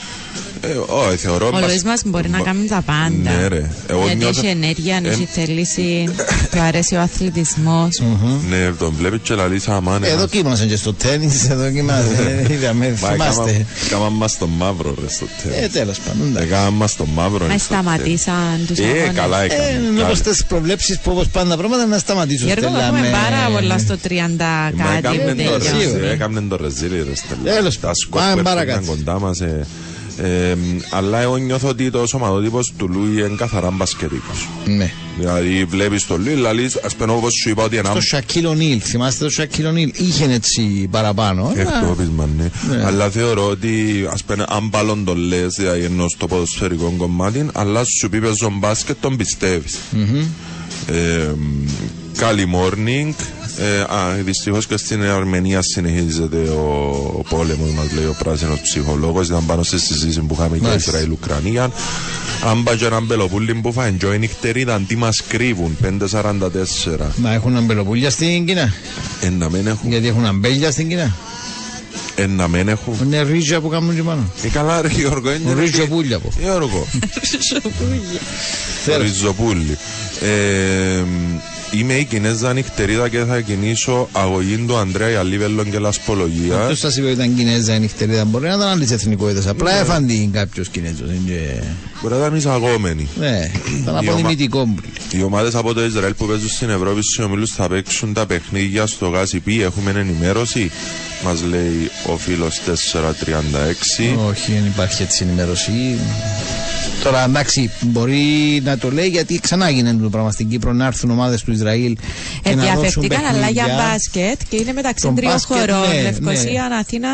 Ε, 0.62 0.68
όχι, 1.08 1.18
θεωρώ 1.18 1.48
Ο 1.48 1.52
μας- 1.52 1.62
Λουίς 1.68 1.84
μας 1.84 2.02
μπορεί 2.06 2.30
να 2.30 2.40
κάνει 2.40 2.68
τα 2.68 2.82
πάντα. 2.86 3.10
Ναι, 3.10 3.48
ρε. 3.48 3.70
Εγώ 3.88 4.02
Γιατί 4.02 4.16
νιώθω- 4.18 4.44
έχει 4.44 4.48
ενέργεια, 4.52 5.00
Ε, 5.04 5.08
έχει 5.10 5.28
θέληση, 5.32 6.10
του 6.52 6.60
αρέσει 6.60 6.96
ο 6.96 7.02
αθλητισμός. 7.02 8.02
Ναι, 8.50 8.72
τον 8.80 8.94
βλέπεις 8.98 9.20
και 9.24 9.34
λαλείς 9.34 9.68
αμάν. 9.68 10.04
Εδώ 10.04 10.18
δοκίμασαν 10.18 10.68
και 10.68 10.76
στο 10.76 10.94
τέννις, 10.94 11.50
εδώ 11.50 11.64
δοκίμασαν. 11.64 12.06
Είδαμε, 12.50 12.94
θυμάστε. 12.96 13.66
Κάμα 13.90 14.10
μας 14.10 14.38
το 14.38 14.48
μαύρο 14.48 14.96
ρε 15.02 15.10
στο 15.10 15.26
Ε, 15.26 15.50
τέλος. 15.52 15.72
τέλος 15.72 16.00
πάντων. 16.00 16.28
εντάξει. 16.28 16.48
Έκανα 16.48 16.70
μας 16.72 16.96
το 16.96 17.06
μαύρο. 17.06 17.46
Μα 17.46 17.52
ρε, 17.52 17.58
στο 17.58 17.74
σταματήσαν 17.74 18.64
τους 18.68 18.76
τέλος. 18.78 18.92
Ε, 18.92 18.98
αγώνες. 19.00 19.16
καλά 19.16 19.42
Ε, 19.42 19.46
έκανε. 19.46 19.88
είναι 19.92 20.02
όπως 20.02 20.22
τις 20.22 20.46
προβλέψεις 20.46 21.00
που 21.00 21.12
όπως 21.12 21.28
πάνε 21.28 21.50
τα 21.50 21.58
πράγματα 21.58 21.86
να 21.86 21.98
σταματήσουν. 21.98 22.46
Γιώργο, 22.48 22.68
Στέλλα, 22.68 22.86
έχουμε 22.86 23.00
με- 23.00 23.10
πάρα 23.10 23.58
πολλά 23.60 23.78
στο 23.78 23.98
30 23.98 24.72
Μα 24.76 24.84
κάτι 24.84 24.98
έκαμνε 24.98 25.22
που 25.22 25.28
το 25.30 25.36
τελειώνει. 25.36 25.58
ρεζίλι, 25.64 25.92
τελειώνει. 25.92 26.14
έκαμνε 26.14 26.42
το 26.50 26.56
ρεζίλι 26.56 26.98
ρε 27.10 27.16
Στέλλα. 27.16 27.56
Τέλος 27.56 27.74
Τα 27.76 27.80
πάντων. 27.80 27.96
σκορ 27.96 28.22
Πάμε 28.22 28.36
που 28.36 28.42
παρακάτω. 28.44 28.96
Έρχονταν 30.18 30.24
κοντά 30.24 30.24
μας. 30.24 30.32
ε, 30.32 30.50
ε, 30.50 30.58
αλλά 30.90 31.20
εγώ 31.20 31.38
νιώθω 31.38 31.68
ότι 31.68 31.92
το 31.92 32.06
σωματότυπος 32.08 32.74
του 32.78 32.90
Λούι 32.90 33.20
είναι 33.20 33.36
καθαρά 33.38 33.72
μπασκετικός. 33.72 34.48
Ναι. 34.66 34.92
Δηλαδή 35.20 35.64
βλέπεις 35.66 36.06
το 36.08 36.18
Λούι, 36.18 36.36
λαλείς, 36.36 36.76
ας 36.86 36.96
πούμε 36.96 37.12
όπως 37.12 37.34
σου 37.44 37.50
είπα 37.50 37.64
ότι 37.64 37.78
ένα 37.78 37.94
Το 37.94 38.02
Σακίλ 38.02 38.46
Ονίλ, 38.46 38.82
θυμάστε 38.84 39.24
το 39.24 39.30
Σακίλ 39.30 39.66
Ονίλ, 39.66 39.92
είχε 39.96 40.26
έτσι 40.32 40.88
παραπάνω. 40.92 41.54
αλλά- 41.58 41.78
Εκτόπισμα, 41.80 42.30
ναι. 42.38 42.50
Ναι. 42.78 42.86
Αλλά 42.86 43.10
θεωρώ 43.10 43.48
ότι 43.48 44.06
ας 44.12 44.24
πούμε 44.24 44.46
αν 44.50 44.70
πάλον 44.70 45.06
το 45.06 45.16
λες 45.16 45.54
δηλαδή 45.56 45.84
ενώ 45.84 46.08
στο 46.08 46.28
ποδοσφαιρικό 46.28 46.94
κομμάτι 46.98 47.46
αλλά 47.54 47.84
σου 48.00 48.10
πει 48.10 48.20
παίζω 48.20 48.52
μπάσκετ 48.60 48.96
τον 49.02 49.18
πιστευεις 49.18 49.78
Ε, 50.88 51.34
Καλή 52.18 52.48
morning 52.54 53.14
ε, 53.58 53.80
Α, 53.80 54.14
δυστυχώς 54.24 54.68
και 54.68 54.78
στην 54.78 55.04
Αρμενία 55.04 55.62
συνεχίζεται 55.62 56.38
ο, 56.38 56.90
ο 57.18 57.24
πόλεμος 57.30 57.70
μας 57.70 57.92
λέει 57.96 58.06
ο 58.06 58.16
πράσινος 58.24 58.60
ψυχολόγος 58.62 59.28
ήταν 59.28 59.46
πάνω 59.46 59.64
στη 59.64 59.80
συζήτηση 59.80 60.20
που 60.20 60.36
είχαμε 60.40 60.58
για 60.58 60.68
Μάλιστα. 60.68 60.92
Ισραήλ-Ουκρανία 60.92 61.72
αν 62.46 62.64
πάει 62.64 62.78
και 62.78 62.86
έναν 62.86 63.08
πελοπούλι 63.08 63.54
που 63.54 63.74
θα 63.74 63.92
enjoy 63.92 64.20
νυχτερίδα 64.20 64.82
τι 64.88 64.96
μας 64.96 65.24
κρύβουν 65.28 65.78
5.44 65.84 66.98
Μα 67.16 67.34
έχουν 67.34 67.56
αμπελοπούλια 67.58 68.10
στην 68.10 68.46
Κίνα; 68.46 68.74
ε, 69.22 69.30
να 69.30 69.50
μην 69.50 69.68
έχουν 69.68 69.90
Γιατί 69.90 70.08
έχουν 70.08 70.26
αμπέλια 70.26 70.72
στην 70.72 70.88
Κίνα; 70.90 71.16
ε, 72.16 72.26
να 72.26 72.48
μην 72.48 72.68
έχουν 72.68 72.98
Είναι 73.06 73.22
ρίζα 73.24 73.60
που 73.60 73.70
κάνουν 73.70 73.96
και 73.96 74.02
πάνω. 74.04 74.30
Ε, 74.44 74.48
καλά 74.48 74.82
ρε 74.82 74.88
Γιώργο, 74.88 75.32
είναι 75.34 75.54
Ριζοπούλια 75.54 76.20
που. 76.20 76.32
Γιώργο, 76.42 76.88
Τέλος. 78.86 79.02
Ριζοπούλη. 79.02 79.78
Ε, 80.22 81.04
είμαι 81.80 81.94
η 81.94 82.04
Κινέζα 82.04 82.54
νυχτερίδα 82.54 83.10
και 83.10 83.24
θα 83.24 83.40
κινήσω 83.40 84.08
αγωγή 84.12 84.58
του 84.68 84.78
Ανδρέα 84.78 85.10
Ιαλίβελον 85.10 85.72
και 85.72 85.80
Λασπολογία. 85.80 86.56
Ποιος 86.58 86.80
σας 86.80 86.96
είπε 86.98 87.06
ότι 87.06 87.16
ήταν 87.16 87.36
Κινέζα 87.36 87.76
η 87.76 87.80
νυχτερίδα, 87.80 88.26
μπορεί 88.26 88.48
να 88.48 88.54
ήταν 88.54 88.68
άλλης 88.68 88.92
εθνικότητας. 88.92 89.48
Απλά 89.48 89.80
έφαν 89.80 90.08
την 90.08 90.32
κάποιος 90.32 90.70
Κινέζος. 90.70 91.10
είναι- 91.10 91.64
Μπορεί 92.02 92.14
να 92.14 92.20
ήταν 92.20 92.36
εισαγόμενοι. 92.38 93.08
Ναι, 93.20 93.52
ήταν 93.82 93.84
Η 93.86 93.90
ομα- 93.90 94.00
αποδημητικό 94.00 94.66
μου. 94.66 94.76
Οι 95.12 95.24
ομάδες 95.24 95.56
από 95.56 95.74
το 95.74 95.86
Ισραήλ 95.86 96.14
που 96.14 96.26
παίζουν 96.26 96.50
στην 96.50 96.70
Ευρώπη 96.70 97.02
στους 97.04 97.20
ομίλους 97.26 97.52
θα 97.52 97.68
παίξουν 97.68 98.14
τα 98.14 98.26
παιχνίδια 98.26 98.86
στο 98.86 99.08
ΓΑΣΥΠ. 99.10 99.48
Έχουμε 99.48 99.92
ενημέρωση. 99.92 100.72
Μας 101.24 101.42
λέει 101.44 101.92
ο 102.14 102.18
φίλος 102.18 102.60
436. 102.66 104.16
Όχι, 104.30 104.52
δεν 104.52 104.66
υπάρχει 104.66 105.04
έτσι 105.04 105.24
ενημέρωση. 105.24 105.72
Τώρα 107.04 107.24
εντάξει, 107.24 107.70
μπορεί 107.82 108.22
να 108.64 108.78
το 108.78 108.92
λέει 108.92 109.08
γιατί 109.08 109.40
ξανά 109.40 109.70
γίνεται 109.70 110.04
το 110.04 110.10
πράγμα 110.10 110.32
στην 110.32 110.50
Κύπρο 110.50 110.74
να 110.74 110.86
έρθουν 110.86 111.12
ομάδες 111.12 111.44
του 111.44 111.52
Ισραήλ 111.52 111.96
και 112.44 112.50
Ε, 112.50 112.56
να 112.56 112.62
δώσουν 112.64 112.82
διαφεύτηκαν 112.82 113.26
αλλά 113.36 113.50
για 113.50 113.64
παιχνίδια. 113.64 113.90
μπάσκετ 113.92 114.40
και 114.50 114.56
είναι 114.56 114.74
μεταξύ 114.74 115.06
Το 115.08 115.14
τριών 115.16 115.32
μπάσκετ, 115.32 115.58
χωρών. 115.58 115.88
ναι, 115.96 116.02
Λευκοσία, 116.02 116.66
Αθήνα 116.80 117.10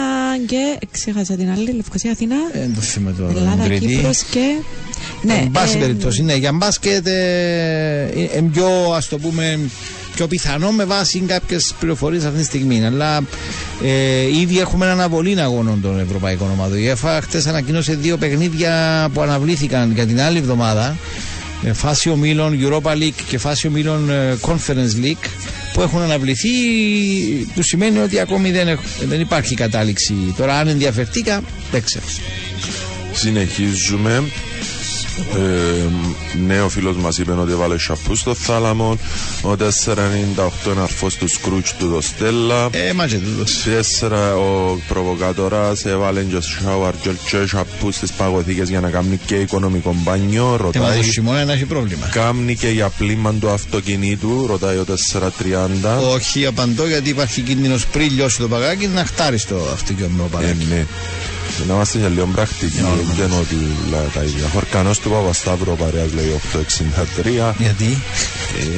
και. 0.47 0.77
Ξέχασα 0.91 1.35
την 1.35 1.49
άλλη. 1.51 1.71
Λευκοσία, 1.71 2.11
Αθήνα, 2.11 2.35
Ε, 2.53 2.59
Δεν 2.59 2.75
το 2.75 2.81
θυμάμαι 2.81 3.15
τώρα. 3.17 3.31
Ελλάδα, 3.39 3.63
Τρίτη. 3.63 3.85
Κύπρος 3.87 4.23
και. 4.31 4.55
Ναι, 5.21 5.33
Εν 5.33 5.51
πάση 5.51 5.77
ε, 5.77 5.79
περιπτώσει, 5.79 6.23
ναι, 6.23 6.33
για 6.35 6.51
μπάσκετ 6.53 7.07
ε, 7.07 7.11
ε, 8.15 8.23
ε, 8.37 8.41
πιο 8.53 8.67
ας 8.95 9.07
το 9.07 9.17
πούμε 9.17 9.59
πιο 10.15 10.27
πιθανό 10.27 10.71
με 10.71 10.85
βάση 10.85 11.19
κάποιες 11.19 11.73
πληροφορίες 11.79 12.23
αυτή 12.25 12.37
τη 12.39 12.43
στιγμή. 12.45 12.85
Αλλά 12.85 13.21
ε, 13.83 14.39
ήδη 14.41 14.59
έχουμε 14.59 14.85
αναβολή 14.85 15.41
αγώνων 15.41 15.81
των 15.81 15.99
Ευρωπαϊκών 15.99 16.49
Ομάδων. 16.51 16.77
Η 16.77 16.87
ΕΦΑ 16.87 17.21
χτες 17.21 17.47
ανακοίνωσε 17.47 17.93
δύο 17.95 18.17
παιχνίδια 18.17 19.07
που 19.13 19.21
αναβλήθηκαν 19.21 19.91
για 19.93 20.05
την 20.05 20.21
άλλη 20.21 20.37
εβδομάδα. 20.37 20.97
ε, 21.63 21.73
Φάση 21.73 22.09
ομίλων 22.09 22.59
Europa 22.61 22.91
League 22.91 23.21
και 23.27 23.37
φάση 23.37 23.67
ομίλων 23.67 24.09
ε, 24.09 24.37
Conference 24.41 25.05
League 25.05 25.27
που 25.73 25.81
έχουν 25.81 26.01
αναβληθεί 26.01 26.49
που 27.55 27.61
σημαίνει 27.61 27.99
ότι 27.99 28.19
ακόμη 28.19 28.51
δεν, 28.51 28.67
έχ- 28.67 28.79
δεν 29.07 29.19
υπάρχει 29.19 29.55
κατάληξη 29.55 30.13
τώρα 30.37 30.57
αν 30.57 30.67
ενδιαφερθήκα 30.67 31.41
δεν 31.71 31.83
ξέρω 31.83 32.05
Συνεχίζουμε. 33.13 34.23
Ε, 35.35 35.87
ναι, 36.45 36.61
ο 36.61 36.69
φίλος 36.69 36.95
μας 36.95 37.17
είπε 37.17 37.31
ότι 37.31 37.51
έβαλε 37.51 37.79
σαπού 37.79 38.15
στο 38.15 38.33
θάλαμο. 38.33 38.97
Ο 39.41 39.49
498 39.51 40.71
είναι 40.71 40.81
αρφός 40.81 41.15
του 41.15 41.27
Σκρούτς 41.27 41.73
του 41.75 41.87
Δοστέλλα. 41.87 42.67
Ε, 42.71 42.93
μα 42.93 43.07
και 43.07 43.17
τούτος. 43.17 43.65
4 44.01 44.35
ο 44.37 44.77
προβοκάτορας 44.87 45.85
έβαλε 45.85 46.21
και 46.23 46.37
σάουαρ 46.41 46.93
γελ 47.03 47.15
και 47.29 47.47
σαπού 47.47 47.91
στις 47.91 48.11
παγωθήκες 48.11 48.69
για 48.69 48.79
να 48.79 48.89
κάνει 48.89 49.19
και 49.25 49.35
οικονομικό 49.35 49.95
μπάνιο. 50.03 50.43
Θέμα 50.45 50.57
Ρωτάει, 50.57 50.97
του 50.99 51.03
χειμώνα 51.11 51.45
να 51.45 51.53
έχει 51.53 51.65
πρόβλημα. 51.65 52.07
κάμνει 52.11 52.55
και 52.55 52.67
για 52.67 52.89
πλήμα 52.89 53.33
του 53.33 53.49
αυτοκινήτου. 53.49 54.45
Ρωτάει 54.47 54.77
ο 54.77 54.85
430. 54.85 56.13
Όχι, 56.13 56.45
απαντώ 56.45 56.87
γιατί 56.87 57.09
υπάρχει 57.09 57.41
κίνδυνος 57.41 57.85
πριν 57.87 58.11
λιώσει 58.11 58.37
το 58.37 58.47
παγάκι 58.47 58.87
να 58.87 59.05
χτάρει 59.05 59.39
το 59.41 59.55
αυτοκίνητο 59.73 60.23
Ε, 60.23 60.27
παγάκι. 60.31 60.65
ναι. 60.69 60.85
Να 61.67 61.73
είμαστε 61.73 61.97
για 61.97 62.09
λίγο 62.09 62.25
πρακτικοί, 62.25 62.81
δεν 63.17 63.25
είναι 63.27 63.35
ότι 63.39 63.55
λέει 63.89 63.99
τα 64.13 64.23
ίδια. 64.23 64.47
Χορκανός 64.53 64.99
του 64.99 65.09
Παπασταύρου 65.09 65.71
ο 65.71 65.75
Παρέας 65.75 66.13
λέει 66.13 66.39
863. 67.51 67.53
Γιατί; 67.57 67.97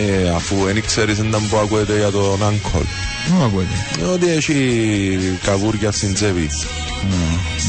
Ε, 0.08 0.30
αφού 0.30 0.56
δεν 0.66 0.84
ξέρεις 0.86 1.18
δεν 1.18 1.30
που 1.50 1.58
ακούεται 1.58 1.98
για 1.98 2.10
τον 2.12 2.44
Άγκολ. 2.44 2.86
Δεν 3.28 3.36
μου 3.38 3.44
ακούτε. 3.44 3.68
Ε, 4.02 4.04
Ότι 4.04 4.28
έχει 4.30 5.38
καβούρια 5.44 5.92
στην 5.92 6.14
τσέπη. 6.14 6.50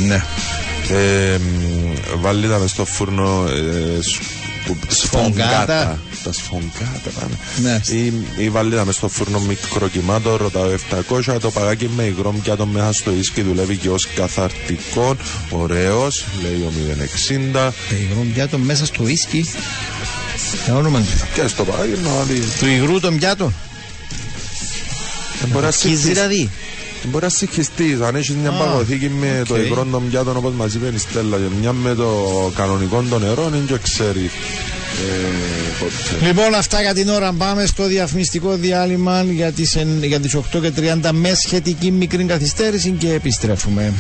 Ναι. 0.06 0.22
Ε, 0.88 1.36
μ, 1.38 2.20
βάλει 2.20 2.48
τα 2.48 2.58
μες 2.58 2.70
στο 2.70 2.84
φούρνο 2.84 3.44
ε, 3.48 4.02
σ- 4.02 4.20
που- 4.66 4.76
σφογγάτα. 4.88 5.98
Τα 6.24 6.32
σφογγάτα 6.32 7.10
πάνε. 7.20 7.34
Ναι. 7.62 7.80
Ή, 7.98 8.12
ή 8.44 8.50
βάλει 8.50 8.74
τα 8.74 8.84
μες 8.84 8.94
στο 8.94 9.08
φούρνο 9.08 9.40
μικροκυμάτο, 9.40 10.36
ρωτάω 10.36 10.70
700, 11.10 11.36
το 11.40 11.50
παγάκι 11.50 11.90
με 11.96 12.02
υγρό 12.02 12.34
πιάτο 12.42 12.66
μέσα 12.66 12.92
στο 12.92 13.10
ίσκι 13.18 13.42
δουλεύει 13.42 13.76
και 13.76 13.88
ως 13.90 14.08
καθαρτικός. 14.14 15.16
Ωραίος, 15.50 16.24
λέει 16.42 16.60
ο 16.60 16.72
060. 16.72 17.72
Το 17.88 17.94
υγρό 18.10 18.26
πιάτο 18.34 18.58
μέσα 18.58 18.86
στο 18.86 19.06
ίσκι. 19.08 19.44
Για 20.64 20.74
όνομα 20.76 20.98
του. 20.98 21.06
Και 21.34 21.46
στο 21.48 21.64
παγάκι 21.64 22.00
να 22.04 22.10
βάλει. 22.10 22.42
Του 22.58 22.66
υγρού 22.66 23.00
των 23.00 23.16
πιάτων. 23.18 23.54
Δεν 25.40 25.48
μπορεί 25.52 25.64
να 25.64 25.70
Κι 25.70 25.76
συγχυστείς. 25.76 26.08
δηλαδή. 26.12 26.50
Δεν 27.02 27.10
Μπορεί 27.12 27.24
να 27.24 27.30
συγχυστείς. 27.30 28.00
Αν 28.00 28.14
έχεις 28.14 28.34
μια 28.34 28.50
Α, 28.50 28.52
παγωθήκη 28.52 29.08
με 29.08 29.42
το 29.48 29.54
οκ. 29.54 29.60
υγρό 29.60 29.84
των 29.90 30.08
πιάτων 30.10 30.36
όπως 30.36 30.52
μας 30.52 30.74
είπε 30.74 30.86
η 30.94 30.98
Στέλλα 30.98 31.36
και 31.36 31.42
μια 31.60 31.72
με 31.72 31.94
το 31.94 32.08
κανονικό 32.56 33.04
των 33.10 33.20
νερών, 33.22 33.50
δεν 33.50 33.66
και 33.66 33.78
ξέρει. 33.82 34.30
Ε, 34.98 35.84
πότε. 35.84 36.26
Λοιπόν, 36.26 36.54
αυτά 36.54 36.80
για 36.82 36.94
την 36.94 37.08
ώρα. 37.08 37.32
Πάμε 37.32 37.66
στο 37.66 37.86
διαφημιστικό 37.86 38.54
διάλειμμα 38.56 39.22
για 39.22 39.52
τις, 39.52 39.76
εν- 39.76 40.04
για 40.04 40.20
τις 40.20 40.34
8 40.34 40.60
και 40.60 40.70
30 41.02 41.10
με 41.12 41.34
σχετική 41.34 41.90
μικρή 41.90 42.24
καθυστέρηση 42.24 42.90
και 42.90 43.12
επιστρέφουμε. 43.12 43.92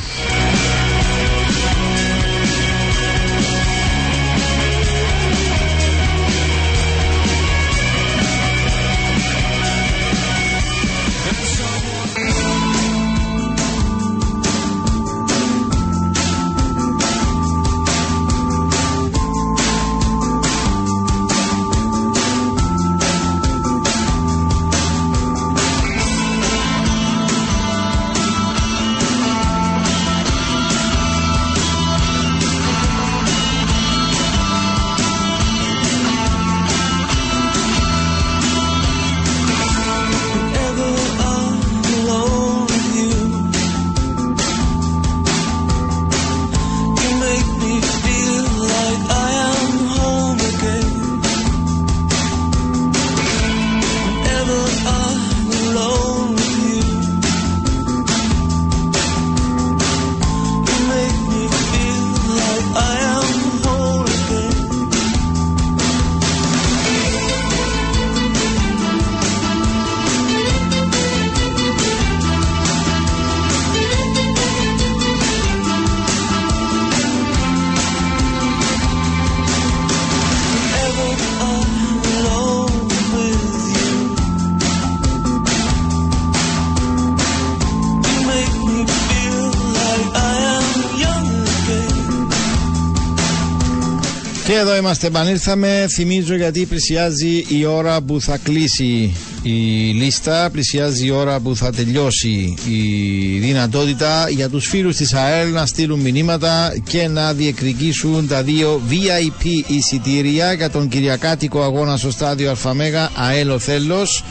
Είμαστε, 95.04 95.06
επανήλθαμε. 95.06 95.86
Θυμίζω 95.90 96.36
γιατί 96.36 96.66
πλησιάζει 96.66 97.44
η 97.48 97.64
ώρα 97.64 98.00
που 98.00 98.20
θα 98.20 98.36
κλείσει 98.42 99.14
η 99.42 99.50
λίστα, 99.92 100.50
πλησιάζει 100.52 101.06
η 101.06 101.10
ώρα 101.10 101.40
που 101.40 101.56
θα 101.56 101.72
τελειώσει 101.72 102.54
η 102.68 103.38
δυνατότητα 103.38 104.26
για 104.30 104.48
τους 104.48 104.66
φίλους 104.66 104.96
της 104.96 105.14
ΑΕΛ 105.14 105.52
να 105.52 105.66
στείλουν 105.66 106.00
μηνύματα 106.00 106.72
και 106.88 107.08
να 107.08 107.32
διεκδικήσουν 107.32 108.28
τα 108.28 108.42
δύο 108.42 108.80
VIP 108.90 109.44
εισιτήρια 109.66 110.52
για 110.52 110.70
τον 110.70 110.88
Κυριακάτικο 110.88 111.62
αγώνα 111.62 111.96
στο 111.96 112.10
στάδιο 112.10 112.50
Αλφαμέγα 112.50 113.10
ΑΕΛ 113.14 113.50
ο 113.50 113.58
Θέλος. 113.58 114.24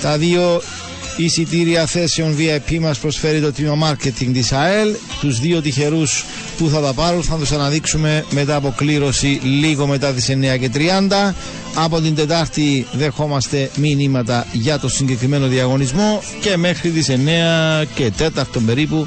Τα 0.00 0.18
δύο 0.18 0.60
εισιτήρια 1.16 1.86
θέσεων 1.86 2.36
VIP 2.38 2.78
μας 2.80 2.98
προσφέρει 2.98 3.40
το 3.40 3.52
τμήμα 3.52 3.90
marketing 3.92 4.30
της 4.32 4.52
ΑΕΛ. 4.52 4.88
Τους 5.20 5.40
δύο 5.40 5.60
τυχερούς 5.60 6.24
που 6.58 6.68
θα 6.68 6.80
τα 6.80 6.92
πάρουν 6.92 7.22
θα 7.22 7.36
τους 7.36 7.52
αναδείξουμε 7.52 8.24
μετά 8.30 8.56
από 8.56 8.74
κλήρωση 8.76 9.40
λίγο 9.42 9.86
μετά 9.86 10.12
τις 10.12 10.28
9 10.30 10.58
και 10.60 10.70
30. 10.74 11.34
Από 11.74 12.00
την 12.00 12.14
Τετάρτη 12.14 12.86
δεχόμαστε 12.92 13.70
μηνύματα 13.76 14.46
για 14.52 14.78
το 14.78 14.88
συγκεκριμένο 14.88 15.46
διαγωνισμό 15.46 16.22
και 16.40 16.56
μέχρι 16.56 16.90
τις 16.90 17.10
9 17.10 17.84
και 17.94 18.12
4 18.18 18.44
περίπου 18.66 19.06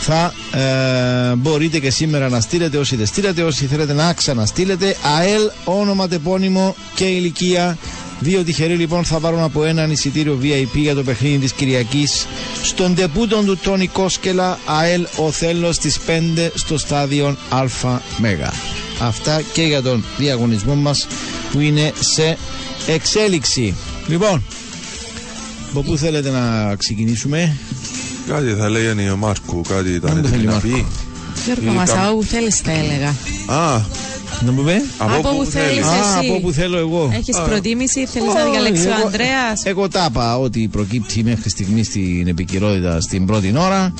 θα 0.00 0.32
ε, 0.58 1.34
μπορείτε 1.34 1.78
και 1.78 1.90
σήμερα 1.90 2.28
να 2.28 2.40
στείλετε 2.40 2.76
όσοι 2.76 2.96
δεν 2.96 3.06
στείλετε, 3.06 3.42
όσοι 3.42 3.66
θέλετε 3.66 3.92
να 3.92 4.12
ξαναστείλετε. 4.12 4.96
ΑΕΛ, 5.18 5.50
όνομα, 5.64 6.08
τεπώνυμο 6.08 6.74
και 6.94 7.04
ηλικία. 7.04 7.78
Δύο 8.20 8.42
τυχεροί 8.44 8.74
λοιπόν 8.74 9.04
θα 9.04 9.18
πάρουν 9.20 9.40
από 9.40 9.64
έναν 9.64 9.90
εισιτήριο 9.90 10.38
VIP 10.42 10.66
για 10.74 10.94
το 10.94 11.02
παιχνίδι 11.02 11.38
της 11.38 11.52
Κυριακής 11.52 12.26
στον 12.62 12.94
τεπούτον 12.94 13.44
του 13.46 13.56
Τόνι 13.56 13.86
Κόσκελα 13.86 14.58
ΑΕΛ 14.64 15.06
ο 15.16 15.30
Θέλος 15.30 15.74
στις 15.76 15.98
5 16.06 16.48
στο 16.54 16.78
στάδιο 16.78 17.36
Α 17.48 17.64
Μέγα. 18.18 18.52
Αυτά 19.00 19.42
και 19.52 19.62
για 19.62 19.82
τον 19.82 20.04
διαγωνισμό 20.18 20.74
μας 20.74 21.06
που 21.52 21.60
είναι 21.60 21.92
σε 22.00 22.38
εξέλιξη. 22.86 23.74
Λοιπόν, 24.06 24.42
από 25.70 25.82
πού 25.82 25.96
θέλετε 25.96 26.30
να 26.30 26.74
ξεκινήσουμε; 26.76 27.56
Κάτι 28.28 28.54
θα 28.58 28.68
λέγανε 28.68 29.10
ο 29.10 29.16
Μάρκου, 29.16 29.60
κάτι 29.62 29.88
ήταν 29.90 30.00
Δεν 30.14 30.18
μου 30.18 30.18
έτοιμη 30.18 30.36
θέλει 30.36 30.46
να 30.46 30.52
Μάρκο. 30.52 30.68
πει. 30.68 30.86
Γιώργο 31.44 31.72
Ή 31.72 31.74
μας, 31.74 31.90
κα- 31.92 32.06
από 32.06 32.16
που 32.16 32.22
θέλεις 32.24 32.60
τα 32.62 32.70
έλεγα. 32.72 33.08
Α, 33.46 33.80
Να 34.44 34.52
μου 34.52 34.62
πεις; 34.64 34.82
από 34.98 35.14
Από 35.14 35.28
πού 35.28 35.36
που 35.36 35.44
θέλεις. 35.44 35.68
θέλεις. 35.68 35.84
Α, 35.86 35.94
εσύ. 36.18 36.26
από 36.28 36.34
όπου 36.34 36.52
θέλω 36.52 36.78
εγώ. 36.78 37.10
Έχεις 37.14 37.36
προτίμηση, 37.48 38.06
θέλεις 38.06 38.34
να 38.34 38.42
Όχι, 38.42 38.50
διαλέξει 38.50 38.86
ο 38.86 38.90
εγώ- 38.90 39.04
Ανδρέας; 39.04 39.62
Εγώ 39.64 39.88
τα 39.88 40.06
είπα 40.10 40.38
ότι 40.38 40.68
προκύπτει 40.72 41.22
μέχρι 41.24 41.50
στιγμής 41.50 41.86
στην 41.86 42.26
επικαιρότητα 42.28 43.00
στην 43.00 43.26
πρώτη 43.26 43.54
ώρα. 43.58 43.92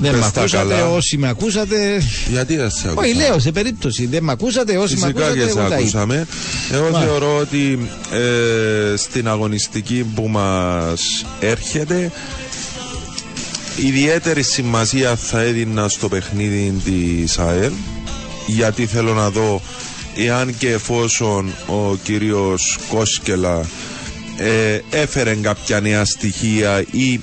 Δεν 0.00 0.10
Πες 0.10 0.20
με 0.20 0.30
τα 0.32 0.40
ακούσατε, 0.40 0.74
καλά. 0.74 0.88
όσοι 0.90 1.16
με 1.16 1.28
ακούσατε. 1.28 2.02
Γιατί 2.30 2.56
δεν 2.56 2.70
σε 2.70 2.88
Όχι, 2.88 3.10
άκουσα. 3.10 3.26
λέω 3.28 3.38
σε 3.38 3.52
περίπτωση. 3.52 4.06
Δεν 4.06 4.22
με 4.24 4.32
ακούσατε, 4.32 4.76
όσοι 4.76 4.94
με 4.96 5.00
Φυσικά 5.00 5.20
ακούσατε. 5.26 5.44
και 5.44 5.50
σε 5.50 5.58
εγώ 5.58 5.58
τα 5.58 5.64
είπα. 5.66 5.74
ακούσαμε. 5.76 6.26
Εγώ 6.72 6.82
Μάλιστα. 6.82 7.00
θεωρώ 7.04 7.36
ότι 7.36 7.78
ε, 8.12 8.96
στην 8.96 9.28
αγωνιστική 9.28 10.06
που 10.14 10.28
μας 10.28 11.00
έρχεται 11.40 12.10
ιδιαίτερη 13.86 14.42
σημασία 14.42 15.16
θα 15.16 15.40
έδινα 15.40 15.88
στο 15.88 16.08
παιχνίδι 16.08 16.74
της 16.84 17.38
ΑΕΛ 17.38 17.72
γιατί 18.46 18.86
θέλω 18.86 19.14
να 19.14 19.30
δω 19.30 19.62
εάν 20.16 20.54
και 20.58 20.70
εφόσον 20.72 21.52
ο 21.66 21.96
κύριος 22.02 22.78
Κόσκελα 22.88 23.66
ε, 24.40 24.80
έφερε 24.90 25.34
κάποια 25.34 25.80
νέα 25.80 26.04
στοιχεία 26.04 26.84
ή 26.90 27.20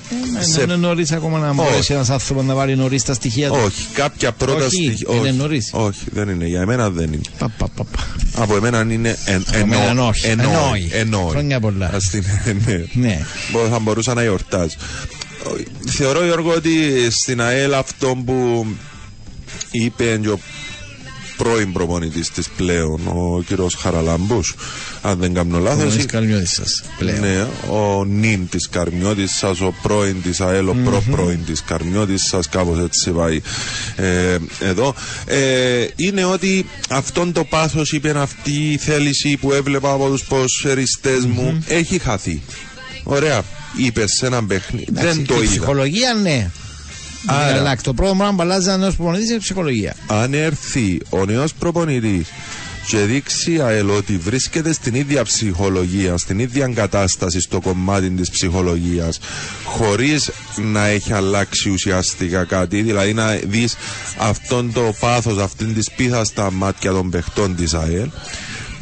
Σε... 0.52 0.62
Είναι 0.62 0.76
νωρίς 0.76 1.12
ακόμα 1.12 1.38
να 1.38 1.52
μπορέσει 1.52 1.92
ένας 1.94 2.10
άνθρωπος 2.10 2.44
να 2.44 2.54
βάλει 2.54 2.76
νωρίς 2.76 3.02
τα 3.02 3.14
στοιχεία 3.14 3.48
του. 3.48 3.58
Όχι, 3.64 3.86
κάποια 3.92 4.32
πρώτα 4.32 4.64
Όχι, 4.64 4.84
στοιχεία. 4.84 5.14
είναι 5.16 5.30
νωρίς. 5.30 5.70
όχι, 5.72 6.04
δεν 6.12 6.28
είναι. 6.28 6.46
Για 6.46 6.60
εμένα 6.60 6.90
δεν 6.90 7.12
είναι. 7.12 7.20
Πα, 7.38 7.48
πα, 7.58 7.68
πα, 7.76 7.84
πα. 7.84 8.42
Από 8.42 8.56
εμένα 8.56 8.80
είναι 8.90 9.16
εν, 9.24 9.44
εμένα 9.52 9.82
εννό- 9.88 10.08
όχι. 10.08 10.26
εννοεί. 10.26 10.46
Εννοεί. 10.52 10.90
εννοεί. 10.92 11.30
Χρόνια 11.30 11.60
πολλά. 11.60 11.90
Ας 11.94 12.08
την- 12.10 12.24
ναι. 12.66 12.84
Ναι. 12.92 13.20
Μπο- 13.52 13.66
Θα 13.70 13.78
μπορούσα 13.78 14.14
να 14.14 14.22
γιορτάζω. 14.22 14.76
Θεωρώ 15.88 16.24
Γιώργο 16.24 16.52
ότι 16.52 17.06
στην 17.10 17.40
ΑΕΛ 17.40 17.74
αυτό 17.74 18.22
που 18.26 18.66
είπε 19.70 20.18
και 20.22 20.28
ο 20.28 20.38
πρώην 21.36 21.72
προπονητής 21.72 22.30
της 22.30 22.48
πλέον, 22.56 23.00
ο 23.06 23.42
κύριος 23.46 23.74
Χαραλάμπους, 23.74 24.54
αν 25.02 25.18
δεν 25.18 25.34
κάνω 25.34 25.58
λάθος, 25.58 25.82
Χωρίς 25.90 26.04
ή- 26.04 26.06
καλμιώτη 26.06 26.46
σας 26.46 26.82
πλέον. 26.98 27.20
ναι, 27.20 27.46
ο 27.70 28.04
νυν 28.04 28.48
της 28.48 28.68
Καρμιώτης 28.68 29.36
σας, 29.36 29.60
ο 29.60 29.74
πρώην 29.82 30.22
της 30.22 30.40
ΑΕΛ, 30.40 30.68
ο 30.68 30.76
προ-πρώην 30.84 31.44
της 31.46 31.62
Καρμιώτης 31.62 32.22
σας, 32.28 32.48
κάπως 32.48 32.78
έτσι 32.78 33.10
πάει 33.10 33.40
ε, 33.96 34.36
εδώ. 34.60 34.94
Ε, 35.26 35.86
είναι 35.96 36.24
ότι 36.24 36.66
αυτόν 36.90 37.32
το 37.32 37.44
πάθος, 37.44 37.92
είπε 37.92 38.10
αυτή 38.18 38.72
η 38.72 38.76
θέληση 38.76 39.36
που 39.36 39.52
έβλεπα 39.52 39.92
από 39.92 40.08
τους 40.08 40.24
ποσεριστές 40.24 41.24
μου, 41.24 41.64
έχει 41.68 41.98
χαθεί. 41.98 42.42
Ωραία, 43.04 43.42
είπες 43.76 44.10
σε 44.18 44.26
έναν 44.26 44.46
παιχνίδι. 44.46 44.86
Εντάξει, 44.88 45.08
Δεν 45.16 45.26
το 45.26 45.34
η 45.34 45.38
είδα. 45.38 45.48
ψυχολογία 45.50 46.14
ναι. 46.14 46.50
Άρα. 47.26 47.58
Αλλά 47.58 47.76
το 47.82 47.94
πρώτο 47.94 48.14
πράγμα 48.14 48.34
που 48.36 48.42
αλλάζει 48.42 48.68
ένα 48.68 48.76
νέος 48.76 48.94
προπονητής 48.96 49.26
είναι 49.26 49.36
η 49.36 49.40
ψυχολογία. 49.40 49.94
αν 50.06 50.34
έρθει 50.34 51.00
ο 51.10 51.24
νέος 51.24 51.54
προπονητής 51.54 52.26
και 52.88 52.98
δείξει 52.98 53.52
η 53.52 53.60
ΑΕΛ 53.60 53.90
ότι 53.90 54.16
βρίσκεται 54.16 54.72
στην 54.72 54.94
ίδια 54.94 55.22
ψυχολογία, 55.24 56.16
στην 56.16 56.38
ίδια 56.38 56.66
κατάσταση 56.74 57.40
στο 57.40 57.60
κομμάτι 57.60 58.10
της 58.10 58.30
ψυχολογίας 58.30 59.18
χωρίς 59.64 60.30
να 60.72 60.86
έχει 60.86 61.12
αλλάξει 61.12 61.70
ουσιαστικά 61.70 62.44
κάτι, 62.44 62.82
δηλαδή 62.82 63.12
να 63.14 63.30
δεις 63.46 63.76
αυτόν 64.18 64.72
το 64.72 64.94
πάθος, 65.00 65.38
αυτήν 65.38 65.74
της 65.74 65.84
σπίθα 65.84 66.24
στα 66.24 66.50
μάτια 66.52 66.90
των 66.90 67.10
παιχτών 67.10 67.56
της 67.56 67.74
ΑΕΛ 67.74 68.08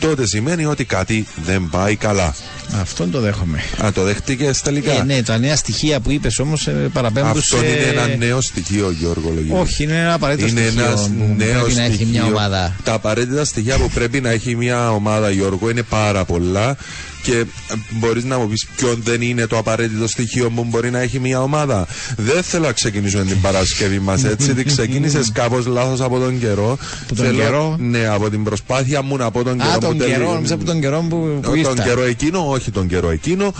τότε 0.06 0.26
σημαίνει 0.26 0.64
ότι 0.64 0.84
κάτι 0.84 1.26
δεν 1.44 1.68
πάει 1.70 1.96
καλά. 1.96 2.34
Αυτόν 2.80 3.10
το 3.10 3.20
δέχομαι. 3.20 3.62
Αν 3.78 3.92
το 3.92 4.02
δέχτηκες 4.02 4.60
τελικά; 4.60 4.92
Ε, 4.92 5.02
ναι, 5.04 5.22
τα 5.22 5.38
νέα 5.38 5.56
στοιχεία 5.56 6.00
που 6.00 6.10
είπες 6.10 6.38
όμως 6.38 6.68
παραπέμπουν 6.92 7.30
Αυτό 7.30 7.56
σε... 7.56 7.66
είναι 7.66 8.00
ένα 8.00 8.16
νέο 8.16 8.40
στοιχείο, 8.40 8.90
Γιώργο 8.90 9.30
Λογίδη. 9.34 9.52
Όχι, 9.52 9.82
είναι 9.82 10.00
ένα 10.00 10.12
απαραίτητο 10.14 10.48
είναι 10.48 10.60
στοιχείο 10.60 10.84
ένας 10.84 11.00
που 11.00 11.34
νέος 11.36 11.60
πρέπει 11.62 11.74
να 11.74 11.82
έχει 11.82 11.94
στοιχείο. 11.94 12.12
μια 12.12 12.24
ομάδα. 12.24 12.76
Τα 12.84 12.92
απαραίτητα 12.92 13.44
στοιχεία 13.44 13.76
που 13.76 13.90
πρέπει 13.94 14.20
να 14.20 14.30
έχει 14.30 14.56
μια 14.56 14.90
ομάδα, 14.90 15.30
Γιώργο, 15.30 15.70
είναι 15.70 15.82
πάρα 15.82 16.24
πολλά. 16.24 16.76
Και 17.24 17.44
μπορείς 17.90 18.24
να 18.24 18.38
μου 18.38 18.48
πεις 18.48 18.66
ποιον 18.76 19.00
δεν 19.04 19.20
είναι 19.22 19.46
το 19.46 19.58
απαραίτητο 19.58 20.08
στοιχείο 20.08 20.50
που 20.50 20.64
μπορεί 20.64 20.90
να 20.90 20.98
έχει 21.00 21.20
μια 21.20 21.42
ομάδα. 21.42 21.86
Δεν 22.16 22.42
θέλω 22.42 22.66
να 22.66 22.72
ξεκινήσουμε 22.72 23.24
την 23.24 23.40
Παρασκευή 23.40 23.98
μας 23.98 24.24
έτσι. 24.24 24.50
ότι 24.50 24.64
ξεκίνησες 24.74 25.32
κάπως 25.32 25.66
λάθος 25.66 26.00
από 26.00 26.18
τον 26.18 26.38
καιρό. 26.40 26.78
Από 27.04 27.14
τον 27.14 27.26
Θέλω- 27.26 27.38
καιρό; 27.38 27.76
Ναι, 27.80 28.06
από 28.06 28.30
την 28.30 28.44
προσπάθεια 28.44 29.02
μου 29.02 29.16
να 29.16 29.30
πω 29.30 29.42
τον 29.44 29.58
καιρό. 29.58 29.70
Α, 29.70 29.74
που 29.74 29.80
τον 29.80 29.98
τελεί- 29.98 30.12
καιρό, 30.12 30.32
νόμιζα 30.32 30.54
από 30.54 30.64
τον 30.64 30.80
καιρό 30.80 31.06
που, 31.08 31.38
που 31.42 31.50
τον 31.50 31.54
ήρθα. 31.58 31.82
καιρό 31.82 32.02
εκείνο, 32.02 32.48
όχι 32.50 32.70
τον 32.70 32.86
καιρό 32.88 33.10
εκείνο. 33.10 33.54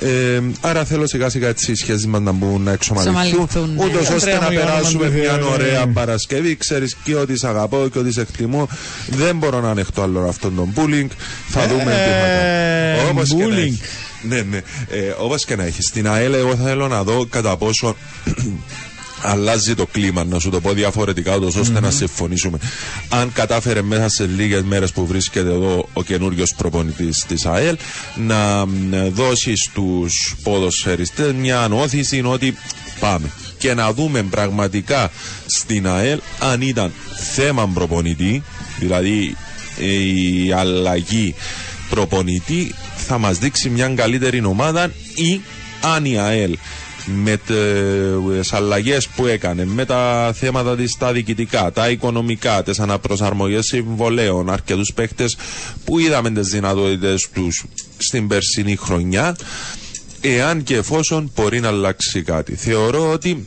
Ε, 0.00 0.40
άρα 0.60 0.84
θέλω 0.84 1.06
σιγά 1.06 1.28
σιγά 1.28 1.48
έτσι 1.48 1.72
οι 1.72 1.74
σχέσει 1.74 2.06
μας 2.06 2.20
να 2.20 2.32
μπουν 2.32 2.62
να 2.62 2.72
εξομαλυνθούν. 2.72 3.22
Εξομαλυνθούν, 3.22 3.74
ναι. 3.74 3.84
Ούτω 3.84 3.98
ώστε 4.14 4.14
Αντρέα 4.16 4.38
να 4.40 4.46
μου, 4.46 4.52
η 4.52 4.56
όνομα 4.56 4.70
περάσουμε 4.70 5.06
του 5.06 5.12
μια 5.12 5.32
Θεού, 5.32 5.46
ωραία 5.52 5.84
ναι. 5.86 5.92
Παρασκευή. 5.92 6.56
Ξέρεις 6.56 6.96
και 7.04 7.14
ότι 7.14 7.36
σε 7.38 7.48
αγαπώ 7.48 7.88
και 7.92 7.98
ότι 7.98 8.12
σε 8.12 8.20
εκτιμώ. 8.20 8.68
Δεν 9.08 9.36
μπορώ 9.36 9.60
να 9.60 9.70
ανεχτώ 9.70 10.02
άλλο 10.02 10.20
αυτόν 10.28 10.54
τον 10.56 10.72
bullying. 10.76 11.08
Θα 11.48 11.66
δούμε 11.68 11.82
τι 11.82 11.88
θα 11.88 11.92
Ε, 11.92 12.96
κάνει. 12.96 13.10
Όπως 13.10 13.28
και 13.28 13.34
να 13.36 13.44
bullying. 13.46 13.58
έχει. 13.58 13.80
Ναι, 14.22 14.40
ναι. 14.42 14.56
Ε, 14.88 15.14
Όπως 15.18 15.44
και 15.44 15.56
να 15.56 15.64
έχει. 15.64 15.82
Στην 15.82 16.08
ΑΕΛ, 16.08 16.34
εγώ 16.34 16.54
θέλω 16.56 16.88
να 16.88 17.02
δω 17.02 17.26
κατά 17.30 17.56
πόσο 17.56 17.96
αλλάζει 19.22 19.74
το 19.74 19.86
κλίμα, 19.86 20.24
να 20.24 20.38
σου 20.38 20.50
το 20.50 20.60
πω 20.60 20.72
διαφορετικά, 20.72 21.36
ούτως 21.36 21.54
ώστε 21.56 21.80
να 21.80 21.90
συμφωνήσουμε. 21.90 22.58
Αν 23.08 23.32
κατάφερε 23.32 23.82
μέσα 23.82 24.08
σε 24.08 24.26
λίγες 24.26 24.62
μέρες 24.62 24.92
που 24.92 25.06
βρίσκεται 25.06 25.48
εδώ 25.50 25.88
ο 25.92 26.02
καινούριος 26.02 26.54
προπονητής 26.56 27.24
της 27.28 27.46
ΑΕΛ 27.46 27.76
να 28.16 28.66
μ, 28.66 28.70
δώσει 29.12 29.56
στους 29.56 30.36
ποδοσφαιριστές 30.42 31.32
μια 31.32 31.60
ανώθηση 31.60 32.22
ότι 32.24 32.56
πάμε 33.00 33.30
και 33.58 33.74
να 33.74 33.92
δούμε 33.92 34.22
πραγματικά 34.22 35.10
στην 35.46 35.88
ΑΕΛ 35.88 36.20
αν 36.38 36.60
ήταν 36.60 36.92
θέμα 37.34 37.68
προπονητή, 37.74 38.42
δηλαδή 38.78 39.36
η 39.78 40.52
αλλαγή 40.52 41.34
προπονητή 41.90 42.74
θα 42.96 43.18
μας 43.18 43.38
δείξει 43.38 43.68
μια 43.68 43.88
καλύτερη 43.88 44.44
ομάδα 44.44 44.90
ή 45.14 45.40
αν 45.94 46.04
η 46.04 46.18
ΑΕΛ 46.18 46.56
με 47.14 47.36
τι 47.36 47.54
αλλαγές 48.50 49.08
που 49.08 49.26
έκανε, 49.26 49.64
με 49.64 49.84
τα 49.84 50.32
θέματα 50.34 50.76
της 50.76 50.96
τα 50.98 51.12
διοικητικά, 51.12 51.72
τα 51.72 51.90
οικονομικά, 51.90 52.62
τις 52.62 52.78
αναπροσαρμογές 52.80 53.66
συμβολέων, 53.66 54.50
αρκετούς 54.50 54.92
παίχτες 54.94 55.36
που 55.84 55.98
είδαμε 55.98 56.30
τις 56.30 56.48
δυνατότητες 56.48 57.28
τους 57.34 57.64
στην 57.98 58.28
περσινή 58.28 58.76
χρονιά, 58.76 59.36
εάν 60.20 60.62
και 60.62 60.76
εφόσον 60.76 61.30
μπορεί 61.34 61.60
να 61.60 61.68
αλλάξει 61.68 62.22
κάτι. 62.22 62.54
Θεωρώ 62.54 63.10
ότι 63.12 63.46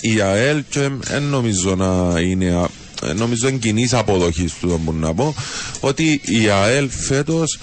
η 0.00 0.20
ΑΕΛ 0.20 0.62
και 0.68 0.88
δεν 1.00 1.22
νομίζω 1.22 1.74
να 1.74 2.20
είναι 2.20 2.54
α- 2.54 2.68
ε, 3.02 3.12
νομίζω 3.12 3.48
είναι 3.48 3.58
κοινής 3.58 3.92
αποδοχής 3.94 4.54
του 4.60 4.68
το 4.68 4.78
μπορώ 4.78 4.98
να 4.98 5.14
πω 5.14 5.34
ότι 5.80 6.20
η 6.24 6.48
ΑΕΛ 6.48 6.88
φέτος 6.90 7.58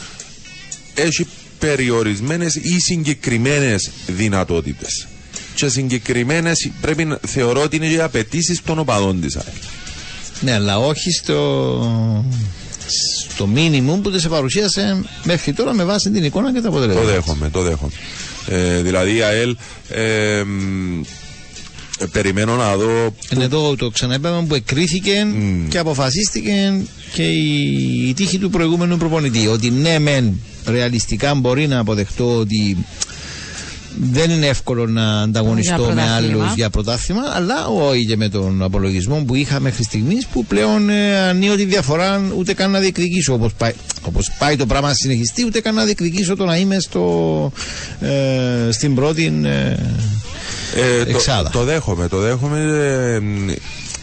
έχει 0.96 1.28
περιορισμένες 1.66 2.56
ή 2.56 2.80
συγκεκριμένες 2.80 3.90
δυνατότητες. 4.08 5.08
Και 5.56 5.68
συγκεκριμένες 5.70 6.72
πρέπει 6.82 7.06
να 7.06 7.20
θεωρώ 7.28 7.62
ότι 7.62 7.76
είναι 7.76 7.86
οι 7.88 8.00
απαιτήσεις 8.00 8.62
των 8.62 8.80
οπαδών 8.80 9.22
της 9.22 9.36
ΑΕΛ 9.36 9.56
Ναι, 10.42 10.54
αλλά 10.54 10.80
όχι 10.80 11.12
στο, 11.12 12.16
στο 13.30 13.48
μήνυμο 13.48 13.96
που 13.98 14.20
σε 14.20 14.30
παρουσίασε 14.30 15.04
μέχρι 15.24 15.54
τώρα 15.54 15.74
με 15.74 15.84
βάση 15.84 16.12
την 16.12 16.24
εικόνα 16.24 16.54
και 16.54 16.62
τα 16.62 16.62
το 16.62 16.68
αποτελέσματα. 16.70 17.12
δέχομαι, 17.12 17.50
το 17.50 17.62
δέχομαι. 17.62 17.92
Ε, 18.48 18.82
δηλαδή 18.82 19.16
η 19.16 19.22
ΑΕΛ 19.22 19.56
ε, 19.90 20.44
μ, 20.44 21.00
ε, 21.00 21.06
περιμένω 22.12 22.56
να 22.56 22.76
δω 22.78 23.16
Είναι 23.34 23.44
εδώ 23.44 23.76
το 23.76 23.90
ξαναείπαμε 23.90 24.46
που 24.48 24.56
εκκρίθηκε 24.56 25.28
και 25.70 25.78
αποφασίστηκε 25.78 26.82
και 27.14 27.24
η, 27.24 28.08
η 28.10 28.14
τύχη 28.14 28.38
του 28.40 28.50
προηγούμενου 28.50 28.98
προπονητή. 28.98 29.48
Ότι 29.48 29.70
ναι, 29.72 30.00
μεν 30.00 30.40
ρεαλιστικά 30.66 31.34
μπορεί 31.36 31.68
να 31.68 31.80
αποδεχτώ 31.80 32.36
ότι 32.38 32.86
δεν 34.02 34.30
είναι 34.30 34.46
εύκολο 34.48 34.88
να 34.88 35.22
ανταγωνιστώ 35.22 35.76
Για 35.76 35.86
με 35.88 35.94
πρωτάθλημα. 35.94 36.16
άλλους 36.44 36.54
για 36.56 36.70
πρωτάθλημα, 36.70 37.22
αλλά 37.36 37.68
όχι 37.68 38.06
και 38.06 38.18
με 38.18 38.30
τον 38.30 38.62
απολογισμό 38.64 39.24
που 39.28 39.36
είχα 39.36 39.60
μέχρι 39.60 39.84
στιγμής 39.84 40.26
που 40.26 40.46
πλέον 40.46 40.90
ε, 40.90 41.18
ανοίγει 41.20 41.66
διαφορά 41.66 42.22
ούτε 42.38 42.54
καν 42.54 42.72
να 42.72 42.80
διεκδικήσω. 42.80 43.34
Όπως 43.34 43.54
πάει, 43.54 43.72
όπως 44.02 44.32
πάει 44.38 44.56
το 44.56 44.66
πράγμα 44.66 44.88
να 44.88 44.94
συνεχιστεί, 44.94 45.46
ούτε 45.46 45.60
καν 45.62 45.76
να 45.76 45.84
διεκδικήσω 45.84 46.36
το 46.36 46.46
να 46.46 46.58
είμαι 46.58 46.80
στο, 46.80 47.52
ε, 48.02 48.72
στην 48.72 48.96
πρώτη. 48.96 49.42
Ε, 49.44 49.78
Ε, 50.76 51.04
το, 51.04 51.10
Εξάδα. 51.10 51.50
το 51.50 51.64
δέχομαι, 51.64 52.08
το 52.08 52.18
δέχομαι. 52.18 52.60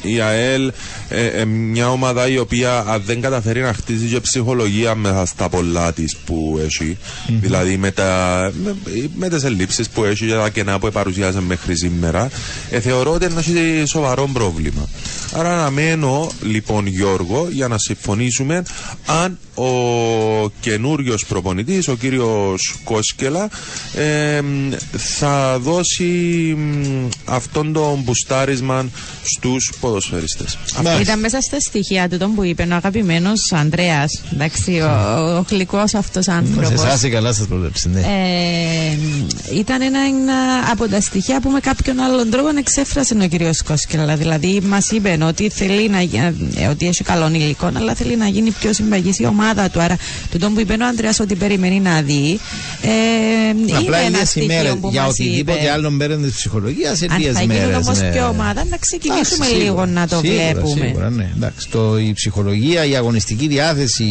Ε, 0.05 0.09
μ, 0.09 0.14
η 0.14 0.20
ΑΕΛ 0.20 0.72
ε, 1.09 1.27
ε, 1.27 1.44
μια 1.44 1.90
ομάδα 1.90 2.28
η 2.28 2.39
οποία 2.39 2.78
αν 2.89 3.02
δεν 3.06 3.20
καταφέρει 3.20 3.60
να 3.60 3.72
χτίσει 3.72 4.06
και 4.06 4.20
ψυχολογία 4.20 4.94
μέσα 4.94 5.27
στα 5.27 5.48
πολλά 5.48 5.93
της 5.93 6.16
που 6.16 6.60
εχει 6.64 6.97
δηλαδή 7.27 7.77
με, 7.77 7.90
τα, 7.90 8.52
με, 8.64 8.74
με 9.14 9.28
τις 9.28 9.44
ελλείψεις 9.44 9.89
που 9.89 10.05
έχει 10.05 10.27
και 10.27 10.32
τα 10.35 10.48
κενά 10.48 10.78
που 10.78 10.90
παρουσιάζει 10.93 11.39
μέχρι 11.39 11.77
σήμερα 11.77 12.31
ε, 12.70 12.81
θεωρώ 12.81 13.12
ότι 13.12 13.27
έχει 13.39 13.82
σοβαρό 13.86 14.28
πρόβλημα. 14.32 14.89
Άρα 15.32 15.52
αναμένω 15.52 16.31
λοιπόν 16.43 16.86
Γιώργο 16.86 17.48
για 17.51 17.68
να 17.68 17.78
συμφωνήσουμε 17.78 18.62
αν 19.06 19.39
ο 19.55 20.51
καινούριος 20.60 21.27
προπονητής 21.27 21.89
ο 21.89 21.94
κύριος 21.97 22.77
Κόσκελα 22.85 23.51
ε, 23.94 24.40
μ, 24.40 24.70
θα 24.97 25.59
δώσει 25.59 26.05
μ, 26.59 27.09
αυτόν 27.24 27.72
τον 27.72 28.01
μπουστάρισμα 28.02 28.89
στους 29.22 29.72
ποδοσφαιριστές. 29.90 30.58
Μάλιστα. 30.74 31.00
Ήταν 31.00 31.18
μέσα 31.20 31.40
στα 31.40 31.60
στοιχεία 31.60 32.08
του 32.08 32.16
τον 32.18 32.34
που 32.34 32.44
είπε 32.44 32.66
ο 32.70 32.74
αγαπημένος 32.74 33.52
Ανδρέας. 33.52 34.22
Εντάξει, 34.32 34.80
ο, 34.80 34.86
ο, 35.18 35.36
ο 35.38 35.44
γλυκός 35.50 35.94
αυτός 35.94 36.24
σε 36.24 36.32
άνθρωπο. 36.32 36.72
εσάς 36.72 37.02
η 37.02 37.08
καλά 37.10 37.32
σας 37.32 37.46
προβλέψει, 37.46 37.88
ναι. 37.88 38.00
Ε, 38.00 38.96
ήταν 39.58 39.82
ένα, 39.82 39.98
ένα 40.00 40.34
από 40.70 40.88
τα 40.88 41.00
στοιχεία 41.00 41.40
που 41.40 41.50
με 41.50 41.60
κάποιον 41.60 42.00
άλλον 42.00 42.30
τρόπο 42.30 42.48
εξέφρασε 42.58 43.14
ο 43.22 43.26
κύριος 43.26 43.62
Κόσκελα. 43.62 44.16
Δηλαδή, 44.16 44.60
μας 44.64 44.90
είπε 44.90 45.18
ότι 45.26 45.48
θέλει 45.48 45.88
να, 45.88 46.00
γι- 46.02 46.34
ε, 46.56 46.66
ότι 46.66 46.86
έχει 46.88 47.02
καλό 47.04 47.28
υλικό, 47.32 47.70
αλλά 47.76 47.94
θέλει 47.94 48.16
να 48.16 48.26
γίνει 48.28 48.50
πιο 48.50 48.72
συμπαγής 48.72 49.18
η 49.18 49.24
ομάδα. 49.24 49.38
ομάδα 49.40 49.68
του. 49.70 49.80
Άρα, 49.80 49.96
το 50.30 50.38
τον 50.38 50.54
που 50.54 50.60
είπε 50.60 50.72
ο 50.80 50.86
Άντρεα 50.86 51.14
ότι 51.20 51.34
περιμένει 51.34 51.80
να 51.80 52.02
δει. 52.02 52.40
Ε, 52.82 52.88
Απλά 53.76 53.98
είναι 53.98 54.06
ένα 54.06 54.08
λίγε 54.08 54.24
στοιχείο 54.24 54.52
ημέρες. 54.52 54.74
που 54.80 54.88
Για 54.90 55.02
μας 55.02 55.10
οτιδήποτε 55.10 55.58
είπε. 55.58 55.70
άλλο 55.70 55.90
μέρε 55.90 56.16
της 56.16 56.34
ψυχολογίας, 56.34 56.98
σε 56.98 57.06
Αν 57.10 57.18
λίγε 57.18 57.32
θα 57.32 57.46
μέρε. 57.46 57.60
γίνουν 57.64 57.74
όμως 57.82 57.98
και 58.12 58.20
ομάδα, 58.20 58.64
να 58.70 58.76
ξεκινήσουμε 58.76 59.46
Εντάξει, 59.46 59.62
λίγο 59.62 59.80
σίγουρα, 59.85 60.01
να 60.01 60.07
το 60.09 60.20
σίγουρα, 60.24 60.43
βλέπουμε. 60.52 60.86
Σίγουρα, 60.86 61.11
ναι. 61.11 61.31
Εντάξει, 61.36 61.69
το, 61.70 61.98
η 61.98 62.12
ψυχολογία, 62.12 62.85
η 62.85 62.97
αγωνιστική 62.97 63.47
διάθεση 63.48 64.07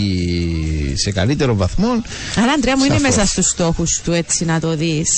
σε 0.96 1.12
καλύτερο 1.12 1.56
βαθμό. 1.56 1.90
Αλλά 2.38 2.52
Αντρέα 2.58 2.78
μου 2.78 2.84
είναι 2.84 2.98
Σαφώς. 2.98 3.16
μέσα 3.16 3.28
στους 3.32 3.46
στόχους 3.48 4.02
του 4.04 4.12
έτσι 4.12 4.46
να 4.46 4.60
το 4.60 4.76
δεις. 4.76 5.10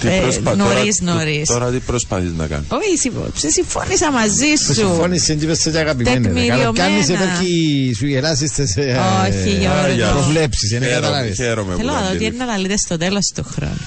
Τι 0.00 0.08
Ε, 0.08 0.20
προσπα- 0.20 0.54
νωρίς, 0.54 0.98
τώρα- 0.98 1.14
νωρίς. 1.14 1.48
Τώρα 1.48 1.70
τι 1.70 1.78
προσπαθείς 1.78 2.30
να 2.36 2.46
κάνεις; 2.46 2.66
Όχι, 2.68 2.96
συμφω- 2.98 3.30
σε 3.36 3.50
συμφώνησα 3.50 4.10
μαζί 4.10 4.54
σου. 4.64 4.74
Συμφώνησες 4.74 5.36
και 5.36 5.44
είπες 5.44 5.58
σε 5.58 5.78
αγαπημένη. 5.78 6.20
Τεκμηριωμένα. 6.20 6.72
Κάνεις 6.72 7.08
επαρκή 7.08 7.92
σου 7.98 8.06
γελάσεις 8.06 8.50
στις 8.50 8.76
ε, 8.76 9.00
Όχι, 9.26 9.48
ε, 9.50 9.94
Γιώργο. 9.94 10.12
προβλέψεις, 10.20 10.70
δεν 10.70 10.80
Χαίρομαι, 10.82 11.00
καταλάβεις. 11.00 11.34
χαίρομαι 11.36 11.72
που 11.72 11.78
Θέλω 11.78 11.92
να 11.92 11.98
τα 11.98 12.04
δω 12.04 12.10
τι 12.10 12.16
δίνεις. 12.16 12.34
είναι 12.34 12.44
να 12.44 12.50
λαλείτε 12.52 12.76
στο 12.76 12.96
τέλος 12.96 13.32
του 13.34 13.44
χρόνου. 13.54 13.80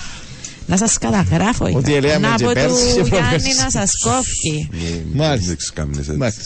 Να 0.67 0.77
σας 0.77 0.97
καταγράφω. 0.97 1.65
Ότι 1.65 1.77
είπα. 1.77 1.91
ελέγαμε 1.97 2.27
Να 2.27 2.35
και 2.35 2.43
από 2.43 2.53
πέρσι 2.53 2.75
και 2.95 2.99
του 3.01 3.07
Γιάννη 3.07 3.09
προπέρσι. 3.09 3.61
να 3.63 3.69
σας 3.69 3.91
κόφει. 4.03 4.69
Μάλιστα. 5.13 5.47
Δεν 5.47 5.57
ξέρεις 5.57 5.97
έτσι. 5.97 6.11
Εντάξει. 6.11 6.39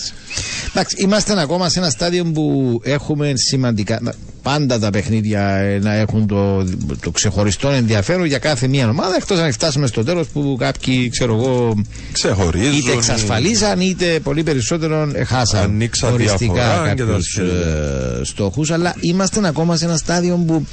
Εντάξει, 0.69 0.95
είμαστε 0.99 1.39
ακόμα 1.41 1.69
σε 1.69 1.79
ένα 1.79 1.89
στάδιο 1.89 2.23
που 2.25 2.79
έχουμε 2.83 3.33
σημαντικά. 3.35 3.99
να- 4.01 4.13
Πάντα 4.41 4.79
τα 4.79 4.89
παιχνίδια 4.89 5.47
ε, 5.49 5.79
να 5.79 5.93
έχουν 5.93 6.27
το, 6.27 6.63
το 7.01 7.11
ξεχωριστό 7.11 7.69
ενδιαφέρον 7.69 8.25
για 8.25 8.37
κάθε 8.37 8.67
μία 8.67 8.89
ομάδα. 8.89 9.15
Εκτός 9.15 9.39
αν 9.39 9.51
φτάσουμε 9.51 9.87
στο 9.87 10.03
τέλος 10.03 10.27
που 10.27 10.55
κάποιοι, 10.59 11.09
ξέρω 11.09 11.33
εγώ, 11.35 11.75
Ξεχωρίζουν. 12.11 12.77
είτε 12.77 12.91
εξασφαλίζαν 12.91 13.79
είτε 13.79 14.19
πολύ 14.23 14.43
περισσότερο 14.43 15.11
χάσαν 15.25 15.63
Ανοίξαν 15.63 16.13
οριστικά 16.13 16.53
διαφορά 16.53 16.93
και 16.95 17.03
τα 17.03 17.07
κάποιους 17.09 17.25
σχέδια. 17.25 18.23
στόχους. 18.23 18.71
Αλλά 18.71 18.95
είμαστε 18.99 19.47
ακόμα 19.47 19.75
σε 19.77 19.85
ένα 19.85 19.97
στάδιο 19.97 20.35
που 20.47 20.65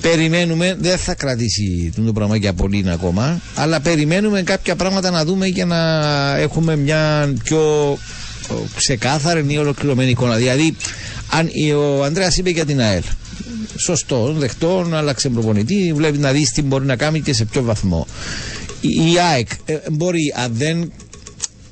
περιμένουμε, 0.00 0.76
δεν 0.80 0.98
θα 0.98 1.14
κρατήσει 1.14 1.92
το 2.04 2.12
πράγμα 2.12 2.36
για 2.36 2.52
πολύ 2.52 2.84
ακόμα, 2.90 3.40
αλλά 3.54 3.80
περιμένουμε 3.80 4.42
κάποια 4.42 4.76
πράγματα 4.76 5.10
να 5.10 5.24
δούμε 5.24 5.48
και 5.48 5.64
να 5.64 5.76
έχουμε 6.36 6.76
μια 6.76 7.32
πιο 7.44 7.92
ε, 8.50 8.54
ξεκάθαρη 8.76 9.44
ή 9.48 9.58
ολοκληρωμένη 9.58 10.10
εικόνα. 10.10 10.36
Δηλαδή, 10.36 10.76
αν 11.30 11.48
η- 11.52 11.72
ο 11.72 12.04
Ανδρέας 12.04 12.36
είπε 12.36 12.50
για 12.50 12.64
την 12.64 12.80
ΑΕΛ. 12.80 13.02
Σωστό, 13.76 14.32
δεχτό, 14.32 14.88
άλλαξε 14.92 15.28
προπονητή. 15.28 15.92
Βλέπεις 15.96 16.18
να 16.20 16.32
δεις 16.32 16.50
τι 16.50 16.62
μπορεί 16.62 16.84
να 16.86 16.96
κάνει 16.96 17.20
και 17.20 17.32
σε 17.32 17.44
ποιο 17.44 17.62
βαθμό. 17.62 18.06
Η, 18.80 18.88
η 19.12 19.18
ΑΕΚ 19.32 19.48
ε, 19.64 19.76
μπορεί, 19.90 20.32
αν 20.44 20.52
δεν 20.54 20.92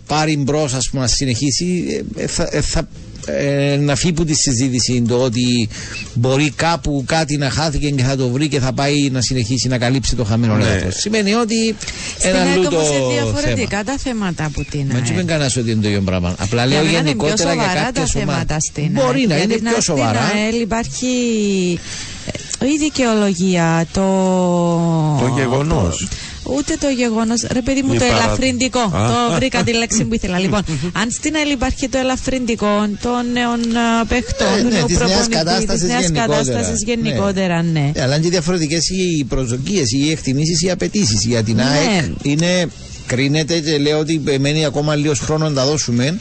πάρει 0.07 0.37
μπρος, 0.37 0.75
ας 0.75 0.89
πούμε, 0.89 1.03
να 1.03 1.09
συνεχίσει, 1.09 1.85
ε, 2.17 2.23
ε, 2.23 2.27
θα, 2.27 2.49
ε, 2.53 2.61
θα 2.61 2.89
ε, 3.27 3.77
να 3.77 3.95
φύγει 3.97 4.11
από 4.17 4.25
τη 4.25 4.35
συζήτηση 4.35 5.03
το 5.09 5.17
ότι 5.23 5.69
μπορεί 6.15 6.51
κάπου 6.57 7.05
κάτι 7.07 7.37
να 7.37 7.51
χάθηκε 7.51 7.91
και 7.91 8.03
θα 8.03 8.17
το 8.17 8.29
βρει 8.29 8.49
και 8.49 8.61
θα 8.61 8.73
πάει 8.73 9.09
να 9.13 9.21
συνεχίσει 9.21 9.69
να 9.69 9.79
καλύψει 9.79 10.17
το 10.17 10.25
χαμένο 10.25 10.57
Ναι. 10.57 10.65
έδαφος. 10.65 10.95
Σημαίνει 10.95 11.35
ότι 11.35 11.77
Στην 12.19 12.31
ένα 12.31 12.39
ΑΕΚ 12.41 12.49
αλλού 12.53 12.67
όμως 12.73 12.89
είναι 12.89 12.99
το 12.99 13.11
διαφορετικά 13.11 13.69
θέμα. 13.77 13.85
τα 13.85 13.95
θέματα 14.03 14.45
από 14.45 14.65
την 14.71 14.87
Μα 14.93 14.99
έτσι 14.99 15.07
ΑΕΚ. 15.13 15.17
δεν 15.17 15.27
κανένας 15.27 15.57
ότι 15.57 15.71
είναι 15.71 15.83
το 15.83 15.89
ίδιο 15.89 16.01
πράγμα. 16.01 16.35
Απλά 16.39 16.67
λέω 16.67 16.83
Για 16.83 16.91
μένα 16.91 16.99
είναι 16.99 17.15
πιο 17.15 17.27
γενικότερα 17.27 17.53
για 17.55 17.63
σοβαρά 17.63 17.85
κάποιε 17.85 18.03
τα 18.03 18.09
θέματα 18.09 18.33
ομάδε. 18.39 18.57
στην 18.61 18.91
Μπορεί 18.93 19.19
ΑΕΚ. 19.19 19.29
να 19.29 19.37
είναι 19.37 19.45
Γιατί 19.55 19.63
πιο 19.63 19.81
σοβαρά. 19.81 20.27
Στην 20.27 20.39
ΑΕΛ 20.39 20.61
υπάρχει 20.61 21.07
ε, 22.59 22.67
η 22.67 22.79
δικαιολογία, 22.79 23.87
το. 23.93 24.03
Το 25.21 25.33
γεγονός. 25.37 26.09
Ούτε 26.57 26.77
το 26.81 26.89
γεγονός. 26.89 27.43
Ρε 27.51 27.63
παιδί 27.63 27.83
μου, 27.83 27.93
Η 27.95 27.99
το 27.99 28.05
παρα- 28.05 28.17
ελαφρυντικό. 28.25 28.79
Α. 28.81 28.89
Το 29.29 29.35
βρήκα 29.35 29.63
τη 29.65 29.73
λέξη 29.73 30.05
που 30.05 30.15
ήθελα. 30.15 30.39
λοιπόν, 30.39 30.63
αν 30.93 31.11
στην 31.11 31.35
ΑΕΛ 31.37 31.51
υπάρχει 31.51 31.89
το 31.89 31.99
ελαφρυντικό 31.99 32.87
των 33.03 33.33
νέων 33.33 33.61
α, 33.77 34.07
παιχτών, 34.07 34.47
Ε, 34.59 34.63
του 34.63 34.69
ναι, 34.69 34.75
νέου 34.77 34.87
της 34.87 34.97
νέας 34.97 35.09
προπονητή, 35.11 35.37
κατάστασης 35.37 35.81
της 35.81 35.89
νέας 35.91 36.03
γενικότερα. 36.03 36.37
κατάστασης 36.45 36.83
Ναι. 36.87 36.93
γενικότερα, 36.93 37.63
ναι. 37.63 37.91
Ε, 37.95 38.03
αλλά 38.03 38.15
είναι 38.15 38.25
και 38.25 38.31
διαφορετικές 38.31 38.89
οι 38.89 39.25
προσδοκίες, 39.25 39.93
οι 39.93 40.11
εκτιμήσεις, 40.11 40.63
οι 40.63 40.71
απαιτήσεις. 40.71 41.25
Για 41.25 41.43
την 41.43 41.55
Ναι. 41.57 41.63
ΑΕΚ 41.63 42.05
είναι. 42.23 42.67
Κρίνεται 43.07 43.59
και 43.61 43.79
λέω 43.79 43.99
ότι 43.99 44.23
μένει 44.41 44.65
ακόμα 44.65 44.95
λίγος 44.95 45.19
χρόνος 45.19 45.49
να 45.49 45.55
τα 45.55 45.65
δώσουμε. 45.67 46.19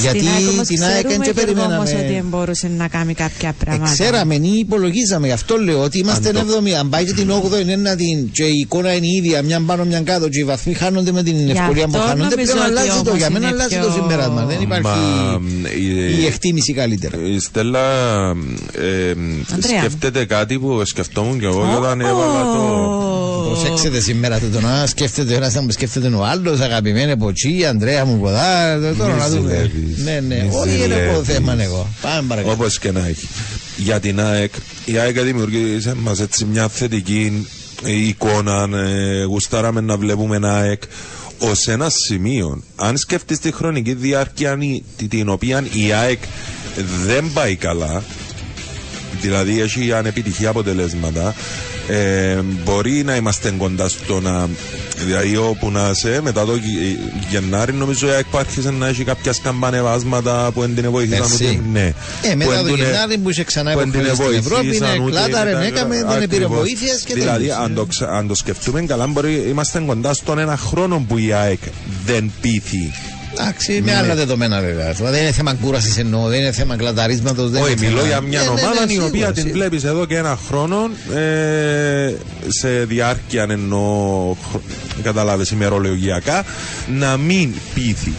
γιατί 0.00 0.18
Στην 0.18 0.28
ΑΕΚ 0.30 0.48
όμως 0.48 0.66
την 0.66 0.82
ΑΕΚ 0.82 1.06
ξέρουμε 1.06 1.24
και 1.24 1.32
Γιώργο, 1.44 1.62
όμως 1.62 1.78
ότι 1.88 1.92
περιμέναμε. 1.94 2.28
μπορούσε 2.28 2.70
να 2.76 2.88
κάνει 2.88 3.14
κάποια 3.14 3.54
πράγματα. 3.64 3.92
Ξέραμε, 3.92 4.34
ή 4.34 4.58
υπολογίζαμε. 4.58 5.26
Γι' 5.26 5.32
αυτό 5.32 5.56
λέω 5.56 5.82
ότι 5.82 5.98
είμαστε 5.98 6.28
Αν 6.28 6.34
το- 6.34 6.40
7η. 6.40 6.72
Αν 6.78 6.88
πάει 6.88 7.04
και 7.04 7.12
την 7.12 7.30
8η, 7.30 7.60
είναι 7.60 7.76
να 7.76 7.96
την. 7.96 8.30
και 8.32 8.44
η 8.44 8.58
εικόνα 8.58 8.92
είναι 8.94 9.06
η 9.06 9.16
ίδια, 9.16 9.42
μια 9.42 9.60
πάνω, 9.66 9.84
μια 9.84 10.00
κάτω. 10.00 10.28
Και 10.28 10.38
οι 10.38 10.44
βαθμοί 10.44 10.74
χάνονται 10.74 11.12
με 11.12 11.22
την 11.22 11.36
Γι' 11.44 11.50
ευκολία 11.50 11.86
που 11.86 11.92
αυτό 11.96 12.08
χάνονται. 12.08 12.28
νομίζω 12.34 12.52
Πλέον 12.52 12.66
ότι 12.70 12.78
αλλάζει 12.78 12.88
το. 13.02 13.08
όμως 13.08 13.16
Για 13.20 13.30
μένα 13.30 13.46
είναι 13.48 13.54
αλλάζει 13.54 13.76
πιο- 13.76 13.84
το 13.86 13.92
συμπέρασμα. 13.92 14.44
Δεν 14.44 14.60
υπάρχει 14.60 14.82
Μα, 14.88 15.40
η 16.20 16.26
εκτίμηση 16.26 16.72
καλύτερα. 16.72 17.16
Η 17.26 17.38
Στέλλα 17.38 17.80
ε, 18.72 19.10
Αντρέα. 19.54 19.78
σκέφτεται 19.80 20.24
κάτι 20.24 20.58
που 20.58 20.82
σκεφτόμουν 20.84 21.38
και 21.40 21.46
εγώ 21.46 21.76
όταν 21.78 22.00
έβαλα 22.00 22.42
το. 22.42 22.96
Προσέξτε 23.48 24.00
σήμερα 24.00 24.40
το 24.52 24.60
να 24.60 24.86
σκέφτεται 24.86 25.32
ο 25.32 25.36
ένας 25.36 25.54
να 25.54 25.62
μου 25.62 25.70
σκέφτεται 25.70 26.06
ο 26.14 26.21
άλλο. 26.24 26.52
Αγαπημένη 26.52 27.16
Ποτσί, 27.16 27.64
Ανδρέα 27.68 28.04
μου 28.04 28.20
κοδά. 28.20 28.78
Τώρα 28.98 29.12
Μη 29.12 29.18
να 29.18 29.28
δούμε. 29.28 29.50
ζηλεύεις. 29.50 30.04
Ναι, 30.04 30.20
ναι. 30.28 30.34
Μη 30.42 30.48
Όχι 30.52 30.68
είναι 30.68 30.86
το 30.86 30.92
ζηλεύεις. 30.94 31.28
θέμα 31.34 31.56
εγώ. 31.62 31.86
Πάμε 32.02 32.28
παρακάτω. 32.28 32.52
Όπως 32.54 32.78
και 32.78 32.90
να 32.92 33.06
έχει. 33.06 33.28
Για 33.76 34.00
την 34.00 34.20
ΑΕΚ, 34.20 34.52
η 34.84 34.98
ΑΕΚ 34.98 35.20
δημιουργήσε 35.20 35.94
μας 36.02 36.20
έτσι 36.20 36.44
μια 36.44 36.68
θετική 36.68 37.46
εικόνα. 37.84 38.68
Ε, 38.78 39.24
γουστάραμε 39.24 39.80
να 39.80 39.96
βλέπουμε 39.96 40.36
ένα 40.36 40.54
ΑΕΚ 40.56 40.82
ως 41.38 41.68
ένα 41.68 41.90
σημείο. 41.90 42.62
Αν 42.76 42.96
σκεφτείς 42.96 43.38
τη 43.38 43.52
χρονική 43.52 43.94
διάρκεια 43.94 44.56
η- 44.60 44.82
την 45.08 45.28
οποία 45.28 45.64
η 45.86 45.92
ΑΕΚ 45.92 46.18
δεν 47.06 47.30
πάει 47.34 47.56
καλά, 47.56 48.02
δηλαδή 49.20 49.60
έχει 49.60 49.92
ανεπιτυχή 49.92 50.46
αποτελέσματα, 50.46 51.34
ε, 51.88 52.38
μπορεί 52.64 53.02
να 53.04 53.16
είμαστε 53.16 53.50
κοντά 53.58 53.88
στο 53.88 54.20
να. 54.20 54.48
Δηλαδή, 55.06 55.36
όπου 55.36 55.70
να 55.70 55.90
είσαι, 55.94 56.20
μετά 56.22 56.44
το 56.44 56.54
Γε- 56.56 56.98
Γενάρη, 57.30 57.72
νομίζω 57.72 58.08
η 58.08 58.10
ΑΕΚ 58.10 58.24
άρχισε 58.36 58.70
να 58.70 58.86
έχει 58.88 59.04
κάποια 59.04 59.32
σκαμπανεβάσματα 59.32 60.50
που 60.54 60.60
δεν 60.60 60.74
την 60.74 60.90
βοηθήσαν 60.90 61.28
Πέρσι. 61.28 61.44
ούτε. 61.44 61.68
Ναι. 61.72 61.92
Ε, 62.30 62.34
μετά 62.34 62.44
Που 62.50 62.50
το 62.50 62.58
εν 62.58 62.66
τουνε- 62.66 62.86
Γενάρη 62.90 63.18
που 63.18 63.30
είχε 63.30 63.44
ξανά 63.44 63.72
που 63.72 63.80
εν 63.80 63.88
υποχωρήσει 63.88 64.16
τουνε 64.16 64.28
στην 64.34 64.38
Ευρώπη, 64.46 64.64
βοηθήσαν, 64.64 64.94
είναι 64.94 65.04
ούτε 65.04 65.10
κλάταρε, 65.16 65.50
ήταν- 65.50 65.62
έκαμε, 65.62 65.96
δεν 65.96 66.06
ακριβώς. 66.06 66.28
πήρε 66.28 66.46
βοήθεια 66.46 66.94
και 67.04 67.14
Δηλαδή, 67.14 67.38
τέλειωσε. 67.38 67.60
αν 67.62 67.74
το, 67.74 67.84
ξα- 67.84 68.08
αν 68.10 68.26
το 68.28 68.34
σκεφτούμε 68.34 68.80
καλά, 68.82 69.06
μπορεί, 69.06 69.44
είμαστε 69.48 69.78
κοντά 69.86 70.14
στον 70.14 70.38
ένα 70.38 70.56
χρόνο 70.56 71.04
που 71.08 71.18
η 71.18 71.32
ΑΕΚ 71.32 71.60
δεν 72.06 72.32
πείθει. 72.40 72.90
Εντάξει, 73.38 73.80
με 73.84 73.94
άλλα 73.96 74.14
δεδομένα 74.14 74.60
βέβαια. 74.60 74.90
Αυτό 74.90 75.04
δεν 75.10 75.20
είναι 75.22 75.32
θέμα 75.32 75.54
κούρασης 75.54 75.98
εννοώ, 75.98 76.28
δεν 76.28 76.40
είναι 76.40 76.52
θέμα 76.52 76.76
κλαταρίσματος. 76.76 77.50
Όχι, 77.52 77.74
μιλώ 77.78 78.04
για 78.06 78.20
μια 78.20 78.38
Ναι, 78.38 78.44
ναι, 78.44 78.50
ομάδα 78.50 78.86
ναι, 78.86 78.92
η 78.92 78.96
οποία 78.96 79.08
σίγουρα, 79.10 79.32
την 79.32 79.42
σίγουρα. 79.42 79.52
βλέπεις 79.58 79.84
εδώ 79.84 80.04
και 80.06 80.16
ένα 80.16 80.38
χρόνο 80.48 80.90
ε, 81.14 82.14
σε 82.48 82.68
διάρκεια 82.84 83.46
εννοώ 83.50 84.34
καταλάβει 85.02 85.44
ημερολογιακά 85.52 86.44
να 86.98 87.16
μην 87.16 87.54
πείθεις. 87.74 88.12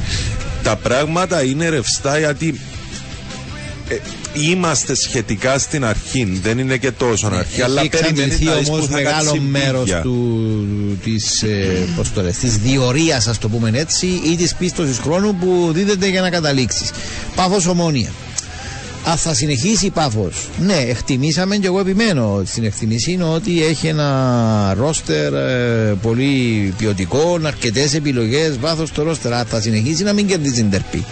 Τα 0.64 0.76
πράγματα 0.76 1.44
είναι 1.44 1.70
ρευστά 1.70 2.18
γιατί 2.20 2.60
ε, 3.90 3.96
είμαστε 4.34 4.96
σχετικά 4.96 5.60
στην 5.60 5.86
αρχή. 5.86 6.40
Δεν 6.44 6.58
είναι 6.60 6.78
και 6.78 6.92
τόσο 6.92 7.28
αρχή, 7.28 7.62
αλλά 7.62 7.80
Έχει 7.80 7.90
περιμένει 7.90 8.20
εξαντληθεί 8.20 8.46
να 8.46 8.56
δεις 8.56 8.70
όμω 8.70 8.78
που 8.78 8.86
θα 8.86 8.94
μεγάλο 8.94 9.26
κάτσει 9.32 9.40
μέρος 9.40 9.82
μπίδια. 9.84 10.04
της, 11.04 11.42
ε, 11.42 11.88
πώς 11.96 12.14
το 12.14 12.22
λες, 12.22 12.38
της 12.38 12.58
διορίας 12.58 13.28
ας 13.28 13.38
το 13.38 13.50
πούμε 13.50 13.72
έτσι 13.74 14.08
ή 14.32 14.36
της 14.36 14.56
πίστοσης 14.56 14.98
χρόνου 14.98 15.36
που 15.36 15.70
δίδεται 15.74 16.08
για 16.08 16.22
να 16.22 16.30
καταλήξεις. 16.30 16.92
Πάφος 17.36 17.68
ομόνια. 17.68 18.12
Αν 19.06 19.18
θα 19.18 19.34
συνεχίσει 19.34 19.86
η 19.86 19.90
Πάφος. 19.90 20.50
Ναι, 20.60 20.86
εκτιμήσαμε 20.88 21.58
και 21.58 21.68
εγώ 21.68 21.80
επιμένω 21.80 22.42
στην 22.46 22.64
εκτιμήση 22.64 23.20
ότι 23.34 23.64
έχει 23.64 23.88
ένα 23.88 24.74
ρόστερ 24.78 25.34
ε, 25.34 25.96
πολύ 26.02 26.74
ποιοτικό, 26.78 27.40
αρκετές 27.44 27.94
επιλογές, 27.94 28.58
βάθος 28.60 28.90
στο 28.90 29.04
ρόστερ. 29.04 29.34
Αν 29.34 29.46
θα 29.46 29.62
συνεχίσει 29.62 30.04
να 30.04 30.14
μην 30.14 30.28
κερδίζει 30.28 30.54
την 30.54 30.70
τερπή. 30.70 31.06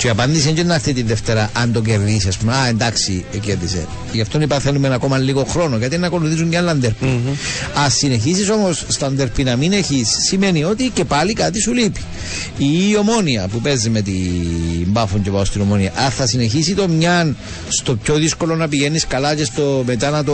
Και 0.00 0.06
η 0.06 0.10
απάντηση 0.10 0.48
είναι 0.48 0.60
και 0.60 0.66
να 0.66 0.74
έρθει 0.74 0.92
την 0.92 1.06
Δευτέρα 1.06 1.50
αν 1.52 1.72
το 1.72 1.80
κερδίσει. 1.80 2.28
Α 2.28 2.32
πούμε, 2.40 2.52
Α, 2.52 2.66
εντάξει, 2.68 3.24
ε, 3.34 3.38
κέρδισε. 3.38 3.86
Γι' 4.12 4.20
αυτό 4.20 4.40
είπα 4.40 4.58
θέλουμε 4.58 4.94
ακόμα 4.94 5.18
λίγο 5.18 5.44
χρόνο, 5.44 5.76
γιατί 5.76 5.98
να 5.98 6.06
ακολουθήσουν 6.06 6.50
και 6.50 6.56
άλλα 6.56 6.74
ντερπι. 6.74 7.04
Α 7.84 7.90
συνεχίσεις 7.90 8.50
όμως 8.50 8.84
στα 8.88 9.10
ντερπι 9.10 9.42
να 9.44 9.56
μην 9.56 9.72
έχεις, 9.72 10.08
σημαίνει 10.28 10.64
ότι 10.64 10.90
και 10.94 11.04
πάλι 11.04 11.32
κάτι 11.32 11.60
σου 11.60 11.72
λείπει. 11.72 12.00
Η 12.58 12.96
ομόνια 12.98 13.48
που 13.48 13.60
παίζει 13.60 13.90
με 13.90 14.00
την 14.00 14.86
Μπάφον 14.86 15.22
και 15.22 15.30
πάω 15.30 15.44
στην 15.44 15.60
ομόνια, 15.60 15.92
αν 16.04 16.10
θα 16.10 16.26
συνεχίσει 16.26 16.74
το 16.74 16.88
μιαν 16.88 17.36
στο 17.68 17.96
πιο 17.96 18.14
δύσκολο 18.14 18.56
να 18.56 18.68
πηγαίνεις 18.68 19.06
καλά 19.06 19.34
και 19.34 19.44
στο 19.44 19.82
μετά 19.86 20.10
να 20.10 20.24
το 20.24 20.32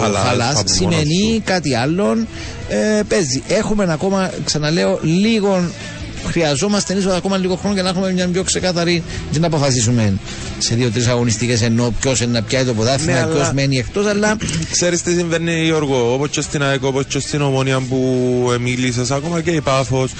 Χαλάς, 0.00 0.26
χαλάς, 0.26 0.48
από 0.48 0.56
μόνος 0.56 0.70
σημαίνει 0.76 1.32
σου. 1.34 1.42
κάτι 1.44 1.74
άλλο. 1.74 2.16
Ε, 2.68 3.02
παίζει. 3.08 3.42
Έχουμε 3.48 3.86
ακόμα, 3.90 4.30
ξαναλέω, 4.44 4.98
λίγο 5.02 5.64
χρειαζόμαστε 6.26 6.94
ίσω 6.94 7.10
ακόμα 7.10 7.36
λίγο 7.36 7.56
χρόνο 7.56 7.74
για 7.74 7.82
να 7.82 7.88
έχουμε 7.88 8.12
μια 8.12 8.28
πιο 8.28 8.42
ξεκάθαρη 8.42 9.02
και 9.30 9.38
να 9.38 9.46
αποφασίσουμε 9.46 10.18
σε 10.58 10.74
δύο-τρεις 10.74 11.06
αγωνιστικές 11.06 11.62
ενώ 11.62 11.94
ποιος 12.00 12.20
είναι 12.20 12.32
να 12.32 12.42
πιάει 12.42 12.64
το 12.64 12.74
ποδάθλημα, 12.74 13.20
Ναι, 13.20 13.26
ποιος 13.26 13.40
αλλά- 13.42 13.52
μένει 13.54 13.78
εκτός. 13.78 14.06
Αλλά 14.06 14.36
Ξέρεις 14.70 15.02
τι 15.02 15.14
συμβαίνει, 15.14 15.64
Γιώργο, 15.64 16.12
όπως 16.14 16.28
και 16.28 16.40
στην 16.40 16.62
ΑΕΚ, 16.62 16.84
όπως 16.84 17.04
και 17.08 17.18
στην 17.18 17.40
Ομόνια 17.42 17.80
που 17.80 17.96
μίλησε, 18.60 19.02
ακόμα 19.10 19.40
και 19.40 19.50
η 19.50 19.60
Πάφος, 19.60 20.10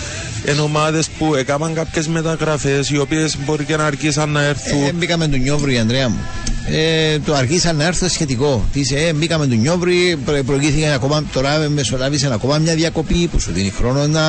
εν 0.45 0.59
ομάδες 0.61 1.09
που 1.19 1.35
έκαναν 1.35 1.75
κάποιες 1.75 2.07
μεταγραφές, 2.09 2.91
οι 2.91 2.99
οποίες 2.99 3.37
μπορεί 3.45 3.65
και 3.65 3.77
να 3.77 3.85
αρχίσαν 3.85 4.31
να 4.31 4.43
έρθουν. 4.43 4.83
ε, 4.83 4.93
μπήκαμε 4.93 5.29
του 5.29 5.37
Νιόβρη, 5.39 5.79
Ανδρέα 5.79 6.09
μου. 6.09 6.19
Ε, 6.67 7.19
το 7.19 7.35
αργήσαν 7.35 7.77
να 7.77 7.85
έρθω 7.85 8.09
σχετικό. 8.09 8.65
Τι 8.73 8.81
είσαι, 8.81 8.97
ε, 8.97 9.13
μπήκαμε 9.13 9.47
του 9.47 9.55
Νιόβρη, 9.55 10.19
προ, 10.25 10.43
προηγήθηκε 10.47 10.91
ακόμα, 10.95 11.25
τώρα 11.33 11.69
μεσολάβησε 11.69 12.31
ακόμα 12.33 12.59
μια 12.59 12.75
διακοπή 12.75 13.27
που 13.27 13.41
σου 13.41 13.53
δίνει 13.53 13.71
χρόνο 13.71 14.07
να 14.07 14.23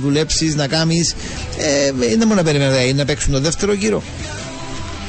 δουλέψεις, 0.00 0.54
να 0.54 0.66
κάνεις. 0.66 1.14
Ε, 1.58 1.92
δεν 2.16 2.18
μόνο 2.18 2.34
να 2.34 2.42
περιμένω 2.42 2.70
δηλαδή, 2.70 2.92
να 2.92 3.04
παίξουν 3.04 3.32
το 3.32 3.40
δεύτερο 3.40 3.72
γύρο. 3.72 4.02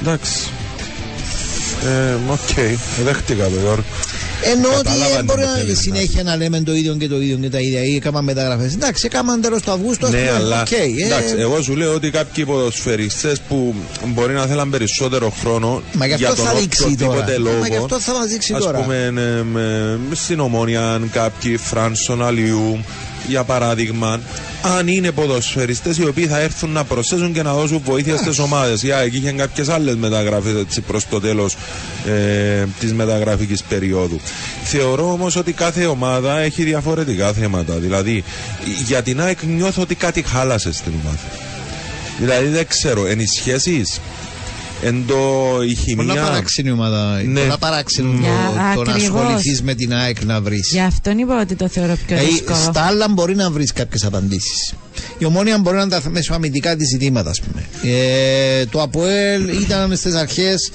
Εντάξει. 0.01 0.49
Ε, 1.85 2.31
οκ, 2.31 2.77
δέχτηκα 3.03 3.43
το 3.43 3.59
Γιώργο. 3.59 3.83
Ενώ 4.43 4.67
ότι 4.67 4.83
Κατάλαβα 4.83 5.15
δεν 5.15 5.25
μπορεί 5.25 5.41
τι 5.41 5.45
μου 5.47 5.51
να 5.53 5.57
θέλεις 5.59 5.75
να 5.75 5.81
συνέχεια 5.81 6.23
να 6.23 6.35
λέμε 6.35 6.61
το 6.61 6.73
ίδιο 6.75 6.95
και 6.95 7.07
το 7.07 7.21
ίδιο 7.21 7.37
και 7.37 7.49
τα 7.49 7.59
ίδια 7.59 7.83
ή 7.83 7.95
έκαναν 7.95 8.23
μεταγραφές. 8.23 8.73
Εντάξει, 8.73 9.05
έκαναν 9.05 9.41
τέλος 9.41 9.61
του 9.61 9.71
Αυγούστου. 9.71 10.05
ας 10.05 10.11
Ναι, 10.11 10.17
πούμε, 10.17 10.31
αλλά 10.31 10.61
οκ, 10.61 10.71
ε, 10.71 11.05
εντάξει, 11.05 11.33
εγώ 11.37 11.61
σου 11.61 11.75
λέω 11.75 11.93
ότι 11.93 12.09
κάποιοι 12.09 12.45
ποδοσφαιριστές 12.45 13.39
που 13.39 13.75
μπορεί 14.05 14.33
να 14.33 14.45
θέλαν 14.45 14.69
περισσότερο 14.69 15.33
χρόνο 15.41 15.81
Μα 15.93 16.05
γι' 16.05 16.13
αυτό 16.13 16.25
για 16.25 16.35
τον 16.35 16.45
θα 16.45 16.53
δείξει 16.53 16.83
οποιοδήποτε 16.83 17.19
τώρα. 17.31 17.37
λόγο. 17.37 17.57
Μα 17.59 17.67
γι' 17.67 17.75
αυτό 17.77 17.99
θα 17.99 18.13
μας 18.13 18.27
δείξει 18.27 18.53
ας 18.53 18.63
τώρα. 18.63 18.79
πούμε, 18.79 19.09
ναι, 19.09 19.43
με- 19.43 19.99
στην 20.13 20.39
Ομόνοια, 20.39 21.01
κάποιοι 21.11 21.57
Φράνσον 21.57 22.25
Αλιού, 22.25 22.79
για 23.27 23.43
παράδειγμα, 23.43 24.19
αν 24.77 24.87
είναι 24.87 25.11
ποδοσφαιριστές 25.11 25.97
οι 25.97 26.05
οποίοι 26.05 26.27
θα 26.27 26.39
έρθουν 26.39 26.69
να 26.69 26.83
προσθέσουν 26.83 27.33
και 27.33 27.41
να 27.43 27.53
δώσουν 27.53 27.81
βοήθεια 27.85 28.17
στις 28.17 28.39
ομάδες. 28.39 28.83
Για 28.83 28.97
εκεί 28.97 29.17
είχε 29.17 29.31
κάποιες 29.31 29.69
άλλες 29.69 29.95
μεταγραφές 29.95 30.55
έτσι 30.55 30.81
προς 30.81 31.07
το 31.07 31.19
τέλος 31.19 31.57
ε, 32.07 32.65
της 32.79 32.93
μεταγραφικής 32.93 33.63
περίοδου. 33.63 34.19
Θεωρώ 34.63 35.11
όμως 35.11 35.35
ότι 35.35 35.51
κάθε 35.51 35.85
ομάδα 35.85 36.39
έχει 36.39 36.63
διαφορετικά 36.63 37.33
θέματα. 37.33 37.73
Δηλαδή, 37.73 38.23
για 38.85 39.01
την 39.01 39.21
ΑΕΚ 39.21 39.43
νιώθω 39.43 39.81
ότι 39.81 39.95
κάτι 39.95 40.21
χάλασε 40.21 40.73
στην 40.73 40.91
ομάδα. 41.03 41.19
Δηλαδή 42.19 42.47
δεν 42.47 42.67
ξέρω, 42.67 43.05
εν 43.05 43.19
οι 43.19 43.25
σχέσεις, 43.27 43.99
εν 44.83 45.03
το 45.07 45.15
η 45.69 45.75
χημεία... 45.75 45.95
Πολλά 45.95 46.21
παράξενη 46.21 46.71
ομάδα. 46.71 47.21
Ναι. 47.25 47.39
Πολλά 47.41 47.57
παράξενο 47.57 48.11
Για- 48.19 48.29
το, 48.75 48.79
το 48.79 48.83
να 48.83 48.91
ακριβώς. 48.93 49.21
ασχοληθείς 49.21 49.61
με 49.61 49.73
την 49.73 49.93
ΑΕΚ 49.93 50.23
να 50.23 50.41
βρεις. 50.41 50.69
Γι' 50.71 50.81
αυτόν 50.81 51.17
είπα 51.17 51.41
ότι 51.41 51.55
το 51.55 51.67
θεωρώ 51.67 51.93
πιο 52.07 52.17
Δηλαδή, 52.17 52.31
δύσκολο. 52.33 52.57
στα 52.57 52.81
άλλα 52.81 53.07
μπορεί 53.09 53.35
να 53.35 53.51
βρεις 53.51 53.73
κάποιες 53.73 54.05
απαντήσεις. 54.05 54.73
Η 55.17 55.25
ομόνια 55.25 55.57
μπορεί 55.57 55.75
να 55.75 55.81
είναι 55.81 55.99
τα 55.99 56.09
μεσοαμυντικά 56.09 56.75
τη 56.75 56.85
ζητήματα, 56.85 57.29
ας 57.29 57.41
πούμε. 57.41 57.93
Ε, 57.95 58.65
το 58.65 58.81
ΑΠΟΕΛ 58.81 59.61
ήταν 59.61 59.95
στις 59.95 60.13
αρχές 60.15 60.71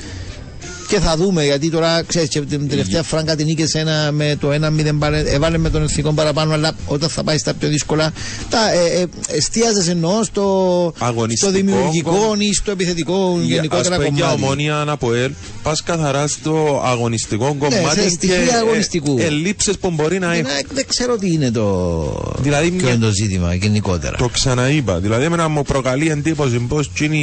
και 0.95 1.01
θα 1.01 1.17
δούμε 1.17 1.45
γιατί 1.45 1.71
τώρα 1.71 2.03
ξέρεις, 2.07 2.29
την 2.29 2.69
τελευταία 2.69 3.03
φράγκα 3.03 3.37
την 3.37 3.47
νίκησε 3.47 3.79
ένα, 3.79 4.13
με 4.13 4.37
το 4.41 4.49
1-0 4.51 4.99
πάρε- 4.99 5.27
έβαλε 5.35 5.59
με 5.59 5.71
τον 5.71 5.83
εθνικό 5.83 6.13
παραπάνω. 6.13 6.53
Αλλά 6.53 6.73
όταν 6.87 7.09
θα 7.09 7.25
πάει 7.25 7.39
στα 7.39 7.55
πιο 7.55 7.69
δύσκολα, 7.69 8.13
τα 8.51 8.59
ε, 8.73 9.01
ε, 9.01 9.37
εστίαζες 9.37 9.89
εννοώ 9.89 10.23
στο, 10.23 10.93
στο 10.97 11.05
Αγωνιστικό 11.05 11.51
δημιουργικό 11.53 12.11
κομμ- 12.11 12.43
ή 12.43 12.53
στο 12.55 12.71
επιθετικό 12.71 13.39
γενικότερα 13.43 13.97
Ας 13.97 14.03
πούμε 14.03 14.17
για 14.17 14.25
κομμάτι. 14.25 14.43
ομόνια 14.45 14.85
από 14.89 15.15
ελ, 15.15 15.31
πας 15.63 15.83
καθαρά 15.83 16.27
στο 16.27 16.83
αγωνιστικό 16.85 17.57
κομμάτι 17.59 18.01
σε 18.01 18.09
στοιχεία 18.09 18.37
και 18.45 18.55
αγωνιστικού. 18.55 19.17
ε, 19.19 19.25
ελλείψεις 19.25 19.79
που 19.79 19.91
μπορεί 19.91 20.19
να 20.19 20.31
Την 20.33 20.45
έχει. 20.45 20.55
ΑΕΚ 20.55 20.67
δεν 20.73 20.85
ξέρω 20.89 21.17
τι 21.19 21.33
είναι 21.33 21.51
το, 21.51 22.35
Δηλαδή, 22.41 22.71
ποιο 22.71 22.85
μια- 22.87 22.95
είναι 22.95 23.05
το 23.05 23.13
ζήτημα 23.13 23.55
γενικότερα. 23.55 24.17
Το 24.17 24.29
ξαναείπα. 24.29 24.99
Δηλαδή, 24.99 25.25
εμένα 25.25 25.49
μου 25.49 25.63
προκαλεί 25.63 26.09
εντύπωση 26.11 26.59
πώ 26.59 26.81
είναι 27.01 27.17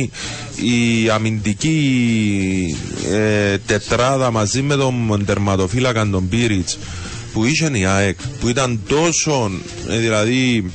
η 0.55 1.09
αμυντική 1.13 1.79
ε, 3.11 3.57
τετράδα 3.65 4.31
μαζί 4.31 4.61
με 4.61 4.75
τον 4.75 5.23
τερματοφύλακα 5.25 6.07
τον 6.09 6.29
Πίριτ 6.29 6.69
που 7.33 7.45
είχε 7.45 7.69
η 7.73 7.85
ΑΕΚ, 7.85 8.17
που 8.39 8.47
ήταν 8.49 8.79
τόσο 8.87 9.51
ε, 9.89 9.97
δηλαδή 9.97 10.71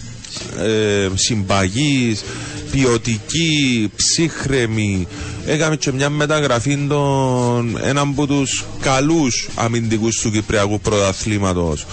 ε, 0.59 1.09
συμπαγής, 1.15 2.25
ποιοτική, 2.71 3.91
ψύχρεμη. 3.97 5.07
Έκαμε 5.47 5.77
και 5.77 5.93
μια 5.93 6.11
μεταγραφή 6.11 6.77
των 6.89 7.79
έναν 7.83 8.09
από 8.09 8.27
τους 8.27 8.65
καλούς 8.81 9.49
αμυντικούς 9.55 10.21
του 10.21 10.31
Κυπριακού 10.31 10.81
πρωταθλήματος 10.81 11.87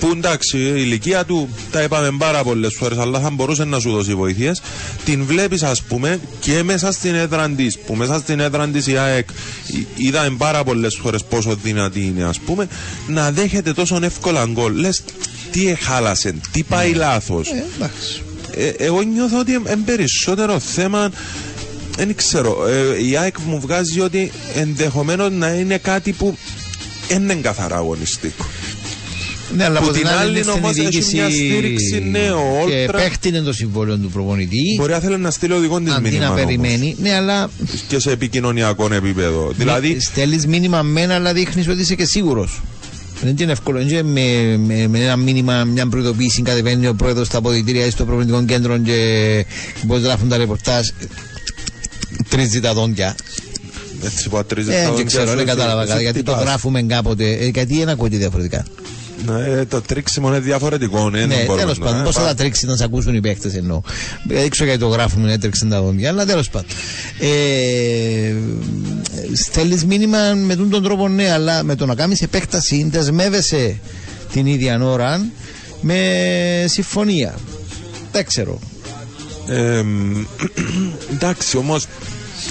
που 0.00 0.10
εντάξει, 0.16 0.58
η 0.58 0.72
ηλικία 0.76 1.24
του 1.24 1.48
τα 1.70 1.82
είπαμε 1.82 2.10
πάρα 2.18 2.42
πολλές 2.42 2.74
φορές, 2.78 2.98
αλλά 2.98 3.20
θα 3.20 3.30
μπορούσε 3.30 3.64
να 3.64 3.78
σου 3.80 3.90
δώσει 3.90 4.14
βοήθειες. 4.14 4.62
Την 5.04 5.24
βλέπεις, 5.24 5.62
ας 5.62 5.82
πούμε, 5.82 6.20
και 6.40 6.62
μέσα 6.62 6.92
στην 6.92 7.14
έδρα 7.14 7.50
της, 7.50 7.78
που 7.78 7.94
μέσα 7.94 8.18
στην 8.18 8.40
έδρα 8.40 8.68
της 8.68 8.86
η 8.86 8.96
ΑΕΚ 8.96 9.28
εί- 9.66 9.86
είδαμε 9.96 10.36
πάρα 10.38 10.64
πολλές 10.64 10.98
φορές 11.02 11.24
πόσο 11.24 11.54
δυνατή 11.62 12.00
είναι, 12.00 12.24
ας 12.24 12.38
πούμε, 12.38 12.68
να 13.06 13.30
δέχεται 13.30 13.72
τόσο 13.72 13.98
εύκολα 14.02 14.44
γκολ. 14.52 14.74
Λες, 14.80 15.02
τι 15.50 15.68
εχάλασε, 15.68 16.34
τι 16.52 16.62
πάει 16.62 16.92
λάθος. 16.92 17.48
Ε, 17.48 17.64
εντάξει. 17.76 18.22
Ε, 18.56 18.68
εγώ 18.84 19.02
νιώθω 19.02 19.38
ότι 19.38 19.52
είναι 19.52 19.76
περισσότερο 19.84 20.58
θέμα. 20.58 21.10
Δεν 21.96 22.14
ξέρω. 22.14 22.66
Ε, 22.68 23.04
η 23.08 23.16
ΑΕΚ 23.16 23.38
μου 23.38 23.60
βγάζει 23.60 24.00
ότι 24.00 24.32
ενδεχομένως 24.54 25.30
να 25.32 25.48
είναι 25.48 25.78
κάτι 25.78 26.12
που 26.12 26.36
δεν 27.08 27.22
είναι 27.22 27.34
καθαρά 27.34 27.76
αγωνιστικό. 27.76 28.44
Ναι, 29.56 29.64
αλλά 29.64 29.78
Που 29.78 29.84
από 29.84 29.94
την 29.98 30.06
άλλη 30.08 30.30
είναι 30.30 30.42
στην 30.42 30.52
όμως 30.52 30.70
έχει 30.70 30.80
διοίκηση 30.80 31.14
μια 31.16 31.30
στήριξη, 31.30 32.00
ναι, 32.10 32.30
ο 32.30 32.66
Και 32.68 32.74
Όλτρα- 32.82 32.98
παίχτηνε 32.98 33.40
το 33.40 33.52
συμβόλαιο 33.52 33.96
του 33.96 34.10
προπονητή. 34.10 34.74
Μπορεί 34.78 34.92
να 34.92 34.98
θέλει 34.98 35.16
να 35.18 35.30
στείλει 35.30 35.52
οδηγό 35.52 35.80
της 35.80 35.92
Αντί 35.92 36.02
μήνυμα. 36.02 36.22
να 36.24 36.30
όμως. 36.30 36.40
περιμένει. 36.44 36.96
Ναι, 37.02 37.14
αλλά 37.14 37.50
Και 37.88 37.98
σε 37.98 38.10
επικοινωνιακό 38.10 38.88
επίπεδο. 38.94 39.52
Δηλαδή, 39.56 40.00
στέλνεις 40.00 40.46
μήνυμα 40.46 40.82
μένα, 40.82 41.14
αλλά 41.14 41.32
δείχνεις 41.32 41.68
ότι 41.68 41.80
είσαι 41.80 41.94
και 41.94 42.04
σίγουρος. 42.04 42.60
Δεν 43.22 43.36
είναι 43.40 43.52
εύκολο. 43.52 43.80
Είναι 43.80 44.02
με, 44.02 44.56
με, 44.66 44.86
με 44.88 44.98
ένα 44.98 45.16
μήνυμα, 45.16 45.64
μια 45.64 45.86
προειδοποίηση 45.86 46.42
κατεβαίνει 46.42 46.86
ο 46.86 46.94
πρόεδρος 46.94 47.26
στα 47.26 47.38
αποδητήρια 47.38 47.86
ή 47.86 47.90
στο 47.90 48.04
προπονητικό 48.04 48.44
κέντρο 48.44 48.78
και 48.78 48.96
μπορείς 49.84 50.02
να 50.02 50.08
γράφουν 50.08 50.28
τα 50.28 50.36
ρεπορτάζ. 50.36 50.88
Τρίζει 52.28 52.60
τα 52.60 52.72
δόντια. 52.74 53.14
έτσι 54.04 54.28
που 54.28 54.36
ατρίζει 54.36 54.70
Ε, 54.70 54.72
τα 54.72 54.78
δεν 54.78 54.88
δόντια 54.88 55.04
ξέρω, 55.04 55.22
σου, 55.22 55.28
δεν 55.28 55.38
εσύ- 55.38 55.48
κατάλαβα 55.48 55.80
εσύ 55.80 55.90
καλά. 55.90 56.00
Γιατί 56.02 56.22
το 56.22 56.30
χτυπάς. 56.32 56.48
γράφουμε 56.48 56.82
κάποτε. 56.82 57.24
Ε, 57.32 57.46
γιατί 57.46 57.78
δεν 57.78 57.88
ακούγεται 57.88 58.16
διαφορετικά. 58.16 58.64
Ναι, 59.26 59.64
το 59.64 59.80
τρίξιμο 59.80 60.28
είναι 60.28 60.40
διαφορετικό. 60.40 61.10
Ναι, 61.10 61.20
Ναι, 61.20 61.26
δεν 61.34 61.44
μπορούμε 61.44 61.60
τέλος 61.62 61.78
να- 61.78 61.84
πάντων. 61.84 62.00
ε, 62.00 62.04
Πώ 62.04 62.12
θα 62.12 62.18
πά- 62.20 62.28
τα 62.28 62.34
τρίξει 62.34 62.66
να 62.66 62.76
σε 62.76 62.84
ακούσουν 62.84 63.14
οι 63.14 63.20
παίκτες 63.20 63.54
εννοώ. 63.54 63.80
Δεν 64.24 64.48
ξέρω 64.50 64.64
γιατί 64.68 64.80
το 64.84 64.88
γράφουν, 64.88 65.28
έτρεξαν 65.28 65.68
τα 65.68 65.82
δόντια, 65.82 66.08
αλλά 66.08 66.24
τέλος 66.26 66.50
πάντων. 66.50 66.68
Ε, 67.18 68.34
Στέλνει 69.32 69.80
μήνυμα 69.86 70.18
με 70.34 70.56
τον 70.56 70.70
τον 70.70 70.82
τρόπο, 70.82 71.08
ναι, 71.08 71.30
αλλά 71.32 71.62
με 71.62 71.74
το 71.74 71.86
να 71.86 71.94
κάνεις 71.94 72.22
επέκταση 72.22 72.88
δεσμεύεσαι 72.90 73.78
την 74.32 74.46
ίδια 74.46 74.82
ώρα 74.84 75.26
με 75.80 75.98
συμφωνία. 76.68 77.34
Δεν 78.12 78.24
ξέρω. 78.26 78.58
Ε, 79.48 79.82
μ, 79.82 80.24
εντάξει, 81.12 81.56
όμως, 81.56 81.86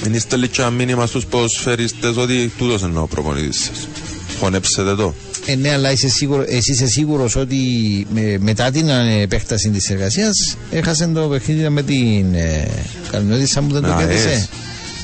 είναι 0.05 0.17
στέλνει 0.19 0.47
και 0.47 0.61
ένα 0.61 0.69
μήνυμα 0.69 1.05
στους 1.05 1.25
ποδοσφαιριστές 1.25 2.15
ότι 2.17 2.51
τούτος 2.57 2.83
εννοώ 2.83 3.03
ο 3.03 3.07
προπονητής 3.07 3.57
σας. 3.63 3.87
Χωνέψετε 4.39 4.95
το. 4.95 5.13
Ε, 5.51 5.55
ναι, 5.55 5.71
αλλά 5.73 5.91
είσαι 5.91 6.09
σίγουρο, 6.09 6.45
εσύ 6.47 6.71
είσαι 6.71 6.87
σίγουρος 6.87 7.35
ότι 7.35 7.57
με- 8.13 8.37
μετά 8.39 8.71
την 8.71 8.89
ε, 8.89 9.21
επέκταση 9.21 9.69
της 9.69 9.89
εργασίας 9.89 10.57
έχασες 10.71 11.09
το 11.13 11.21
παιχνίδι 11.21 11.69
με 11.69 11.83
την 11.83 12.33
ε, 12.33 12.67
Καλμιώτησα 13.11 13.61
που 13.61 13.73
δεν 13.73 13.81
το 13.81 13.87
Με 13.87 13.95
κέρδισε; 14.03 14.27
ΑΕΣ. 14.29 14.49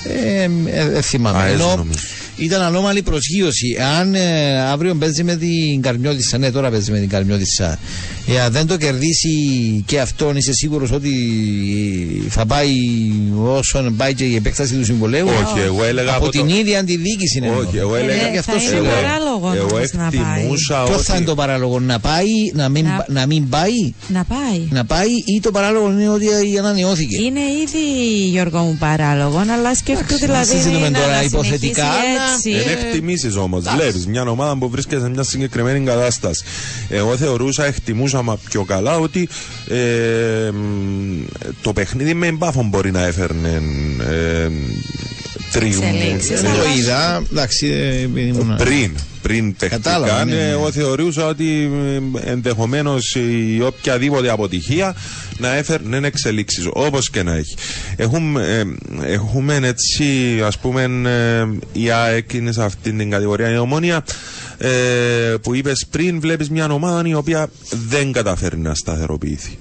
Ε, 0.05 0.49
ε, 0.71 0.97
ε, 0.97 1.01
θυμάμαι. 1.01 1.37
ΑΕΣ 1.41 1.53
Ενώ 1.53 1.75
νομίζω. 1.75 1.99
Ήταν 2.37 2.61
ανώμαλη 2.61 3.01
προσγείωση. 3.01 3.77
Αν 3.99 4.15
ε, 4.15 4.61
αύριο 4.61 4.95
παίζει 4.95 5.23
με 5.23 5.35
την 5.35 5.81
Καρμιώτησα, 5.81 6.37
ναι, 6.37 6.51
τώρα 6.51 6.69
παίζει 6.69 6.91
με 6.91 6.99
την 6.99 7.09
Καρμιώτησα, 7.09 7.79
ε, 8.27 8.39
αν 8.41 8.51
δεν 8.51 8.67
το 8.67 8.77
κερδίσει 8.77 9.33
και 9.85 9.99
αυτόν, 9.99 10.35
είσαι 10.37 10.53
σίγουρος 10.53 10.91
ότι 10.91 11.11
θα 12.29 12.45
πάει 12.45 12.69
όσον 13.43 13.95
πάει 13.95 14.13
και 14.13 14.23
η 14.23 14.35
επέκταση 14.35 14.73
του 14.73 14.85
συμβολέου; 14.85 15.27
Όχι, 15.27 15.59
εγώ 15.65 15.83
έλεγα 15.83 16.13
από, 16.13 16.23
από 16.23 16.31
την 16.31 16.47
το- 16.47 16.55
ίδια 16.55 16.79
αντιδίκηση 16.79 17.37
είναι. 17.37 17.49
Όχι, 17.49 17.77
εγώ 17.77 17.95
έλεγα. 17.95 18.27
Ε, 18.27 18.31
γι' 18.31 18.37
αυτό 18.37 18.51
θα 18.51 18.59
σου 18.59 18.71
είναι 18.71 18.79
λέω. 18.81 18.91
παράλογο 18.91 19.53
Εγώ 19.55 19.75
όμως 19.75 19.91
να 19.93 20.09
πάει. 20.09 20.33
εκτιμούσα 20.35 20.83
Ποιο 20.83 20.95
ότι. 20.95 21.03
θα 21.03 21.15
είναι 21.15 21.25
το 21.25 21.35
παράλογο, 21.35 21.79
να 21.79 21.99
πάει, 21.99 22.25
να 22.53 22.69
μην, 22.69 22.85
Να- 22.85 23.05
να 23.09 23.25
μην 23.25 23.49
πάει, 23.49 23.93
Να 24.07 24.23
πάει. 24.23 24.61
να 24.69 24.85
πάει 24.85 25.09
ή 25.35 25.39
το 25.41 25.51
παράλογο 25.51 25.91
είναι 25.91 26.09
ότι 26.09 26.27
ανανεώθηκε; 26.59 27.21
Είναι 27.21 27.39
ήδη 27.39 27.83
Γιώργο 28.29 28.59
μου 28.59 28.75
παράλογο, 28.79 29.37
αλλάς 29.57 29.77
σκέφτομαι 29.77 30.03
Εντάξει, 30.05 30.25
δηλαδή 30.25 30.47
δεν 30.51 30.57
συζητούμε 30.61 30.89
να- 30.89 30.99
τώρα 30.99 31.11
να 31.15 31.21
υποθετικά, 31.23 31.87
συνεχίσει 32.27 32.49
αλλά- 32.63 32.71
έτσι. 32.71 32.79
Είναι 32.79 32.87
εκτιμήσεις 32.89 33.35
όμως. 33.35 33.63
Βλέπεις 33.75 34.07
μια 34.07 34.21
ομάδα 34.21 34.57
που 34.57 34.69
βρίσκεται 34.69 35.01
σε 35.01 35.09
μια 35.09 35.23
συγκεκριμένη 35.23 35.85
κατάσταση. 35.85 36.43
Εγώ 36.89 37.17
θεωρούσα, 37.17 37.65
εκτιμούσα 37.65 38.21
μα 38.21 38.37
πιο 38.49 38.63
καλά 38.63 38.97
ότι 38.97 39.29
ε, 39.69 40.49
μ, 40.51 41.23
το 41.61 41.73
παιχνίδι 41.73 42.13
με 42.13 42.27
εμπάφων 42.27 42.67
μπορεί 42.67 42.91
να 42.91 43.05
έφερνε 43.05 43.61
ε, 44.09 44.49
τριγμού. 45.59 45.83
Εξελίξεις. 45.83 46.41
Δεν 46.41 46.51
το 46.53 46.63
είδα. 46.77 47.23
Εντάξει, 47.31 47.67
ε, 47.67 48.01
επειδή 48.03 48.27
ήμουν- 48.27 48.57
Πριν, 48.57 48.95
πριν 49.21 49.55
Κατάλαβα, 49.57 50.05
παιχτήκαν, 50.05 50.27
ναι, 50.27 50.43
ναι. 50.43 50.49
εγώ 50.49 50.71
θεωρούσα 50.71 51.25
ότι 51.27 51.71
ενδεχομένως 52.25 53.15
η 53.15 53.61
οποιαδήποτε 53.61 54.29
αποτυχία 54.31 54.95
να 55.37 55.55
έφερνε 55.55 56.07
εξελίξεις. 56.07 56.67
Όπως 56.73 57.09
και 57.09 57.23
να 57.23 57.35
έχει. 57.35 57.55
Έχουμε, 57.95 58.65
ε, 59.03 59.11
έχουμε 59.13 59.59
έτσι, 59.63 60.05
ας 60.45 60.57
πούμε, 60.57 60.83
ε, 60.83 61.47
η 61.79 61.89
ΑΕΚ 61.91 62.33
είναι 62.33 62.51
σε 62.51 62.63
αυτήν 62.63 62.97
την 62.97 63.09
κατηγορία. 63.09 63.51
Η 63.51 63.57
ομόνια 63.57 64.03
ε, 64.57 64.69
που 65.41 65.55
είπες 65.55 65.85
πριν, 65.89 66.19
βλέπεις 66.19 66.49
μια 66.49 66.65
ομάδα 66.71 67.07
η 67.09 67.13
οποία 67.13 67.49
δεν 67.89 68.11
καταφέρει 68.11 68.57
να 68.57 68.73
σταθεροποιηθεί. 68.75 69.57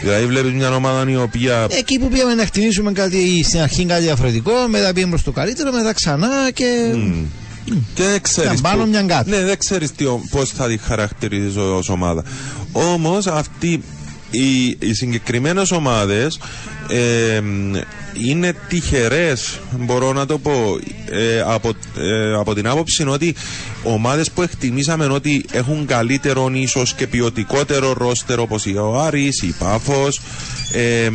Δηλαδή, 0.00 0.26
βλέπεις 0.26 0.52
μια 0.52 0.74
ομάδα 0.74 1.10
η 1.10 1.16
οποία. 1.16 1.66
Εκεί 1.70 1.98
που 1.98 2.08
πήγαμε 2.08 2.34
να 2.34 2.44
χτινίσουμε 2.46 2.92
κάτι 2.92 3.42
στην 3.44 3.60
αρχή 3.60 3.84
κάτι 3.84 4.02
διαφορετικό, 4.02 4.52
μετά 4.68 4.92
πήγαμε 4.92 5.10
προς 5.12 5.22
το 5.24 5.32
καλύτερο, 5.32 5.72
μετά 5.72 5.92
ξανά 5.92 6.50
και. 6.54 6.94
Και 7.94 8.02
δεν 8.02 8.20
ξέρεις 8.20 8.50
Μια 8.50 8.60
πάνω, 8.62 8.82
που- 8.82 8.88
μια 8.88 9.02
κάτω. 9.02 9.30
Ναι, 9.30 9.42
δεν 9.44 9.58
ξέρεις 9.58 9.90
πώς 10.30 10.50
θα 10.50 10.66
τη 10.68 10.76
χαρακτηρίζω 10.78 11.76
ως 11.76 11.88
ομάδα. 11.88 12.22
Όμως 12.72 13.26
αυτή. 13.26 13.82
Οι, 14.30 14.64
οι 14.68 14.94
συγκεκριμένες 14.94 15.70
ομάδες 15.70 16.38
είναι 18.26 18.54
τυχερές, 18.68 19.58
μπορώ 19.78 20.12
να 20.12 20.26
το 20.26 20.38
πω, 20.38 20.78
ε, 21.10 21.40
από, 21.40 21.70
ε, 21.98 22.34
από 22.34 22.54
την 22.54 22.68
άποψη 22.68 23.06
ότι 23.08 23.34
ομάδες 23.82 24.30
που 24.30 24.42
εκτιμήσαμε 24.42 25.04
ότι 25.06 25.44
έχουν 25.52 25.86
καλύτερο 25.86 26.50
ίσως 26.52 26.94
και 26.94 27.06
ποιοτικότερο 27.06 27.92
ρόστερ 27.92 28.38
όπως 28.38 28.66
ο 28.66 29.00
Άρης, 29.00 29.42
η 29.42 29.54
Πάφος, 29.58 30.20
ε, 30.72 31.10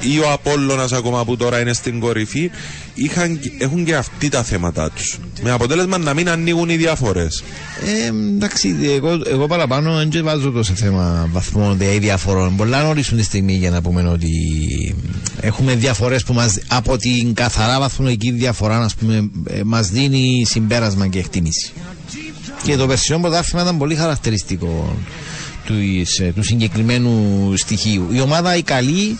ή 0.00 0.18
ο 0.18 0.32
Απόλλωνας 0.32 0.92
ακόμα 0.92 1.24
που 1.24 1.36
τώρα 1.36 1.60
είναι 1.60 1.72
στην 1.72 2.00
κορυφή 2.00 2.50
είχαν, 2.96 3.40
έχουν 3.58 3.84
και 3.84 3.94
αυτοί 3.94 4.28
τα 4.28 4.42
θέματα 4.42 4.90
τους 4.90 5.18
με 5.42 5.50
αποτέλεσμα 5.50 5.98
να 5.98 6.14
μην 6.14 6.28
ανοίγουν 6.28 6.68
οι 6.68 6.76
διαφορές 6.76 7.42
Ε, 7.84 8.06
εντάξει, 8.06 8.76
εγώ, 8.96 9.20
εγώ 9.26 9.46
παραπάνω 9.46 10.04
δεν 10.10 10.24
βάζω 10.24 10.50
το 10.50 10.62
σε 10.62 10.74
θέμα 10.74 11.28
βαθμών 11.32 11.80
ή 11.80 11.98
διαφορών. 11.98 12.56
Πολλά 12.56 12.82
νωρίσουν 12.82 13.16
τη 13.16 13.22
στιγμή 13.24 13.52
για 13.54 13.70
να 13.70 13.80
πούμε 13.82 14.08
ότι 14.08 14.30
έχουμε 15.40 15.74
διαφορές 15.74 16.22
που 16.24 16.32
μας, 16.32 16.58
από 16.68 16.96
την 16.96 17.34
καθαρά 17.34 17.78
βαθμολογική 17.80 18.30
διαφορά 18.30 18.78
ας 18.78 18.94
πούμε, 18.94 19.30
ε, 19.48 19.60
μας 19.64 19.88
δίνει 19.90 20.44
συμπέρασμα 20.46 21.06
και 21.06 21.18
εκτίμηση. 21.18 21.72
Και 22.62 22.76
το 22.76 22.86
περσινό 22.86 23.18
πρωτάθλημα 23.18 23.62
ήταν 23.62 23.78
πολύ 23.78 23.94
χαρακτηριστικό 23.94 24.96
του, 25.64 25.74
ε, 26.20 26.32
του 26.32 26.42
συγκεκριμένου 26.42 27.52
στοιχείου. 27.56 28.08
Η 28.12 28.20
ομάδα 28.20 28.56
η 28.56 28.62
καλή 28.62 29.18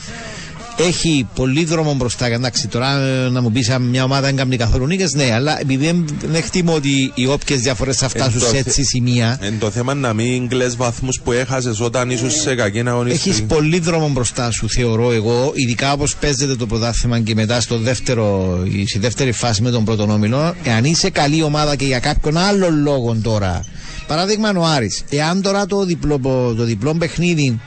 έχει 0.78 1.26
πολύ 1.34 1.64
δρόμο 1.64 1.94
μπροστά. 1.94 2.26
Εντάξει, 2.26 2.68
τώρα 2.68 2.98
ε, 3.00 3.28
να 3.28 3.40
μου 3.42 3.52
πεις 3.52 3.68
αν 3.70 3.82
μια 3.82 4.04
ομάδα 4.04 4.20
δεν 4.26 4.36
κάνει 4.36 4.56
καθόλου 4.56 4.86
νίκες, 4.86 5.12
ναι, 5.14 5.30
αλλά 5.34 5.60
επειδή 5.60 5.84
δεν, 5.86 6.04
δεν 6.20 6.34
εκτιμώ 6.34 6.74
ότι 6.74 7.12
οι 7.14 7.26
όποιες 7.26 7.60
διαφορές 7.60 7.96
θα 7.96 8.08
φτάσουν 8.08 8.32
Εν 8.34 8.40
το 8.40 8.46
σε 8.46 8.56
θε- 8.56 8.66
έτσι 8.66 8.84
σημεία, 8.84 9.38
Εν 9.40 9.58
το 9.58 9.70
θέμα 9.70 9.94
να 9.94 10.12
μην 10.12 10.48
κλαις 10.48 10.76
βαθμούς 10.76 11.20
που 11.24 11.32
έχασες 11.32 11.80
όταν 11.80 12.10
ήσουν 12.10 12.30
σε 12.30 12.54
κακή 12.54 12.82
αγωνιστική 12.86 13.28
έχεις 13.28 13.42
πολύ 13.42 13.78
δρόμο 13.78 14.08
μπροστά 14.08 14.50
σου, 14.50 14.68
θεωρώ 14.68 15.12
εγώ, 15.12 15.52
ειδικά 15.54 15.92
όπως 15.92 16.16
παίζεται 16.16 16.56
το 16.56 16.66
πρωτάθλημα 16.66 17.20
και 17.20 17.34
μετά 17.34 17.60
στο 17.60 17.78
δεύτερο, 17.78 18.58
η- 18.64 18.86
στη 18.86 18.98
δεύτερη 18.98 19.32
φάση 19.32 19.62
με 19.62 19.70
τον 19.70 19.84
πρώτο 19.84 20.02
όμιλο. 20.12 20.54
Εάν 20.64 20.84
είσαι 20.84 21.10
καλή 21.10 21.42
ομάδα 21.42 21.76
και 21.76 21.84
για 21.84 21.98
κάποιον 21.98 22.36
άλλο 22.36 22.70
λόγο 22.70 23.16
τώρα, 23.22 23.64
παράδειγμα 24.06 24.52
ο 24.56 24.64
Άρης, 24.64 25.02
εάν 25.10 25.42
τώρα 25.42 25.66
το 25.66 25.84
διπλό, 25.84 26.18
το 26.56 26.64
διπλό 26.64 26.94
παιχνίδι 26.94 27.60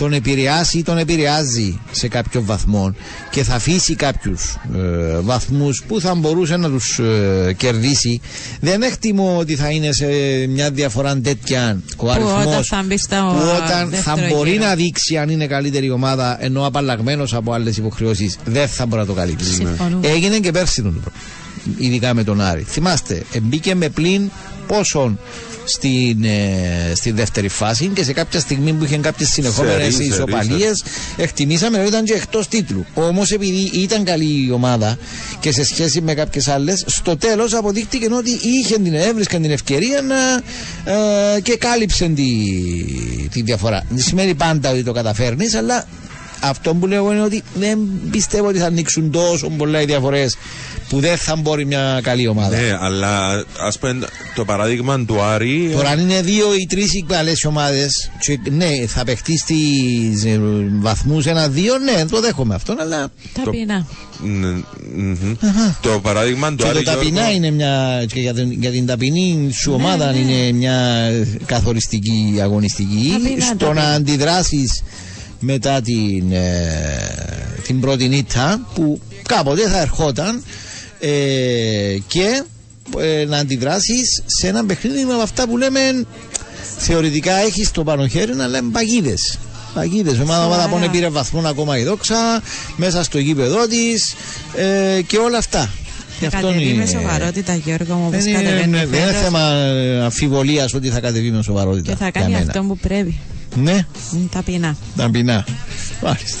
τον 0.00 0.12
επηρεάσει 0.12 0.78
ή 0.78 0.82
τον 0.82 0.98
επηρεάζει 0.98 1.80
σε 1.90 2.08
κάποιο 2.08 2.42
βαθμό 2.42 2.94
και 3.30 3.42
θα 3.42 3.54
αφήσει 3.54 3.94
κάποιους 3.94 4.56
ε, 4.76 5.18
βαθμούς 5.20 5.82
που 5.88 6.00
θα 6.00 6.14
μπορούσε 6.14 6.56
να 6.56 6.68
τους 6.70 6.98
ε, 6.98 7.52
κερδίσει, 7.56 8.20
δεν 8.60 8.82
εκτιμώ 8.82 9.36
ότι 9.38 9.56
θα 9.56 9.70
είναι 9.70 9.92
σε 9.92 10.06
μια 10.48 10.70
διαφορά 10.70 11.16
τέτοια 11.18 11.80
ο 11.96 12.04
Που 12.04 12.10
αριθμός. 12.10 12.44
όταν 12.46 12.64
θα 12.64 12.82
μπει 12.86 12.98
στο 12.98 13.16
που 13.16 13.48
όταν 13.64 13.90
θα 13.90 14.14
δεύτερο 14.14 14.36
μπορεί 14.36 14.50
γύρο. 14.50 14.64
να 14.64 14.74
δείξει 14.74 15.16
αν 15.16 15.28
είναι 15.28 15.46
καλύτερη 15.46 15.90
ομάδα 15.90 16.44
ενώ 16.44 16.66
απαλλαγμένος 16.66 17.34
από 17.34 17.52
άλλες 17.52 17.76
υποχρεώσεις 17.76 18.36
δεν 18.44 18.68
θα 18.68 18.86
μπορεί 18.86 19.00
να 19.00 19.06
το 19.06 19.12
καλύψει. 19.14 19.52
Συμφωνώ. 19.54 19.98
Έγινε 20.02 20.38
και 20.38 20.50
πέρσι 20.50 20.82
το 20.82 20.88
πράγμα. 20.90 21.12
Ειδικά 21.78 22.14
με 22.14 22.24
τον 22.24 22.40
Άρη. 22.40 22.62
Θυμάστε, 22.62 23.22
ε, 23.32 23.40
μπήκε 23.40 23.74
με 23.74 23.88
πλήν 23.88 24.30
πόσον 24.66 25.18
στην, 25.70 26.24
ε, 26.24 26.92
στη 26.94 27.10
δεύτερη 27.10 27.48
φάση 27.48 27.86
και 27.94 28.04
σε 28.04 28.12
κάποια 28.12 28.40
στιγμή 28.40 28.72
που 28.72 28.84
είχε 28.84 28.96
κάποιες 28.96 29.28
συνεχόμενες 29.28 29.80
Σερί, 29.82 29.92
σερί, 29.92 30.06
ισοπαλίες, 30.08 30.84
εκτιμήσαμε 31.16 31.78
ότι 31.78 31.86
ήταν 31.88 32.04
και 32.04 32.12
εκτός 32.12 32.48
τίτλου. 32.48 32.84
Όμως 32.94 33.30
επειδή 33.30 33.70
ήταν 33.72 34.04
καλή 34.04 34.46
η 34.46 34.50
ομάδα 34.50 34.98
και 35.40 35.52
σε 35.52 35.64
σχέση 35.64 36.00
με 36.00 36.14
κάποιες 36.14 36.48
άλλες, 36.48 36.84
στο 36.86 37.16
τέλος 37.16 37.54
αποδείχτηκε 37.54 38.08
ότι 38.12 38.30
είχε 38.30 38.78
την 38.78 38.94
έβρισκαν 38.94 39.42
την 39.42 39.50
ευκαιρία 39.50 40.02
να 40.02 40.16
ε, 41.36 41.40
και 41.40 41.56
κάλυψε 41.56 42.08
τη, 42.08 42.32
τη 43.30 43.42
διαφορά. 43.42 43.84
Δεν 43.88 44.02
σημαίνει 44.04 44.34
πάντα 44.34 44.70
ότι 44.70 44.82
το 44.82 44.92
καταφέρνεις, 44.92 45.54
αλλά 45.54 45.86
αυτό 46.40 46.74
που 46.74 46.86
λέω 46.86 47.12
είναι 47.12 47.22
ότι 47.22 47.42
δεν 47.54 47.78
πιστεύω 48.10 48.48
ότι 48.48 48.58
θα 48.58 48.66
ανοίξουν 48.66 49.10
τόσο 49.10 49.48
πολλά 49.48 49.80
οι 49.80 49.84
διαφορές 49.84 50.36
που 50.88 51.00
δεν 51.00 51.16
θα 51.16 51.36
μπορεί 51.36 51.66
μια 51.66 52.00
καλή 52.02 52.26
ομάδα. 52.28 52.56
Ναι, 52.56 52.76
αλλά 52.80 53.44
ας 53.60 53.78
πούμε 53.78 53.98
το 54.34 54.44
παράδειγμα 54.44 55.04
του 55.04 55.20
Άρη 55.20 55.70
Τώρα 55.74 55.88
αν 55.88 55.98
είναι 55.98 56.22
δύο 56.22 56.54
ή 56.54 56.66
τρεις 56.66 56.94
οι 56.94 57.04
καλές 57.08 57.44
ομάδες, 57.44 58.10
ναι, 58.50 58.86
θα 58.86 59.04
παιχτεί 59.04 59.38
στις 59.38 60.26
βαθμούς 60.80 61.26
ένα-δύο, 61.26 61.78
ναι, 61.78 62.04
το 62.04 62.20
δέχομαι 62.20 62.54
αυτό, 62.54 62.76
αλλά. 62.78 63.08
Ταπεινά. 63.44 63.86
Μ, 64.22 64.46
μμμ. 64.94 65.34
Το 65.80 66.00
παράδειγμα 66.02 66.50
του 66.50 66.56
Και 66.56 66.68
Άρη 66.68 66.82
το 66.82 66.90
ταπεινά 66.90 67.20
Γιώργο, 67.20 67.36
είναι 67.36 67.50
μια. 67.50 68.04
και 68.12 68.20
για 68.20 68.34
την, 68.34 68.50
για 68.52 68.70
την 68.70 68.86
ταπεινή 68.86 69.50
σου 69.52 69.72
ομάδα 69.72 70.14
είναι 70.14 70.52
μια 70.52 71.08
καθοριστική 71.46 72.38
αγωνιστική. 72.42 73.10
Ταπεινά, 73.12 73.44
στο 73.44 73.56
ταπεινά. 73.56 73.82
να 73.82 73.94
αντιδράσεις 73.94 74.82
μετά 75.40 75.80
την, 75.80 76.32
ε, 76.32 77.60
την 77.62 77.80
πρώτη 77.80 78.08
νύχτα 78.08 78.60
που 78.74 79.00
κάποτε 79.28 79.68
θα 79.68 79.80
ερχόταν 79.80 80.44
ε, 81.00 81.08
και 82.06 82.42
ε, 82.98 83.24
να 83.24 83.36
αντιδράσεις 83.38 84.22
σε 84.26 84.48
ένα 84.48 84.64
παιχνίδι 84.64 85.04
με 85.04 85.22
αυτά 85.22 85.48
που 85.48 85.56
λέμε 85.56 85.80
θεωρητικά 86.78 87.34
έχεις 87.36 87.70
το 87.70 87.84
πάνω 87.84 88.06
χέρι 88.06 88.34
να 88.34 88.46
λέμε 88.46 88.70
παγίδες. 88.72 89.38
Παγίδες. 89.74 90.18
Ομάδα 90.18 90.44
ομάδα 90.46 90.68
που 90.68 90.90
πήρε 90.90 91.08
βαθμό 91.08 91.42
ακόμα 91.46 91.78
η 91.78 91.84
δόξα, 91.84 92.42
μέσα 92.76 93.02
στο 93.04 93.18
γήπεδο 93.18 93.66
της 93.66 94.14
ε, 94.56 95.02
και 95.02 95.16
όλα 95.16 95.38
αυτά. 95.38 95.70
Γι' 96.20 96.26
Θα 96.28 96.36
αυτό 96.36 96.46
κατεβεί 96.48 96.64
με 96.64 96.70
είναι- 96.72 96.86
σοβαρότητα, 96.86 97.54
Γιώργο 97.54 97.94
μου, 97.94 98.04
όπως 98.06 98.24
δεν 98.24 98.28
είναι, 98.34 98.42
κατεβαίνει 98.42 98.70
ναι, 98.70 98.86
δεν 98.86 98.98
είναι 99.00 99.06
φέτος 99.06 99.22
θέμα 99.22 99.40
αμφιβολίας 100.04 100.74
ότι 100.74 100.88
θα 100.88 101.00
κατεβεί 101.00 101.30
με 101.30 101.42
σοβαρότητα. 101.42 101.90
και 101.90 101.96
θα 101.96 102.08
για 102.08 102.20
κάνει 102.20 102.32
μένα. 102.32 102.44
αυτό 102.46 102.62
που 102.62 102.76
πρέπει. 102.78 103.18
Ναι, 103.54 103.86
Είναι 104.14 104.28
ταπεινά. 104.32 104.76
ταπεινά. 104.96 105.44
Μάλιστα. 106.02 106.38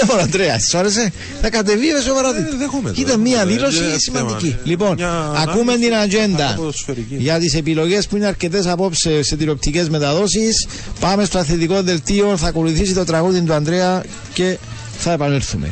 Λοιπόν, 0.00 0.18
Αντρέα, 0.20 0.58
σου 0.60 0.78
άρεσε; 0.78 1.12
Θα 1.42 1.50
κατεβεί 1.50 1.86
με 1.92 2.00
σοβαρότητα. 2.00 2.48
Ε, 2.54 2.56
δέχομαι 2.58 2.88
το, 2.88 2.94
Κοίτα, 2.94 3.16
μία 3.16 3.36
δέχομαι. 3.36 3.52
δήλωση 3.52 3.78
Δεν 3.90 3.98
σημαντική. 4.00 4.46
θέμα. 4.48 4.60
Λοιπόν, 4.64 4.94
Μια 4.94 5.10
ακούμε 5.36 5.60
ανάλυση 5.72 5.88
την 5.88 5.94
ατζέντα 5.94 6.54
ποδοσφαιρική. 6.56 7.14
για 7.18 7.38
τις 7.38 7.54
επιλογές 7.54 8.06
που 8.06 8.16
είναι 8.16 8.26
αρκετές 8.26 8.66
απόψε 8.66 9.22
σε 9.22 9.36
τηλεοπτικές 9.36 9.88
μεταδόσεις. 9.88 10.66
Πάμε 11.00 11.24
στο 11.24 11.38
αθλητικό 11.38 11.82
δελτίο. 11.82 12.36
Θα 12.36 12.46
ακολουθήσει 12.48 12.92
το 12.94 13.04
τραγούδι 13.04 13.40
του 13.40 13.52
Ανδρέα 13.52 14.02
και 14.32 14.58
θα 14.98 15.12
επανέλθουμε. 15.12 15.70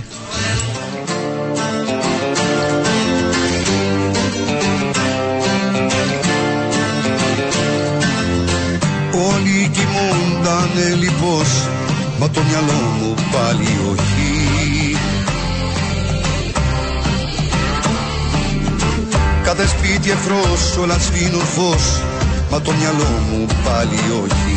Εχθρός 20.20 20.76
όλα 20.76 20.98
σβήνουν 20.98 21.40
φως 21.40 22.02
Μα 22.50 22.60
το 22.60 22.72
μυαλό 22.72 23.12
μου 23.30 23.46
πάλι 23.64 24.00
όχι. 24.22 24.56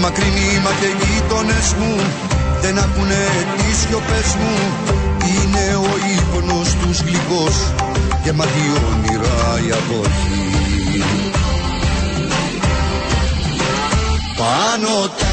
Μακρινοί 0.00 0.60
μα 0.64 0.70
και 0.80 0.86
οι 0.86 0.96
γείτονες 1.12 1.74
μου 1.78 1.94
Δεν 2.60 2.78
ακούνε 2.78 3.22
τις 3.56 3.76
σιωπές 3.78 4.34
μου. 4.40 4.54
Είναι 5.32 5.74
ο 5.76 5.92
ύπνος 6.16 6.68
τους 6.80 7.00
γλυκός 7.00 7.56
Γεμάτη 8.24 8.64
όνειρα 8.90 9.66
η 9.66 9.70
αποχή 9.70 11.04
Πάνω 14.36 15.08
τα 15.18 15.25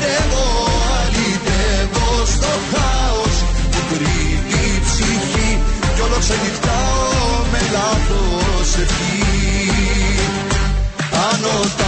Αλυτεύω, 0.00 0.46
αλυτεύω 1.00 2.26
στο 2.26 2.52
χάος 2.70 3.36
που 3.70 3.80
κρύβει 3.90 4.64
η 4.76 4.80
ψυχή 4.84 5.58
κι 5.94 6.00
όλο 6.00 6.18
ξενυχτάω 6.18 7.44
με 7.52 7.60
λάθος 7.72 8.70
ευχή. 8.82 9.20
Ανωτά 11.30 11.79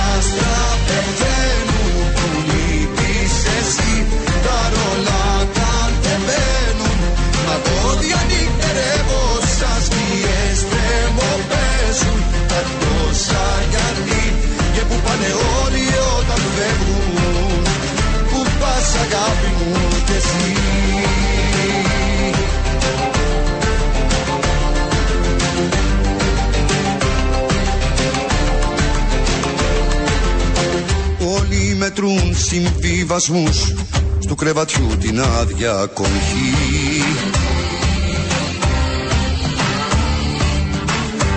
μετρούν 32.03 32.35
συμβιβασμούς 32.37 33.73
Στου 34.19 34.35
κρεβατιού 34.35 34.97
την 35.01 35.21
άδεια 35.21 35.87
κονχή. 35.95 36.55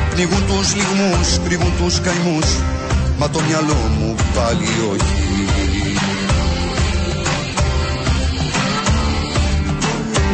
Πνίγουν 0.09 0.45
τους 0.47 0.75
λιγμούς, 0.75 1.39
κρύβουν 1.45 1.73
τους 1.77 2.01
καημούς 2.01 2.45
Μα 3.17 3.29
το 3.29 3.39
μυαλό 3.47 3.89
μου 3.99 4.15
πάλι 4.35 4.67
όχι. 4.91 5.47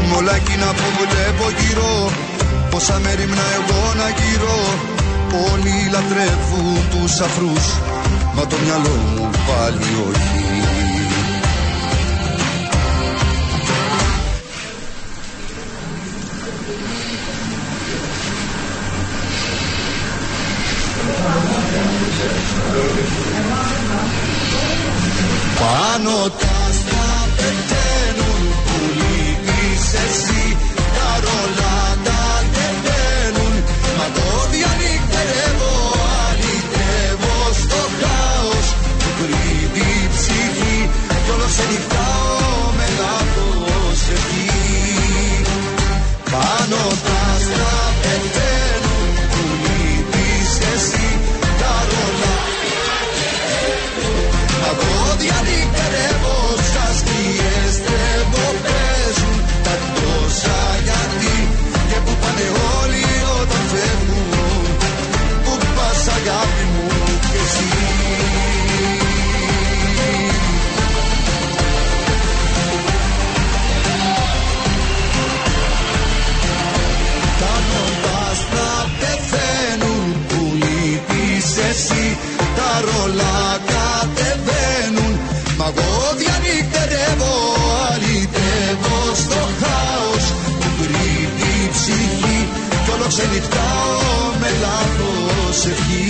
Μ' 0.08 0.16
όλα 0.16 0.36
εκείνα 0.36 0.66
που 0.66 0.88
βλέπω 1.00 1.50
γύρω 1.60 2.12
Πόσα 2.70 3.00
μέρημνα 3.00 3.46
εγώ 3.58 3.94
να 3.96 4.10
γύρω 4.10 4.58
Όλοι 5.52 5.90
λατρεύουν 5.92 6.90
τους 6.90 7.20
αφρούς 7.20 7.91
Μα 8.42 8.48
το 8.48 8.56
μυαλό 8.64 8.90
μου 8.90 9.30
πάλι 9.48 9.78
όχι. 10.10 10.30
Πάνω 25.60 26.30
τα 26.30 26.48
άστρα 26.70 27.28
πεθαίνουν 27.36 28.54
που 28.66 28.94
λείπεις 28.96 29.94
εσύ 29.94 30.41
ξενυχτάω 93.12 94.00
με 94.42 94.50
λάθος 94.64 95.66
ευχή. 95.72 96.06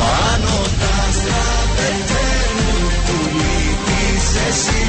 Πάνω 0.00 0.54
τα 0.80 0.92
άστρα 1.08 1.48
πεθαίνουν 1.76 2.82
που 3.06 3.16
λείπεις 3.38 4.26
εσύ. 4.48 4.82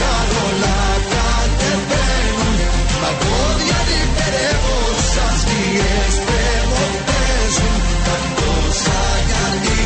Τα 0.00 0.14
ρολά 0.30 0.84
κατεβαίνουν 1.12 2.56
Τα 3.02 3.10
πόδια 3.22 3.80
νυχτερεύω 3.88 4.78
σας 5.14 5.38
πιέστευω 5.48 6.84
παίζουν 7.08 7.76
Τα 8.06 8.16
τόσα 8.38 9.00
γιατί 9.28 9.78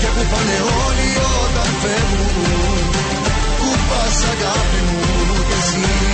και 0.00 0.08
που 0.14 0.24
πάνε 0.32 0.58
όλοι 0.84 1.10
όταν 1.42 1.70
φεύγουν. 1.82 2.16
Που 2.16 2.16
πας 2.16 2.25
αγάπη 4.34 4.78
μου 4.88 5.00
κι 5.48 5.56
εσύ 5.60 6.06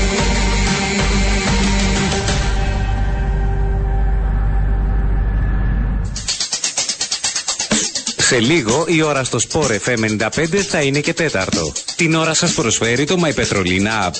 Σε 8.17 8.39
λίγο 8.39 8.85
η 8.89 9.03
ώρα 9.03 9.25
στο 9.25 9.39
Sport 9.51 9.79
FM 9.87 10.29
95 10.37 10.57
θα 10.69 10.81
είναι 10.81 11.01
και 11.01 11.13
τέταρτο. 11.13 11.73
Την 11.97 12.15
ώρα 12.15 12.35
σας 12.35 12.53
προσφέρει 12.53 13.05
το 13.05 13.17
My 13.25 13.35
Petrolina 13.41 14.09
App. 14.09 14.15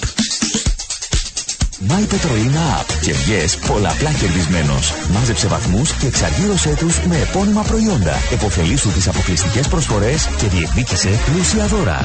My 1.89 2.02
Petrolina 2.14 2.81
App 2.81 2.93
και 3.02 3.12
βγες 3.12 3.56
πολλαπλά 3.56 4.12
κερδισμένος. 4.12 4.93
Μάζεψε 5.12 5.47
βαθμούς 5.47 5.93
και 5.93 6.06
εξαργύρωσέ 6.06 6.74
τους 6.78 6.98
με 7.01 7.16
επώνυμα 7.31 7.62
προϊόντα. 7.62 8.14
Εποφελήσου 8.32 8.90
τις 8.93 9.09
αποκλειστικές 9.09 9.69
προσφορές 9.69 10.28
και 10.39 10.47
διεκδίκησε 10.47 11.09
πλούσια 11.27 11.66
δώρα. 11.66 12.05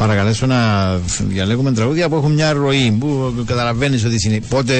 Παρακαλέσω 0.00 0.46
να 0.46 0.94
διαλέγουμε 1.28 1.72
τραγούδια 1.72 2.08
που 2.08 2.16
έχουν 2.16 2.32
μια 2.32 2.52
ροή 2.52 2.96
που 3.00 3.34
καταλαβαίνεις 3.46 4.04
ότι 4.04 4.20
συνε... 4.20 4.40
πότε 4.48 4.74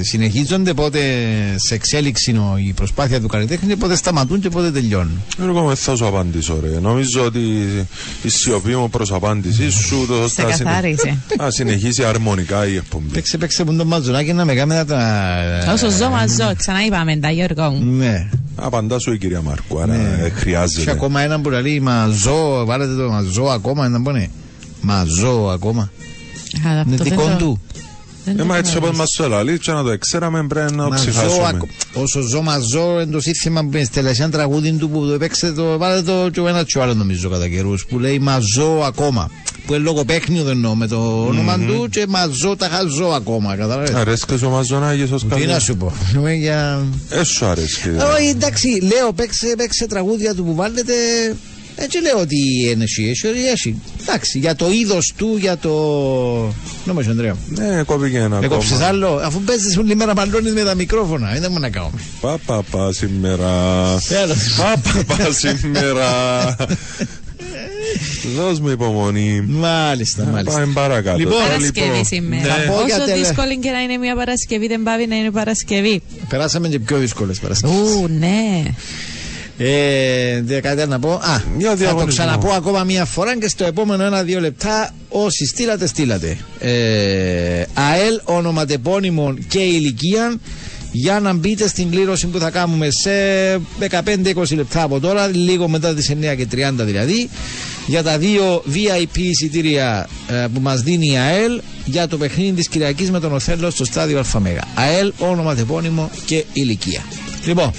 συνεχίζονται, 0.00 0.74
πότε 0.74 0.98
σε 1.56 1.74
εξέλιξη 1.74 2.30
είναι 2.30 2.40
η 2.68 2.72
προσπάθεια 2.72 3.20
του 3.20 3.26
καλλιτέχνη, 3.28 3.76
πότε 3.76 3.96
σταματούν 3.96 4.40
και 4.40 4.48
πότε 4.48 4.70
τελειώνουν. 4.70 5.22
Εγώ 5.40 5.62
με 5.62 5.74
θα 5.74 5.96
σου 5.96 6.06
απαντήσω 6.06 6.60
ρε. 6.62 6.80
Νομίζω 6.80 7.24
ότι 7.24 7.40
η 8.22 8.28
σιωπή 8.28 8.74
μου 8.76 8.90
προς 8.90 9.12
απάντησή 9.12 9.70
σου 9.70 10.06
το 10.08 10.28
Σε 10.28 10.42
θα, 10.42 10.52
συνε- 10.52 10.72
καθάρισε. 10.72 11.18
θα 11.36 11.50
συνεχίσει 11.50 12.04
αρμονικά 12.04 12.66
η 12.66 12.76
εκπομπή. 12.76 13.08
Παίξε, 13.12 13.38
παίξε 13.38 13.64
που 13.64 13.74
το 13.74 13.84
μαζονάκι 13.84 14.32
να 14.32 14.44
με 14.44 14.54
κάνει 14.54 14.74
να 14.74 14.84
τα. 14.84 15.02
Όσο 15.72 15.90
ζω, 15.90 16.08
μα 16.08 16.26
ζω. 16.26 16.54
Ξανά 16.56 16.84
είπαμε 16.84 17.16
τα 17.16 17.30
Γιώργο 17.30 17.70
μου. 17.70 17.96
Ναι. 17.96 18.28
Απαντά 18.56 18.98
σου 18.98 19.12
η 19.12 19.18
κυρία 19.18 19.42
Μάρκου, 19.42 19.80
άρα 19.80 19.96
ναι. 19.96 20.18
ε, 20.24 20.28
Και 20.28 20.34
χρειάζεται. 20.34 20.90
ακόμα 20.90 21.20
ένα 21.20 21.40
που 21.40 21.50
λέει 21.50 21.80
Μα 21.80 22.06
ζω, 22.12 22.64
βάλετε 22.64 22.94
το 22.94 23.08
Μα 23.10 23.20
ζω 23.20 23.44
ακόμα, 23.44 23.84
ένα 23.84 24.02
που 24.02 24.10
είναι. 24.82 24.92
Μα 24.92 25.04
ζω 25.04 25.50
ακόμα. 25.52 25.82
Α, 26.66 26.70
Είναι 26.70 26.80
αυτό 26.80 26.94
δεν 26.96 27.04
δικό 27.04 27.22
το- 27.28 27.36
του. 27.38 27.60
δεν 28.24 28.34
Ε, 28.34 28.38
το 28.38 28.44
μα 28.44 28.56
έτσι 28.56 28.76
όπως 28.76 28.88
γνωρίζω. 28.90 29.18
μας 29.22 29.30
το 29.38 29.44
λέει, 29.44 29.58
και 29.58 29.72
να 29.72 29.82
το 29.82 29.98
ξέραμε 29.98 30.46
πρέπει 30.46 30.74
να 30.74 30.82
το 30.82 30.88
Μα 30.88 30.96
ζω 30.96 31.02
ψυχάσουμε. 31.10 31.46
ακο- 31.46 31.66
Όσο 31.94 32.20
ζω, 32.20 32.42
μα 32.42 32.58
ζω, 32.58 33.00
είναι 33.00 33.12
το 33.12 33.20
σύνθημα 33.20 33.60
που 33.60 33.68
είναι 33.76 33.84
στη 33.84 33.94
τελευταία 33.94 34.28
τραγούδι 34.28 34.72
του 34.72 34.90
που 34.90 35.06
το 35.06 35.12
έπαιξε 35.12 35.52
το. 35.52 35.78
Βάλετε 35.78 36.02
το 36.12 36.30
και 36.30 36.40
ο 36.40 36.48
ένας 36.48 36.64
και 36.64 36.78
ο 36.78 36.82
άλλος 36.82 36.96
νομίζω 36.96 37.28
κατά 37.28 37.48
καιρούς. 37.48 37.86
Που 37.86 37.98
λέει 37.98 38.18
Μα 38.18 38.38
ζω 38.54 38.82
ακόμα. 38.86 39.30
Που 39.66 39.74
είναι 39.74 39.82
λόγο 39.84 40.04
παίχνιο 40.04 40.42
δεν 40.42 40.52
εννοώ 40.52 40.74
με 40.74 40.86
το 40.86 41.24
όνομα 41.28 41.58
του 41.58 41.88
και 41.90 42.04
μα 42.08 42.26
ζω, 42.26 42.56
τα 42.56 42.68
χαζώ 42.68 43.04
ακόμα. 43.06 43.56
Καταλαβαίνετε. 43.56 43.98
Αρέσκες 43.98 44.42
ο 44.42 44.50
Μαζονάκης 44.50 45.10
ως 45.10 45.22
Τι 45.22 45.28
κάτι. 45.28 45.46
να 45.46 45.58
σου 45.58 45.76
πω. 45.76 45.92
Μιλούμε 46.08 46.32
για. 46.34 46.82
Ε, 47.10 47.22
σου 47.24 47.46
αρέσκει. 47.46 47.88
Όχι, 47.88 48.26
εντάξει, 48.28 48.68
λέω 48.68 49.12
παίξε, 49.12 49.54
παίξε 49.56 49.86
τραγούδια 49.86 50.34
του 50.34 50.44
που 50.44 50.54
βάλετε. 50.54 50.92
Έτσι 51.76 52.00
λέω 52.00 52.18
ότι 52.18 52.36
είναι 52.70 52.84
εσύ, 52.84 53.04
εσύ, 53.10 53.26
ότι 53.26 53.48
έχει. 53.48 53.80
Εντάξει, 54.00 54.38
για 54.38 54.54
το 54.54 54.70
είδος 54.70 55.12
του, 55.16 55.36
για 55.40 55.56
το. 55.56 55.70
Νομίζω, 56.84 57.10
Ανδρέα. 57.10 57.36
Ναι, 57.48 57.82
κόπηκε 57.82 58.18
ένα 58.18 58.38
Έκοψε 58.42 58.74
ακόμα. 58.74 58.88
άλλο, 58.88 59.20
αφού 59.24 59.40
παίζεις 59.40 59.76
όλη 59.76 59.94
μέρα 59.94 60.14
μαλώνεις 60.14 60.52
με 60.52 60.62
τα 60.62 60.74
μικρόφωνα. 60.74 61.36
Δεν 61.40 61.48
μου 61.52 61.58
να 61.58 61.68
κάνουμε. 61.68 62.00
Πα, 62.20 62.38
πα, 62.46 62.62
πα 62.70 62.92
σήμερα. 62.92 63.48
Έλα. 64.22 64.34
Πα, 64.56 64.80
πα, 65.06 65.14
πα 65.16 65.32
σήμερα. 65.32 66.06
Δώσ' 68.36 68.60
μου 68.60 68.68
υπομονή. 68.68 69.44
Μάλιστα, 69.48 70.24
μάλιστα. 70.24 70.60
Πάμε 70.60 70.72
παρακάτω. 70.72 71.18
Λοιπόν, 71.18 71.32
Τώρα, 71.32 71.46
Παρασκευή 71.46 71.86
λοιπόν, 71.86 72.04
σήμερα. 72.04 72.42
ναι. 72.56 72.64
Θα 72.64 72.72
πω 72.72 72.82
για 72.86 72.96
Όσο 72.96 73.04
τελε- 73.04 73.26
δύσκολη 73.26 73.58
και 73.58 73.70
να 73.70 73.80
είναι 73.80 73.96
μια 73.96 74.14
Παρασκευή, 74.16 74.66
δεν 74.66 74.82
πάβει 74.82 75.06
να 75.06 75.16
είναι 75.16 75.30
Παρασκευή. 75.30 76.02
Περάσαμε 76.28 76.68
και 76.68 76.78
πιο 76.78 76.98
δύσκολες 76.98 77.38
παραστάσει. 77.38 77.74
Ου, 77.74 78.08
ναι. 78.18 78.62
Ε, 79.62 80.40
δεν 80.42 80.62
κάτι 80.62 80.80
άλλο 80.80 80.90
να 80.90 80.98
πω. 80.98 81.12
Α, 81.12 81.42
Για 81.58 81.68
θα 81.68 81.74
το 81.74 81.76
διαγωνισμό. 81.76 82.06
ξαναπώ 82.06 82.50
ακόμα 82.50 82.84
μία 82.84 83.04
φορά 83.04 83.38
και 83.38 83.48
στο 83.48 83.64
επόμενο 83.64 84.04
ένα-δύο 84.04 84.40
λεπτά 84.40 84.94
όσοι 85.08 85.46
στείλατε, 85.46 85.86
στείλατε. 85.86 86.36
Ε, 86.58 87.64
ΑΕΛ, 87.74 88.20
ονοματεπώνυμο 88.24 89.34
και 89.48 89.58
ηλικία 89.58 90.36
για 90.92 91.20
να 91.20 91.32
μπείτε 91.32 91.68
στην 91.68 91.90
κλήρωση 91.90 92.26
που 92.26 92.38
θα 92.38 92.50
κάνουμε 92.50 92.88
σε 92.90 93.10
15-20 93.80 94.54
λεπτά 94.54 94.82
από 94.82 95.00
τώρα, 95.00 95.26
λίγο 95.26 95.68
μετά 95.68 95.94
τις 95.94 96.10
9 96.10 96.34
και 96.36 96.46
30 96.52 96.72
δηλαδή, 96.76 97.28
για 97.86 98.02
τα 98.02 98.18
δύο 98.18 98.62
VIP 98.74 99.18
εισιτήρια 99.18 100.08
ε, 100.28 100.46
που 100.54 100.60
μας 100.60 100.80
δίνει 100.82 101.06
η 101.12 101.16
ΑΕΛ 101.16 101.60
για 101.84 102.08
το 102.08 102.16
παιχνίδι 102.16 102.52
της 102.52 102.68
Κυριακής 102.68 103.10
με 103.10 103.20
τον 103.20 103.32
Οθέλο 103.32 103.70
στο 103.70 103.84
στάδιο 103.84 104.24
ΑΜΕΓΑ. 104.34 104.62
ΑΕΛ, 104.74 105.12
ονοματεπώνυμο 105.18 106.10
και 106.26 106.44
ηλικία. 106.52 107.04
Λοιπόν, 107.44 107.70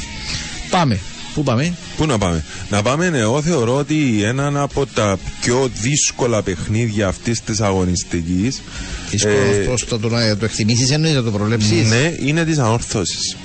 πάμε. 0.70 1.00
Πού 1.34 1.44
πάμε; 1.44 1.74
Πού 1.98 2.06
να 2.06 2.18
πάμε; 2.18 2.44
Να 2.70 2.82
πάμε, 2.82 3.10
ναι, 3.10 3.18
εγώ 3.18 3.42
θεωρώ 3.42 3.76
ότι 3.76 4.24
έναν 4.24 4.58
από 4.58 4.86
τα 4.86 5.18
πιο 5.42 5.70
δύσκολα 5.82 6.42
παιχνίδια 6.42 7.08
αυτής 7.08 7.42
της 7.42 7.62
αγωνιστικής 7.62 8.62
Δύσκολο 9.10 9.34
ε, 9.34 9.66
πώς 9.70 9.84
θα 9.88 10.00
το, 10.00 10.10
να 10.10 10.38
το 10.38 10.46
εκτιμήσεις 10.46 10.92
εννοείς, 10.92 11.14
να 11.14 11.24
το 11.24 11.32
προβλέψεις. 11.32 11.90
ναι, 11.90 12.16
είναι 12.26 12.46
της 12.46 12.58
ανόρθωσης. 12.58 13.36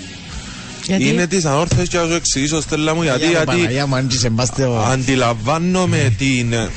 Γιατί; 0.86 1.08
Είναι 1.08 1.26
της 1.26 1.44
ανόρθωση 1.44 1.86
και 1.88 1.96
να 1.98 2.04
σου 2.06 2.12
εξηγήσω, 2.12 2.60
Στέλλα 2.60 2.94
μου, 2.94 3.02
γιατί, 3.02 3.18
Για 3.18 3.28
γιατί 3.28 3.44
Παναγιά 3.46 3.86
μου, 3.86 3.94
αν 3.94 4.08
είσαι 4.12 4.26
εμάστε 4.26 4.64
ο- 4.64 4.78
αντιλαμβάνομαι 4.82 6.14
την, 6.18 6.52
ε, 6.52 6.68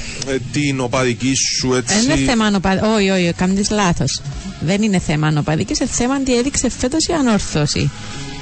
την 0.52 0.80
οπαδική 0.80 1.34
σου 1.60 1.73
έτσι. 1.73 1.95
Δεν 2.06 2.18
είναι 2.19 2.30
θέμα 2.30 2.45
ανωπαδική. 2.45 2.86
Όχι, 2.86 3.10
όχι, 3.10 3.34
κάνει 3.36 3.61
λάθος. 3.72 4.22
Δεν 4.60 4.81
είναι 4.81 4.99
θέμα 4.99 5.27
ανωπαδική, 5.27 5.73
είναι 5.81 5.90
θέμα 5.91 6.22
τι 6.23 6.38
έδειξε 6.38 6.69
φέτος 6.80 7.06
η 7.06 7.14
ανόρθωση. 7.14 7.91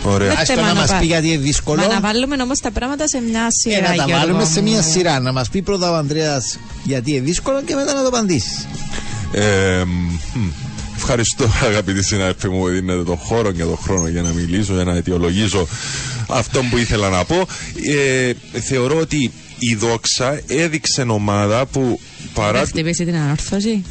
Ωραία. 0.04 0.28
Δεν 0.28 0.38
Ας 0.38 0.48
το 0.48 0.54
θέμα 0.54 0.68
να 0.68 0.74
μας 0.74 0.84
ανωπα- 0.84 1.00
πει 1.00 1.06
γιατί 1.06 1.28
είναι 1.28 1.38
δύσκολο. 1.38 1.82
Μα 1.82 1.88
να 1.88 2.00
βάλουμε 2.00 2.36
όμως 2.44 2.60
τα 2.60 2.72
πράγματα 2.72 3.08
σε 3.08 3.22
μια 3.22 3.42
Ε, 3.42 3.70
σειρά. 3.70 3.82
να 3.82 3.88
τα 3.88 3.94
Γιώργο 3.94 4.14
βάλουμε 4.18 4.46
σε 4.46 4.62
μου. 4.62 4.70
μια 4.72 4.82
σειρά. 4.82 5.20
Να 5.20 5.32
μας 5.32 5.50
πει 5.50 5.62
πρώτα 5.62 5.92
ο 5.92 5.96
Ανδρέας 5.96 6.60
γιατί 6.84 7.12
είναι 7.12 7.20
δύσκολο 7.20 7.62
και 7.66 7.76
μετά 7.76 7.94
να 7.94 8.02
το 8.02 8.08
απαντήσεις. 8.08 8.68
Ε, 9.32 9.84
μ, 9.86 10.48
ευχαριστώ 10.96 11.46
αγαπητοί 11.70 12.04
συνάδελφοι 12.04 12.50
μου 12.50 12.60
που 12.60 12.68
δίνετε 12.68 13.04
τον 13.04 13.18
χώρο 13.18 13.52
και 13.52 13.64
τον 13.64 13.78
χρόνο 13.84 14.08
για 14.08 14.22
να 14.22 14.30
μιλήσω, 14.32 14.74
για 14.74 14.84
να 14.84 14.96
αιτιολογήσω 14.96 15.68
αυτό 16.28 16.62
που 16.70 16.78
ήθελα 16.78 17.10
να 17.10 17.24
πω. 17.26 17.46
Ε, 17.86 18.34
θεωρώ 18.60 18.98
ότι 19.00 19.32
η 19.60 19.76
Δόξα 19.76 20.42
έδειξε 20.48 21.02
ομάδα 21.02 21.66
που 21.66 22.00
παρά... 22.34 22.60
Δεν 22.60 22.68
χτυπήσει 22.68 23.06
την 23.06 23.16
ανόρθωση. 23.16 23.84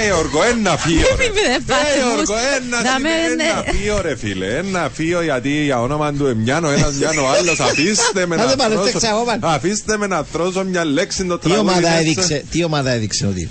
Ε, 0.00 0.04
Γιώργο, 0.06 0.42
ένα 0.44 0.76
φύο 0.76 0.94
ρε. 1.00 1.14
Μην 1.24 1.32
με 1.32 1.40
Ε, 1.54 1.58
βαθμούς. 1.66 2.26
Γιώργο, 2.26 2.34
ένα, 2.56 2.82
Να 2.82 2.98
με- 3.00 3.08
ένα 3.32 3.62
ναι. 3.62 3.72
φύο 3.72 4.00
ρε 4.02 4.16
φίλε. 4.16 4.56
Ένα 4.56 4.90
φύο 4.94 5.22
γιατί 5.22 5.64
για 5.64 5.80
όνομα 5.80 6.12
του 6.12 6.26
εμιάνο 6.26 6.68
ένας 6.70 6.92
μιάνο 6.94 7.26
άλλος. 7.26 7.60
Αφήστε 7.70 8.26
με 8.26 8.36
να 8.36 8.42
Άντε 8.42 8.56
πάλι, 8.56 8.74
θρώσω- 8.74 8.88
φτιάξε 8.88 9.08
εγώ 9.08 9.24
πάλι. 9.24 9.40
Αφήστε 9.42 9.96
με 9.96 10.06
να 10.06 10.22
θρώσω 10.32 10.64
μια 10.64 10.84
λέξη 10.84 11.24
το 11.24 11.38
Τι 11.38 11.48
τραγούδι 11.48 11.68
ομάδα 11.68 11.80
μέσα. 11.88 11.98
έδειξε, 12.00 12.44
τι 12.50 12.64
ομάδα 12.64 12.90
έδειξε 12.90 13.26
ότι; 13.26 13.48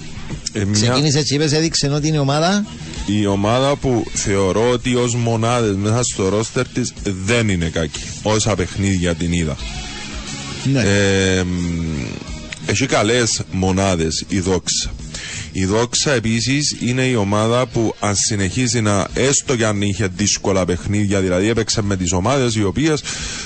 Ε, 0.53 0.63
μια- 0.65 0.81
Ξεκίνησε 0.81 1.19
έτσι, 1.19 1.35
είπες, 1.35 1.51
έδειξε 1.53 1.87
ότι 1.87 2.07
είναι 2.07 2.19
ομάδα; 2.19 2.65
η 3.05 3.25
ομάδα 3.25 3.75
που 3.75 4.03
θεωρώ 4.13 4.69
ότι 4.69 4.95
ως 4.95 5.15
μονάδες 5.15 5.75
μέσα 5.75 5.99
στο 6.03 6.29
ρόστερ 6.29 6.67
της 6.67 6.93
δεν 7.25 7.49
είναι 7.49 7.65
κακή. 7.65 8.01
Όσα 8.23 8.55
παιχνίδια 8.55 9.15
την 9.15 9.31
είδα. 9.31 9.57
Ναι. 10.63 10.81
Ε, 10.81 11.43
μ, 11.43 11.47
έχει 12.65 12.85
καλές 12.85 13.41
μονάδες 13.51 14.25
η 14.27 14.39
Δόξα. 14.39 14.91
Η 15.51 15.65
Δόξα 15.65 16.11
επίσης 16.11 16.75
είναι 16.81 17.05
η 17.05 17.15
ομάδα 17.15 17.65
που 17.67 17.95
αν 17.99 18.15
συνεχίζει 18.15 18.81
να 18.81 19.07
έστω 19.13 19.55
και 19.55 19.65
αν 19.65 19.81
είχε 19.81 20.07
δύσκολα 20.15 20.65
παιχνίδια 20.65 21.19
δηλαδή 21.21 21.47
έπαιξε 21.47 21.81
με 21.81 21.97
τις 21.97 22.11
ομάδες 22.11 22.55
οι 22.55 22.63
οποίες 22.63 23.01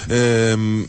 ε, 0.07 0.55
μ, 0.55 0.81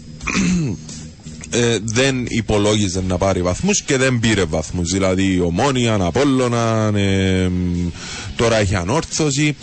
ε, 1.50 1.78
δεν 1.84 2.26
υπολόγιζε 2.28 3.02
να 3.08 3.18
πάρει 3.18 3.42
βαθμούς 3.42 3.82
και 3.82 3.96
δεν 3.96 4.18
πήρε 4.20 4.44
βαθμούς. 4.44 4.90
Δηλαδή 4.90 5.32
η 5.34 5.40
Ομόνια, 5.40 5.94
Απόλλωνα, 5.94 6.90
ε, 6.94 7.48
μ, 7.48 7.88
τώρα 8.36 8.56
έχει 8.56 8.74
ανόρθωση. 8.74 9.56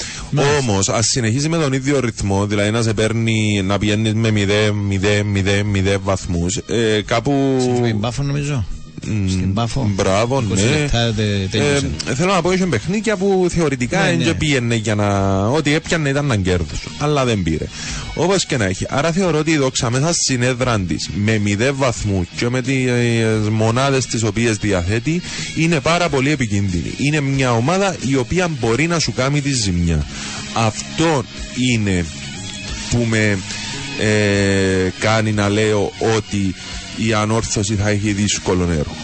Όμως 0.60 0.90
ας 0.90 1.06
συνεχίζει 1.08 1.50
με 1.50 1.58
τον 1.58 1.74
ίδιο 1.74 2.00
ρυθμό, 2.00 2.46
δηλαδή 2.46 2.72
να 2.72 2.82
σε 2.82 2.94
παίρνει 2.94 3.62
να 3.64 3.78
πηγαίνεις 3.78 4.14
με 4.14 4.30
0-0-0-0 4.36 5.98
βαθμούς, 6.04 6.58
ε, 6.58 7.02
κάπου... 7.06 7.58
Στην 7.78 8.00
Πάφο 8.00 8.24
νομίζω. 8.24 8.66
Στην 9.04 9.54
Πάφο. 9.54 9.92
Μπράβο, 9.96 10.38
20 10.38 10.56
ναι. 10.56 10.62
λεπτά 10.62 11.14
τε- 11.14 11.50
τέλειωσε. 11.52 11.90
Ε, 12.10 12.16
θέλω 12.16 12.34
να 12.34 12.42
πω, 12.42 12.52
είχε 12.52 12.66
παιχνίδια 12.66 13.18
που 13.18 13.48
θεωρητικά 13.50 14.04
Ναι, 14.04 14.12
ναι. 14.12 14.24
δεν 14.24 14.38
πήγαινε 14.38 14.76
για 14.76 14.96
να. 14.96 15.38
Ό,τι 15.48 15.74
έπιανε 15.74 16.10
ήταν 16.10 16.26
να 16.26 16.36
κέρδο. 16.36 16.76
Αλλά 17.00 17.26
δεν 17.26 17.44
πήρε. 17.44 17.66
Όπως 18.16 18.46
και 18.46 18.58
να 18.58 18.66
έχει. 18.66 18.86
Άρα 18.90 19.12
θεωρώ 19.12 19.38
ότι 19.38 19.52
η 19.52 19.58
δόξα 19.58 19.90
μέσα 19.90 20.14
στην 20.14 20.42
έδρα 20.44 20.80
της 20.80 21.10
με 21.16 21.38
μηδέν 21.38 21.74
βαθμού 21.78 22.28
και 22.38 22.50
με 22.50 22.62
τις 22.62 23.50
μονάδες 23.52 24.06
τις 24.06 24.24
οποίες 24.24 24.58
διαθέτει 24.58 25.22
είναι 25.56 25.80
πάρα 25.80 26.10
πολύ 26.10 26.32
επικίνδυνη. 26.32 26.94
Είναι 26.98 27.20
μια 27.22 27.52
ομάδα 27.54 27.96
η 28.10 28.16
οποία 28.16 28.48
μπορεί 28.60 28.88
να 28.88 29.00
σου 29.00 29.14
κάνει 29.14 29.42
τη 29.42 29.54
ζημιά. 29.54 30.06
Αυτό 30.54 31.24
είναι 31.74 32.06
που 32.90 33.06
με 33.10 33.38
ε, 34.00 34.90
κάνει 35.00 35.32
να 35.32 35.50
λέω 35.50 35.92
ότι 36.16 36.56
η 36.98 37.14
ανόρθωση 37.14 37.76
θα 37.76 37.90
έχει 37.90 38.12
δύσκολο 38.12 38.64
έργο. 38.64 38.96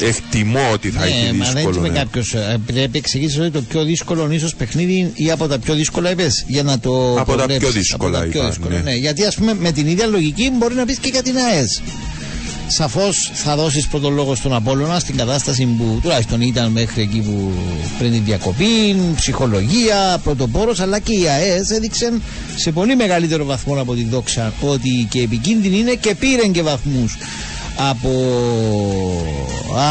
Εκτιμώ 0.00 0.70
ότι 0.72 0.90
θα 0.90 1.04
έχει 1.04 1.24
Ναι, 1.26 1.32
μα 1.32 1.44
δεν 1.44 1.54
δύσκολο 1.54 1.76
είπε 1.76 1.86
έργο. 1.86 1.98
κάποιος. 1.98 2.28
Πρέπει 2.66 2.72
να 2.92 2.98
εξηγήσεις 2.98 3.38
ότι 3.38 3.50
το 3.50 3.62
πιο 3.62 3.84
δύσκολο 3.84 4.30
ίσω 4.32 4.48
παιχνίδι 4.58 5.10
ή 5.14 5.30
από 5.30 5.46
τα 5.46 5.58
πιο 5.58 5.74
δύσκολα 5.74 6.10
είπες. 6.10 6.44
Για 6.48 6.62
να 6.62 6.78
το. 6.78 7.10
Από 7.10 7.16
τα 7.16 7.24
προβλέψεις. 7.24 7.58
πιο 7.58 7.70
δύσκολα 7.70 8.18
Από 8.18 8.26
τα 8.26 8.30
πιο 8.32 8.40
είπα, 8.40 8.48
δύσκολα, 8.48 8.74
ναι. 8.74 8.80
ναι. 8.90 8.94
Γιατί 8.94 9.24
ας 9.24 9.34
πούμε 9.34 9.54
με 9.54 9.72
την 9.72 9.86
ίδια 9.86 10.06
λογική 10.06 10.50
μπορεί 10.58 10.74
να 10.74 10.84
πεις 10.84 10.98
και 10.98 11.08
για 11.12 11.22
την 11.22 11.36
ΑΕΣ. 11.36 11.82
Σαφώς 12.66 13.30
θα 13.34 13.56
δώσεις 13.56 13.86
πρώτο 13.86 14.10
λόγο 14.10 14.34
στον 14.34 14.52
Απόλλωνα 14.54 14.98
στην 14.98 15.16
κατάσταση 15.16 15.64
που 15.64 15.98
τουλάχιστον 16.02 16.40
ήταν 16.40 16.70
μέχρι 16.70 17.02
εκεί 17.02 17.18
που 17.20 17.52
πριν 17.98 18.12
την 18.12 18.24
διακοπή, 18.24 18.96
ψυχολογία, 19.16 20.20
πρωτοπόρος, 20.24 20.80
αλλά 20.80 20.98
και 20.98 21.12
η 21.12 21.28
ΑΕΣ 21.28 21.70
έδειξε 21.70 22.12
σε 22.56 22.72
πολύ 22.72 22.96
μεγαλύτερο 22.96 23.44
βαθμό 23.44 23.80
από 23.80 23.94
τη 23.94 24.04
δόξα 24.04 24.52
ότι 24.60 25.06
και 25.10 25.20
επικίνδυνη 25.20 25.78
είναι 25.78 25.94
και 25.94 26.14
πήρε 26.14 26.46
και 26.46 26.62
βαθμούς 26.62 27.16
από 27.76 28.10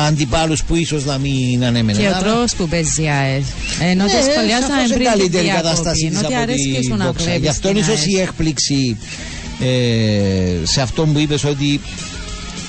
αντιπάλους 0.07 0.63
που 0.63 0.75
ίσως 0.75 1.05
να 1.05 1.17
μην 1.17 1.65
ανέμενε. 1.65 1.99
Και 1.99 2.07
ο 2.07 2.09
Άρα- 2.09 2.19
τρόπος 2.19 2.55
που 2.55 2.67
παίζει 2.67 3.01
η 3.03 3.07
ΑΕΣ. 3.09 3.43
Ενώ 3.79 4.03
ναι, 4.03 4.09
τη 4.09 4.31
σχολιάσαμε 4.31 4.67
σαφώς 4.73 4.85
είναι 4.85 4.93
πριν 4.95 4.97
την 4.97 5.05
καλύτερη 5.19 5.43
διακοπή. 5.43 5.63
κατάσταση 5.67 6.07
της 6.07 6.17
Ενώ 6.17 6.19
ότι 6.25 6.33
από 6.33 6.43
αρέσει 6.43 6.75
τη 6.79 6.83
σου 6.85 6.95
να 6.95 7.05
Δόξα. 7.05 7.23
βλέπεις 7.23 7.41
Γι' 7.41 7.47
αυτό 7.47 7.67
την 7.67 7.77
ίσως 7.77 7.89
ΑΕΣ. 7.99 8.05
η 8.05 8.19
έκπληξη 8.19 8.97
ε, 9.59 10.65
σε 10.65 10.81
αυτό 10.81 11.03
που 11.05 11.19
είπες 11.19 11.43
ότι 11.43 11.79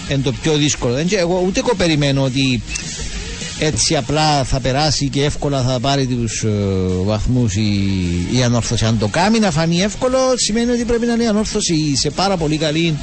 είναι 0.08 0.22
το 0.22 0.32
πιο 0.42 0.56
δύσκολο. 0.56 0.94
Δεν, 0.94 1.06
ξέρω, 1.06 1.20
εγώ 1.20 1.42
ούτε 1.46 1.60
εγώ 1.60 1.74
περιμένω 1.74 2.22
ότι 2.22 2.62
έτσι 3.58 3.96
απλά 3.96 4.44
θα 4.44 4.60
περάσει 4.60 5.08
και 5.08 5.24
εύκολα 5.24 5.62
θα 5.62 5.80
πάρει 5.80 6.06
τους 6.06 6.42
ε, 6.42 6.48
βαθμούς 7.04 7.54
η, 7.54 7.70
η 8.32 8.42
ανόρθωση. 8.42 8.84
Αν 8.84 8.98
το 8.98 9.08
κάνει 9.08 9.38
να 9.38 9.50
φανεί 9.50 9.82
εύκολο 9.82 10.18
σημαίνει 10.34 10.70
ότι 10.70 10.84
πρέπει 10.84 11.06
να 11.06 11.12
είναι 11.12 11.22
η 11.22 11.26
ανόρθωση 11.26 11.96
σε 11.96 12.10
πάρα 12.10 12.36
πολύ 12.36 12.56
καλή 12.56 12.98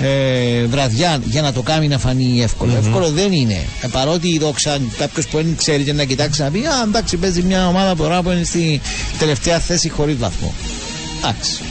ε, 0.00 0.64
βραδιά 0.64 1.20
για 1.24 1.42
να 1.42 1.52
το 1.52 1.62
κάνει 1.62 1.88
να 1.88 1.98
φανεί 1.98 2.42
εύκολο. 2.42 2.76
Εύκολο 2.76 3.10
δεν 3.10 3.32
είναι. 3.32 3.64
Ε, 3.82 3.88
παρότι 3.90 4.28
η 4.28 4.38
δόξα 4.38 4.78
κάποιος 4.98 5.26
που 5.26 5.36
δεν 5.36 5.56
ξέρει 5.56 5.82
και 5.82 5.92
να 5.92 6.04
κοιτάξει 6.04 6.42
να 6.42 6.50
πει 6.50 6.58
Α, 6.58 6.82
εντάξει, 6.86 7.16
παίζει 7.16 7.42
μια 7.42 7.68
ομάδα 7.68 7.96
τώρα 7.96 8.22
που 8.22 8.30
είναι 8.30 8.44
στη 8.44 8.80
τελευταία 9.18 9.58
θέση 9.58 9.88
χωρίς 9.88 10.16
βαθμό. 10.16 10.54
Εντάξει. 11.18 11.62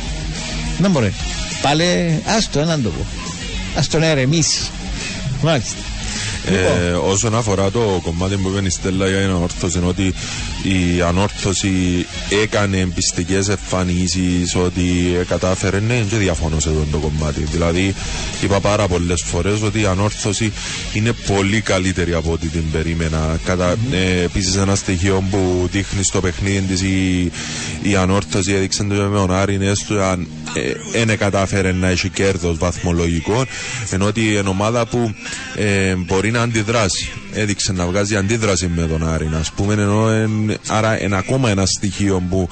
Δεν 0.79 0.91
μπορεί. 0.91 1.13
Πάλι 1.61 1.83
άστο 2.37 2.59
έναν 2.59 2.83
το 2.83 2.89
πω. 2.89 3.05
Ας 3.77 3.87
τον 3.87 4.03
ερεμήσει. 4.03 4.69
Μάλιστα. 5.45 5.77
Ε, 6.47 6.91
όσον 6.91 7.35
αφορά 7.35 7.71
το 7.71 7.99
κομμάτι 8.03 8.35
που 8.35 8.49
είπε 8.49 8.67
η 8.67 8.69
Στέλλα 8.69 9.07
για 9.07 9.17
την 9.19 9.29
ανόρθωση, 9.29 9.77
είναι 9.77 9.87
ότι 9.87 10.13
η 10.63 11.01
ανόρθωση 11.07 12.05
έκανε 12.43 12.87
πιστικέ 12.95 13.35
εμφανίσεις, 13.35 14.55
ότι 14.55 14.83
κατάφερε. 15.27 15.79
Ναι, 15.79 16.03
δεν 16.09 16.19
διαφωνώς 16.19 16.63
σε 16.63 16.69
αυτό 16.69 16.85
το 16.91 16.97
κομμάτι. 16.97 17.41
Δηλαδή, 17.51 17.95
είπα 18.43 18.59
πάρα 18.59 18.87
πολλές 18.87 19.21
φορές 19.25 19.61
ότι 19.61 19.81
η 19.81 19.85
ανόρθωση 19.85 20.51
είναι 20.93 21.11
πολύ 21.11 21.61
καλύτερη 21.61 22.13
από 22.13 22.31
ό,τι 22.31 22.47
την 22.47 22.71
περίμενα. 22.71 23.39
Κατα... 23.45 23.75
Ε, 23.91 24.23
Επίσης, 24.23 24.55
ένα 24.55 24.75
στοιχείο 24.75 25.23
που 25.31 25.67
δείχνει 25.71 26.03
στο 26.03 26.21
παιχνίδι 26.21 26.59
της 26.59 26.81
η, 26.81 27.31
η 27.81 27.95
ανόρθωση 27.95 28.53
έδειξε 28.53 28.83
το 28.83 28.93
με 28.95 29.17
τον 29.17 29.31
Άρη, 29.31 29.57
έστω 29.61 29.95
αν 29.99 30.27
δεν 31.05 31.17
κατάφερε 31.17 31.71
να 31.71 31.87
έχει 31.87 32.09
κέρδος 32.09 32.57
βαθμολογικό, 32.57 33.45
ενώ 33.91 34.05
ότι 34.05 34.21
είναι 34.35 34.49
ομάδα 34.49 34.85
που 34.85 35.13
ε, 35.55 35.95
μπορεί 35.95 36.31
να 36.35 36.41
αντιδράσει. 36.43 37.11
Έδειξε 37.33 37.71
να 37.73 37.85
βγάζει 37.85 38.15
αντίδραση 38.15 38.67
με 38.75 38.87
τον 38.87 39.07
Άρη, 39.09 39.29
ας 39.39 39.51
πούμε, 39.51 39.73
ενώ 39.73 40.09
εν- 40.09 40.57
άρα 40.67 41.01
είναι 41.01 41.17
ακόμα 41.17 41.49
ένα 41.49 41.65
στοιχείο 41.65 42.21
που 42.29 42.49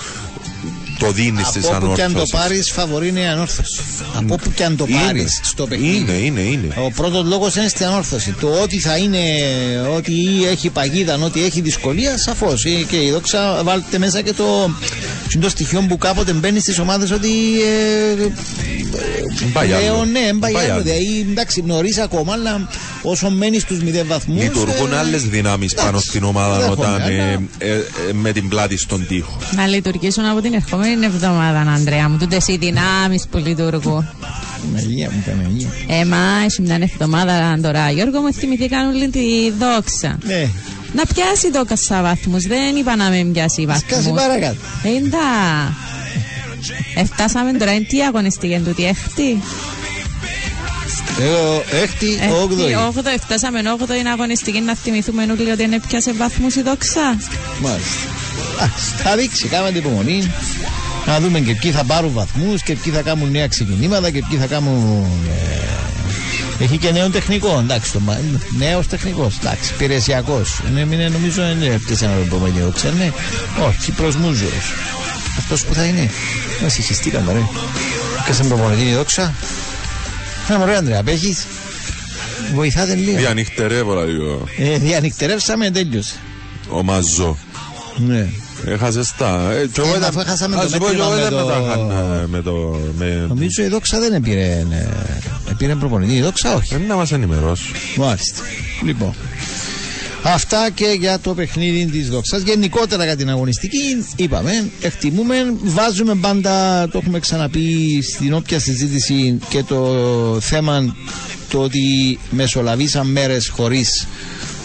το 1.05 1.11
δίνεις 1.11 1.47
στις 1.47 1.65
Από 1.65 1.75
όπου 1.85 1.95
και 1.95 2.01
αν 2.03 2.11
το 2.13 2.17
ανόρθωσει. 2.17 2.31
πάρεις, 2.31 2.71
φαβορεί 2.71 3.07
είναι 3.07 3.19
η 3.19 3.25
ανόρθωση. 3.25 3.81
Από 4.13 4.33
όπου 4.33 4.51
και 4.55 4.63
αν 4.63 4.75
το 4.77 4.85
Είναι. 4.89 4.99
πάρεις 5.05 5.39
στο 5.43 5.67
παιχνίδι. 5.67 5.95
Είναι, 5.97 6.11
είναι, 6.11 6.39
είναι. 6.41 6.73
Ο 6.85 6.91
πρώτος 6.95 7.25
λόγος 7.25 7.55
είναι 7.55 7.67
στην 7.67 7.85
ανόρθωση. 7.85 8.35
Το 8.39 8.47
ότι 8.61 8.79
θα 8.79 8.97
είναι, 8.97 9.19
ότι 9.95 10.11
ή 10.11 10.45
έχει 10.51 10.69
παγίδα, 10.69 11.19
ότι 11.23 11.43
έχει 11.43 11.61
δυσκολία, 11.61 12.17
σαφώς. 12.17 12.63
Και 12.87 12.97
η 13.03 13.11
δόξα 13.11 13.61
βάλτε 13.63 13.97
μέσα 13.97 14.21
και 14.21 14.33
το, 14.33 14.69
είναι 15.35 15.43
το 15.43 15.49
στοιχείο 15.49 15.85
που 15.87 15.97
κάποτε 15.97 16.33
μπαίνει 16.33 16.59
στις 16.59 16.79
ομάδες 16.79 17.11
ότι. 17.11 17.29
Ε, 18.19 18.27
Πάει 19.53 19.71
άλλο. 19.73 19.83
Λέω 19.83 20.05
ναι, 20.05 20.19
πάει 20.39 20.51
Πάει 20.53 20.63
άλλο. 20.63 20.73
άλλο. 20.73 20.81
Δηλαδή, 20.81 21.27
εντάξει, 21.31 21.63
νωρίς 21.65 21.97
ακόμα, 21.97 22.33
αλλά 22.33 22.67
όσο 23.01 23.29
μένεις 23.29 23.61
στους 23.61 23.79
μηδέν 23.83 24.05
βαθμούς. 24.07 24.41
Λειτουργούν 24.41 24.93
άλλες 24.93 25.23
δυνάμεις 25.23 25.73
πάνω 25.73 25.99
στην 25.99 26.23
ομάδα 26.23 26.57
δέχομαι, 26.57 26.71
όταν 26.71 26.93
αλλά- 26.93 27.05
ε, 27.05 27.39
ε, 27.57 27.71
ε, 27.73 27.81
με 28.13 28.31
την 28.31 28.47
πλάτη 28.49 28.77
στον 28.77 29.07
τοίχο. 29.07 29.37
Να 29.55 29.67
λειτουργήσουν 29.67 30.25
από 30.25 30.41
την 30.41 30.53
ερχόμενη 30.53 30.92
εβδομάδα, 31.01 31.59
Ανδρέα 31.59 32.09
μου. 32.09 32.17
Τούτε 32.17 32.37
οι 32.45 32.57
δυνάμεις 32.57 33.27
που 33.31 33.37
λειτουργούν. 33.37 34.09
Παναγία 34.73 35.09
μου, 35.11 35.23
Παναγία. 35.25 35.67
Ε, 35.87 36.05
μα 36.05 36.17
έχει 36.45 36.61
μια 36.61 36.75
εβδομάδα 36.81 37.59
τώρα. 37.61 37.89
Γιώργο 37.91 38.19
μου, 38.21 38.33
θυμηθήκαν 38.33 38.89
όλη 38.89 39.09
τη 39.09 39.51
δόξα. 39.59 40.17
Ναι, 40.23 40.47
Να 40.93 41.03
πιάσει 41.05 41.51
δόξα 41.51 42.01
βαθμού. 42.01 42.39
Δεν 42.39 42.75
είπα 42.75 42.95
να 42.95 43.09
με 43.09 43.23
πιάσει 43.33 43.61
σκάσει 43.61 43.85
βαθμούς. 44.01 44.21
παρακάτω. 44.21 44.55
Εντά. 44.97 45.73
Εφτάσαμε 46.95 47.51
τώρα, 47.53 47.73
είναι 47.73 47.85
τι 47.85 48.01
αγωνιστική 48.01 48.53
εν 48.53 48.63
τούτη, 48.63 48.85
έχτη; 48.85 49.41
Εγώ, 51.21 51.63
έκτη, 51.83 52.07
όγδοη. 52.41 52.71
Έχτη, 52.71 52.75
όγδοη, 52.75 53.13
εφτάσαμε 53.13 53.59
όγδοη 53.71 53.99
είναι 53.99 54.09
αγωνιστική 54.09 54.59
να 54.59 54.75
θυμηθούμε 54.75 55.23
όλοι 55.23 55.51
ότι 55.51 55.65
δεν 55.65 55.81
πιάσε 55.87 56.13
βαθμούς 56.13 56.55
η 56.55 56.61
δόξα. 56.61 57.17
Μάλιστα. 57.61 58.09
Α, 58.63 58.67
θα 59.03 59.15
δείξει, 59.15 59.47
κάμε 59.47 59.67
την 59.71 59.77
υπομονή. 59.79 60.31
Να 61.05 61.19
δούμε 61.19 61.39
και 61.39 61.55
ποιοι 61.55 61.71
θα 61.71 61.83
πάρουν 61.83 62.11
βαθμούς 62.13 62.61
και 62.61 62.75
ποιοι 62.75 62.93
θα 62.93 63.01
κάνουν 63.01 63.31
νέα 63.31 63.47
ξεκινήματα 63.47 64.09
και 64.11 64.23
ποιοι 64.29 64.39
θα 64.39 64.45
κάνουν. 64.45 65.05
ε, 66.59 66.63
έχει 66.63 66.77
και 66.77 66.91
νέο 66.91 67.09
τεχνικό, 67.09 67.57
εντάξει. 67.59 67.91
Το, 67.91 68.01
νέος 68.57 68.87
τεχνικός, 68.87 69.37
εντάξει. 69.39 69.73
Υπηρεσιακός. 69.73 70.59
Είναι, 70.69 70.79
είναι, 70.95 71.09
νομίζω 71.09 71.41
δεν 71.41 71.61
είναι 71.61 71.73
έπιασε 71.73 72.05
ένα 72.05 72.13
προπονητή, 72.13 72.59
ξέρει. 72.75 73.13
Όχι, 73.67 73.77
Κύπρο 73.83 74.11
Μούζο. 74.19 74.45
Αυτός 75.37 75.65
που 75.65 75.73
θα 75.73 75.83
είναι. 75.83 76.09
Μα 76.61 76.69
συγχυστήκαμε, 76.69 77.33
ρε. 77.33 77.39
Και 78.25 78.33
σε 78.33 78.43
προπονητή 78.43 78.81
η 78.89 78.93
δόξα. 78.93 79.33
Ένα 80.49 80.57
μωρέ, 80.57 80.75
Ανδρέα, 80.75 80.99
απέχεις; 80.99 81.45
Βοηθάτε 82.53 82.95
λίγο. 82.95 83.17
Διανυχτερεύω 83.17 84.03
λίγο. 84.03 84.47
Ε, 84.57 84.77
διανυκτερεύσαμε, 84.77 85.71
τέλειωσε. 85.71 86.15
Ο 86.69 86.83
Μαζό. 86.83 87.37
Ναι. 87.97 88.29
Έχασες 88.65 89.13
τα. 89.17 89.51
Ε, 89.51 89.67
κι 89.67 89.79
εγώ 89.79 89.93
Ε, 89.93 89.97
ήταν- 89.97 90.03
αφού 90.09 90.19
έχασαμε 90.19 90.55
Ας 90.55 90.61
το 90.63 90.69
σου 90.69 90.77
πω, 90.77 90.85
κι 90.85 90.95
μέτρημα 90.95 91.05
εγώ 91.05 91.15
με 91.15 91.21
δεν 91.21 91.29
το- 91.31 91.45
με 91.45 91.51
τα 91.51 91.59
είχαν, 91.65 91.89
ε, 92.21 92.27
με 92.27 92.41
το. 92.41 92.79
με- 92.97 93.25
Νομίζω 93.27 93.63
η 93.63 93.67
δόξα 93.67 93.99
δεν 93.99 94.13
επήρε, 94.13 94.65
ε, 94.71 94.87
επήρε 95.51 95.75
προπονητή. 95.75 96.13
Η 96.15 96.21
δόξα 96.21 96.55
όχι. 96.55 96.75
Δεν 96.75 96.85
να 96.87 96.95
μας 96.95 97.11
ενημερώσει. 97.11 97.63
Μάλιστα. 97.97 98.41
Λοιπόν. 98.85 99.13
Αυτά 100.25 100.69
και 100.73 100.95
για 100.99 101.19
το 101.19 101.33
παιχνίδι 101.33 101.85
της 101.85 102.09
δόξας. 102.09 102.41
Γενικότερα 102.41 103.03
για 103.03 103.15
την 103.15 103.29
αγωνιστική, 103.29 104.05
είπαμε, 104.15 104.65
εκτιμούμε, 104.81 105.35
βάζουμε 105.63 106.15
πάντα, 106.15 106.87
το 106.91 106.97
έχουμε 106.97 107.19
ξαναπεί 107.19 108.01
στην 108.13 108.33
όποια 108.33 108.59
συζήτηση 108.59 109.39
και 109.49 109.63
το 109.63 109.85
θέμα 110.41 110.95
το 111.49 111.59
ότι 111.61 112.19
μεσολαβήσαν 112.29 113.07
μέρες 113.07 113.47
χωρίς 113.47 114.07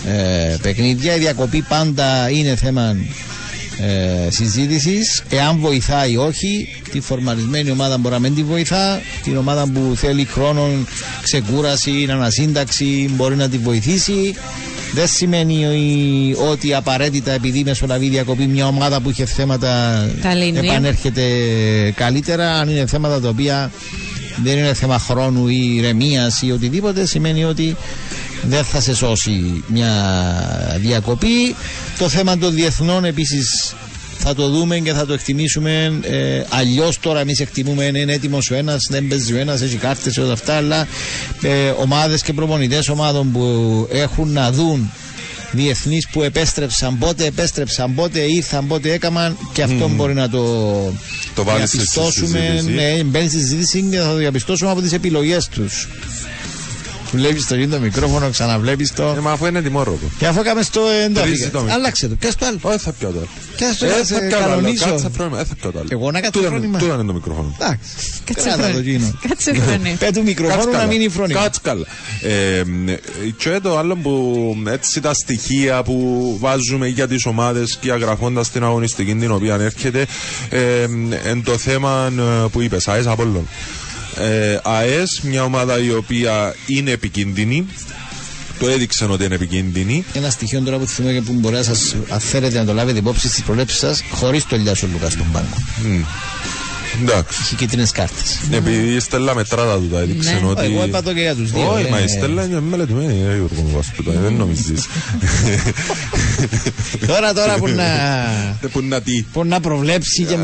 ε, 0.06 0.56
παιχνίδια. 0.62 1.14
Η 1.14 1.18
διακοπή 1.18 1.62
πάντα 1.68 2.28
είναι 2.30 2.56
θέμα 2.56 2.96
ε, 3.80 4.30
συζήτησης. 4.30 5.22
Εάν 5.30 5.58
βοηθάει 5.58 6.12
ή 6.12 6.16
όχι, 6.16 6.68
τη 6.90 7.00
φορμαρισμένη 7.00 7.70
ομάδα 7.70 7.98
μπορεί 7.98 8.14
να 8.14 8.20
μην 8.20 8.34
τη 8.34 8.42
βοηθά. 8.42 9.00
Την 9.22 9.36
ομάδα 9.36 9.66
που 9.74 9.92
θέλει 9.96 10.24
χρόνο, 10.24 10.68
ξεκούραση, 11.22 12.06
ανασύνταξη 12.10 13.10
μπορεί 13.16 13.36
να 13.36 13.48
τη 13.48 13.58
βοηθήσει. 13.58 14.34
Δεν 14.94 15.06
σημαίνει 15.08 15.64
ο- 16.36 16.48
ότι 16.50 16.74
απαραίτητα 16.74 17.32
επειδή 17.32 17.62
μεσολαβεί 17.64 18.06
η 18.06 18.08
διακοπή 18.08 18.46
μια 18.46 18.66
ομάδα 18.66 19.00
που 19.00 19.10
είχε 19.10 19.24
θέματα 19.24 20.04
Τα 20.22 20.34
λύνει. 20.34 20.58
επανέρχεται 20.58 21.22
καλύτερα. 21.94 22.52
Αν 22.54 22.68
είναι 22.68 22.86
θέματα 22.86 23.20
τα 23.20 23.28
οποία 23.28 23.70
δεν 24.44 24.58
είναι 24.58 24.74
θέμα 24.74 24.98
χρόνου 24.98 25.48
ή 25.48 25.74
ηρεμίας 25.76 26.42
ή 26.42 26.50
οτιδήποτε, 26.52 27.06
σημαίνει 27.06 27.44
ότι 27.44 27.76
δεν 28.42 28.64
θα 28.64 28.80
σε 28.80 28.94
σώσει 28.94 29.64
μια 29.66 29.92
διακοπή. 30.80 31.54
Το 31.98 32.08
θέμα 32.08 32.38
των 32.38 32.54
διεθνών 32.54 33.04
επίσης 33.04 33.74
θα 34.18 34.34
το 34.34 34.48
δούμε 34.48 34.78
και 34.78 34.92
θα 34.92 35.06
το 35.06 35.12
εκτιμήσουμε. 35.12 35.98
Ε, 36.02 36.42
Αλλιώς 36.48 36.98
τώρα 37.00 37.20
εμείς 37.20 37.40
εκτιμούμε 37.40 37.84
είναι 37.84 38.12
έτοιμος 38.12 38.50
ο 38.50 38.54
ένας, 38.54 38.86
δεν 38.90 39.08
παίζει 39.08 39.32
ο 39.32 39.38
ένας, 39.38 39.60
έχει 39.62 39.76
κάρτες 39.76 40.16
όλα 40.18 40.32
αυτά. 40.32 40.56
Αλλά 40.56 40.86
ε, 41.42 41.68
ομάδες 41.68 42.22
και 42.22 42.32
προπονητές 42.32 42.88
ομάδων 42.88 43.32
που 43.32 43.88
έχουν 43.92 44.32
να 44.32 44.52
δουν 44.52 44.90
διεθνείς 45.52 46.08
που 46.08 46.22
επέστρεψαν, 46.22 46.98
πότε 46.98 47.24
επέστρεψαν, 47.24 47.94
πότε 47.94 48.20
ήρθαν, 48.20 48.66
πότε 48.66 48.92
έκαναν 48.92 49.36
και 49.52 49.62
αυτό 49.62 49.88
μπορεί 49.88 50.14
να 50.14 50.28
το, 50.30 50.42
Το 51.34 51.44
βάλεις 51.44 51.68
στη 51.68 51.76
διαπιστώσουμε. 51.76 52.38
συζήτηση. 52.38 52.74
Ναι, 52.74 53.02
μπαίνει 53.04 53.28
στη 53.28 53.38
συζήτηση 53.38 53.86
και 53.90 53.96
θα 53.98 54.08
το 54.10 54.14
διαπιστώσουμε 54.16 54.70
από 54.70 54.80
τις 54.80 54.92
επιλογές 54.92 55.48
τους. 55.48 55.88
Βλέπεις 57.12 57.46
το 57.46 57.54
γίνει 57.54 57.66
το 57.70 57.78
μικρόφωνο, 57.78 58.30
ξαναβλέπεις 58.30 58.92
το. 58.92 59.02
Ε, 59.16 59.20
μα 59.20 59.30
αφού 59.32 59.46
είναι 59.46 59.62
τιμόρροπο. 59.62 60.10
Και 60.18 60.26
αφού 60.26 60.40
έκαμε 60.40 60.62
στο 60.62 60.80
Τρίζει 61.14 61.42
εντό. 61.42 61.50
το 61.50 61.60
μικρό. 61.60 61.74
Άλλαξε 61.74 62.08
το. 62.08 62.14
Πιάσ' 62.14 62.34
το 62.36 62.46
άλλο. 62.46 62.58
Όχι, 62.62 62.78
θα 62.78 62.92
πιω 62.92 63.08
το 63.10 63.18
άλλο. 63.18 63.28
Πιάσ' 63.56 63.76
το 63.78 63.86
Ε, 63.86 63.88
να 63.88 63.94
θα 63.96 64.04
σε 64.04 64.14
πιω 64.18 64.28
το 64.30 64.36
άλλο. 64.36 64.46
κανονίσω. 64.54 64.84
Κάτσε 64.84 65.08
φρόνημα. 65.14 65.40
Ε, 65.40 65.44
θα 65.44 65.54
πιω 65.60 65.70
το 65.70 65.78
άλλο. 65.78 65.88
Εγώ 65.90 66.10
να 66.10 66.20
κάτσω 66.20 66.40
Τούτο 66.40 66.46
είναι- 66.46 66.56
φρόνημα. 66.58 66.78
τούτο 66.78 66.94
είναι 66.94 67.04
το 67.04 67.12
μικρόφωνο. 67.12 67.56
Εντάξει. 67.60 67.88
Κάτσε 68.24 68.42
Κράτα 68.48 68.62
το 68.62 68.68
φρόνημα. 68.72 68.90
γίνο. 68.90 69.12
Κάτσε 69.28 69.54
φρόνημα. 69.54 69.96
Πέ 69.98 70.10
του 70.14 70.22
μικροφόνου 70.22 70.54
Κάτσε 70.56 70.70
να 70.70 70.76
καλά. 70.78 70.86
μείνει 70.92 71.08
φρόνημα. 71.08 71.40
Κάτσε 71.42 71.60
καλά. 71.62 71.86
Ε, 72.22 72.62
και 73.36 73.58
το 73.62 73.78
άλλο 73.78 73.96
που 73.96 74.12
έτσι 74.68 75.00
τα 75.00 75.14
στοιχεία 75.14 75.82
που 75.82 76.36
βάζουμε 76.40 76.86
για 76.86 77.08
τις 77.08 77.26
ομάδες 77.26 77.76
και 77.80 77.90
αγραφώντας 77.92 78.50
την 78.50 78.62
αγωνιστική 78.64 79.14
την 79.14 79.30
οποία 79.30 79.54
έρχεται 79.60 80.06
ε, 80.50 80.82
εν 81.24 81.42
το 81.44 81.58
θέμα 81.58 82.12
ε, 82.18 82.46
που 82.52 82.60
είπες, 82.60 82.88
ΑΕΣ 82.88 83.06
Απόλλων. 83.06 83.48
Ε, 84.18 84.60
ΑΕΣ, 84.62 85.20
μια 85.22 85.44
ομάδα 85.44 85.78
η 85.82 85.90
οποία 85.92 86.54
είναι 86.66 86.90
επικίνδυνη, 86.90 87.66
το 88.58 88.68
έδειξε 88.68 89.04
ότι 89.04 89.24
είναι 89.24 89.34
επικίνδυνη. 89.34 90.04
Ένα 90.12 90.30
στοιχείο 90.30 90.60
τώρα 90.60 90.78
που 90.78 90.86
θυμάμαι 90.86 91.14
και 91.14 91.20
που 91.20 91.32
μπορεί 91.32 91.54
να 91.54 91.62
σας 91.62 91.94
αφαίρετε 92.08 92.58
να 92.58 92.64
το 92.64 92.72
λάβετε 92.72 92.98
υπόψη 92.98 93.28
στις 93.28 93.42
προλέψει 93.42 93.76
σας, 93.76 94.02
χωρίς 94.10 94.46
το 94.46 94.56
Λιάσο 94.56 94.88
Λούκα 94.92 95.10
στον 95.10 95.26
πάγκο. 95.32 95.56
Εντάξει. 97.02 97.38
Έχει 97.42 97.54
κίτρινες 97.54 97.90
κάρτες. 97.92 98.38
Επειδή 98.50 98.94
η 98.94 99.00
Στέλλα 99.00 99.34
μετράτα 99.34 99.76
του 99.78 99.88
τα 99.88 100.00
έδειξε 100.00 100.32
Ναι. 100.42 100.48
ότι... 100.48 100.64
Εγώ 100.64 100.84
είπα 100.84 101.02
το 101.02 101.12
και 101.12 101.20
για 101.20 101.34
τους 101.34 101.50
δύο. 101.50 101.72
Όχι, 101.72 101.86
ε. 101.86 101.90
μα 101.90 102.00
η 102.00 102.08
Στέλλα 102.08 102.44
είναι 102.44 102.60
μελετημένη, 102.60 103.22
ε, 103.22 103.34
Γιώργο 103.36 103.62
μου, 103.62 103.70
βάσου 103.74 104.02
το, 104.02 104.12
δεν 104.22 104.32
νομίζεις. 104.32 104.86
Τώρα, 107.06 107.32
τώρα 107.32 107.54
που 107.56 107.68
να. 107.68 107.84
Δεν 108.60 108.70
Που 108.72 108.82
να 108.82 109.00
τι. 109.00 109.22
Που 109.32 109.44
να 109.44 109.60
προβλέψει 109.60 110.24
και 110.24 110.36
να, 110.36 110.42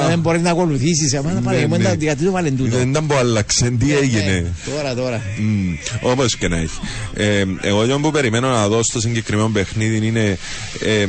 να 0.00 0.06
δεν 0.08 0.18
μπορεί 0.18 0.40
να 0.40 0.50
ακολουθήσεις. 0.50 1.14
Αμά 1.14 1.32
να 1.32 1.40
πάρει. 1.40 1.56
Ναι, 1.56 1.62
Εγώ 1.62 1.76
ναι. 1.76 1.82
ήταν- 1.82 2.00
Γιατί 2.00 2.24
το 2.24 2.30
βάλε 2.30 2.50
τούτο. 2.50 2.76
Δεν 2.76 2.90
ήταν 2.90 3.06
που 3.06 3.14
άλλαξε, 3.14 3.70
τι 3.70 3.96
έγινε. 3.96 4.22
Ναι, 4.24 4.72
Τώρα, 4.76 4.94
τώρα. 4.94 5.20
Όπως 6.00 6.36
και 6.36 6.48
να 6.48 6.56
έχει. 6.56 6.78
Ε, 7.14 7.44
εγώ 7.60 7.80
αυτό 7.80 7.98
που 7.98 8.10
περιμένω 8.10 8.48
να 8.48 8.68
δω 8.68 8.82
στο 8.82 9.00
συγκεκριμένο 9.00 9.48
παιχνίδι 9.48 10.06
είναι 10.06 10.38
ε, 10.80 11.06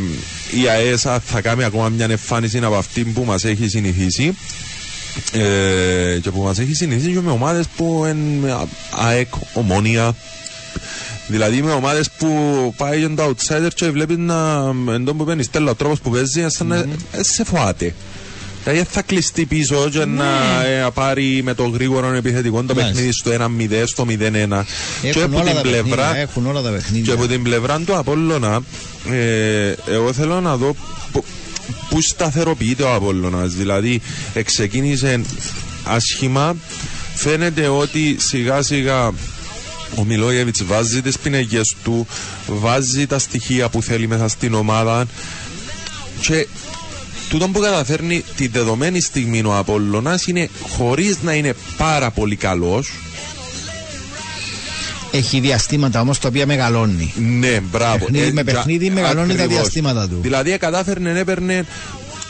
η 0.62 0.68
ΑΕΣΑ 0.70 1.20
θα 1.26 1.42
κάνει 1.42 1.64
ακόμα 1.64 1.90
μια 1.90 2.06
εμφάνιση 2.10 2.58
από 2.58 2.76
αυτή 2.76 3.04
που 3.04 3.24
μας 3.24 3.44
έχει 3.44 3.68
συνηθίσει. 3.68 4.36
Ε, 5.34 6.20
και 6.22 6.32
που 6.32 6.42
μας 6.42 6.60
έχει 6.60 6.74
συνηθίσει 6.74 7.12
και 7.14 7.20
με 7.22 7.32
ομάδες 7.32 7.66
που 7.76 8.06
είναι 8.10 8.56
ΑΕΚ, 8.92 9.28
ομόνια. 9.54 10.16
Δηλαδή 11.28 11.62
με 11.62 11.72
ομάδες 11.72 12.10
που 12.18 12.28
πάει 12.78 13.00
για 13.00 13.10
το 13.16 13.24
outsider 13.36 13.70
και 13.76 13.90
βλέπεις 13.90 14.18
να 14.18 14.72
εν 14.94 15.06
τω 15.06 15.14
που 15.14 15.24
παίρνεις 15.26 15.46
στέλνει 15.46 15.70
ο 15.70 15.76
τρόπος 15.76 16.00
που 16.00 16.10
παίζει 16.10 16.46
σαν 16.48 16.68
να 16.68 16.76
ε, 16.76 16.88
σε 17.20 17.44
φοάται. 17.44 17.94
Δηλαδή 18.64 18.88
θα 18.92 19.02
κλειστεί 19.02 19.46
πίσω 19.46 19.90
και 19.92 20.06
να 20.06 20.26
ε, 20.66 20.88
πάρει 20.94 21.42
με 21.44 21.54
το 21.54 21.64
γρήγορο 21.68 22.14
επιθετικό 22.14 22.64
το 22.64 22.74
Μάλιστα. 22.76 22.92
παιχνίδι 22.94 23.12
στο 23.12 23.32
1-0, 23.32 23.84
στο 23.86 24.06
0-1. 24.10 24.64
Και 25.02 25.08
Έχουν 25.10 25.24
από 25.24 25.36
όλα 25.36 25.44
την 25.46 25.56
τα 25.56 25.62
πλευρά 25.62 25.96
παιχνίδια. 25.96 26.22
Έχουν 26.22 26.46
όλα 26.48 26.62
τα 26.62 26.70
και 26.70 26.76
παιχνίδια. 26.76 27.14
από 27.14 27.28
την 27.28 27.44
πλευρά 27.44 27.80
του 27.80 27.96
Απόλλωνα, 27.98 28.62
ε, 29.12 29.74
εγώ 29.92 30.14
θέλω 30.14 30.42
να 30.42 30.58
δω 30.58 30.76
πο- 31.12 31.24
πού 31.90 32.02
σταθεροποιείται 32.02 32.84
ο 32.84 32.94
Απόλλωνας. 32.94 33.54
Δηλαδή, 33.54 34.02
εξεκίνησε 34.34 35.22
άσχημα. 35.84 36.56
Φαίνεται 37.16 37.68
ότι 37.68 38.16
σιγά 38.20 38.62
σιγά 38.62 39.12
ο 39.96 40.04
Μιλόγεβιτς 40.04 40.64
βάζει 40.64 41.02
τις 41.02 41.18
πινεγές 41.20 41.76
του, 41.84 42.08
βάζει 42.48 43.08
τα 43.08 43.20
στοιχεία 43.20 43.70
που 43.70 43.82
θέλει 43.82 44.08
μέσα 44.08 44.28
στην 44.28 44.54
ομάδα 44.54 45.06
και 46.22 46.48
τούτο 47.30 47.48
που 47.48 47.60
καταφέρνει 47.60 48.24
τη 48.36 48.48
δεδομένη 48.48 49.02
στιγμή 49.02 49.42
ο 49.46 49.58
Απόλλωνας 49.58 50.28
είναι 50.28 50.50
χωρίς 50.70 51.18
να 51.22 51.34
είναι 51.34 51.54
πάρα 51.78 52.12
πολύ 52.12 52.36
καλός 52.36 52.92
Έχει 55.12 55.40
διαστήματα 55.40 56.02
όμως 56.02 56.20
τα 56.20 56.28
οποία 56.28 56.46
μεγαλώνει. 56.46 57.14
Ναι, 57.40 57.60
μπράβο. 57.72 57.98
Παιχνίδι 57.98 58.32
με 58.32 58.44
τζα- 58.44 58.54
παιχνίδι 58.56 58.90
μεγαλώνει 58.90 59.28
τα 59.28 59.34
ακριβώς. 59.44 59.56
διαστήματα 59.62 60.08
του. 60.08 60.18
Δηλαδή, 60.22 60.58
κατάφερνε, 60.58 61.20
έπαιρνε 61.20 61.66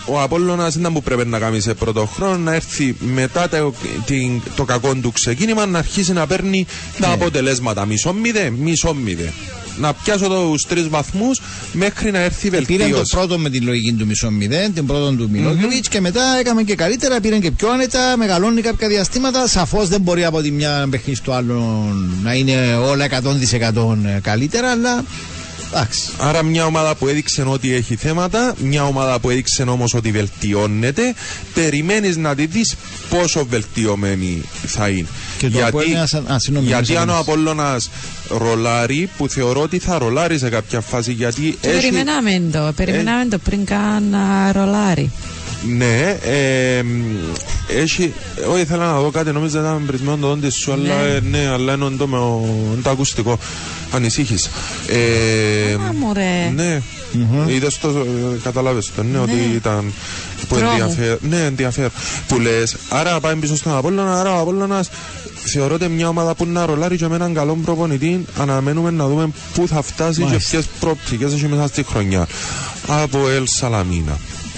ο 0.06 0.22
Απόλλωνας 0.22 0.76
ήταν 0.76 0.94
που 0.94 1.02
πρέπει 1.04 1.26
να 1.28 1.40
κάνει 1.40 1.60
σε 1.60 1.74
πρώτο 1.74 2.06
χρόνο 2.06 2.38
να 2.38 2.54
έρθει 2.54 2.96
μετά 3.00 3.50
το, 3.50 3.74
την- 4.06 4.42
το 4.56 4.64
κακό 4.64 4.96
του 4.96 5.12
ξεκίνημα 5.12 5.66
να 5.66 5.78
αρχίσει 5.78 6.14
να 6.14 6.28
παίρνει 6.28 6.66
τα 7.00 7.08
Ναι. 7.08 7.14
αποτελέσματα. 7.14 7.86
Μισό 7.86 8.14
μηδέ, 8.14 8.50
μισό 8.50 8.94
μηδέ. 8.94 9.34
Να 9.78 9.94
πιάσω 9.94 10.28
τους 10.28 10.66
τρεις 10.68 10.88
βαθμούς 10.90 11.42
μέχρι 11.74 12.12
να 12.12 12.20
έρθει 12.20 12.50
Πήραν 12.50 12.66
το 12.68 12.74
βελτίωση. 12.78 13.12
πρώτο 13.16 13.38
με 13.38 13.50
τη 13.50 13.60
λογική 13.60 13.94
του 13.94 14.06
μισό 14.06 14.32
μηδέν, 14.32 14.74
την 14.74 14.86
πρώτο 14.86 15.12
του 15.12 15.30
μιλογεβιτ 15.32 15.86
και 15.90 16.02
μετά 16.02 16.22
έκαμε 16.40 16.64
και 16.64 16.76
καλύτερα, 16.76 17.20
πήραν 17.20 17.40
και 17.42 17.52
πιο 17.52 17.70
άνετα, 17.72 18.18
μεγαλώνει 18.18 18.62
κάποια 18.62 18.88
διαστήματα. 18.88 19.48
Σαφώς 19.48 19.88
δεν 19.88 20.02
μπορεί 20.02 20.26
από 20.26 20.42
τη 20.42 20.52
μια 20.52 20.88
παιχνίδι 20.90 21.16
στο 21.20 21.32
άλλο 21.32 21.86
να 22.24 22.34
είναι 22.34 22.76
όλα 22.76 23.06
100% 23.06 23.98
καλύτερα, 24.22 24.72
αλλά 24.72 25.04
εντάξει. 25.74 26.02
Άρα 26.18 26.44
μια 26.44 26.66
ομάδα 26.66 26.96
που 26.96 27.08
έδειξε 27.08 27.44
ότι 27.48 27.74
έχει 27.74 27.96
θέματα, 27.96 28.54
μια 28.58 28.86
ομάδα 28.86 29.20
που 29.20 29.30
έδειξε 29.30 29.64
όμως 29.64 29.94
ότι 29.94 30.12
βελτιώνεται, 30.12 31.14
περιμένεις 31.54 32.18
να 32.18 32.36
τη 32.36 32.46
δεις 32.46 32.76
πόσο 33.10 33.46
βελτιωμένη 33.46 34.42
θα 34.66 34.88
είναι. 34.90 35.08
Και 35.38 35.50
το 35.50 35.66
Αποέλ 35.66 35.90
είναι 35.90 36.08
σαν- 36.08 36.32
α, 36.32 36.40
συγγνώμη, 36.40 36.68
γιατί 36.68 36.90
μισό 36.90 37.02
αν 37.02 37.10
ο 37.10 37.16
λεπτό. 37.16 37.32
Απόλλωνας 37.32 37.90
ρολάρει, 38.30 39.10
που 39.18 39.28
θεωρώ 39.30 39.62
ότι 39.62 39.80
θα 39.80 39.98
ρολάρει 39.98 40.38
σε 40.38 40.50
κάποια 40.50 40.82
φάση, 40.82 41.12
γιατί 41.12 41.58
Το 41.62 41.70
έχει... 41.70 41.80
περιμέναμε 41.82 42.42
το, 42.52 42.72
περιμέναμε 42.76 43.26
το 43.26 43.38
πριν 43.38 43.66
καν 43.66 44.04
να 44.10 44.52
ρολάρει. 44.52 45.12
Ναι, 45.68 46.18
ε, 46.22 46.82
μ, 46.84 46.90
έχει. 47.82 48.14
Εγώ 48.44 48.58
ήθελα 48.58 48.86
να 48.92 49.00
δω 49.00 49.10
κάτι, 49.12 49.32
νόμιζα 49.32 49.60
ότι 49.60 49.68
ήταν 49.68 49.86
πρισμένο 49.86 50.18
το 50.18 50.28
δόντι 50.28 50.50
σου, 50.50 50.72
αλλά 50.72 50.84
Ναι. 51.02 51.10
ε, 51.16 51.20
ναι, 51.20 51.48
αλλά 51.54 51.74
είναι 51.74 51.90
το, 51.98 52.08
με 52.08 52.18
ο- 52.18 52.46
είναι 52.74 52.82
το 52.82 52.90
ακουστικό. 52.90 53.38
Ανησύχεις. 53.92 54.50
Ε, 54.88 55.74
Α, 55.74 55.94
μωρέ. 56.00 56.52
ναι, 56.56 56.82
Είδες 57.48 57.78
το, 57.80 57.90
ε, 57.90 58.38
καταλάβες 58.44 58.92
το, 58.96 59.04
ναι, 59.04 59.18
ότι 59.20 59.52
ήταν 59.56 59.94
που 60.50 60.56
Τρόμου. 60.56 60.72
ενδιαφέρον. 60.72 61.18
Ναι, 61.30 61.46
ενδιαφέρον. 61.46 61.92
Που 62.28 62.40
λες, 62.40 62.76
άρα 62.90 63.20
πάμε 63.20 63.36
πίσω 63.40 63.56
στον 63.56 63.78
Απόλλωνα, 63.78 64.20
άρα 64.20 64.38
ο 64.38 64.42
Απόλλωνας 64.42 64.90
θεωρώ 65.46 65.74
ότι 65.76 65.88
μια 65.88 66.08
ομάδα 66.08 66.36
που 66.36 66.46
να 66.46 66.66
ρολάρει 66.66 66.98
και 66.98 67.08
με 67.08 67.16
έναν 67.16 67.34
καλό 67.34 67.58
προπονητή 67.66 68.26
αναμένουμε 68.40 68.92
να 68.92 69.08
δούμε 69.08 69.30
πού 69.54 69.68
θα 69.68 69.82
φτάσει 69.82 70.20
και 70.20 70.26
Μάλιστα. 70.26 70.50
ποιες 70.50 70.66
προοπτικές 70.80 71.34
έχει 71.34 71.48
μέσα 71.48 71.68
στη 71.68 71.84
χρονιά. 71.84 72.28
Από 72.88 73.30
Ελ 73.30 73.44
Σαλαμίνα. 73.48 74.18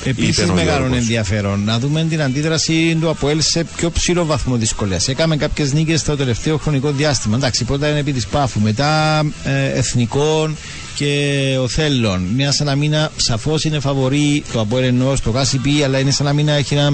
Επίσης, 0.10 0.38
είπε 0.38 0.52
ο 0.52 0.53
μεγάλο 0.53 0.77
Γιώργος. 0.77 0.98
ενδιαφέρον 0.98 1.64
να 1.64 1.80
δούμε 1.80 2.06
την 2.10 2.22
αντίδραση 2.22 2.98
του 3.02 3.10
Αποέλ 3.10 3.41
σε 3.41 3.64
πιο 3.77 3.91
ψηλό 3.91 4.26
βαθμό 4.26 4.56
δυσκολίας. 4.56 5.07
Έκαμε 5.07 5.38
κάποιες 5.38 5.73
νίκες 5.73 5.99
στο 5.99 6.15
τελευταίο 6.15 6.57
χρονικό 6.57 6.91
διάστημα. 6.91 7.36
Εντάξει, 7.36 7.64
πρώτα 7.64 7.90
είναι 7.90 7.99
επί 7.99 8.14
της 8.14 8.27
Πάφου, 8.27 8.60
μετά 8.60 9.19
ε, 9.44 9.65
εθνικών 9.77 10.57
και 10.95 11.57
οθέλων. 11.61 12.22
Μια 12.36 12.52
σαν 12.52 12.65
να 12.65 12.76
μήνα 12.76 13.11
σαφώς 13.15 13.64
είναι 13.64 13.80
φαβορή 13.80 14.44
το 14.52 14.60
Αποέλ 14.60 14.84
εννοώ 14.84 15.15
στο 15.15 15.34
KCP, 15.36 15.82
αλλά 15.84 15.99
είναι 15.99 16.11
σαν 16.11 16.26
να 16.26 16.34
μήνα 16.34 16.52
έχει 16.52 16.73
ένα 16.73 16.94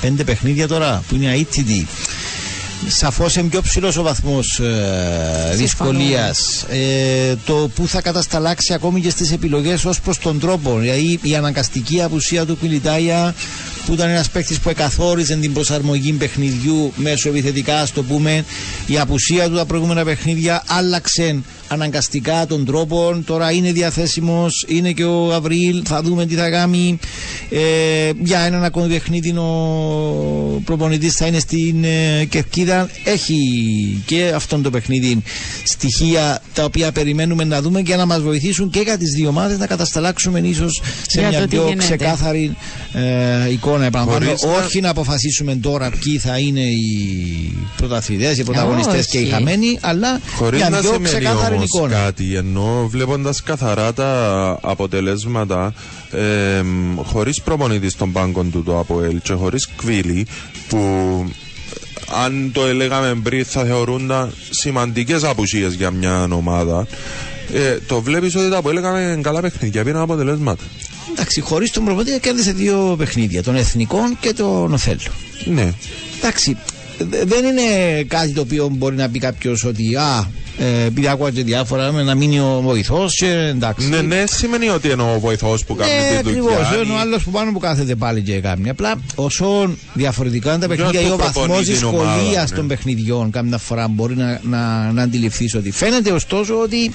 πέντε 0.00 0.24
παιχνίδια 0.24 0.68
τώρα 0.68 1.02
που 1.08 1.14
είναι 1.14 1.32
αίτητη. 1.34 1.86
Σαφώς 2.88 3.36
είναι 3.36 3.48
πιο 3.48 3.62
ψηλός 3.62 3.96
ο 3.96 4.02
βαθμός 4.02 4.58
ε, 4.58 5.54
δυσκολίας. 5.54 6.64
Ε, 6.68 7.34
το 7.44 7.70
που 7.74 7.88
θα 7.88 8.00
κατασταλάξει 8.00 8.72
ακόμη 8.74 9.00
και 9.00 9.10
στις 9.10 9.32
επιλογές 9.32 9.84
ως 9.84 10.00
προς 10.00 10.18
τον 10.18 10.40
τρόπο. 10.40 10.78
Δηλαδή 10.78 11.18
η 11.22 11.34
αναγκαστική 11.36 12.02
απουσία 12.02 12.46
του 12.46 12.56
Πιλιτάια 12.56 13.34
που 13.86 13.92
ήταν 13.92 14.08
ένας 14.08 14.28
παίκτης 14.28 14.58
που 14.58 14.68
εκαθόριζε 14.68 15.36
την 15.36 15.52
προσαρμογή 15.52 16.12
παιχνιδιού 16.12 16.92
μέσω 16.96 17.28
επιθετικά, 17.28 17.80
ας 17.80 17.92
το 17.92 18.02
πούμε. 18.02 18.44
Η 18.86 18.98
απουσία 18.98 19.48
του 19.48 19.54
τα 19.54 19.64
προηγούμενα 19.64 20.04
παιχνίδια 20.04 20.62
άλλαξε 20.66 21.42
αναγκαστικά 21.72 22.46
τον 22.46 22.64
τρόπο. 22.64 23.22
Τώρα 23.26 23.50
είναι 23.52 23.72
διαθέσιμος, 23.72 24.64
είναι 24.68 24.92
και 24.92 25.04
ο 25.04 25.24
Γαβρίλ. 25.24 25.82
Θα 25.84 26.02
δούμε 26.02 26.26
τι 26.26 26.34
θα 26.34 26.50
κάνει. 26.50 26.98
Ε, 27.50 28.10
για 28.22 28.40
έναν 28.40 28.64
ακόμη 28.64 28.88
παιχνίδι 28.88 29.30
ο 29.30 30.62
προπονητής 30.64 31.14
θα 31.14 31.26
είναι 31.26 31.38
στην 31.38 31.84
ε, 31.84 32.24
Κερκίδα. 32.24 32.88
Έχει 33.04 33.36
και 34.06 34.32
αυτό 34.34 34.58
το 34.58 34.70
παιχνίδι 34.70 35.22
στοιχεία 35.64 36.42
τα 36.54 36.64
οποία 36.64 36.92
περιμένουμε 36.92 37.44
να 37.44 37.60
δούμε 37.62 37.82
και 37.82 37.96
να 37.96 38.06
μας 38.06 38.20
βοηθήσουν 38.22 38.70
και 38.70 38.80
για 38.80 38.98
τις 38.98 39.10
δύο 39.16 39.28
ομάδες 39.28 39.58
να 39.58 39.66
κατασταλάξουμε 39.66 40.38
ίσως 40.38 40.82
σε 41.06 41.20
Για 41.20 41.28
μια 41.28 41.38
το 41.40 41.44
τι 41.46 41.50
πιο 41.56 41.62
γίνεται. 41.68 41.84
ξεκάθαρη 41.84 42.56
ε, 42.92 43.50
εικόνα. 43.52 43.84
Επαναλαμβάνω, 43.84 44.26
Χωρίς 44.26 44.42
να- 44.42 44.64
όχι 44.64 44.80
να 44.80 44.88
αποφασίσουμε 44.88 45.54
τώρα 45.54 45.90
ποιοι 46.04 46.18
θα 46.18 46.38
είναι 46.38 46.60
οι 46.60 47.56
πρωταθλητές, 47.76 48.38
οι 48.38 48.42
πρωταγωνιστές 48.44 48.98
όχι. 49.00 49.08
και 49.10 49.18
οι 49.18 49.26
χαμένοι, 49.28 49.78
αλλά 49.80 50.20
Χωρίς 50.36 50.60
για 50.60 50.68
να 50.70 50.78
πιο 50.78 50.92
σημαίνει 50.92 51.14
ξεκάθαρη 51.14 51.54
όμως 51.54 51.61
εικόνα. 51.64 51.94
κάτι, 51.94 52.34
ενώ 52.34 52.88
βλέποντας 52.90 53.42
καθαρά 53.42 53.92
τα 53.92 54.58
αποτελέσματα 54.62 55.74
ε, 56.10 56.62
χωρίς 57.02 57.42
προπονητής 57.42 57.92
στον 57.92 58.12
πάγκο 58.12 58.42
του 58.42 58.62
το 58.62 58.78
ΑΠΟΕΛ 58.78 59.18
και 59.22 59.32
χωρίς 59.32 59.68
κβίλι 59.76 60.26
που 60.68 60.78
αν 62.24 62.50
το 62.52 62.66
έλεγαμε 62.66 63.14
πριν 63.22 63.44
θα 63.44 63.64
θεωρούνταν 63.64 64.32
σημαντικές 64.50 65.24
απουσίες 65.24 65.72
για 65.74 65.90
μια 65.90 66.28
ομάδα 66.32 66.86
ε, 67.54 67.78
το 67.86 68.00
βλέπεις 68.02 68.36
ότι 68.36 68.50
τα 68.50 68.56
ΑΠΟΕΛ 68.56 68.76
έκαμε 68.76 69.18
καλά 69.22 69.40
παιχνίδια, 69.40 69.84
πήραν 69.84 70.00
αποτελέσματα. 70.02 70.62
Εντάξει, 71.12 71.40
χωρίς 71.40 71.70
τον 71.70 71.84
προπονητή 71.84 72.20
κέρδισε 72.20 72.52
δύο 72.52 72.94
παιχνίδια, 72.98 73.42
των 73.42 73.56
εθνικών 73.56 74.16
και 74.20 74.32
τον 74.32 74.72
Οθέλο. 74.72 74.98
Ναι. 75.44 75.72
Εντάξει, 76.18 76.56
δε- 76.98 77.24
δεν 77.24 77.44
είναι 77.44 78.02
κάτι 78.08 78.32
το 78.32 78.40
οποίο 78.40 78.68
μπορεί 78.68 78.96
να 78.96 79.08
πει 79.08 79.18
κάποιος 79.18 79.64
ότι 79.64 79.96
α, 79.96 80.00
ε, 80.00 80.26
επειδή 80.86 81.08
άκουγα 81.08 81.30
και 81.30 81.42
διάφορα, 81.42 81.92
με 81.92 82.02
να 82.02 82.14
μείνει 82.14 82.38
ο 82.40 82.60
βοηθός 82.62 83.14
και 83.16 83.26
εντάξει. 83.48 83.88
Ναι, 83.88 84.00
ναι, 84.00 84.24
σημαίνει 84.30 84.68
ότι 84.68 84.88
είναι 84.90 85.02
ο 85.02 85.18
βοηθός 85.20 85.64
που 85.64 85.74
κάνει 85.76 85.90
Ναι, 85.92 86.08
την 86.08 86.28
ακριβώς. 86.28 86.52
δουλειά. 86.68 86.82
Είναι 86.84 86.92
ο 86.92 86.98
άλλος 86.98 87.22
που 87.22 87.30
πάνω 87.30 87.52
που 87.52 87.58
κάθεται 87.58 87.94
πάλι 87.94 88.20
και 88.22 88.40
κάνει. 88.40 88.68
Απλά 88.68 88.94
όσο 89.14 89.70
διαφορετικά 89.94 90.50
είναι 90.50 90.60
τα 90.60 90.66
παιχνίδια 90.68 91.00
του 91.00 91.06
ή 91.06 91.10
ο 91.10 91.16
βαθμός 91.16 91.44
προπονεί 91.46 91.64
την 91.64 91.84
ομάδα, 91.84 92.12
δυσκολίας 92.14 92.50
ναι. 92.50 92.56
των 92.56 92.66
παιχνιδιών, 92.66 93.30
κάμια 93.30 93.58
φορά 93.58 93.88
μπορεί 93.88 94.16
να, 94.16 94.40
να, 94.42 94.92
να 94.92 95.02
αντιληφθείς 95.02 95.54
ότι 95.54 95.70
φαίνεται 95.70 96.10
ωστόσο 96.10 96.54
ότι 96.62 96.90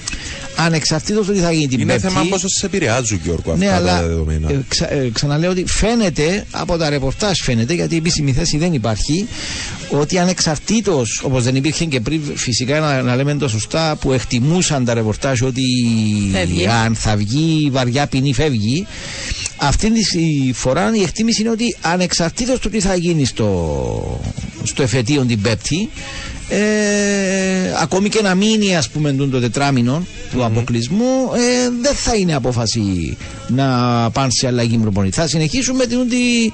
ανεξαρτήτως 0.56 1.26
του 1.26 1.32
τι 1.32 1.38
θα 1.38 1.52
γίνει 1.52 1.66
την 1.68 1.80
Είναι 1.80 1.92
Πέμπτη. 1.92 2.08
θέμα 2.08 2.26
πόσο 2.30 2.48
σε 2.48 2.66
επηρεάζουν, 2.66 3.20
Γιώργο, 3.24 3.52
αυτά 3.52 3.64
Ναι, 3.64 3.72
αλλά 3.72 4.00
τα 4.00 4.06
δεδομένα. 4.06 4.50
ε, 4.50 4.60
ξα- 4.68 4.92
ε, 4.92 5.10
ξαναλέω 5.12 5.50
ότι 5.50 5.64
φαίνεται 5.66 6.44
από 6.50 6.76
τα 6.76 6.88
ρεπορτάζ 6.88 7.38
φαίνεται, 7.40 7.74
γιατί 7.74 7.94
η 7.94 7.96
επίσημη 7.98 8.32
θέση 8.32 8.58
δεν 8.58 8.72
υπάρχει, 8.72 9.26
ότι 9.90 10.18
ανεξαρτήτως, 10.18 11.20
όπως 11.24 11.44
δεν 11.44 11.56
υπήρχε 11.56 11.84
και 11.84 12.00
πριν, 12.00 12.20
φυσικά 12.34 12.80
να, 12.80 13.02
να 13.02 13.16
λέμε 13.16 13.34
το 13.34 13.48
σωστά, 13.58 13.96
που 14.00 14.12
εκτιμούσαν 14.12 14.84
τα 14.84 14.94
ρεπορτάζ 14.94 15.42
ότι 15.42 15.62
Φεύγει. 16.32 16.66
αν 16.66 16.94
θα 16.94 17.16
βγει 17.16 17.68
βαριά 17.72 18.06
ποινή, 18.06 18.32
φεύγει. 18.32 18.86
Αυτή 19.56 19.90
τη 19.92 20.52
φορά 20.52 20.90
η 20.94 21.02
εκτίμηση 21.02 21.40
είναι 21.40 21.50
ότι 21.50 21.76
ανεξαρτήτως 21.80 22.58
του 22.58 22.70
τι 22.70 22.80
θα 22.80 22.94
γίνει 22.94 23.24
στο, 23.24 24.20
στο 24.62 24.82
εφετείο 24.82 25.24
την 25.24 25.40
Πέμπτη, 25.40 25.88
ε, 26.48 26.58
ακόμη 27.82 28.08
και 28.08 28.22
να 28.22 28.34
μείνει 28.34 28.76
ας 28.76 28.88
πούμε 28.88 29.12
τούτο 29.12 29.30
το 29.30 29.40
τετράμινο 29.40 30.06
του 30.32 30.44
αποκλεισμού 30.44 31.32
ε, 31.34 31.70
δεν 31.82 31.94
θα 31.94 32.14
είναι 32.14 32.34
απόφαση 32.34 33.16
να 33.48 33.66
πάνε 34.10 34.30
σε 34.30 34.46
αλλαγή 34.46 34.78
προπονητή 34.78 35.16
θα 35.16 35.26
συνεχίσουμε 35.26 35.86
την 35.86 36.08
τη, 36.08 36.50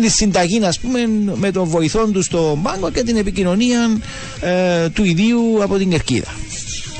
τη 0.00 0.08
συνταγή 0.08 0.64
ας 0.64 0.78
πούμε 0.78 1.00
με 1.34 1.50
τον 1.50 1.64
βοηθό 1.68 2.06
του 2.06 2.22
στο 2.22 2.58
μπάνκο 2.62 2.90
και 2.90 3.02
την 3.02 3.16
επικοινωνία 3.16 3.98
ε, 4.40 4.88
του 4.88 5.04
ιδίου 5.04 5.62
από 5.62 5.76
την 5.76 5.90
κερκίδα 5.90 6.34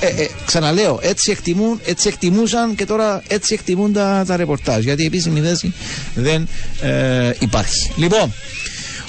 ε, 0.00 0.06
ε, 0.06 0.28
ξαναλέω, 0.46 0.98
έτσι, 1.02 1.30
εκτιμούν, 1.30 1.80
έτσι 1.84 2.08
εκτιμούσαν 2.08 2.74
και 2.74 2.86
τώρα 2.86 3.22
έτσι 3.28 3.54
εκτιμούν 3.54 3.92
τα, 3.92 4.24
τα 4.26 4.36
ρεπορτάζ. 4.36 4.84
Γιατί 4.84 5.02
η 5.02 5.06
επίσημη 5.06 5.40
θέση 5.40 5.72
δεν 6.14 6.48
ε, 6.80 7.30
υπάρχει. 7.38 7.92
Λοιπόν, 7.96 8.32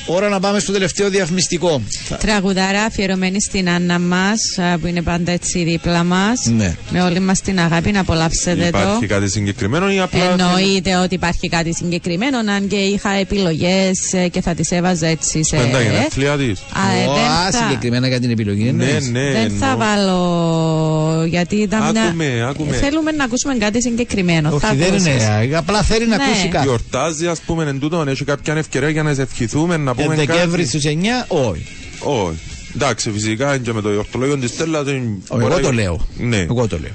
ώρα 0.06 0.30
να 0.30 0.40
πάμε 0.40 0.60
στο 0.60 0.72
τελευταίο 0.72 1.10
διαφημιστικό. 1.10 1.82
Θα- 2.08 2.16
Τραγουδάρα 2.18 2.84
αφιερωμένη 2.84 3.42
στην 3.42 3.70
Άννα 3.70 4.00
μας, 4.00 4.40
που 4.82 4.88
είναι 4.88 5.02
πάντα 5.02 5.32
έτσι 5.32 5.64
δίπλα 5.64 6.04
μας. 6.04 6.46
Ναι. 6.46 6.76
Με 6.90 7.02
όλη 7.02 7.20
μας 7.20 7.42
την 7.42 7.60
αγάπη 7.60 7.92
να 7.92 8.00
απολαύσετε 8.00 8.66
Υπάρχει 8.68 9.08
το. 9.08 9.14
κάτι 9.14 9.30
συγκεκριμένο 9.30 9.92
ή 9.92 10.00
απλά. 10.00 10.24
Εννοείται 10.24 10.96
ότι 10.96 11.16
υπάρχει 11.16 11.50
κάτι 11.50 11.74
συγκεκριμένο, 11.74 12.38
αν 12.38 12.68
και 12.68 12.76
είχα 12.76 13.10
επιλογές 13.10 13.98
και 14.32 14.42
θα 14.42 14.54
τις 14.54 14.72
έβαζα 14.72 15.08
έτσι 15.08 15.44
σε. 15.44 15.56
Πέντα 15.56 15.82
γενέθλια 15.82 16.38
τη. 16.38 16.50
Α, 16.52 16.92
ε, 17.04 17.06
Ω, 17.08 17.14
δεν 17.14 17.24
α, 17.24 17.52
θα- 17.52 17.58
συγκεκριμένα 17.58 18.08
για 18.08 18.20
την 18.20 18.30
επιλογή. 18.32 18.64
Ναι, 18.72 18.84
εννοείς. 18.86 19.10
ναι. 19.10 19.32
Δεν 19.32 19.52
θα 19.60 19.66
εννοώ. 19.72 19.78
βάλω. 19.78 21.26
Γιατί 21.26 21.56
ήταν 21.56 21.92
μια- 21.92 22.02
Άκουμε, 22.04 22.46
άκουμε. 22.50 22.76
Θέλουμε 22.76 23.12
να 23.12 23.24
ακούσουμε 23.24 23.54
κάτι 23.56 23.82
συγκεκριμένο. 23.82 24.50
Όχι, 24.54 24.66
θα 24.66 24.74
δεν 24.74 24.88
ακούσεις. 24.94 25.06
είναι. 25.46 25.58
Απλά 25.58 25.82
θέλει 25.84 26.08
να 26.08 26.16
Ναι. 26.18 26.24
ακούσει 26.24 26.48
κάτι. 26.48 26.66
Γιορτάζει, 26.68 27.28
ας 27.28 27.40
πούμε, 27.40 27.64
εν 27.64 27.80
τούτον, 27.80 28.08
έχει 28.08 28.24
κάποια 28.24 28.54
ευκαιρία 28.56 28.90
για 28.90 29.04
να 29.04 29.14
σε 29.14 29.22
ευχηθούμε, 29.22 29.78
να 29.96 30.02
Ε, 30.02 30.06
πούμε 30.06 30.16
Δεκέμβρη 30.16 30.64
κάτι. 30.64 30.68
στους 30.68 30.84
9, 30.86 31.26
όχι. 31.28 31.66
Όχι. 32.00 32.38
Εντάξει, 32.76 33.12
φυσικά 33.12 33.58
και 33.58 33.74
με 33.74 33.82
το 33.82 33.92
γιορτολόγιο 33.92 34.38
της 34.38 34.50
Στέλλας. 34.50 34.84
δεν 34.84 35.24
Εγώ 35.32 35.40
μπορεί- 35.48 35.64
το 35.64 35.72
λέω. 35.72 36.08
Ναι. 36.18 36.38
Εγώ 36.38 36.68
το 36.68 36.80
λέω. 36.80 36.92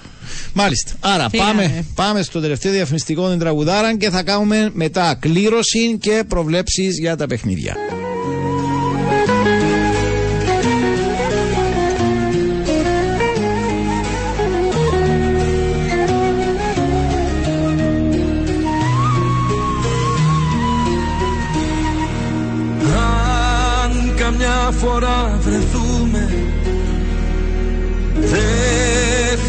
Μάλιστα. 0.53 0.93
Άρα 1.01 1.29
Φύγαμε. 1.29 1.51
πάμε, 1.63 1.85
πάμε 1.95 2.23
στο 2.23 2.41
τελευταίο 2.41 2.73
διαφημιστικό 2.73 3.31
την 3.31 3.39
τραγουδάρα 3.39 3.97
και 3.97 4.11
θα 4.11 4.23
κάνουμε 4.23 4.71
μετά 4.73 5.17
κλήρωση 5.21 5.97
και 6.01 6.25
προβλέψεις 6.29 6.99
για 6.99 7.17
τα 7.17 7.27
παιχνίδια. 7.27 7.75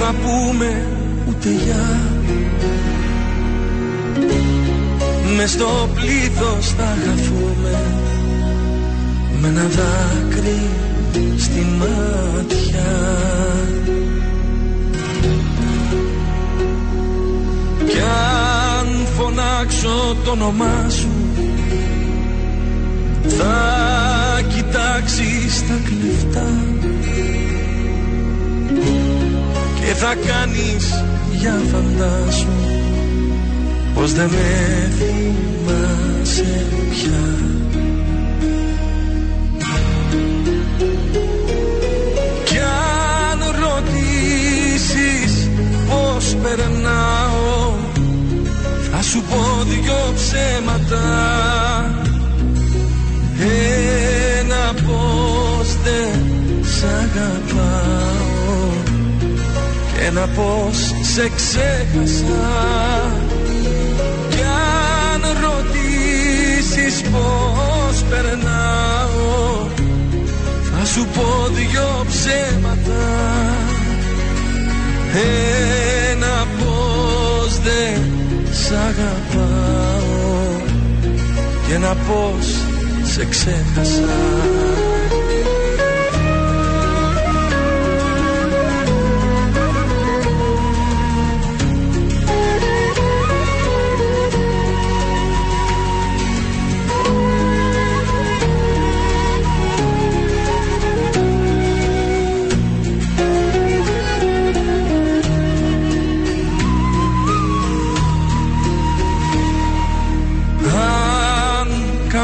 Δεν 0.08 0.16
θα 0.16 0.22
πούμε 0.22 0.88
ούτε 1.28 1.50
για 1.50 2.00
Μες 5.36 5.52
στο 5.52 5.90
πλήθος 5.96 6.68
θα 6.68 6.98
χαθούμε 7.06 7.82
Με 9.42 9.48
ένα 9.48 9.62
δάκρυ 9.62 10.70
στη 11.38 11.66
μάτια. 11.80 12.86
Κι 17.88 18.00
αν 18.00 19.06
φωνάξω 19.18 20.16
το 20.26 20.32
όνομά 20.32 20.86
σου 20.90 21.10
θα 23.28 24.42
κοιτάξεις 24.48 25.68
τα 25.68 25.80
κλεφτά 25.84 26.50
και 29.88 29.94
θα 29.94 30.16
κάνεις 30.16 31.04
για 31.32 31.62
φαντάσου 31.72 32.48
Πως 33.94 34.14
δεν 34.14 34.30
με 34.30 34.90
θυμάσαι 34.98 36.66
πια. 36.90 37.24
Κι 42.44 42.58
αν 42.60 43.40
ρωτήσεις 43.62 45.50
πως 45.88 46.36
περνάω 46.44 47.76
Θα 48.92 49.02
σου 49.02 49.22
πω 49.22 49.64
δυο 49.64 50.14
ψέματα. 50.16 51.06
Ένα 54.40 54.74
πως 54.74 55.76
δεν 55.84 56.22
σ' 56.62 56.84
αγαπάω 56.84 58.27
σε 61.02 61.32
ξέχασα. 61.36 62.48
Κι 64.30 64.42
αν 64.42 65.22
ρωτήσεις 65.44 67.02
πως 67.02 68.04
περνάω 68.10 69.68
θα 70.72 70.86
σου 70.86 71.08
πω 71.14 71.48
δυο 71.54 72.06
ψέματα. 72.08 73.06
Ένα 76.12 76.48
πως 76.58 77.60
δεν 77.60 78.02
σ' 78.52 78.72
αγαπάω. 78.72 80.26
Και 81.68 81.74
ένα 81.74 81.96
πως 82.08 82.56
σε 83.04 83.26
ξέχασα 83.26 84.97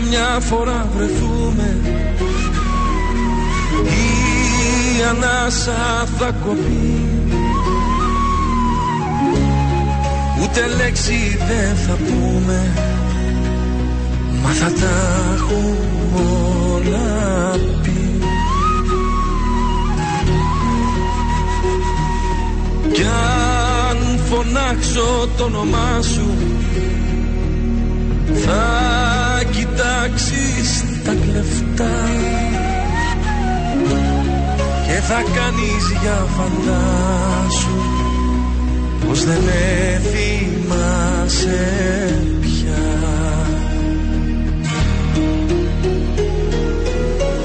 καμιά 0.04 0.40
φορά 0.40 0.88
βρεθούμε. 0.96 1.78
Η 3.84 5.04
ανάσα 5.10 6.08
θα 6.18 6.32
κοπεί. 6.46 7.08
Ούτε 10.42 10.68
λέξη 10.84 11.38
δεν 11.48 11.76
θα 11.76 11.94
πούμε. 11.94 12.72
Μα 14.44 14.50
θα 14.50 14.72
τα 14.72 14.92
έχουμε 15.36 16.22
όλα 16.74 17.52
πει. 17.84 18.22
Κι 22.94 23.04
αν 23.04 24.20
φωνάξω 24.30 25.30
το 25.38 25.44
όνομά 25.44 26.02
σου 26.02 26.28
θα 28.46 29.23
κοιτάξεις 29.44 30.84
τα 31.04 31.12
κλεφτά 31.12 31.96
και 34.86 35.00
θα 35.00 35.24
κάνεις 35.36 36.02
για 36.02 36.28
φαντάσου 36.36 37.82
πως 39.08 39.24
δεν 39.24 39.40
με 39.44 40.02
θυμάσαι 40.12 41.62
πια. 42.42 42.84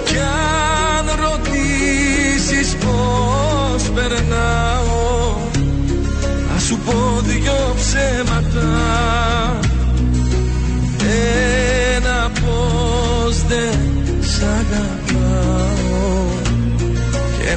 Κι 0.05 0.19
αν 0.19 1.07
ρωτήσεις 1.25 2.75
πως 2.75 3.91
περνάω 3.95 5.37
θα 6.53 6.59
σου 6.61 6.79
πω 6.79 7.21
δυο 7.23 7.75
ψέματα 7.77 9.38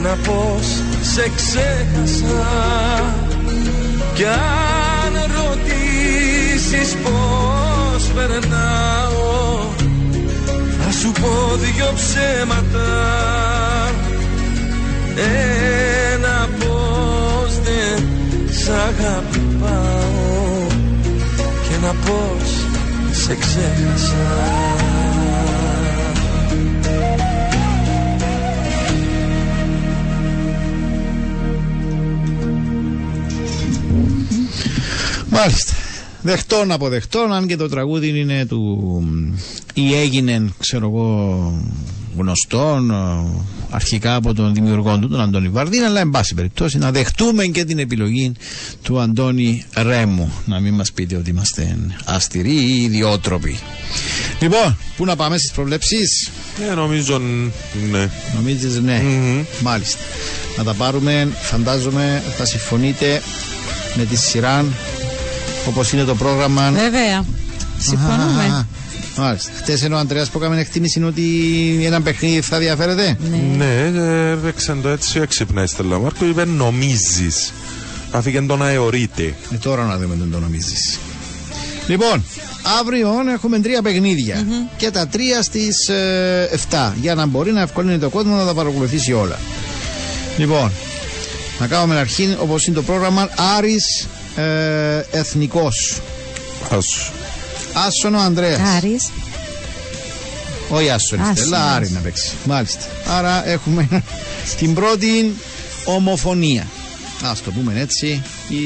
και 0.02 0.08
ένα 0.08 0.16
πως 0.16 0.68
σε 1.02 1.32
ξέχασα. 1.36 2.48
Κι 4.14 4.26
αν 4.26 5.14
ρωτήσεις 5.38 6.96
πως 7.04 8.12
περνάω 8.16 9.70
θα 10.84 10.92
σου 10.92 11.12
πω 11.12 11.56
δυο 11.56 11.92
ψέματα. 11.96 12.90
Ένα 16.14 16.50
πως 16.60 17.60
δεν 17.64 18.04
σ' 18.50 18.70
αγαπάω 18.70 20.68
και 21.68 21.74
ένα 21.76 21.94
πως 22.06 22.50
σε 23.12 23.36
ξέχασα 23.36 24.81
Μάλιστα. 35.32 35.74
Δεχτών 36.22 36.72
αποδεχτών, 36.72 37.34
αν 37.34 37.48
και 37.48 37.56
το 37.56 37.70
τραγούδι 37.70 38.20
είναι 38.20 38.46
του 38.46 39.04
ή 39.74 39.96
έγινε, 39.96 40.50
ξέρω 40.60 40.88
εγώ, 40.88 41.64
γνωστών 42.18 42.92
ε, 42.92 42.96
αρχικά 43.70 44.16
από 44.16 44.34
τον 44.34 44.54
δημιουργό 44.54 45.00
του, 45.00 45.10
τον 45.10 45.22
Αντώνη 45.22 45.50
Βαρδίνα, 45.50 45.86
αλλά 45.86 46.00
εν 46.00 46.10
πάση 46.10 46.34
περιπτώσει 46.34 46.78
να 46.78 46.92
δεχτούμε 46.92 47.46
και 47.46 47.64
την 47.64 47.80
επιλογή 47.80 48.32
του 48.84 49.00
Αντώνη 49.00 49.66
Ρέμου. 49.76 50.32
Να 50.46 50.60
μην 50.60 50.74
μας 50.74 50.92
πείτε 50.92 51.16
ότι 51.16 51.30
είμαστε 51.30 51.78
αστηροί 52.06 52.56
ή 52.56 52.84
ιδιότροποι. 52.84 53.60
Λοιπόν, 54.40 54.78
πού 54.98 55.06
να 55.06 55.16
πάμε 55.16 55.38
στις 55.38 55.52
προβλέψεις; 55.52 56.30
Ε, 56.72 56.74
νομίζω 56.74 57.22
ναι. 57.92 58.10
Νομίζεις 58.36 58.80
ναι. 58.80 59.04
Μάλιστα. 59.62 60.00
Να 60.58 60.64
τα 60.64 60.74
πάρουμε, 60.74 61.28
φαντάζομαι 61.42 62.24
θα 62.38 62.46
συμφωνείτε 62.46 63.22
με 63.96 64.06
τη 64.06 64.16
σειρά 64.16 64.66
όπως 65.68 65.92
είναι 65.94 66.04
το 66.04 66.16
πρόγραμμα. 66.16 66.72
Βέβαια. 66.72 67.26
Συμφωνούμε. 67.80 68.44
Α, 68.44 68.66
Μάλιστα. 69.18 69.52
Χθε 69.62 69.90
ο 69.94 69.98
Αντρέα 69.98 70.26
που 70.32 70.38
έκαμε 70.38 70.60
εκτίμηση 70.60 71.04
ότι 71.04 71.24
ένα 71.84 72.02
παιχνίδι 72.02 72.42
θα 72.42 72.58
διαφέρεται. 72.58 73.18
Ναι, 73.58 73.92
ε, 73.96 74.32
έπαιξε 74.32 74.78
το 74.82 74.90
έτσι 74.90 75.20
έξυπνα 75.20 75.64
η 75.64 75.68
Στέλλα 75.68 76.00
Μάρκο. 76.00 76.26
Είπε 76.26 76.46
νομίζεις. 76.46 77.54
Άφηγε 78.12 78.42
τον 78.42 78.64
αεωρίτε. 78.64 79.34
Ε, 79.54 79.56
τώρα 79.56 79.84
να 79.86 79.98
δούμε 79.98 80.16
τον 80.16 80.32
το 80.32 80.40
νομίζεις. 80.40 81.00
Λοιπόν, 81.88 82.24
αύριο 82.80 83.10
έχουμε 83.34 83.60
τρία 83.60 83.82
παιχνίδια. 83.82 84.46
Και 84.78 84.92
τα 84.92 85.08
τρία 85.08 85.42
στις 85.42 85.90
7. 86.70 86.94
Για 87.02 87.16
να 87.16 87.26
μπορεί 87.26 87.52
να 87.52 87.62
ευκολύνει 87.62 87.98
το 87.98 88.10
κόσμο 88.10 88.36
να 88.36 88.46
τα 88.46 88.54
παρακολουθήσει 88.54 89.14
όλα. 89.14 89.40
Λοιπόν, 90.38 90.72
να 91.60 91.68
κάνουμε 91.68 92.00
αρχή 92.00 92.36
όπως 92.40 92.68
είναι 92.68 92.76
το 92.76 92.84
πρόγραμμα 92.84 93.30
Άρης 93.58 94.08
ε, 94.36 95.06
Εθνικός. 95.12 96.02
Άσου. 96.70 97.12
Άσον 97.88 98.16
ο 98.16 98.20
Ανδρέας. 98.20 98.60
Άρης. 98.78 99.10
Όχι 100.70 100.90
Άσον, 100.90 101.20
η 101.20 101.22
Άσον, 101.22 101.36
Στέλλα, 101.36 101.58
Άσον. 101.58 101.74
Άρη 101.76 101.90
να 101.90 102.00
παίξει. 102.00 102.32
Μάλιστα. 102.46 102.86
Άρα 103.18 103.48
έχουμε 103.48 104.04
την 104.58 104.74
πρώτη 104.74 105.34
ομοφωνία. 105.86 106.68
Ας 107.24 107.42
το 107.42 107.52
πούμε 107.52 107.80
έτσι. 107.80 108.22
Η... 108.50 108.66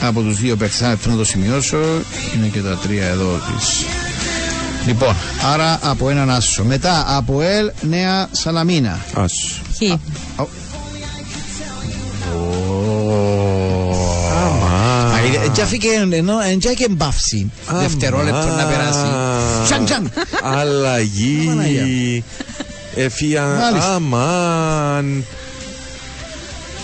Από 0.00 0.20
τους 0.20 0.38
δύο 0.38 0.56
παίκτες, 0.56 0.82
Α, 0.82 0.90
αυτό 0.90 1.10
να 1.10 1.16
το 1.16 1.24
σημειώσω, 1.24 1.78
είναι 2.36 2.46
και 2.52 2.60
τα 2.60 2.76
τρία 2.76 3.06
εδώ 3.06 3.40
της. 3.56 3.84
Λοιπόν, 4.86 5.16
άρα 5.52 5.78
από 5.82 6.10
έναν 6.10 6.30
άσο. 6.30 6.64
Μετά 6.64 7.04
από 7.16 7.40
Ελ 7.42 7.70
Νέα 7.80 8.28
Σαλαμίνα. 8.32 8.98
Άσου. 9.14 9.62
Χ. 9.76 9.98
Και 15.54 15.62
αφήκε 15.62 15.88
ενώ 16.10 16.40
εντιά 16.40 16.72
και 16.72 16.88
μπαύση. 16.90 17.50
Δευτερόλεπτο 17.70 18.46
να 18.46 18.64
περάσει. 18.64 19.06
Τσαν 19.64 19.84
τσαν. 19.84 20.12
Αλλαγή. 20.42 21.44
Παναγία. 21.46 22.22
Εφία. 22.94 23.42
Μάλιστα. 23.46 23.94
Αμάν. 23.94 25.24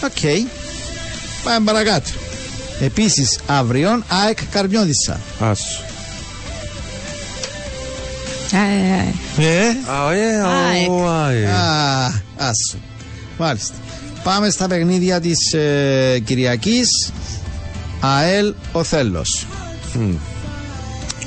Οκ. 0.05 0.49
Πάμε 1.45 1.65
παρακάτω. 1.65 2.11
Επίσης 2.81 3.39
αύριον 3.47 4.05
ΑΕΚ 4.09 4.39
Καρμιώδησα. 4.51 5.21
Άσου. 5.41 5.83
Ε, 8.53 9.43
ε, 9.43 9.47
Ε; 9.47 9.67
Α, 9.93 10.13
ε, 10.13 10.43
ΑΕΚ. 10.43 10.91
ο, 10.91 11.09
α, 11.09 11.31
ε. 11.31 11.47
Α, 11.47 12.07
άσο. 12.37 12.79
Μάλιστα. 13.39 13.75
Πάμε 14.23 14.51
στα 14.51 14.67
παιχνίδια 14.67 15.21
της 15.21 15.37
ε, 18.03 18.07
Κυριακής. 18.07 18.29
ΑΕΛ 18.35 18.55
Οθέλος. 18.73 19.47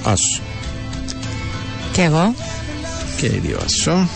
Άσου. 0.04 0.42
Κι 1.92 2.02
εγώ. 2.02 2.36
Και 3.18 3.26
οι 3.26 3.42
δύο 3.44 3.60
άσο. 3.66 4.08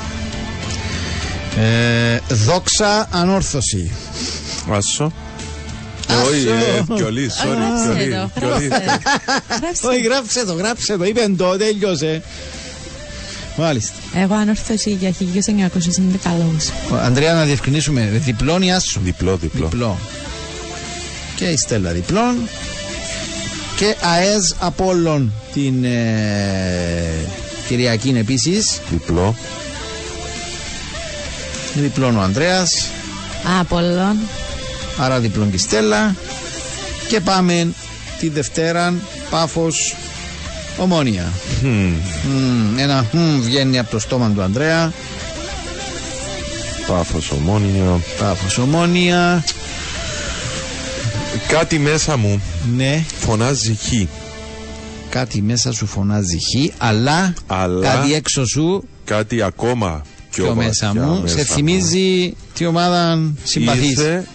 Ε, 1.57 2.19
δόξα 2.29 3.07
Ανόρθωση. 3.11 3.91
Άσο. 4.71 4.75
Άσο. 4.77 5.11
Όχι, 6.29 6.47
ε, 6.47 6.95
πιολί, 6.95 7.31
sorry, 7.43 7.47
Γράψε 7.47 7.93
πιολί, 7.93 8.11
το, 8.11 8.29
πιολί. 8.39 8.67
γράψε. 8.67 9.09
Γράψε. 9.61 9.87
Όχι, 9.89 10.01
γράψε 10.01 10.45
το, 10.45 10.53
γράψε 10.53 10.97
το. 10.97 11.03
Είπε 11.03 11.33
το, 11.37 11.57
τέλειωσε. 11.57 12.21
Μάλιστα. 13.57 13.93
Εγώ 14.15 14.35
ανόρθωση 14.35 14.91
για 14.91 15.11
1900 15.11 15.15
καλούς. 16.23 16.67
Ο, 16.91 16.95
Ανδρέα, 17.03 17.33
να 17.33 17.43
διευκρινίσουμε. 17.43 18.21
Διπλών 18.25 18.61
ή 18.61 18.73
άσο. 18.73 18.99
Διπλό, 19.03 19.37
διπλό. 19.37 19.67
Διπλό. 19.67 19.97
Και 21.37 21.45
η 21.45 21.57
Στέλλα 21.57 21.91
διπλών. 21.91 22.35
Και 23.75 23.95
ΑΕΣ 24.01 24.55
Απόλλων 24.59 25.31
την 25.53 25.83
ε, 25.83 27.13
Κυριακή 27.67 28.13
επίσης. 28.17 28.79
Διπλό. 28.89 29.35
Διπλών 31.73 32.17
ο 32.17 32.21
Ανδρέας. 32.21 32.87
Απόλλων. 33.59 34.17
Άρα 34.97 35.19
διπλών 35.19 35.49
και 35.49 35.55
η 35.55 35.59
Στέλλα. 35.59 36.15
Και 37.07 37.19
πάμε 37.19 37.67
τη 38.19 38.29
Δευτέρα 38.29 38.93
Πάφος 39.29 39.95
Ομόνια. 40.77 41.31
Μμμ, 41.61 42.77
ένα 42.77 43.05
μμμ 43.11 43.41
βγαίνει 43.41 43.79
από 43.79 43.91
το 43.91 43.99
στόμα 43.99 44.31
του 44.35 44.41
Ανδρέα. 44.41 44.93
Πάφος 46.87 47.31
ομόνια. 47.31 47.99
Πάφος 48.19 48.57
Ομόνια. 48.57 49.43
Κάτι 51.47 51.79
μέσα 51.79 52.17
μου 52.17 52.41
Ναι, 52.75 53.03
φωνάζει 53.19 53.73
χ. 53.75 54.07
κάτι 55.09 55.41
μέσα 55.41 55.71
σου 55.71 55.85
φωνάζει 55.85 56.37
χ, 56.37 56.73
αλλά, 56.77 57.33
Αλλά- 57.47 57.93
κάτι 57.93 58.13
έξω 58.13 58.45
σου 58.45 58.83
Κάτι 59.05 59.41
ακόμα 59.41 60.01
πιο, 60.31 60.43
πιο 60.43 60.55
μέσα 60.55 60.87
βαθιά 60.93 61.01
μου 61.05 61.21
μέσα 61.21 61.37
σε 61.37 61.43
θυμίζει 61.43 62.35
τι 62.53 62.65
ομάδα 62.65 63.19
συμπαθείς. 63.43 63.91
Είσαι, 63.91 64.27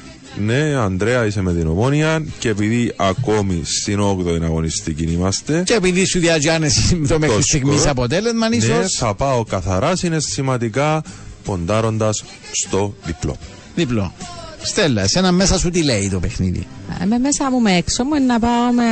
ναι, 0.45 0.74
Ανδρέα, 0.77 1.27
είσαι 1.27 1.43
με 1.43 1.53
την 1.55 1.66
ομόνια 1.66 2.24
και 2.39 2.49
επειδή 2.49 2.93
ακόμη 2.97 3.61
στην 3.65 3.99
8η 4.01 4.43
αγωνιστική 4.43 5.03
είμαστε. 5.03 5.62
Και 5.66 5.74
επειδή 5.74 6.05
σου 6.05 6.19
διατζάνεσαι 6.19 6.95
το 7.09 7.19
μέχρι 7.19 7.37
Το 7.37 7.43
στιγμής 7.43 7.77
σκορ. 7.79 7.91
αποτέλεσμα, 7.91 8.49
Ναι, 8.49 8.57
ίσως 8.57 8.93
θα 8.99 9.15
πάω 9.15 9.45
καθαράς 9.45 9.99
συναισθηματικά 9.99 11.03
ποντάροντας 11.45 12.24
στο 12.53 12.95
διπλό. 13.05 13.37
διπλό. 13.74 14.12
Στέλλα, 14.63 15.03
εσένα 15.03 15.33
μέσα 15.33 15.59
σου 15.59 15.71
τι 15.71 15.83
λέει 15.83 16.09
το 16.11 16.19
παιχνίδι; 16.21 16.67
Ε, 17.03 17.05
Με 17.05 17.19
μέσα 17.19 17.51
μου 17.51 17.61
με 17.61 17.73
έξω 17.77 18.05
μου 18.05 18.15
είναι 18.15 18.25
να 18.25 18.39
πάω 18.39 18.73
με... 18.73 18.83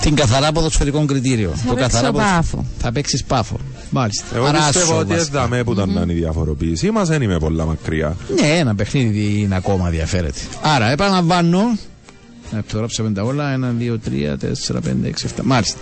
Την 0.00 0.14
καθαρά 0.14 0.52
ποδοσφαιρικό 0.52 1.04
κριτήριο. 1.04 1.52
Θα 1.66 1.74
παίξω 1.74 1.98
ποδοσ- 2.00 2.16
πάφο. 2.16 2.64
Θα 2.78 2.92
παίξεις 2.92 3.24
πάφο. 3.24 3.56
Μάλιστα. 3.90 4.24
Εγώ 4.34 4.44
Άρα 4.46 4.58
πιστεύω 4.66 4.84
άσο 4.92 4.96
ότι 4.98 5.14
βασικά. 5.14 5.38
έδαμε 5.38 5.64
που 5.64 5.72
ήταν 5.72 5.90
να 5.92 6.00
είναι 6.00 6.12
η 6.12 6.16
διαφοροποίησή 6.16 6.90
μας, 6.90 7.08
δεν 7.08 7.22
είμαι 7.22 7.38
πολλά 7.38 7.64
μακριά. 7.64 8.16
Ναι, 8.40 8.46
ένα 8.58 8.74
παιχνίδι 8.74 9.40
είναι 9.40 9.56
ακόμα 9.56 9.88
διαφέρεται. 9.90 10.40
Άρα, 10.62 10.90
επαναλαμβάνω. 10.90 11.78
Ε, 12.56 12.58
το 12.72 12.76
γράψαμε 12.78 13.10
τα 13.10 13.22
όλα. 13.22 13.54
1, 13.78 13.82
2, 13.82 13.98
3, 13.98 14.36
4, 14.36 14.80
5, 14.80 15.06
6, 15.06 15.26
7. 15.26 15.42
Μάλιστα. 15.42 15.78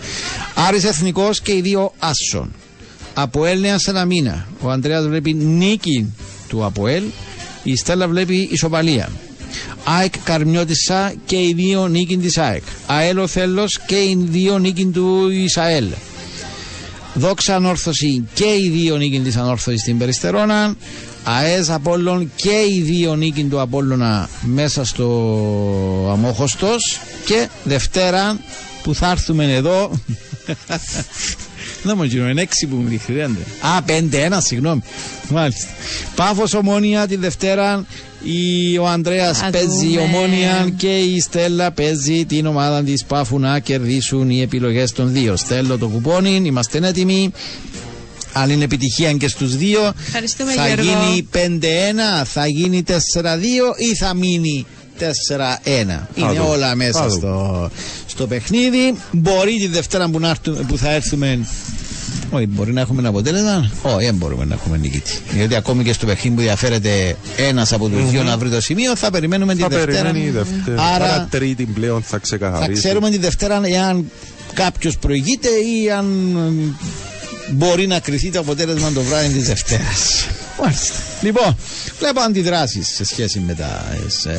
Άρης 0.69 0.85
Εθνικός 0.85 1.41
και 1.41 1.53
οι 1.53 1.61
δύο 1.61 1.93
Άσον. 1.99 2.51
Αποέλ 3.15 3.61
Νέα 3.61 3.79
Σαλαμίνα. 3.79 4.47
Ο 4.61 4.71
Ανδρέας 4.71 5.07
βλέπει 5.07 5.35
νίκη 5.35 6.13
του 6.49 6.65
Αποέλ. 6.65 7.03
Η 7.65 7.77
Στέλλα 7.77 8.09
βλέπει 8.09 8.49
ισοπαλία. 8.53 9.11
ΑΕΚ 9.85 10.15
Καρμιώτησα 10.24 11.15
και 11.27 11.36
οι 11.36 11.53
δύο 11.57 11.89
νίκη 11.89 12.16
της 12.16 12.39
ΑΕΚ. 12.39 12.62
ΑΕΛ 12.86 13.19
ο 13.19 13.27
Θέλος 13.27 13.81
και 13.86 13.95
οι 13.97 14.27
δύο 14.31 14.59
νίκη 14.59 14.86
του 14.86 15.31
Ισαέλ. 15.31 15.86
Δόξα 17.15 17.55
Ανόρθωση 17.55 18.28
και 18.35 18.45
οι 18.45 18.69
δύο 18.69 18.97
νίκη 18.97 19.20
της 19.20 19.36
Ανόρθωσης 19.36 19.81
στην 19.81 19.99
Περιστερώνα. 19.99 20.74
ΑΕΣ 21.24 21.70
Απόλλων 21.70 22.31
και 22.36 22.65
οι 22.70 22.81
δύο 22.81 23.16
νίκη 23.16 23.45
του 23.45 23.61
Απόλλωνα 23.61 24.28
μέσα 24.43 24.85
στο 24.85 26.09
Αμόχωστος. 26.12 27.01
Και 27.24 27.49
Δευτέρα 27.65 28.39
που 28.82 28.95
θα 28.95 29.11
έρθουμε 29.11 29.55
εδώ. 29.55 29.91
Να 31.85 31.97
μου 31.97 32.02
γίνω, 32.05 32.28
είναι 32.28 32.43
έξι 32.43 32.66
που 32.66 32.77
μου 32.77 32.89
διχρειάζονται. 32.89 33.40
Α, 33.77 33.82
πέντε, 33.82 34.23
ένα, 34.23 34.40
συγγνώμη. 34.40 34.82
Μάλιστα. 35.28 35.66
Πάφος 36.15 36.55
Ομόνια 36.55 37.06
τη 37.06 37.16
Δευτέρα. 37.16 37.85
Η, 38.23 38.78
ο 38.78 38.86
Ανδρέας 38.86 39.39
Θα 39.39 39.51
παίζει 39.51 39.86
δούμε. 39.86 40.01
Ομόνια 40.01 40.73
και 40.77 40.98
η 40.98 41.20
Στέλλα 41.20 41.70
παίζει 41.73 42.24
την 42.24 42.47
ομάδα 42.47 42.82
της 42.82 43.05
Πάφου 43.05 43.39
να 43.39 43.59
κερδίσουν 43.59 44.31
οι 44.31 44.40
επιλογές 44.40 44.93
των 44.93 45.12
δύο. 45.12 45.36
Στέλνω 45.36 45.78
το 45.78 45.89
κουπόνι, 45.89 46.40
είμαστε 46.44 46.78
έτοιμοι. 46.82 47.32
Αν 48.32 48.51
είναι 48.51 48.65
επιτυχία 48.65 49.12
και 49.12 49.28
στους 49.28 49.56
δύο, 49.56 49.93
Ευχαριστούμε, 50.06 50.52
θα 50.52 50.66
Γιώργο. 50.66 50.82
γίνει 50.82 51.28
5-1, 51.32 52.24
θα 52.24 52.47
γίνει 52.47 52.82
4-2 52.82 52.93
ή 53.77 53.97
θα 53.97 54.15
μείνει 54.15 54.66
4-1. 54.99 55.03
Είναι 56.15 56.29
δούμε. 56.29 56.39
όλα 56.41 56.75
μέσα 56.75 56.99
Θα 57.01 57.07
δούμε. 57.09 57.19
στο, 57.19 57.71
στο 58.07 58.27
παιχνίδι. 58.27 58.95
Μπορεί 59.12 59.57
τη 59.59 59.66
Δευτέρα 59.66 60.09
που, 60.09 60.19
να 60.21 60.29
έρθουμε- 60.29 60.61
που 60.66 60.79
θα 60.79 60.91
έρθουμε 60.93 61.39
όχι, 62.31 62.47
μπορεί 62.47 62.73
να 62.73 62.81
έχουμε 62.81 63.01
ένα 63.01 63.09
αποτέλεσμα. 63.09 63.71
Όχι, 63.83 64.05
δεν 64.05 64.15
μπορούμε 64.15 64.45
να 64.45 64.55
έχουμε 64.55 64.77
νικητή. 64.77 65.12
Γιατί 65.37 65.55
ακόμη 65.55 65.85
και 65.85 65.93
στο 65.93 66.07
παιχνίδι 66.07 66.37
που 66.37 66.43
διαφέρεται 66.43 67.16
ένας 67.37 67.73
από 67.73 67.89
τους 67.89 68.11
δύο 68.11 68.23
να 68.23 68.37
βρει 68.39 68.49
το 68.51 68.61
σημείο, 68.61 68.97
θα 68.97 69.11
περιμένουμε 69.11 69.55
τη 69.55 69.61
Θα 69.61 69.69
Δευτέρα. 69.69 70.03
περιμένει 70.03 70.27
η 70.27 70.31
Δευτέρα. 70.31 70.83
Άρα 70.83 71.05
Άρα 71.05 71.29
τρίτη 71.31 71.65
πλέον 71.65 72.01
θα 72.03 72.07
θα 72.09 72.19
ξεκαθαρίσει. 72.19 72.83
ξέρουμε 72.83 73.11
τη 73.11 73.19
Δευτέρα 73.19 73.61
εάν 73.65 74.11
κάποιος 74.55 74.99
προηγείται 74.99 75.49
ή 75.49 75.91
αν 75.91 76.37
ε, 76.37 76.75
μπορεί 77.53 77.87
να 77.87 77.99
κρυθεί 78.01 78.31
το 78.31 78.39
αποτέλεσμα 78.39 78.93
το 78.93 79.03
βράδυ 79.03 79.29
της 79.29 79.47
Δευτέρας. 79.47 80.27
Μάλιστα. 80.62 80.94
Λοιπόν, 81.22 81.56
βλέπω 81.98 82.20
αντιδράσεις 82.20 82.89
σε 82.89 83.05
σχέση 83.05 83.39
με 83.39 83.55
τα 83.55 83.85
ε, 84.31 84.36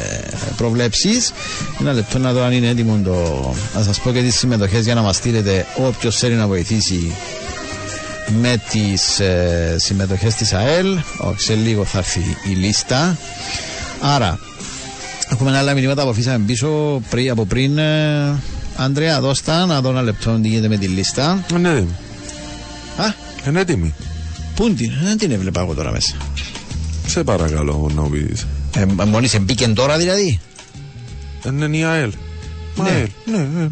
προβλέψεις. 0.57 1.31
Ένα 1.79 1.93
λεπτό 1.93 2.19
να 2.19 2.33
δω 2.33 2.43
αν 2.43 2.51
είναι 2.51 2.67
έτοιμο 2.67 2.99
το. 3.03 3.53
Να 3.75 3.83
σας 3.83 3.99
πω 3.99 4.11
και 4.11 4.21
τις 4.21 4.35
συμμετοχές 4.35 4.83
για 4.85 4.95
να 4.95 5.01
μας 5.01 5.15
στείλετε 5.15 5.65
όποιος 5.77 6.17
θέλει 6.17 6.33
να 6.35 6.47
βοηθήσει 6.47 7.15
με 8.41 8.61
τις 8.69 9.19
ε, 9.19 9.75
συμμετοχές 9.79 10.35
της 10.35 10.53
ΑΕΛ 10.53 10.97
όχι 11.17 11.41
σε 11.41 11.53
λίγο 11.53 11.85
θα 11.85 11.97
έρθει 11.97 12.37
η 12.49 12.53
λίστα 12.53 13.17
άρα 14.01 14.39
έχουμε 15.31 15.57
άλλα 15.57 15.73
μηνύματα 15.73 16.03
που 16.03 16.09
αφήσαμε 16.09 16.45
πίσω 16.45 17.01
πριν, 17.09 17.31
από 17.31 17.45
πριν 17.45 17.77
ε, 17.77 18.39
Ανδρέα 18.77 19.21
δώστα 19.21 19.65
να 19.65 19.81
δω 19.81 19.89
ένα 19.89 20.01
λεπτό 20.01 20.39
τι 20.41 20.47
γίνεται 20.47 20.67
με 20.67 20.77
τη 20.77 20.87
λίστα 20.87 21.45
Είναι 21.51 21.69
έτοιμη. 21.69 21.95
Α, 22.97 23.13
Είναι 23.47 23.59
έτοιμη. 23.59 23.93
Πού 24.55 24.65
είναι 24.65 24.75
την, 24.75 24.91
δεν 25.03 25.17
την 25.17 25.31
έβλεπα 25.31 25.61
εγώ 25.61 25.73
τώρα 25.73 25.91
μέσα 25.91 26.15
Σε 27.07 27.23
παρακαλώ 27.23 27.91
να 27.95 28.01
μου 28.01 28.09
πεις. 28.09 28.47
ε, 28.75 28.85
μόλις 29.05 29.33
εμπήκε 29.33 29.67
τώρα 29.67 29.97
δηλαδή 29.97 30.39
Είναι 31.45 31.77
η 31.77 31.83
ΑΕΛ. 31.83 32.11
Μα 32.75 32.83
Ναι. 32.83 32.89
ΑΕΛ. 32.89 33.07
Ναι, 33.25 33.37
ναι. 33.37 33.63
ε, 33.63 33.69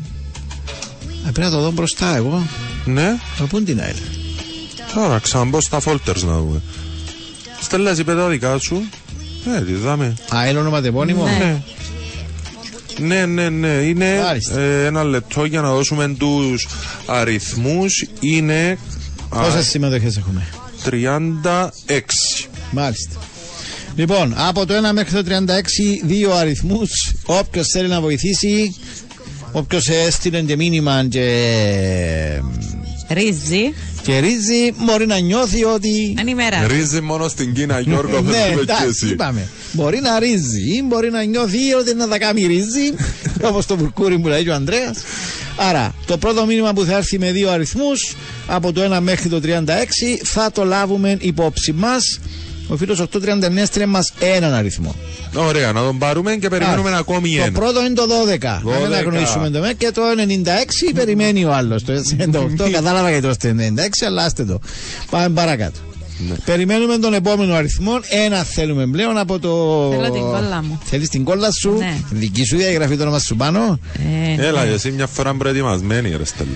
πρέπει 1.32 1.40
να 1.40 1.50
το 1.50 1.62
δω 1.62 1.72
μπροστά 1.72 2.16
εγώ 2.16 2.48
Ναι; 2.86 3.08
ε, 3.42 3.44
πού 3.50 3.58
είναι 3.58 3.66
την 3.66 3.80
ΑΕΛ; 3.82 3.96
Τώρα 4.96 5.20
ξαναμπώ 5.20 5.62
στα 5.62 5.80
φόλτερς 5.80 6.24
να 6.24 6.38
δούμε. 6.38 6.62
Στέλλας 7.62 7.98
είπε 7.98 8.14
τα 8.16 8.28
δικά 8.28 8.58
σου. 8.58 8.84
Ναι, 9.46 9.62
τι 9.62 9.74
δάμε. 9.74 10.14
ΑΕΛ 10.30 10.58
ονοματεπώνυμο; 10.58 11.24
Ναι. 11.26 11.38
Ναι. 11.38 11.62
Ναι, 13.00 13.26
ναι, 13.26 13.50
ναι. 13.50 13.68
Είναι 13.68 14.22
Μάλιστα. 14.24 14.60
ε, 14.60 14.86
ένα 14.86 15.04
λεπτό 15.04 15.46
για 15.46 15.62
να 15.62 15.70
δώσουμε 15.72 16.08
τους 16.08 16.68
αριθμούς. 17.06 18.06
Είναι 18.20 18.78
α, 19.30 19.40
πόσες 19.44 19.68
συμμετοχές 19.68 20.18
έχουμε; 20.18 20.48
36. 20.86 21.70
Μάλιστα. 22.72 23.20
Λοιπόν, 23.96 24.34
από 24.38 24.66
το 24.66 24.74
1 24.90 24.94
μέχρι 24.94 25.24
το 25.24 25.24
36, 25.24 26.02
δύο 26.04 26.34
αριθμούς. 26.34 27.14
Όποιος 27.26 27.68
θέλει 27.68 27.88
να 27.88 28.02
βοηθήσει, 28.02 28.76
όποιος 29.52 29.88
έστειλε 29.88 30.42
και 30.42 30.56
μήνυμα 30.56 31.06
και, 31.10 32.42
Ρύζι. 33.10 33.74
και 34.02 34.20
ρίζει, 34.20 34.74
μπορεί 34.86 35.06
να 35.06 35.18
νιώθει 35.18 35.64
ότι. 35.64 36.16
Αν 36.20 36.28
ημέρα. 36.28 36.68
Ρίζει 36.68 37.02
μόνο 37.02 37.28
στην 37.28 37.54
Κίνα, 37.54 37.80
Γιώργο, 37.80 38.22
ναι, 38.22 38.32
δεν 38.32 38.54
και 38.56 38.60
εντάξει, 38.60 38.86
εσύ. 38.88 39.08
είπαμε. 39.08 39.48
Μπορεί 39.72 40.00
να 40.02 40.20
ρίζει, 40.20 40.76
ή 40.76 40.84
μπορεί 40.88 41.12
να 41.12 41.24
νιώθει 41.24 41.74
ότι 41.74 41.94
να 41.96 42.08
τα 42.08 42.18
κάνει 42.18 42.46
ρίζει, 42.46 42.94
όπως 43.50 43.66
το 43.66 43.76
μπουρκούρι 43.76 44.20
που 44.20 44.28
λέει 44.28 44.44
και 44.44 44.50
ο 44.50 44.54
Ανδρέας. 44.54 44.98
Άρα, 45.58 45.96
το 46.06 46.18
πρώτο 46.18 46.46
μήνυμα 46.46 46.74
που 46.74 46.84
θα 46.84 46.96
έρθει 46.98 47.20
με 47.20 47.32
δύο 47.32 47.50
αριθμούς, 47.50 48.16
από 48.48 48.72
το 48.72 48.96
1 48.96 49.00
μέχρι 49.02 49.30
το 49.30 49.42
36, 49.44 49.66
θα 50.24 50.52
το 50.52 50.64
λάβουμε 50.66 51.18
υπόψη 51.20 51.72
μας. 51.72 52.20
Ο 52.74 52.78
φίλος 52.78 53.00
839 53.00 53.08
στείλε 53.66 53.86
μας 53.86 54.14
έναν 54.20 54.54
αριθμό. 54.54 54.96
Ωραία, 55.36 55.72
να 55.72 55.82
τον 55.82 55.98
πάρουμε 55.98 56.36
και 56.36 56.50
περιμένουμε 56.50 56.90
Άρα, 56.90 56.98
ακόμη 56.98 57.36
Το 57.36 57.44
ένα. 57.44 57.52
πρώτο 57.60 57.80
είναι 57.86 57.94
το 57.94 58.04
12. 58.04 58.62
Να 58.64 58.80
μην 58.80 58.90
12. 58.90 58.94
αγνοήσουμε 58.94 59.50
το 59.50 59.60
με. 59.60 59.74
Και 59.78 59.92
το 59.94 60.02
96 60.18 60.94
περιμένει 60.96 61.46
ο 61.46 61.54
άλλος. 61.54 61.84
Το 61.84 61.94
98 62.66 62.70
κατάλαβα 62.72 63.10
γιατί 63.10 63.38
το 63.38 63.50
96, 63.50 64.06
αλλά 64.08 64.24
άστε 64.24 64.46
το. 64.46 64.60
Πάμε 65.10 65.30
παρακάτω. 65.30 65.80
Ναι. 66.30 66.36
Περιμένουμε 66.46 66.98
τον 66.98 67.14
επόμενο 67.14 67.54
αριθμό. 67.54 67.92
Ένα 68.26 68.44
θέλουμε 68.44 68.88
πλέον 68.88 69.18
από 69.18 69.40
το. 69.40 69.50
Θέλω 69.92 70.12
την 70.12 70.22
κόλλα 70.22 70.64
μου. 70.64 70.80
Θέλεις 70.84 71.10
την 71.10 71.24
κόλλα 71.24 71.52
σου; 71.52 71.76
Ναι. 71.78 71.98
Δική 72.12 72.44
σου 72.46 72.58
διαγραφή 72.58 72.96
το 72.96 73.02
όνομα 73.02 73.20
σου 73.20 73.36
πάνω; 73.36 73.80
Ε, 74.38 74.46
Έλα, 74.48 74.64
εσύ 74.66 74.92
μια 74.92 75.08
φορά 75.08 75.34
προετοιμασμένη, 75.34 76.16
ρε 76.18 76.26
Στέλλα. 76.26 76.50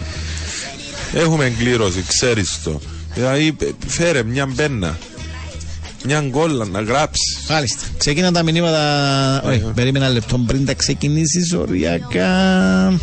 Έχουμε 1.13 1.45
εγκλήρωση, 1.45 2.03
ξέρεις 2.07 2.59
το. 2.63 2.79
Δηλαδή, 3.13 3.55
ε, 3.61 3.65
φέρε 3.87 4.23
μια 4.23 4.45
μπένα. 4.45 4.97
Μια 6.05 6.21
γκόλα 6.21 6.65
να 6.65 6.81
γράψει. 6.81 7.37
Μάλιστα. 7.49 7.81
Ξεκίνα 7.97 8.31
τα 8.31 8.43
μηνύματα. 8.43 9.41
Όχι, 9.45 9.63
περίμενα 9.75 10.05
ένα 10.05 10.13
λεπτό 10.13 10.37
πριν 10.37 10.65
τα 10.65 10.73
ξεκινήσεις 10.73 11.53
οριακά. 11.53 12.99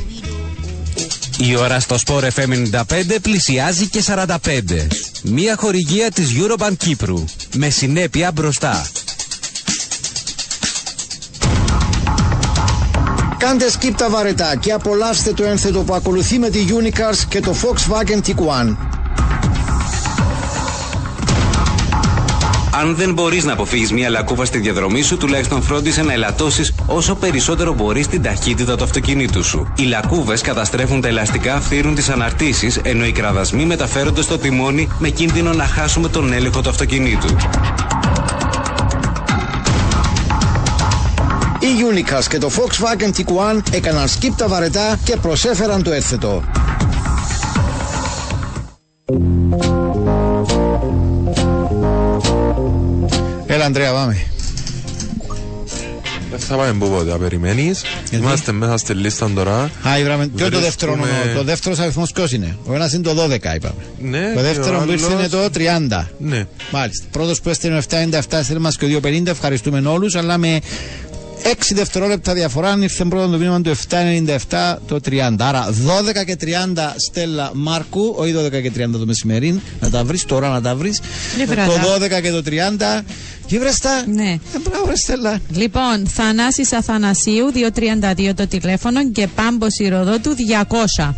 Η 1.38 1.56
ώρα 1.56 1.80
στο 1.80 1.96
Sport 2.06 2.22
FM 2.22 2.70
95 2.72 2.82
πλησιάζει 3.22 3.86
και 3.88 4.02
45. 4.06 4.36
Μία 5.22 5.56
χορηγία 5.56 6.10
της 6.10 6.28
Eurobank 6.36 6.76
Κύπρου. 6.76 7.24
Με 7.56 7.70
συνέπεια 7.70 8.32
μπροστά. 8.32 8.86
Κάντε 13.38 13.64
skip 13.80 13.92
τα 13.96 14.08
βαρετά 14.10 14.56
και 14.56 14.72
απολαύστε 14.72 15.32
το 15.32 15.44
ένθετο 15.44 15.80
που 15.80 15.94
ακολουθεί 15.94 16.38
με 16.38 16.50
τη 16.50 16.64
Unicars 16.68 17.18
και 17.28 17.40
το 17.40 17.54
Volkswagen 17.62 18.20
Tiguan. 18.28 18.76
Αν 22.80 22.94
δεν 22.96 23.12
μπορείς 23.12 23.44
να 23.44 23.52
αποφύγεις 23.52 23.92
μια 23.92 24.10
λακκούβα 24.10 24.44
στη 24.44 24.58
διαδρομή 24.58 25.02
σου, 25.02 25.16
τουλάχιστον 25.16 25.62
φρόντισε 25.62 26.02
να 26.02 26.12
ελαττώσεις 26.12 26.74
όσο 26.86 27.14
περισσότερο 27.14 27.72
μπορείς 27.72 28.06
την 28.06 28.22
ταχύτητα 28.22 28.76
του 28.76 28.84
αυτοκινήτου 28.84 29.44
σου. 29.44 29.72
Οι 29.76 29.82
λακκούβες 29.82 30.40
καταστρέφουν 30.40 31.00
τα 31.00 31.08
ελαστικά, 31.08 31.60
φθύρουν 31.60 31.94
τις 31.94 32.08
αναρτήσεις, 32.08 32.80
ενώ 32.82 33.04
οι 33.04 33.12
κραδασμοί 33.12 33.64
μεταφέρονται 33.64 34.22
στο 34.22 34.38
τιμόνι 34.38 34.88
με 34.98 35.08
κίνδυνο 35.08 35.52
να 35.52 35.64
χάσουμε 35.64 36.08
τον 36.08 36.32
έλεγχο 36.32 36.60
του 36.60 36.68
αυτοκινήτου. 36.68 37.36
Η 41.60 41.66
Unicars 41.92 42.24
και 42.28 42.38
το 42.38 42.50
Volkswagen 42.56 43.18
Tiguan 43.18 43.60
έκαναν 43.70 44.06
skip 44.08 44.32
τα 44.36 44.48
βαρετά 44.48 44.98
και 45.04 45.16
προσέφεραν 45.16 45.82
το 45.82 45.92
ένθετο. 45.92 46.42
Έλα 53.64 53.72
Αντρέα 53.72 53.92
πάμε. 53.92 54.26
Δεν 56.30 56.38
θα 56.38 56.56
πάμε 56.56 56.72
που 56.78 56.88
πότε, 56.90 57.12
περιμένεις. 57.18 57.82
Είμαστε 58.10 58.52
μέσα 58.52 58.76
στη 58.76 58.94
λίστα 58.94 59.30
τώρα. 59.34 59.70
Α, 59.88 59.98
είπαμε, 59.98 60.26
ποιο 60.26 60.46
είναι 60.46 60.54
το 60.54 60.60
δεύτερο 60.60 60.92
Βρίσκουμε- 60.92 61.20
όνομα, 61.22 61.36
το 61.38 61.44
δεύτερος 61.44 61.78
αριθμός 61.78 62.10
ποιος 62.12 62.32
είναι; 62.32 62.56
Ο 62.66 62.74
ένας 62.74 62.92
είναι 62.92 63.02
το 63.02 63.14
12, 63.14 63.54
είπαμε. 63.54 63.74
Ναι, 63.98 64.28
το 64.28 64.34
και 64.34 64.40
δεύτερο 64.40 64.78
ο 64.80 64.84
που 64.84 64.90
ήρθε 64.90 65.06
άλλος- 65.06 65.18
είναι 65.18 65.28
το 65.28 65.50
30. 65.50 66.08
Ναι. 66.18 66.44
Μάλιστα. 66.72 67.04
Πρώτος 67.10 67.40
που 67.40 67.48
έστειλε 67.50 67.76
797 67.76 68.38
έστειλε 68.38 68.58
μα 68.58 68.70
και 68.70 68.86
250. 68.86 69.30
Ευχαριστούμε 69.30 69.88
όλους. 69.88 70.14
Αλλά 70.14 70.38
με 70.38 70.58
6 71.44 71.50
δευτερόλεπτα 71.74 72.32
διαφορά 72.32 72.70
αν 72.70 72.82
ήρθε 72.82 73.04
πρώτο 73.04 73.28
το 73.28 73.38
μήνυμα 73.38 73.60
το 73.60 73.74
797 74.50 74.76
το 74.86 75.00
30. 75.04 75.34
Άρα 75.38 75.68
12 75.68 76.24
και 76.26 76.36
30 76.40 76.46
Στέλλα 77.08 77.50
Μάρκου, 77.54 78.14
όχι 78.16 78.34
12 78.36 78.50
και 78.62 78.72
30 78.76 78.90
το 78.92 79.06
μεσημέρι. 79.06 79.60
Να 79.80 79.90
τα 79.90 80.04
βρεις 80.04 80.24
τώρα, 80.24 80.48
να 80.48 80.60
τα 80.60 80.74
βρεις. 80.74 81.00
Λίβρα 81.38 81.66
Το 81.66 81.72
τα. 81.72 82.18
12 82.18 82.20
και 82.22 82.30
το 82.30 82.42
30. 82.46 83.02
Και 83.46 83.58
βρες 83.58 83.78
τα. 83.78 84.04
Ναι. 84.06 84.30
Ε, 84.30 84.58
μπράβο, 84.68 84.86
ρε 84.88 84.96
Στέλλα. 84.96 85.38
Λοιπόν, 85.50 86.06
Θανάσης 86.08 86.72
Αθανασίου, 86.72 87.52
232 87.52 88.34
το 88.34 88.46
τηλέφωνο 88.46 89.10
και 89.10 89.28
Πάμπος 89.34 89.78
Ηροδότου, 89.78 90.34
200. 90.34 91.14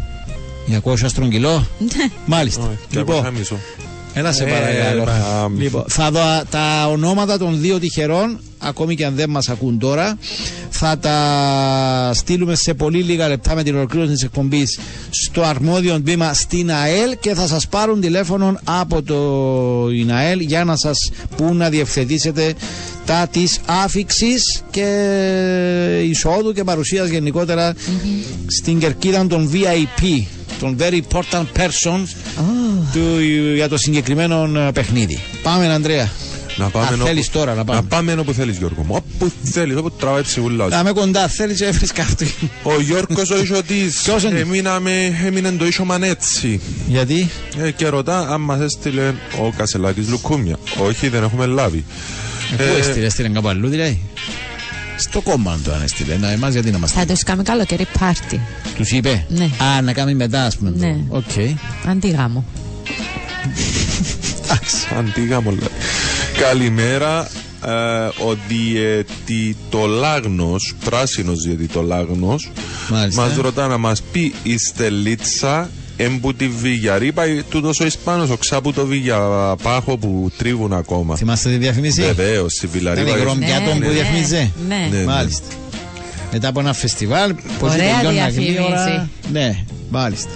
200 0.85 0.95
στρογγυλό. 1.07 1.67
Ναι. 1.79 2.05
Μάλιστα. 2.27 2.63
Όχι, 2.63 2.79
και 2.91 2.99
Λοιπόν, 2.99 3.27
από 3.27 3.39
μισό. 3.39 3.59
Έλα 4.19 4.33
σε 4.33 4.45
Ε, 4.45 4.47
παρακαλώ. 4.51 5.05
πάμε. 5.05 5.63
Λοιπόν, 5.63 5.85
θα 5.89 6.11
δω 6.11 6.21
α, 6.21 6.43
τα 6.51 6.87
ονόματα 6.91 7.39
των 7.39 7.61
δύο 7.61 7.79
τυχερών, 7.79 8.39
ακόμη 8.59 8.95
και 8.95 9.05
αν 9.05 9.15
δεν 9.15 9.31
μας 9.31 9.49
ακούν 9.49 9.79
τώρα. 9.79 10.19
Θα 10.71 10.99
τα 10.99 12.11
στείλουμε 12.15 12.55
σε 12.55 12.75
πολύ 12.75 13.03
λίγα 13.03 13.29
λεπτά 13.29 13.55
με 13.55 13.63
την 13.63 13.75
ολοκλήρωση 13.77 14.13
της 14.13 14.23
εκπομπής 14.23 14.79
στο 15.11 15.43
αρμόδιο 15.43 16.01
τμήμα 16.01 16.33
στην 16.35 16.71
ΑΕΛ 16.71 17.17
και 17.21 17.35
θα 17.35 17.47
σας 17.47 17.67
πάρουν 17.69 18.01
τηλέφωνο 18.01 18.59
από 18.65 19.03
το 19.03 19.89
την 19.89 20.13
ΑΕΛ 20.13 20.41
για 20.41 20.65
να 20.65 20.77
σας 20.77 21.11
πούν 21.37 21.57
να 21.57 21.69
διευθετήσετε 21.69 22.55
τα 23.07 23.29
της 23.31 23.59
άφηξης 23.67 24.63
και 24.71 24.89
εισόδου 26.09 26.53
και 26.53 26.65
παρουσίας 26.65 27.09
γενικότερα 27.09 27.75
στην 28.47 28.79
κερκίδα 28.79 29.27
των 29.27 29.51
VIP 29.53 30.25
των 30.61 30.77
very 30.81 31.01
important 31.11 31.45
persons 31.57 32.07
του, 32.93 33.21
για 33.55 33.69
το 33.69 33.77
συγκεκριμένο 33.77 34.59
ε, 34.59 34.71
παιχνίδι. 34.73 35.19
Πάμε, 35.43 35.67
Ανδρέα. 35.73 36.11
Να 36.59 36.69
πάμε 36.69 36.87
Αν 36.87 36.95
όπου- 36.95 37.05
θέλεις 37.05 37.31
τώρα 37.31 37.55
να 37.55 37.65
πάμε. 37.65 37.81
Να 37.81 37.87
πάμε 37.87 38.13
όπου 38.13 38.33
θέλεις 38.33 38.57
Γιώργο 38.57 38.83
μου. 38.83 38.95
Όπου 38.95 39.33
θέλεις, 39.43 39.77
όπου 39.77 39.91
τραβάει 39.91 40.23
ψυχούλα 40.23 40.65
σου. 40.65 40.71
Να 40.71 40.79
είμαι 40.79 40.93
κοντά, 40.93 41.29
θέλεις 41.29 41.61
να 41.61 41.71
βρεις 41.73 41.93
κάτι. 41.93 42.35
Ο 42.63 42.81
Γιώργος 42.81 43.31
ο 43.31 43.39
Ισοτής 43.41 44.01
Ποιος 44.05 44.23
είναι; 44.23 44.39
Εμείναμε, 44.39 45.19
έμεινε 45.27 45.51
το 45.51 45.67
Ισομαν 45.67 46.03
έτσι 46.03 46.61
Γιατί; 46.89 47.29
ε, 47.63 47.71
Και 47.71 47.89
ρωτά 47.89 48.29
αν 48.29 48.41
μας 48.41 48.61
έστειλε 48.61 49.15
ο 49.41 49.51
Κασελάκης 49.57 50.09
Λουκούμια 50.09 50.59
Όχι 50.79 51.09
δεν 51.09 51.23
έχουμε 51.23 51.47
λάβει 51.47 51.85
Πού 52.57 52.63
Ε, 52.63 52.79
έστειλε, 52.79 53.07
έστειλε 53.07 53.29
κάπου 53.29 53.49
αλλού 53.49 53.69
δηλαδή; 53.69 54.01
Στο 54.97 55.21
κόμμα 55.21 55.59
το 55.65 55.73
αν 55.73 55.83
έστειλε. 55.83 56.17
Να, 56.17 56.31
εμάς 56.31 56.53
γιατί 56.53 56.71
να 56.71 56.79
μας 56.79 56.93
Θα 56.93 57.07
τους 57.07 57.23
κάνουμε 57.23 57.45
καλοκαίρι 57.45 57.87
πάρτι. 57.99 58.41
Τους 58.77 58.91
είπε; 58.91 59.27
Ναι. 59.29 59.45
Α, 59.45 59.83
να 59.83 59.93
κάνει 59.93 60.15
μετά, 60.15 60.45
ας 60.45 60.57
πούμε. 60.57 60.73
Ναι. 60.77 60.97
το. 61.09 61.17
Οκ. 61.17 61.25
Αντί 61.89 62.09
γάμο. 62.09 62.45
Εντάξει. 64.45 64.77
Αντί 64.99 65.41
γάμου 65.41 65.51
λέει. 65.51 65.69
Καλημέρα 66.39 67.29
ε, 67.65 67.71
ο 68.05 68.37
διαιτητολάγνος 68.49 70.75
Πράσινος 70.85 71.43
διαιτητολάγνος 71.43 72.51
Μάλιστα. 72.91 73.23
Μας 73.23 73.37
ρωτά 73.37 73.67
να 73.67 73.79
μας 73.79 74.03
πει 74.03 74.35
η 74.43 74.59
Στελίτσα 74.59 75.71
Εμπού 75.97 76.35
τη 76.35 76.49
Βηγιαρή 76.49 77.13
πάει 77.13 77.43
τούτος 77.43 77.81
ο 77.81 77.87
Ισπάνος 77.87 78.31
ο 78.31 78.37
ξάπου 78.37 78.73
το 78.73 78.87
Βηγιαπάχο 78.87 79.97
που 79.97 80.31
τρίβουν 80.37 80.73
ακόμα 80.73 81.17
Θυμάστε 81.17 81.51
τη 81.51 81.57
διαφήμιση. 81.57 82.03
Βεβαίως 82.03 82.53
στη 82.53 82.67
Βιλαρή 82.67 83.01
Ήταν 83.01 83.09
η 83.13 83.17
πάει- 83.17 83.25
Γρομ- 83.27 83.43
Για 83.45 83.63
τον 83.63 83.81
που 83.81 83.89
διαφήμιζε. 83.91 84.51
Ναι. 84.69 84.89
Ναι. 84.91 85.05
Μάλιστα. 85.05 85.47
Μετά 86.33 86.49
από 86.49 86.61
ένα 86.61 86.73
φεστιβάλ, 86.73 87.35
πώς 87.59 87.73
Ωραία 87.73 87.95
τελειώνει 87.95 88.15
διαφήμιση. 88.17 88.53
γλύωρα. 88.53 89.09
Ναι, 89.33 89.65
μάλιστα. 89.91 90.31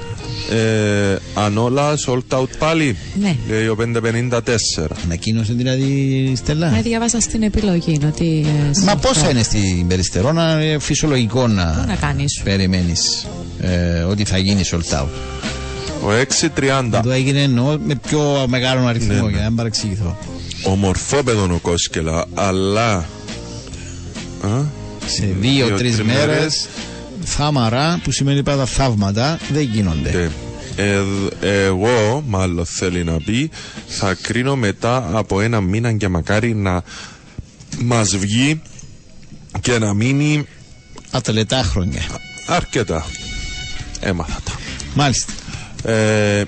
Ε, 0.50 1.16
αν 1.34 1.58
όλα 1.58 1.94
sold 2.06 2.38
out 2.38 2.48
πάλι 2.58 2.96
Ναι. 3.20 3.36
Λέει 3.48 3.66
ο 3.66 3.76
554 3.76 4.40
Ανακοίνωσε 5.04 5.52
δηλαδή 5.52 5.84
η 6.32 6.36
Στέλλα; 6.36 6.70
Με 6.70 6.82
διαβάσα 6.82 7.20
στην 7.20 7.42
επιλογή 7.42 7.98
ότι. 8.06 8.46
ε, 8.46 8.66
Μα 8.84 8.90
σε- 8.90 8.96
πόσα 9.00 9.30
είναι 9.30 9.42
στην 9.42 9.86
Περιστερώνα, 9.86 10.64
είναι 10.64 10.78
φυσιολογικό 10.78 11.46
να, 11.46 11.80
Τι 11.82 11.86
να 11.88 11.94
κάνεις; 11.94 12.40
περιμένεις 12.44 13.26
ε, 13.60 14.00
ότι 14.02 14.24
θα 14.24 14.38
γίνει 14.38 14.60
sold 14.70 14.98
out; 15.00 15.06
Ο 16.04 16.10
630 16.10 16.90
Εδώ 16.98 17.10
έγινε 17.10 17.42
εννοώ 17.42 17.78
με 17.86 17.94
πιο 18.08 18.44
μεγάλο 18.48 18.86
αριθμό 18.86 19.12
Ναι, 19.14 19.20
ναι. 19.20 19.28
για 19.30 19.38
να 19.40 19.46
μην 19.46 19.56
παρεξηγηθώ. 19.56 20.16
Ομορφόπεδον 20.64 21.50
ο 21.50 21.58
Κόσκελα 21.62 22.24
Αλλά 22.34 22.92
Α, 24.42 24.48
Σε 25.06 25.26
δύο-τρει 25.40 25.64
δύο-τρεις 25.66 26.02
μέρες 26.02 26.26
μέρες. 26.26 26.66
Θάμαρα 27.36 28.00
που 28.02 28.12
σημαίνει 28.12 28.42
πάντα 28.42 28.66
θαύματα 28.66 29.38
δεν 29.52 29.62
γίνονται. 29.62 30.10
ναι. 30.10 30.30
Ε, 30.76 31.00
εγώ, 31.64 32.24
μάλλον 32.26 32.66
θέλει 32.66 33.04
να 33.04 33.16
πει, 33.16 33.50
θα 33.86 34.14
κρίνω 34.22 34.56
μετά 34.56 35.10
από 35.12 35.40
ένα 35.40 35.60
μήνα 35.60 35.92
και 35.92 36.08
μακάρι 36.08 36.54
να 36.54 36.82
μας 37.82 38.16
βγει 38.16 38.62
και 39.60 39.78
να 39.78 39.94
μείνει 39.94 40.46
Ατελετά 41.10 41.62
χρόνια. 41.62 42.02
αρκετά. 42.46 43.06
Έμαθα 44.00 44.40
τα. 44.44 44.52
Μάλιστα. 44.94 45.32
Ε, 45.84 46.44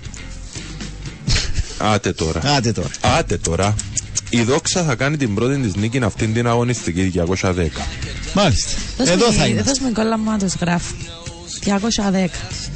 άτε 1.79 2.13
τώρα. 2.13 2.41
Άτε 2.57 2.73
τώρα. 2.73 2.89
Άτε 3.01 3.37
τώρα. 3.39 3.75
Η 4.31 4.43
Δόξα 4.43 4.83
θα 4.85 4.95
κάνει 4.95 5.17
την 5.17 5.35
πρώτη 5.35 5.57
της 5.61 5.75
νίκη 5.75 5.99
αυτήν 5.99 6.33
την 6.33 6.47
αγωνιστική 6.47 7.13
210. 7.15 7.67
Μάλιστα. 8.35 8.71
Δώσ' 8.99 9.09
Εδώ 9.09 9.27
μου- 9.27 9.33
θα 9.33 9.47
είμαστε. 9.47 9.63
Δώσ' 9.63 9.79
μου 9.79 9.93
κόλλα 9.93 10.19
μου 10.19 10.31
να 10.31 10.39
τους 10.39 10.55
γράφω. 10.61 10.95
210. 11.65 11.71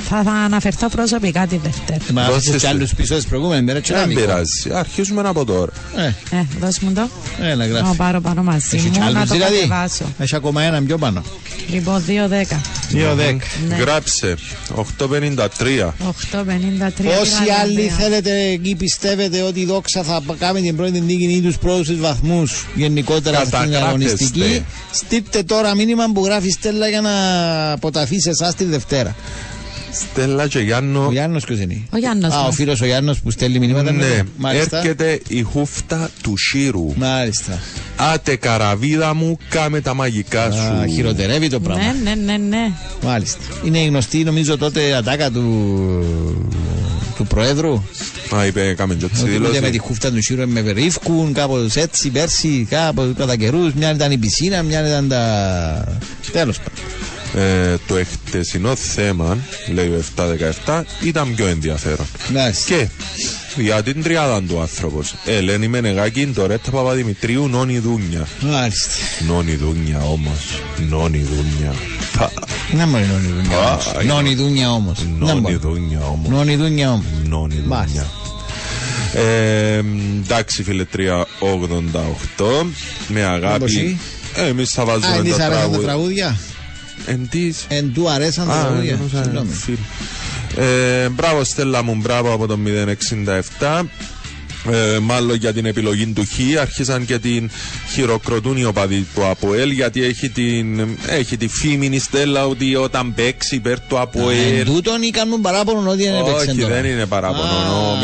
Θα, 0.08 0.22
θα 0.22 0.30
αναφερθώ 0.32 0.88
προσωπικά 0.88 1.46
τη 1.46 1.56
Δευτέρα. 1.56 1.98
Μα 2.12 2.20
Δώσε 2.22 2.32
άφησες 2.34 2.52
κι 2.52 2.58
στη- 2.58 2.66
άλλους 2.66 2.94
πίσω 2.94 3.14
της 3.14 3.26
προηγούμενη 3.26 3.62
μέρα 3.62 3.80
και 3.80 3.90
ένα 3.92 4.00
Δεν 4.00 4.08
μικρό. 4.08 4.24
πειράζει. 4.24 4.70
Αρχίζουμε 4.72 5.22
από 5.28 5.44
τώρα. 5.44 5.72
Ε, 5.96 6.36
Ε, 6.36 6.44
δώσ' 6.60 6.78
μου 6.78 6.92
το. 6.92 7.08
έλα 7.42 7.66
Να 7.66 7.66
γράφει. 7.66 7.96
πάρω 7.96 8.20
πάνω 8.20 8.42
μαζί 8.42 8.76
Έχει 8.76 8.88
κι 8.88 8.98
μου, 8.98 9.04
να 9.04 9.06
άλλους 9.18 9.28
το 9.28 9.34
δηλαδή. 9.34 9.54
κατεβάσω. 9.54 10.04
Έχει 10.18 10.36
ακόμα 10.36 10.62
έναν 10.62 10.86
πιο 10.86 10.98
πάνω. 10.98 11.22
Λοιπόν, 11.70 12.02
210. 12.06 12.60
2-10. 12.92 13.40
Ναι. 13.68 13.76
Γράψε 13.76 14.34
853. 14.74 15.94
853. 16.32 17.20
Όσοι 17.20 17.42
πήρα 17.42 17.54
άλλοι 17.62 17.80
δύο. 17.80 17.90
θέλετε 17.98 18.30
εκεί 18.46 18.74
πιστεύετε 18.74 19.42
ότι 19.42 19.60
η 19.60 19.64
Δόξα 19.64 20.02
θα 20.02 20.22
κάνει 20.38 20.60
την 20.62 20.76
πρώτη 20.76 21.00
νίκη 21.00 21.24
ή 21.24 21.40
τους 21.40 21.58
πρώτους 21.58 21.96
βαθμούς 22.00 22.66
γενικότερα 22.74 23.38
στην 23.38 23.50
Καταγράφεστε. 23.50 23.86
αγωνιστική 23.88 24.64
στείλτε 24.92 25.42
τώρα 25.42 25.74
μήνυμα 25.74 26.04
που 26.14 26.24
γράφει 26.24 26.50
Στέλλα 26.50 26.88
για 26.88 27.00
να 27.00 27.12
αποταθεί 27.72 28.20
σε 28.20 28.30
εσάς 28.30 28.54
τη 28.54 28.64
Δευτέρα. 28.64 28.75
Στέλλα 30.12 30.48
και 30.48 30.58
Γιάννο. 30.58 31.06
Ο 31.06 31.12
Γιάννος 31.12 31.44
ποιος 31.44 31.58
είναι; 31.58 31.82
Ο 31.90 31.96
Γιάννος 31.98 32.32
Α, 32.32 32.40
ο 32.40 32.44
μας. 32.44 32.54
φίλος 32.54 32.80
ο 32.80 32.86
Γιάννος 32.86 33.20
που 33.20 33.30
στέλνει 33.30 33.58
μηνύματα. 33.58 33.92
Ναι, 33.92 34.22
Μάλιστα. 34.36 34.78
έρχεται 34.78 35.20
η 35.28 35.42
χούφτα 35.42 36.10
του 36.22 36.34
Σύρου. 36.36 36.92
Μάλιστα. 36.96 37.58
Άτε 37.96 38.36
καραβίδα 38.36 39.14
μου, 39.14 39.38
κάμε 39.48 39.80
τα 39.80 39.94
μαγικά 39.94 40.50
σου. 40.50 40.58
Α, 40.60 40.86
χειροτερεύει 40.94 41.48
το 41.48 41.60
πράγμα. 41.60 41.82
Ναι, 41.82 41.92
ναι, 42.02 42.14
ναι, 42.32 42.36
ναι. 42.36 42.72
Μάλιστα. 43.02 43.38
Είναι 43.64 43.78
η 43.78 43.86
γνωστή 43.86 44.24
νομίζω 44.24 44.58
τότε 44.58 44.94
ατάκα 44.96 45.30
του, 45.30 45.44
του 47.16 47.26
Προέδρου. 47.26 47.82
Α, 48.36 48.46
είπε, 48.46 48.74
κάμε 48.76 48.94
και 48.94 49.04
έτσι 49.04 49.22
Ότι 49.22 49.30
ούτε 49.34 49.40
με 49.40 49.48
τη 49.48 49.54
δήλωση. 49.58 49.78
χούφτα 49.78 50.10
του 50.10 50.22
Σύρου 50.22 50.48
με 50.48 50.60
βερίφκουν 50.60 51.32
κάπως 51.32 51.76
έτσι 51.76 52.10
πέρσι, 52.10 52.66
κάπως 52.70 53.06
κατά 53.16 53.36
καιρούς. 53.36 53.72
Μια 53.72 53.90
ήταν 53.94 54.12
η 54.12 54.16
πισίνα, 54.18 54.62
μια 54.62 54.86
ήταν 54.86 55.08
τα... 55.08 55.98
Τέλος 56.32 56.58
πάντων. 56.58 56.84
Ε, 57.38 57.74
το 57.86 57.96
εχτεσινό 57.96 58.74
θέμα, 58.76 59.38
λέει 59.74 59.86
ο 59.88 60.02
717, 60.66 60.82
ήταν 61.02 61.34
πιο 61.34 61.46
ενδιαφέρον. 61.46 62.06
Μάλιστα. 62.34 62.74
Και 62.74 62.88
για 63.62 63.82
την 63.82 64.02
τριάδα 64.02 64.42
του 64.42 64.60
άνθρωπος. 64.60 65.14
Ελένη 65.24 65.68
Μενεγάκη, 65.68 66.26
το 66.26 66.46
Ρέτα 66.46 66.70
Παπαδημητρίου, 66.70 67.48
Νόνι 67.48 67.78
Δούνια. 67.78 68.26
Μάλιστα. 68.40 68.90
Νόνι 69.26 69.54
Δούνια 69.54 70.00
όμως. 70.00 70.60
Νόνι 70.88 71.18
Δούνια. 71.18 71.74
Πα. 72.18 72.32
Να 72.72 72.86
μπορεί 72.86 73.04
νόνι 73.06 73.26
δούνια 73.32 73.58
Α, 73.58 73.72
όμως. 73.72 73.86
α, 73.86 74.02
Νόνι 74.02 74.34
δούνια 74.34 74.70
όμως. 74.72 74.98
Να 75.18 75.26
Νόνι 75.26 75.40
μπορεί. 75.40 75.54
Δούνια 75.56 76.00
όμως. 76.00 76.28
Νόνι 76.30 76.56
δούνια 76.56 76.90
όμως. 76.90 77.04
Νόνι 77.28 77.62
Μάλιστα. 77.66 78.06
Δούνια. 79.14 79.30
Ε, 79.30 79.82
εντάξει 80.24 80.62
φίλε 80.62 80.84
388 80.84 82.66
με 83.08 83.24
Όπως 83.26 83.34
αγάπη 83.34 83.64
εσύ. 83.64 83.98
ε, 84.34 84.46
εμείς 84.46 84.70
θα 84.70 84.82
Α, 84.82 84.84
βάζουμε 84.84 85.16
εν 85.16 85.22
της 85.22 85.36
τα 85.36 85.44
αρέσαν 85.44 85.50
τα 85.50 85.58
τραγούδια 85.58 85.86
τραγούδια. 85.86 86.36
Εν 87.06 87.28
της 87.30 87.64
Εν 87.68 87.92
του 87.94 88.10
αρέσαν 88.10 88.46
τα 88.46 88.52
Α, 88.52 88.64
τραγούδια. 88.64 88.92
εννοούσα, 88.92 89.22
Συγγνώμη. 89.22 89.52
φίλ. 89.52 89.76
Ε, 90.56 91.08
μπράβο 91.08 91.44
Στέλλα 91.44 91.82
μου, 91.82 91.94
μπράβο 91.94 92.32
από 92.32 92.46
το 92.46 92.58
067. 93.58 93.86
Ε, 94.70 94.98
μάλλον 94.98 95.36
για 95.36 95.52
την 95.52 95.66
επιλογή 95.66 96.06
του 96.06 96.24
Χ 96.24 96.60
άρχισαν 96.60 97.04
και 97.04 97.18
την 97.18 97.50
χειροκροτούν 97.92 98.56
οι 98.56 98.64
οπαδοί 98.64 99.06
του 99.14 99.24
ΑΠΟΕΛ 99.26 99.70
γιατί 99.70 100.04
έχει, 100.04 100.28
την, 100.28 100.86
έχει 101.08 101.36
τη 101.36 101.48
φήμη 101.48 101.86
η 101.92 101.98
Στέλλα 101.98 102.46
ότι 102.46 102.76
όταν 102.76 103.14
παίξει 103.14 103.54
υπέρ 103.54 103.80
του 103.80 103.96
Εν 103.96 104.02
ΑΠΟΕΛ 104.02 104.64
τούτον 104.64 105.02
ή 105.02 105.10
κάνουν 105.10 105.40
παράπονο 105.40 105.90
ότι 105.90 106.02
δεν 106.02 106.14
έπαιξε 106.14 106.50
όχι, 106.50 106.60
τώρα. 106.60 106.74
δεν 106.74 106.84
είναι 106.84 107.06
παράπονο. 107.06 107.42
Α. 107.42 107.92
Ο 107.92 107.96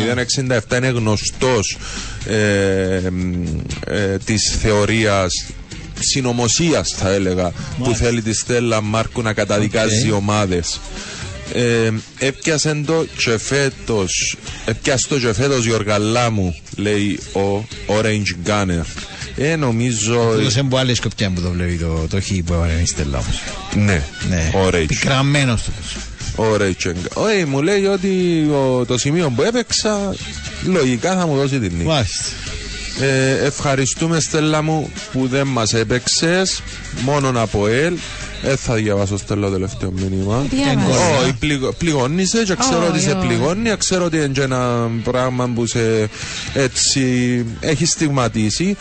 067 0.70 0.76
είναι 0.76 0.88
γνωστός 0.88 1.78
ε, 2.26 3.00
ε, 3.86 4.16
της 4.24 4.56
θεωρίας 4.60 5.32
συνωμοσίας, 6.10 6.94
θα 6.96 7.10
έλεγα, 7.10 7.52
που 7.78 7.94
θέλει 7.94 8.22
τη 8.22 8.32
Στέλλα 8.32 8.80
Μάρκου 8.80 9.22
να 9.22 9.32
καταδικάζει 9.32 10.10
Οκ. 10.10 10.14
ομάδες. 10.16 10.80
Ε, 11.54 11.90
έπιασε 12.18 12.82
το 12.86 13.06
και 13.16 13.38
φέτος 13.38 14.36
έπιασε 14.64 15.06
το 15.08 15.18
και 15.18 15.32
φέτος 15.32 15.64
Γιώργα 15.64 16.30
μου 16.30 16.56
λέει 16.76 17.18
ο 17.32 17.64
Orange 17.86 18.48
Gunner 18.50 18.84
ε 19.36 19.56
νομίζω 19.56 20.32
Τούτος 20.36 20.56
είναι 20.56 20.68
που 20.68 20.76
άλλη 20.76 20.94
σκοπιά 20.94 21.30
που 21.30 21.40
το 21.40 21.50
βλέπει 21.50 21.76
το, 21.76 22.06
το 22.10 22.20
χ 22.20 22.26
που 22.44 22.52
έβαλε 22.52 22.72
η 22.72 22.86
Στέλλα 22.86 23.18
όμως. 23.18 23.42
ναι, 23.74 24.02
Ναι. 24.28 24.50
Orange 24.66 24.84
Πικραμένος 24.86 25.62
τούτος. 25.62 25.96
ο 26.36 26.56
Ρέιτσενγκ. 26.56 26.96
Όχι, 27.14 27.44
μου 27.44 27.62
λέει 27.62 27.84
ότι 27.84 28.08
ο- 28.52 28.84
το 28.86 28.98
σημείο 28.98 29.30
που 29.36 29.42
έπαιξα 29.42 30.14
λογικά 30.64 31.16
θα 31.16 31.26
μου 31.26 31.36
δώσει 31.36 31.58
την 31.60 31.72
νίκη. 31.76 31.84
Μάλιστα. 31.88 32.24
Ε, 33.00 33.44
ευχαριστούμε 33.46 34.20
Στέλλα 34.20 34.62
μου 34.62 34.90
που 35.12 35.26
δεν 35.26 35.46
μας 35.46 35.74
έπαιξες 35.74 36.62
μόνον 37.04 37.38
από 37.38 37.66
ελ. 37.66 37.94
Δεν 38.42 38.56
θα 38.56 38.74
διαβάσω 38.74 39.16
Στέλλα 39.16 39.46
το 39.46 39.52
τελευταίο 39.52 39.90
μήνυμα. 39.90 40.46
Διάβασα. 40.50 41.18
Όχι, 41.22 41.34
πληγω, 41.38 41.72
πληγώνεις 41.72 42.30
και 42.30 42.54
ξέρω 42.58 42.80
Όχι, 42.80 42.90
ότι 42.90 43.00
σε 43.00 43.10
όχι. 43.12 43.26
πληγώνει, 43.26 43.76
ξέρω 43.78 44.04
ότι 44.04 44.16
είναι 44.16 44.26
και 44.26 44.42
ένα 44.42 44.90
πράγμα 45.04 45.50
που 45.54 45.66
σε 45.66 46.08
έτσι 46.54 47.44
έχει 47.60 47.86
στιγματίσει. 47.86 48.76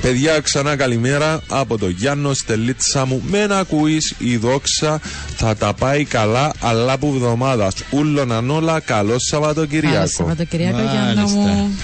Παιδιά, 0.00 0.40
ξανά 0.40 0.76
καλημέρα 0.76 1.40
από 1.48 1.78
το 1.78 1.88
Γιάννο 1.88 2.34
Στελίτσα 2.34 3.04
μου. 3.06 3.22
Με 3.30 3.46
να 3.46 3.58
ακούεις 3.58 4.14
η 4.18 4.36
δόξα 4.36 5.00
θα 5.36 5.56
τα 5.56 5.74
πάει 5.74 6.04
καλά, 6.04 6.52
αλλά 6.60 6.98
που 6.98 7.12
εβδομάδα. 7.14 7.72
Ούλων 7.90 8.32
αν 8.32 8.50
όλα, 8.50 8.80
καλό 8.80 9.06
Καλό 9.06 9.18
Σαββατοκυριακό. 9.18 10.06
Σαββατοκυριακό 10.06 10.78
Γιάννα 10.78 11.14
Μάλιστα. 11.14 11.38
μου. 11.38 11.78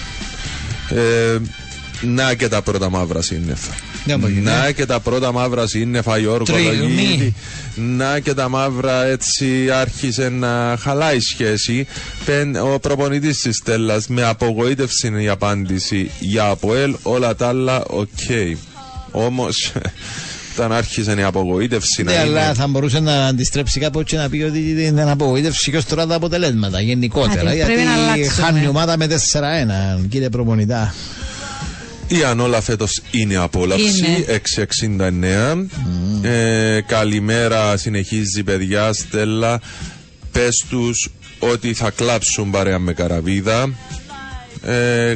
Ε, 0.90 1.38
να 2.00 2.34
και 2.34 2.48
τα 2.48 2.62
πρώτα 2.62 2.90
μαύρα 2.90 3.22
σύννεφα. 3.22 3.74
Για 4.04 4.18
μπορεί, 4.18 4.32
Να 4.32 4.64
ναι. 4.64 4.72
και 4.72 4.86
τα 4.86 5.00
πρώτα 5.00 5.32
μαύρα 5.32 5.66
σύννεφα 5.66 6.18
Γιώργο 6.18 6.44
Τριγμή. 6.44 6.76
Λογίδη. 6.76 7.34
Να 7.74 8.18
και 8.18 8.34
τα 8.34 8.48
μαύρα 8.48 9.04
έτσι 9.04 9.70
άρχισε 9.70 10.28
να 10.28 10.76
χαλάει 10.80 11.16
η 11.16 11.20
σχέση. 11.20 11.86
Πεν, 12.24 12.56
ο 12.56 12.78
προπονητής 12.80 13.40
της 13.40 13.56
Στέλλας 13.56 14.06
με 14.08 14.22
απογοήτευση 14.24 15.06
είναι 15.06 15.22
η 15.22 15.28
απάντηση 15.28 16.10
για 16.20 16.48
ΑΠΟΕΛ. 16.48 16.94
Όλα 17.02 17.34
τα 17.34 17.48
άλλα 17.48 17.84
οκ. 17.84 18.08
Όμως 19.10 19.72
όταν 20.58 20.72
άρχισε 20.72 21.14
η 21.18 21.22
απογοήτευση 21.22 22.02
Ναι, 22.02 22.12
να 22.14 22.20
αλλά 22.20 22.44
είναι. 22.44 22.54
θα 22.54 22.66
μπορούσε 22.66 23.00
να 23.00 23.26
αντιστρέψει 23.26 23.80
κάπου 23.80 24.02
και 24.02 24.16
να 24.16 24.28
πει 24.28 24.42
ότι 24.42 24.72
δεν 24.90 25.08
απογοήτευσε 25.08 25.70
και 25.70 25.76
ως 25.76 25.84
τώρα 25.84 26.06
τα 26.06 26.14
αποτελέσματα 26.14 26.80
γενικότερα. 26.80 27.40
Άντε, 27.40 27.54
γιατί 27.54 27.72
πρέπει 27.72 27.86
να 27.86 27.92
αλλάξουμε. 27.94 28.44
χάνει 28.46 28.62
η 28.62 28.66
ομάδα 28.66 28.96
με 28.96 29.06
4-1, 29.06 30.06
κύριε 30.08 30.28
προπονητά. 30.28 30.94
Η 32.08 32.22
Ανόλα 32.22 32.60
φέτος 32.60 33.02
είναι 33.10 33.36
απόλαυση. 33.36 34.24
669. 34.28 35.66
Ε, 36.22 36.80
καλημέρα, 36.86 37.76
συνεχίζει 37.76 38.42
παιδιά. 38.42 38.92
Στέλλα, 38.92 39.60
πες 40.32 40.64
τους 40.68 41.08
ότι 41.38 41.74
θα 41.74 41.90
κλάψουν 41.90 42.50
παρέα 42.50 42.78
με 42.78 42.92
καραβίδα. 42.92 43.70
Ε, 44.62 45.14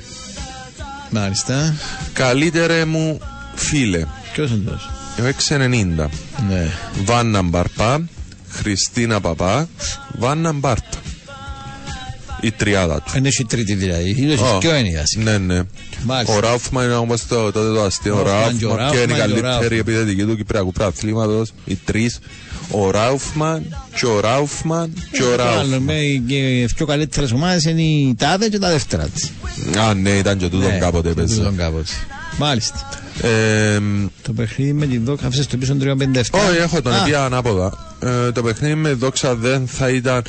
Μάλιστα. 1.11 1.75
καλύτερε 2.13 2.85
μου 2.85 3.19
φίλε. 3.55 4.03
Ποιος 4.33 4.51
είναι 4.51 4.71
τόσο. 4.71 4.91
Ο 5.19 5.23
690. 5.49 6.09
Ναι. 6.49 6.71
Βάννα 7.05 7.43
Μπαρπά, 7.43 8.09
Χριστίνα 8.49 9.21
Παπά, 9.21 9.69
Βάννα 10.19 10.53
Μπάρπα. 10.53 10.85
Η 12.43 12.51
τριάδα 12.53 13.01
του. 13.03 13.13
Είναι 13.17 13.29
η 13.39 13.45
τρίτη 13.45 13.75
δηλαδή. 13.75 14.15
Είναι 14.19 14.35
Ω, 14.35 14.59
πιο 14.59 14.73
έννοια. 14.75 15.03
Ναι, 15.17 15.39
ναι. 15.39 15.61
Μάλιστα. 16.05 16.35
Ο 16.35 16.41
Ράουφμαν 16.41 16.85
είναι 16.85 16.95
όμως 16.95 17.27
το, 17.27 17.53
τότε 17.53 17.73
το 17.75 17.83
αστείο. 17.83 18.19
Ο 18.19 18.23
Ράουφμαν 18.23 18.59
και 18.59 18.67
ο 18.67 18.75
Ράουφμαν 18.75 18.91
και 18.91 18.99
είναι 18.99 19.13
η 19.13 19.17
Ράουφμαν 19.17 19.35
και 19.35 19.39
ο 19.39 19.43
καλύτερη 19.43 19.71
Ράουφμαν. 19.71 19.79
επιθετική 19.79 20.25
του 20.25 20.37
Κυπριακού 20.37 20.73
Πρωταθλήματος. 20.73 21.53
Οι 21.65 21.79
τρεις. 21.85 22.19
Ο 22.71 22.91
Ράουφμαν 22.91 23.77
και 23.99 24.07
ο 24.07 24.21
Ράουφμαν 24.21 24.93
και 25.13 25.23
ο 25.23 25.35
Ράουφμαν. 25.37 25.89
Οι 26.27 26.67
πιο 26.77 26.87
καλύτερες 26.87 27.33
ομάδες 27.33 27.65
είναι 27.65 27.83
η 27.83 28.15
τάδε 28.19 28.49
και 28.49 28.59
τα 28.59 28.71
δεύτερα 28.71 29.05
της. 29.07 29.31
Α, 29.79 29.95
ναι, 29.95 30.11
ήταν 30.11 30.39
και 30.39 30.49
τούτον 30.49 30.79
κάποτε 30.79 31.09
έπαιζε. 31.09 31.37
Τούτον 31.37 31.57
κάποτε. 31.57 31.91
Μάλιστα. 32.39 32.89
Ε, 33.23 33.79
Το 34.23 34.33
παιχνίδι 34.33 34.73
με 34.73 34.87
τη 34.87 34.99
δόκα 34.99 35.27
άφησε 35.27 35.43
στο 35.43 35.57
πίσω 35.57 35.77
357. 35.81 35.85
Όχι, 36.31 36.57
έχω 36.61 36.83
τον 36.83 36.93
Α, 36.95 37.03
πια 37.05 37.25
ανάποδα. 37.25 37.95
Ε, 38.03 38.33
το 38.33 38.43
παιχνίδι 38.43 38.75
με 38.75 38.93
δόξα 38.93 39.35
δεν 39.35 39.67
θα 39.67 39.89
ήταν 39.89 40.23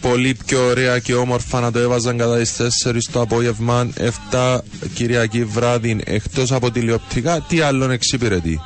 πολύ 0.00 0.36
πιο 0.46 0.66
ωραία 0.66 0.98
και 0.98 1.14
όμορφα 1.14 1.60
να 1.60 1.72
το 1.72 1.78
έβαζαν 1.78 2.18
κατά 2.18 2.36
τις 2.36 2.56
4 2.84 3.10
το 3.12 3.20
απόγευμα, 3.20 3.88
7 4.30 4.58
Κυριακή 4.94 5.44
βράδυ 5.44 6.00
εκτός 6.04 6.52
από 6.52 6.70
τηλεοπτικά. 6.70 7.40
Τι 7.48 7.60
άλλον 7.60 7.90
εξυπηρετεί; 7.90 8.60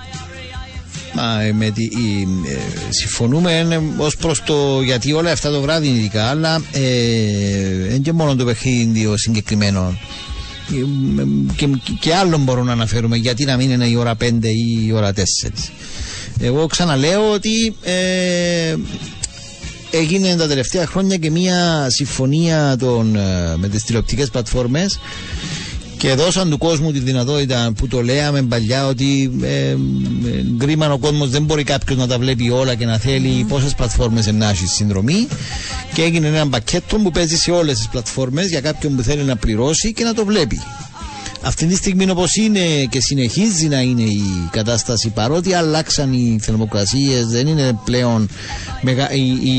Μα, 1.15 1.43
ε, 1.43 1.53
με 1.53 1.71
τη, 1.71 1.85
η, 1.85 2.29
ε, 2.49 2.59
συμφωνούμε 2.89 3.83
ως 3.97 4.17
προς 4.17 4.43
το 4.43 4.81
γιατί 4.85 5.12
όλα 5.12 5.31
αυτά 5.31 5.51
το 5.51 5.61
βράδυ 5.61 5.89
είναι 5.89 5.99
ειδικά, 5.99 6.25
αλλά 6.25 6.62
ε, 6.73 7.89
δεν 7.89 8.03
και 8.03 8.12
μόνο 8.12 8.37
το 8.37 8.45
παιχνίδι 8.45 9.07
ο 9.07 9.17
συγκεκριμένο. 9.17 9.99
Ε, 10.73 11.23
ε, 11.23 11.26
Και, 11.57 11.68
και 12.01 12.15
άλλων 12.15 12.42
μπορούμε 12.42 12.67
να 12.67 12.73
αναφέρουμε 12.73 13.17
γιατί 13.17 13.44
να 13.44 13.57
μην 13.57 13.70
είναι 13.70 13.86
η 13.86 13.94
ώρα 13.97 14.17
5 14.20 14.25
ή 14.42 14.86
η 14.86 14.92
ώρα 14.92 15.12
4. 15.12 15.20
Εγώ 16.41 16.67
ξαναλέω 16.67 17.31
ότι 17.33 17.75
ε, 17.83 18.75
έγινε 19.91 20.36
τα 20.36 20.47
τελευταία 20.49 20.86
χρόνια 20.86 21.17
και 21.17 21.31
μια 21.31 21.86
συμφωνία 21.91 22.76
των, 22.78 23.17
ε, 23.17 23.55
με 23.57 23.68
τις 23.68 23.83
τηλεοπτικές 23.83 24.31
πλατφόρμες 24.31 24.99
και 26.03 26.15
δώσαν 26.15 26.51
του 26.51 26.59
κόσμου 26.59 26.93
τη 26.93 26.99
δυνατότητα 26.99 27.73
που 27.77 27.87
το 27.87 28.03
λέμε 28.03 28.43
παλιά 28.43 28.87
ότι 28.87 29.33
ε, 29.43 29.69
ε, 29.69 29.77
γκρίμαν 30.57 30.93
ο 30.93 30.99
κόσμος 30.99 31.31
δεν 31.31 31.43
μπορεί 31.45 31.65
κάποιος 31.65 31.99
να 31.99 32.07
τα 32.07 32.19
βλέπει 32.19 32.51
όλα 32.51 32.75
και 32.75 32.85
να 32.87 32.99
θέλει 32.99 33.45
πόσες 33.49 33.75
πλατφόρμες 33.75 34.33
να 34.33 34.49
έχει 34.49 34.67
συνδρομή 34.67 35.27
και 35.93 36.03
έγινε 36.03 36.27
ένα 36.27 36.49
πακέτο 36.49 36.97
που 36.99 37.11
παίζει 37.11 37.37
σε 37.37 37.51
όλες 37.51 37.77
τις 37.77 37.89
πλατφόρμες 37.89 38.49
για 38.49 38.61
κάποιον 38.61 38.97
που 38.97 39.03
θέλει 39.03 39.23
να 39.23 39.37
πληρώσει 39.37 39.93
και 39.93 40.05
να 40.05 40.15
το 40.15 40.25
βλέπει. 40.25 40.61
Αυτή 41.45 41.67
τη 41.67 41.75
στιγμή 41.75 42.11
όπως 42.11 42.35
είναι 42.35 42.85
και 42.91 43.01
συνεχίζει 43.01 43.69
να 43.69 43.81
είναι 43.81 44.03
η 44.03 44.49
κατάσταση 44.51 45.09
παρότι 45.09 45.55
αλλάξαν 45.55 46.12
οι 46.12 46.39
θερμοκρασίες, 46.41 47.27
δεν 47.27 47.47
είναι 47.47 47.79
πλέον 47.85 48.29
μεγα, 48.81 49.11
η, 49.12 49.29
η, 49.31 49.53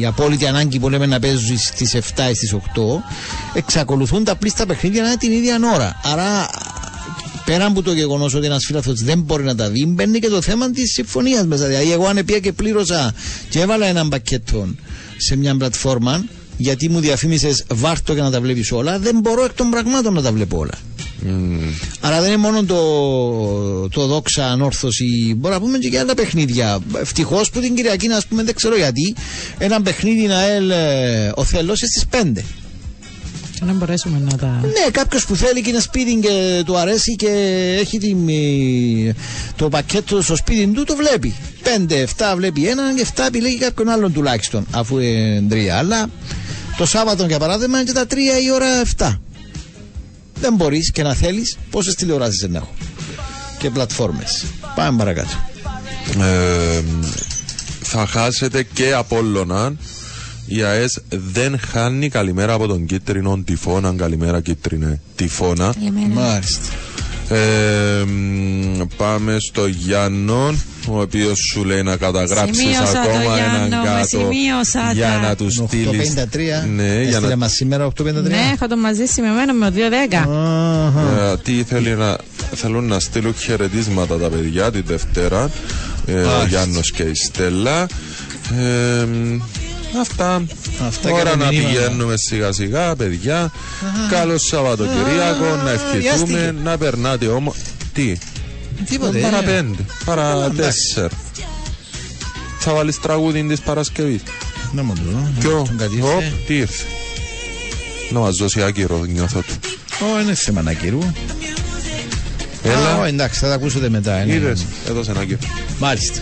η 0.00 0.06
απόλυτη 0.06 0.46
ανάγκη 0.46 0.78
που 0.78 0.88
λέμε 0.88 1.06
να 1.06 1.18
παίζουν 1.18 1.58
στις 1.58 1.94
7 1.94 1.98
ή 2.30 2.34
στις 2.34 2.54
8, 2.54 2.58
εξακολουθούν 3.54 4.24
τα 4.24 4.36
πλήστα 4.36 4.66
παιχνίδια 4.66 5.02
να 5.02 5.08
είναι 5.08 5.16
την 5.16 5.32
ίδια 5.32 5.58
ώρα. 5.74 6.00
Άρα 6.02 6.48
πέρα 7.44 7.66
από 7.66 7.82
το 7.82 7.92
γεγονός 7.92 8.34
ότι 8.34 8.46
ένας 8.46 8.64
φίλαθρο 8.64 8.92
δεν 8.96 9.20
μπορεί 9.20 9.44
να 9.44 9.54
τα 9.54 9.70
δει, 9.70 9.86
μπαίνει 9.86 10.18
και 10.18 10.28
το 10.28 10.42
θέμα 10.42 10.70
της 10.70 10.92
συμφωνίας 10.92 11.46
μέσα. 11.46 11.66
Δηλαδή, 11.66 11.92
εγώ 11.92 12.06
αν 12.06 12.24
πήγα 12.24 12.38
και 12.38 12.52
πλήρωσα 12.52 13.14
και 13.48 13.60
έβαλα 13.60 13.86
έναν 13.86 14.08
πακέτο 14.08 14.68
σε 15.16 15.36
μια 15.36 15.56
πλατφόρμα, 15.56 16.24
γιατί 16.60 16.88
μου 16.88 17.00
διαφήμισες 17.00 17.64
βάρτο 17.72 18.12
για 18.12 18.22
να 18.22 18.30
τα 18.30 18.40
βλέπεις 18.40 18.72
όλα, 18.72 18.98
δεν 18.98 19.18
μπορώ 19.18 19.44
εκ 19.44 19.52
των 19.52 19.70
πραγμάτων 19.70 20.14
να 20.14 20.22
τα 20.22 20.32
βλέπω 20.32 20.58
όλα. 20.58 20.78
Άρα 22.00 22.20
δεν 22.20 22.28
είναι 22.28 22.36
μόνο 22.36 22.64
το, 22.64 23.88
το 23.88 24.06
δόξα 24.06 24.46
ανόρθωση, 24.46 25.34
μπορούμε 25.36 25.60
να 25.60 25.66
πούμε 25.66 25.78
και 25.78 25.88
για 25.88 26.00
άλλα 26.00 26.14
παιχνίδια. 26.14 26.78
Ευτυχώς 27.00 27.50
που 27.50 27.60
την 27.60 27.74
Κυριακή, 27.74 28.06
α 28.06 28.22
πούμε, 28.28 28.42
δεν 28.42 28.54
ξέρω 28.54 28.76
γιατί, 28.76 29.14
ένα 29.58 29.82
παιχνίδι 29.82 30.26
να 30.26 30.48
έλ 30.48 30.70
ο 31.34 31.44
Θελό 31.44 31.74
στις 31.74 32.04
5. 32.10 32.42
Και 33.54 33.66
να 33.66 33.72
μπορέσουμε 33.72 34.18
να 34.18 34.36
τα. 34.36 34.60
Ναι, 34.62 34.90
κάποιος 34.90 35.26
που 35.26 35.34
θέλει 35.34 35.62
και 35.62 35.70
είναι 35.70 35.80
σπίτι 35.80 36.14
και 36.14 36.62
του 36.64 36.78
αρέσει 36.78 37.16
και 37.16 37.28
έχει 37.80 37.98
την, 37.98 38.28
ε, 38.28 39.14
το 39.56 39.68
πακέτο 39.68 40.22
στο 40.22 40.36
σπίτι 40.36 40.66
του, 40.66 40.84
το 40.84 40.96
βλέπει. 40.96 41.34
5 41.62 41.66
5, 41.88 42.06
7 42.32 42.34
βλέπει 42.36 42.66
έναν 42.66 42.96
και 42.96 43.06
7 43.16 43.24
επιλέγει 43.26 43.58
κάποιον 43.58 43.88
άλλον 43.88 44.12
τουλάχιστον, 44.12 44.66
αφού 44.70 44.98
είναι 44.98 45.44
τρία. 45.48 45.76
Αλλά 45.76 46.08
το 46.80 46.86
Σάββατο 46.86 47.26
για 47.26 47.38
παράδειγμα 47.38 47.78
είναι 47.78 47.86
και 47.86 47.92
τα 47.92 48.06
3 48.10 48.14
η 48.44 48.50
ώρα 48.50 48.66
7. 48.96 49.18
Δεν 50.40 50.54
μπορείς 50.54 50.90
και 50.90 51.02
να 51.02 51.14
θέλεις 51.14 51.58
πόσες 51.70 51.94
τηλεοράσεις 51.94 52.40
δεν 52.40 52.54
έχω. 52.54 52.74
Και 53.58 53.70
πλατφόρμες. 53.70 54.44
Πάμε 54.74 54.98
παρακάτω. 54.98 55.28
Ε, 56.20 56.82
θα 57.80 58.06
χάσετε 58.06 58.62
και 58.62 58.92
Απόλλωνα. 58.92 59.72
Η 60.46 60.62
ΑΕΣ 60.62 61.00
δεν 61.08 61.58
χάνει 61.58 62.08
καλημέρα 62.08 62.52
από 62.52 62.66
τον 62.66 62.86
κίτρινο 62.86 63.42
τυφώνα. 63.44 63.94
Καλημέρα 63.96 64.40
κίτρινε 64.40 65.00
τυφώνα. 65.16 65.74
Μάλιστα. 66.12 66.68
Ε, 67.28 68.04
μ, 68.04 68.82
πάμε 68.96 69.36
στο 69.38 69.66
Γιάννο, 69.66 70.54
ο 70.88 71.00
οποίος 71.00 71.38
σου 71.52 71.64
λέει 71.64 71.82
να 71.82 71.96
καταγράψεις 71.96 72.56
Σημείωσα 72.56 72.92
το, 72.92 72.98
ακόμα 72.98 73.34
Γιάννο, 73.36 73.56
έναν 73.66 73.80
με 73.80 73.86
κάτω 73.86 74.06
σημείωσα 74.06 74.90
για 74.92 75.06
τα. 75.06 75.28
να 75.28 75.36
τους 75.36 75.54
στείλεις. 75.54 76.12
853. 76.16 76.68
Ναι, 76.74 76.82
για 77.02 77.08
Έστειλε 77.08 77.28
να. 77.28 77.36
μας 77.36 77.52
σήμερα 77.52 77.86
853. 77.86 77.92
Ναι, 78.22 78.50
έχω 78.54 78.66
το 78.68 78.76
μαζί 78.76 79.04
σημειωμένο 79.06 79.52
με 79.52 79.72
2-10. 79.74 80.14
Αχα. 80.14 81.30
Ε, 81.32 81.36
τι 81.42 81.62
θέλει 81.68 81.90
να, 81.96 82.16
θέλουν 82.54 82.84
να 82.84 83.00
στείλουν 83.00 83.34
χαιρετίσματα 83.34 84.18
τα 84.18 84.28
παιδιά 84.28 84.70
τη 84.70 84.80
Δευτέρα. 84.80 85.50
Ε, 86.06 86.12
ο 86.12 86.16
Μάλιστα. 86.26 86.46
Γιάννος 86.48 86.90
και 86.92 87.02
η 87.02 87.14
Στέλλα. 87.14 87.82
Ε, 88.58 89.04
μ, 89.04 89.40
αυτά. 90.00 90.42
Αυτά 90.86 91.08
και 91.08 91.14
Ώρα 91.14 91.30
τα 91.30 91.36
να 91.36 91.46
μηνύματα. 91.46 91.68
πηγαίνουμε 91.78 92.14
σιγά 92.16 92.52
σιγά, 92.52 92.96
παιδιά. 92.96 93.52
Καλό 94.10 94.38
Σαββατοκυριακό, 94.38 95.60
να 95.64 95.70
ευχηθούμε, 95.70 96.26
βιάστηκε. 96.38 96.54
να 96.64 96.78
περνάτε 96.78 97.26
όμω. 97.26 97.54
Τι, 97.94 98.16
Τίποτε. 98.88 99.18
παρά 99.18 99.38
ε. 99.38 99.42
πέντε, 99.42 99.84
παρά 100.04 100.22
Καλά, 100.22 100.44
εντάξει. 100.44 100.60
τέσσερα. 100.60 101.08
Θα 102.58 102.74
βάλεις 102.74 103.00
τραγούδι 103.00 103.42
της 103.42 103.60
Παρασκευής. 103.60 104.22
Να 104.72 104.82
μου 104.82 104.92
το 104.94 105.02
δω. 105.10 105.30
Ποιο, 105.40 105.62
Τον 105.66 105.76
κατήρθε. 105.78 106.06
Οπ, 106.06 106.46
τι 106.46 106.56
ήρθε. 106.56 106.84
Να 108.10 108.20
μας 108.20 108.36
δώσει 108.36 108.62
άκυρο, 108.62 109.04
νιώθω 109.04 109.40
του. 109.40 109.54
Ω, 110.16 110.20
είναι 110.20 110.34
θέμα 110.34 110.62
να 110.62 110.72
κυρού. 110.72 110.98
Έλα. 112.62 112.90
Α, 112.94 112.98
ω, 113.00 113.04
εντάξει, 113.04 113.40
θα 113.40 113.48
τα 113.48 113.54
ακούσετε 113.54 113.88
μετά. 113.88 114.22
είναι. 114.22 114.32
Είδες, 114.32 114.64
έδωσε 114.88 115.10
ένα 115.10 115.20
άκυρο. 115.20 115.38
Μάλιστα. 115.78 116.20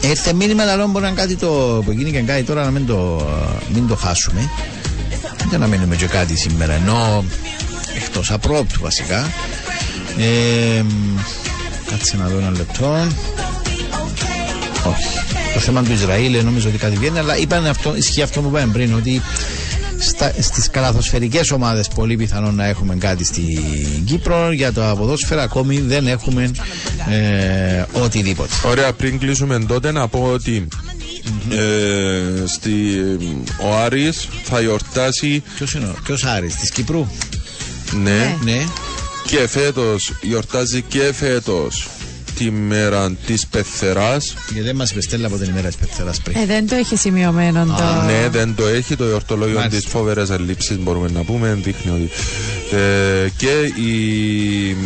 Έρθε 0.00 0.32
μήνυμα 0.32 0.62
αλλά 0.62 0.86
μπορεί 0.86 1.02
να 1.04 1.10
είναι 1.10 1.20
κάτι 1.20 1.36
το, 1.36 1.82
που 1.84 1.92
γίνει 1.92 2.10
και 2.10 2.20
κάτι 2.20 2.42
τώρα 2.42 2.64
να 2.64 2.70
μην 2.70 2.86
το, 2.86 3.28
μην 3.72 3.88
το 3.88 3.96
χάσουμε. 3.96 4.50
Για 5.48 5.58
να 5.58 5.66
μείνουμε 5.66 5.96
και 5.96 6.06
κάτι 6.06 6.36
σήμερα. 6.36 6.72
Ενώ 6.72 7.24
εκτός 7.96 8.30
απρόπτου 8.30 8.80
βασικά. 8.80 9.32
Ε, 10.18 10.82
μ, 10.82 11.18
κάτσε 11.92 12.16
να 12.16 12.26
δω 12.26 12.38
ένα 12.38 12.50
λεπτό. 12.50 13.06
Όχι. 14.86 15.18
Το 15.54 15.60
θέμα 15.60 15.82
του 15.82 15.92
Ισραήλ 15.92 16.34
ε, 16.34 16.42
νομίζω 16.42 16.68
ότι 16.68 16.78
κάτι 16.78 16.96
βγαίνει, 16.96 17.18
αλλά 17.18 17.36
είπαν 17.36 17.66
αυτό, 17.66 17.96
ισχύει 17.96 18.22
αυτό 18.22 18.40
που 18.40 18.48
είπαμε 18.48 18.72
πριν, 18.72 18.94
ότι 18.94 19.22
στα, 19.98 20.32
στις 20.38 20.70
καλαθοσφαιρικές 20.70 21.50
ομάδες 21.50 21.88
πολύ 21.88 22.16
πιθανόν 22.16 22.54
να 22.54 22.66
έχουμε 22.66 22.94
κάτι 22.94 23.24
στην 23.24 24.04
Κύπρο 24.04 24.52
για 24.52 24.72
το 24.72 24.94
ποδόσφαιρα 24.98 25.42
ακόμη 25.42 25.80
δεν 25.80 26.06
έχουμε 26.06 26.50
ε, 27.10 27.84
οτιδήποτε 27.92 28.54
Ωραία, 28.66 28.92
πριν 28.92 29.18
κλείσουμε 29.18 29.58
τότε 29.58 29.92
να 29.92 30.08
πω 30.08 30.30
ότι 30.32 30.68
ε, 31.50 32.46
στη, 32.46 32.72
ο 33.62 33.76
Άρης 33.84 34.28
θα 34.44 34.60
γιορτάσει 34.60 35.42
ποιος 35.54 35.74
είναι 35.74 35.84
ο 35.84 35.94
ποιος 36.04 36.24
Άρης 36.24 36.54
της 36.54 36.70
Κύπρου; 36.70 37.06
Ναι, 38.02 38.36
ναι 38.44 38.64
και 39.26 39.48
φέτος 39.48 40.12
γιορτάζει 40.22 40.82
και 40.88 41.12
φέτος 41.14 41.88
τη 42.38 42.50
μέρα 42.50 43.12
της 43.26 43.46
Πεθεράς 43.46 44.34
γιατί 44.52 44.66
δεν 44.66 44.76
μας 44.76 44.90
είπε 44.90 45.00
Στέλλα 45.00 45.26
από 45.26 45.36
την 45.36 45.50
ημέρα 45.50 45.66
της 45.68 45.76
Πεθεράς 45.76 46.20
πριν 46.20 46.36
Ε, 46.36 46.46
δεν 46.46 46.68
το 46.68 46.74
έχει 46.74 46.96
σημειωμένο 46.96 47.64
το. 47.64 48.04
Ναι, 48.06 48.28
δεν 48.28 48.54
το 48.54 48.66
έχει 48.66 48.96
το 48.96 49.04
εορτολόγιο 49.04 49.58
Μάλιστα. 49.58 49.78
της 49.80 49.86
φοβερές 49.90 50.30
ελλείψει, 50.30 50.74
μπορούμε 50.74 51.08
να 51.14 51.22
πούμε. 51.22 51.58
Δείχνει 51.62 51.90
ότι. 51.90 52.10
Ε, 52.76 53.28
και 53.36 53.80
η. 53.80 54.76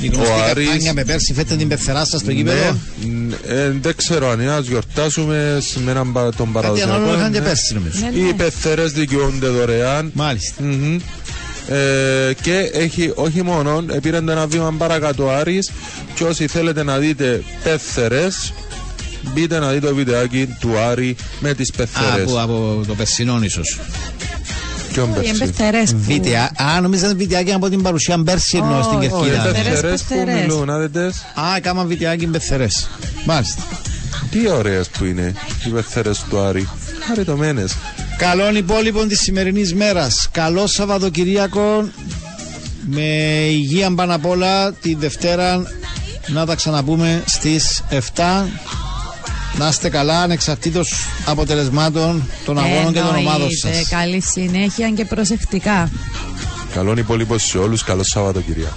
η 0.00 0.06
γνωστή 0.06 0.30
ο 0.32 0.34
Άρης- 0.44 0.64
καμπάνια 0.66 0.92
με 0.94 1.04
πέρσι 1.04 1.34
φέτε 1.34 1.56
την 1.56 1.68
Πεθερά 1.68 2.04
σας 2.04 2.20
στο 2.20 2.30
γήπεδο; 2.30 2.76
Ναι, 3.04 3.34
ε, 3.54 3.70
δεν 3.80 3.96
ξέρω 3.96 4.30
αν 4.30 4.40
είναι 4.40 4.50
να 4.50 4.58
γιορτάσουμε 4.60 5.58
σε 5.60 5.80
με 5.80 5.90
έναν 5.90 6.12
πα- 6.12 6.22
τον 6.22 6.32
κάτι 6.36 6.50
παραδοσιακό. 6.52 6.92
ανάλογο 6.92 7.18
είχαν 7.18 7.32
και 7.32 7.38
ναι. 7.38 7.44
πέρσι 7.44 7.74
νομίζω 7.74 7.98
Ναι, 8.12 8.18
Οι 8.18 8.22
ναι. 8.22 8.32
πεθερές 8.32 8.92
δικαιούνται 8.92 9.46
δωρεάν. 9.46 10.10
μάλιστα 10.14 10.62
Μμμ. 10.62 10.96
Ε, 11.68 12.32
και 12.42 12.70
έχει 12.72 13.12
όχι 13.14 13.42
μόνο, 13.42 13.84
πήρε 14.02 14.16
ένα 14.16 14.46
βήμα 14.46 14.74
παρακάτω 14.78 15.24
ο 15.24 15.30
Άρης 15.30 15.70
και 16.14 16.24
όσοι 16.24 16.46
θέλετε 16.46 16.82
να 16.82 16.98
δείτε 16.98 17.42
πεθερές 17.62 18.52
μπείτε 19.22 19.58
να 19.58 19.68
δείτε 19.70 19.86
το 19.86 19.94
βιντεάκι 19.94 20.56
του 20.60 20.78
Άρη 20.78 21.16
με 21.40 21.54
τις 21.54 21.70
Α, 21.70 21.74
πεθερές. 21.76 22.22
από, 22.22 22.40
από 22.40 22.84
το 22.86 22.94
περσινό 22.94 23.40
ίσως 23.42 23.78
Ποιον 24.92 25.08
Οι 25.10 25.12
πέρσι; 25.14 25.30
εμπεθερές 25.30 25.90
που- 25.90 25.98
Βίντεο. 26.06 26.40
Α, 26.40 26.80
νομίζω 26.80 27.04
ήταν 27.04 27.16
βιντεάκι 27.16 27.52
από 27.52 27.68
την 27.68 27.82
παρουσία 27.82 28.16
Μπέρσι 28.18 28.56
εννοώ 28.56 28.82
στην 28.82 28.96
Όχι, 28.98 29.06
Οι 29.06 29.08
Κερκίδα. 29.08 29.42
Πεθερές, 29.42 29.70
πεθερές 29.80 30.02
που 30.02 30.14
πεθερές. 30.14 30.40
μιλούν, 30.40 30.70
άδετες. 30.70 31.14
Α, 31.34 31.56
έκανα 31.56 31.84
βιντεάκι 31.84 32.26
Μπεθερές. 32.26 32.88
Μάλιστα. 33.26 33.62
Τι 34.30 34.48
ωραίες 34.50 34.88
που 34.88 35.04
είναι 35.04 35.34
οι 35.66 35.68
πεθερές 35.68 36.24
του 36.30 36.38
Άρη. 36.38 36.68
Χαριτωμένες. 37.06 37.76
Καλόν 38.20 38.56
υπόλοιπον 38.56 39.08
της 39.08 39.20
σημερινής 39.20 39.74
μέρας. 39.74 40.28
Καλό 40.32 40.66
Σαββατοκυριακό. 40.66 41.88
Με 42.86 43.02
υγεία 43.50 43.94
πάνω 43.94 44.14
απ' 44.14 44.26
όλα 44.26 44.72
τη 44.72 44.94
Δευτέρα 44.94 45.62
να 46.26 46.46
τα 46.46 46.54
ξαναπούμε 46.54 47.22
στις 47.26 47.82
7. 47.90 48.48
Να 49.58 49.68
είστε 49.68 49.88
καλά 49.88 50.20
ανεξαρτήτως 50.22 50.92
αποτελεσμάτων 51.24 52.28
των 52.44 52.58
αγώνων 52.58 52.92
και 52.92 52.98
των 53.00 53.08
ομάδων 53.08 53.32
Εννοείται. 53.32 53.72
σας. 53.72 53.88
Καλή 53.88 54.20
συνέχεια 54.20 54.90
και 54.90 55.04
προσεκτικά. 55.04 55.90
Καλόν 56.74 56.96
υπόλοιπο 56.96 57.38
σε 57.38 57.58
όλους. 57.58 57.84
Καλό 57.84 58.04
Σαββατοκυριακό. 58.04 58.76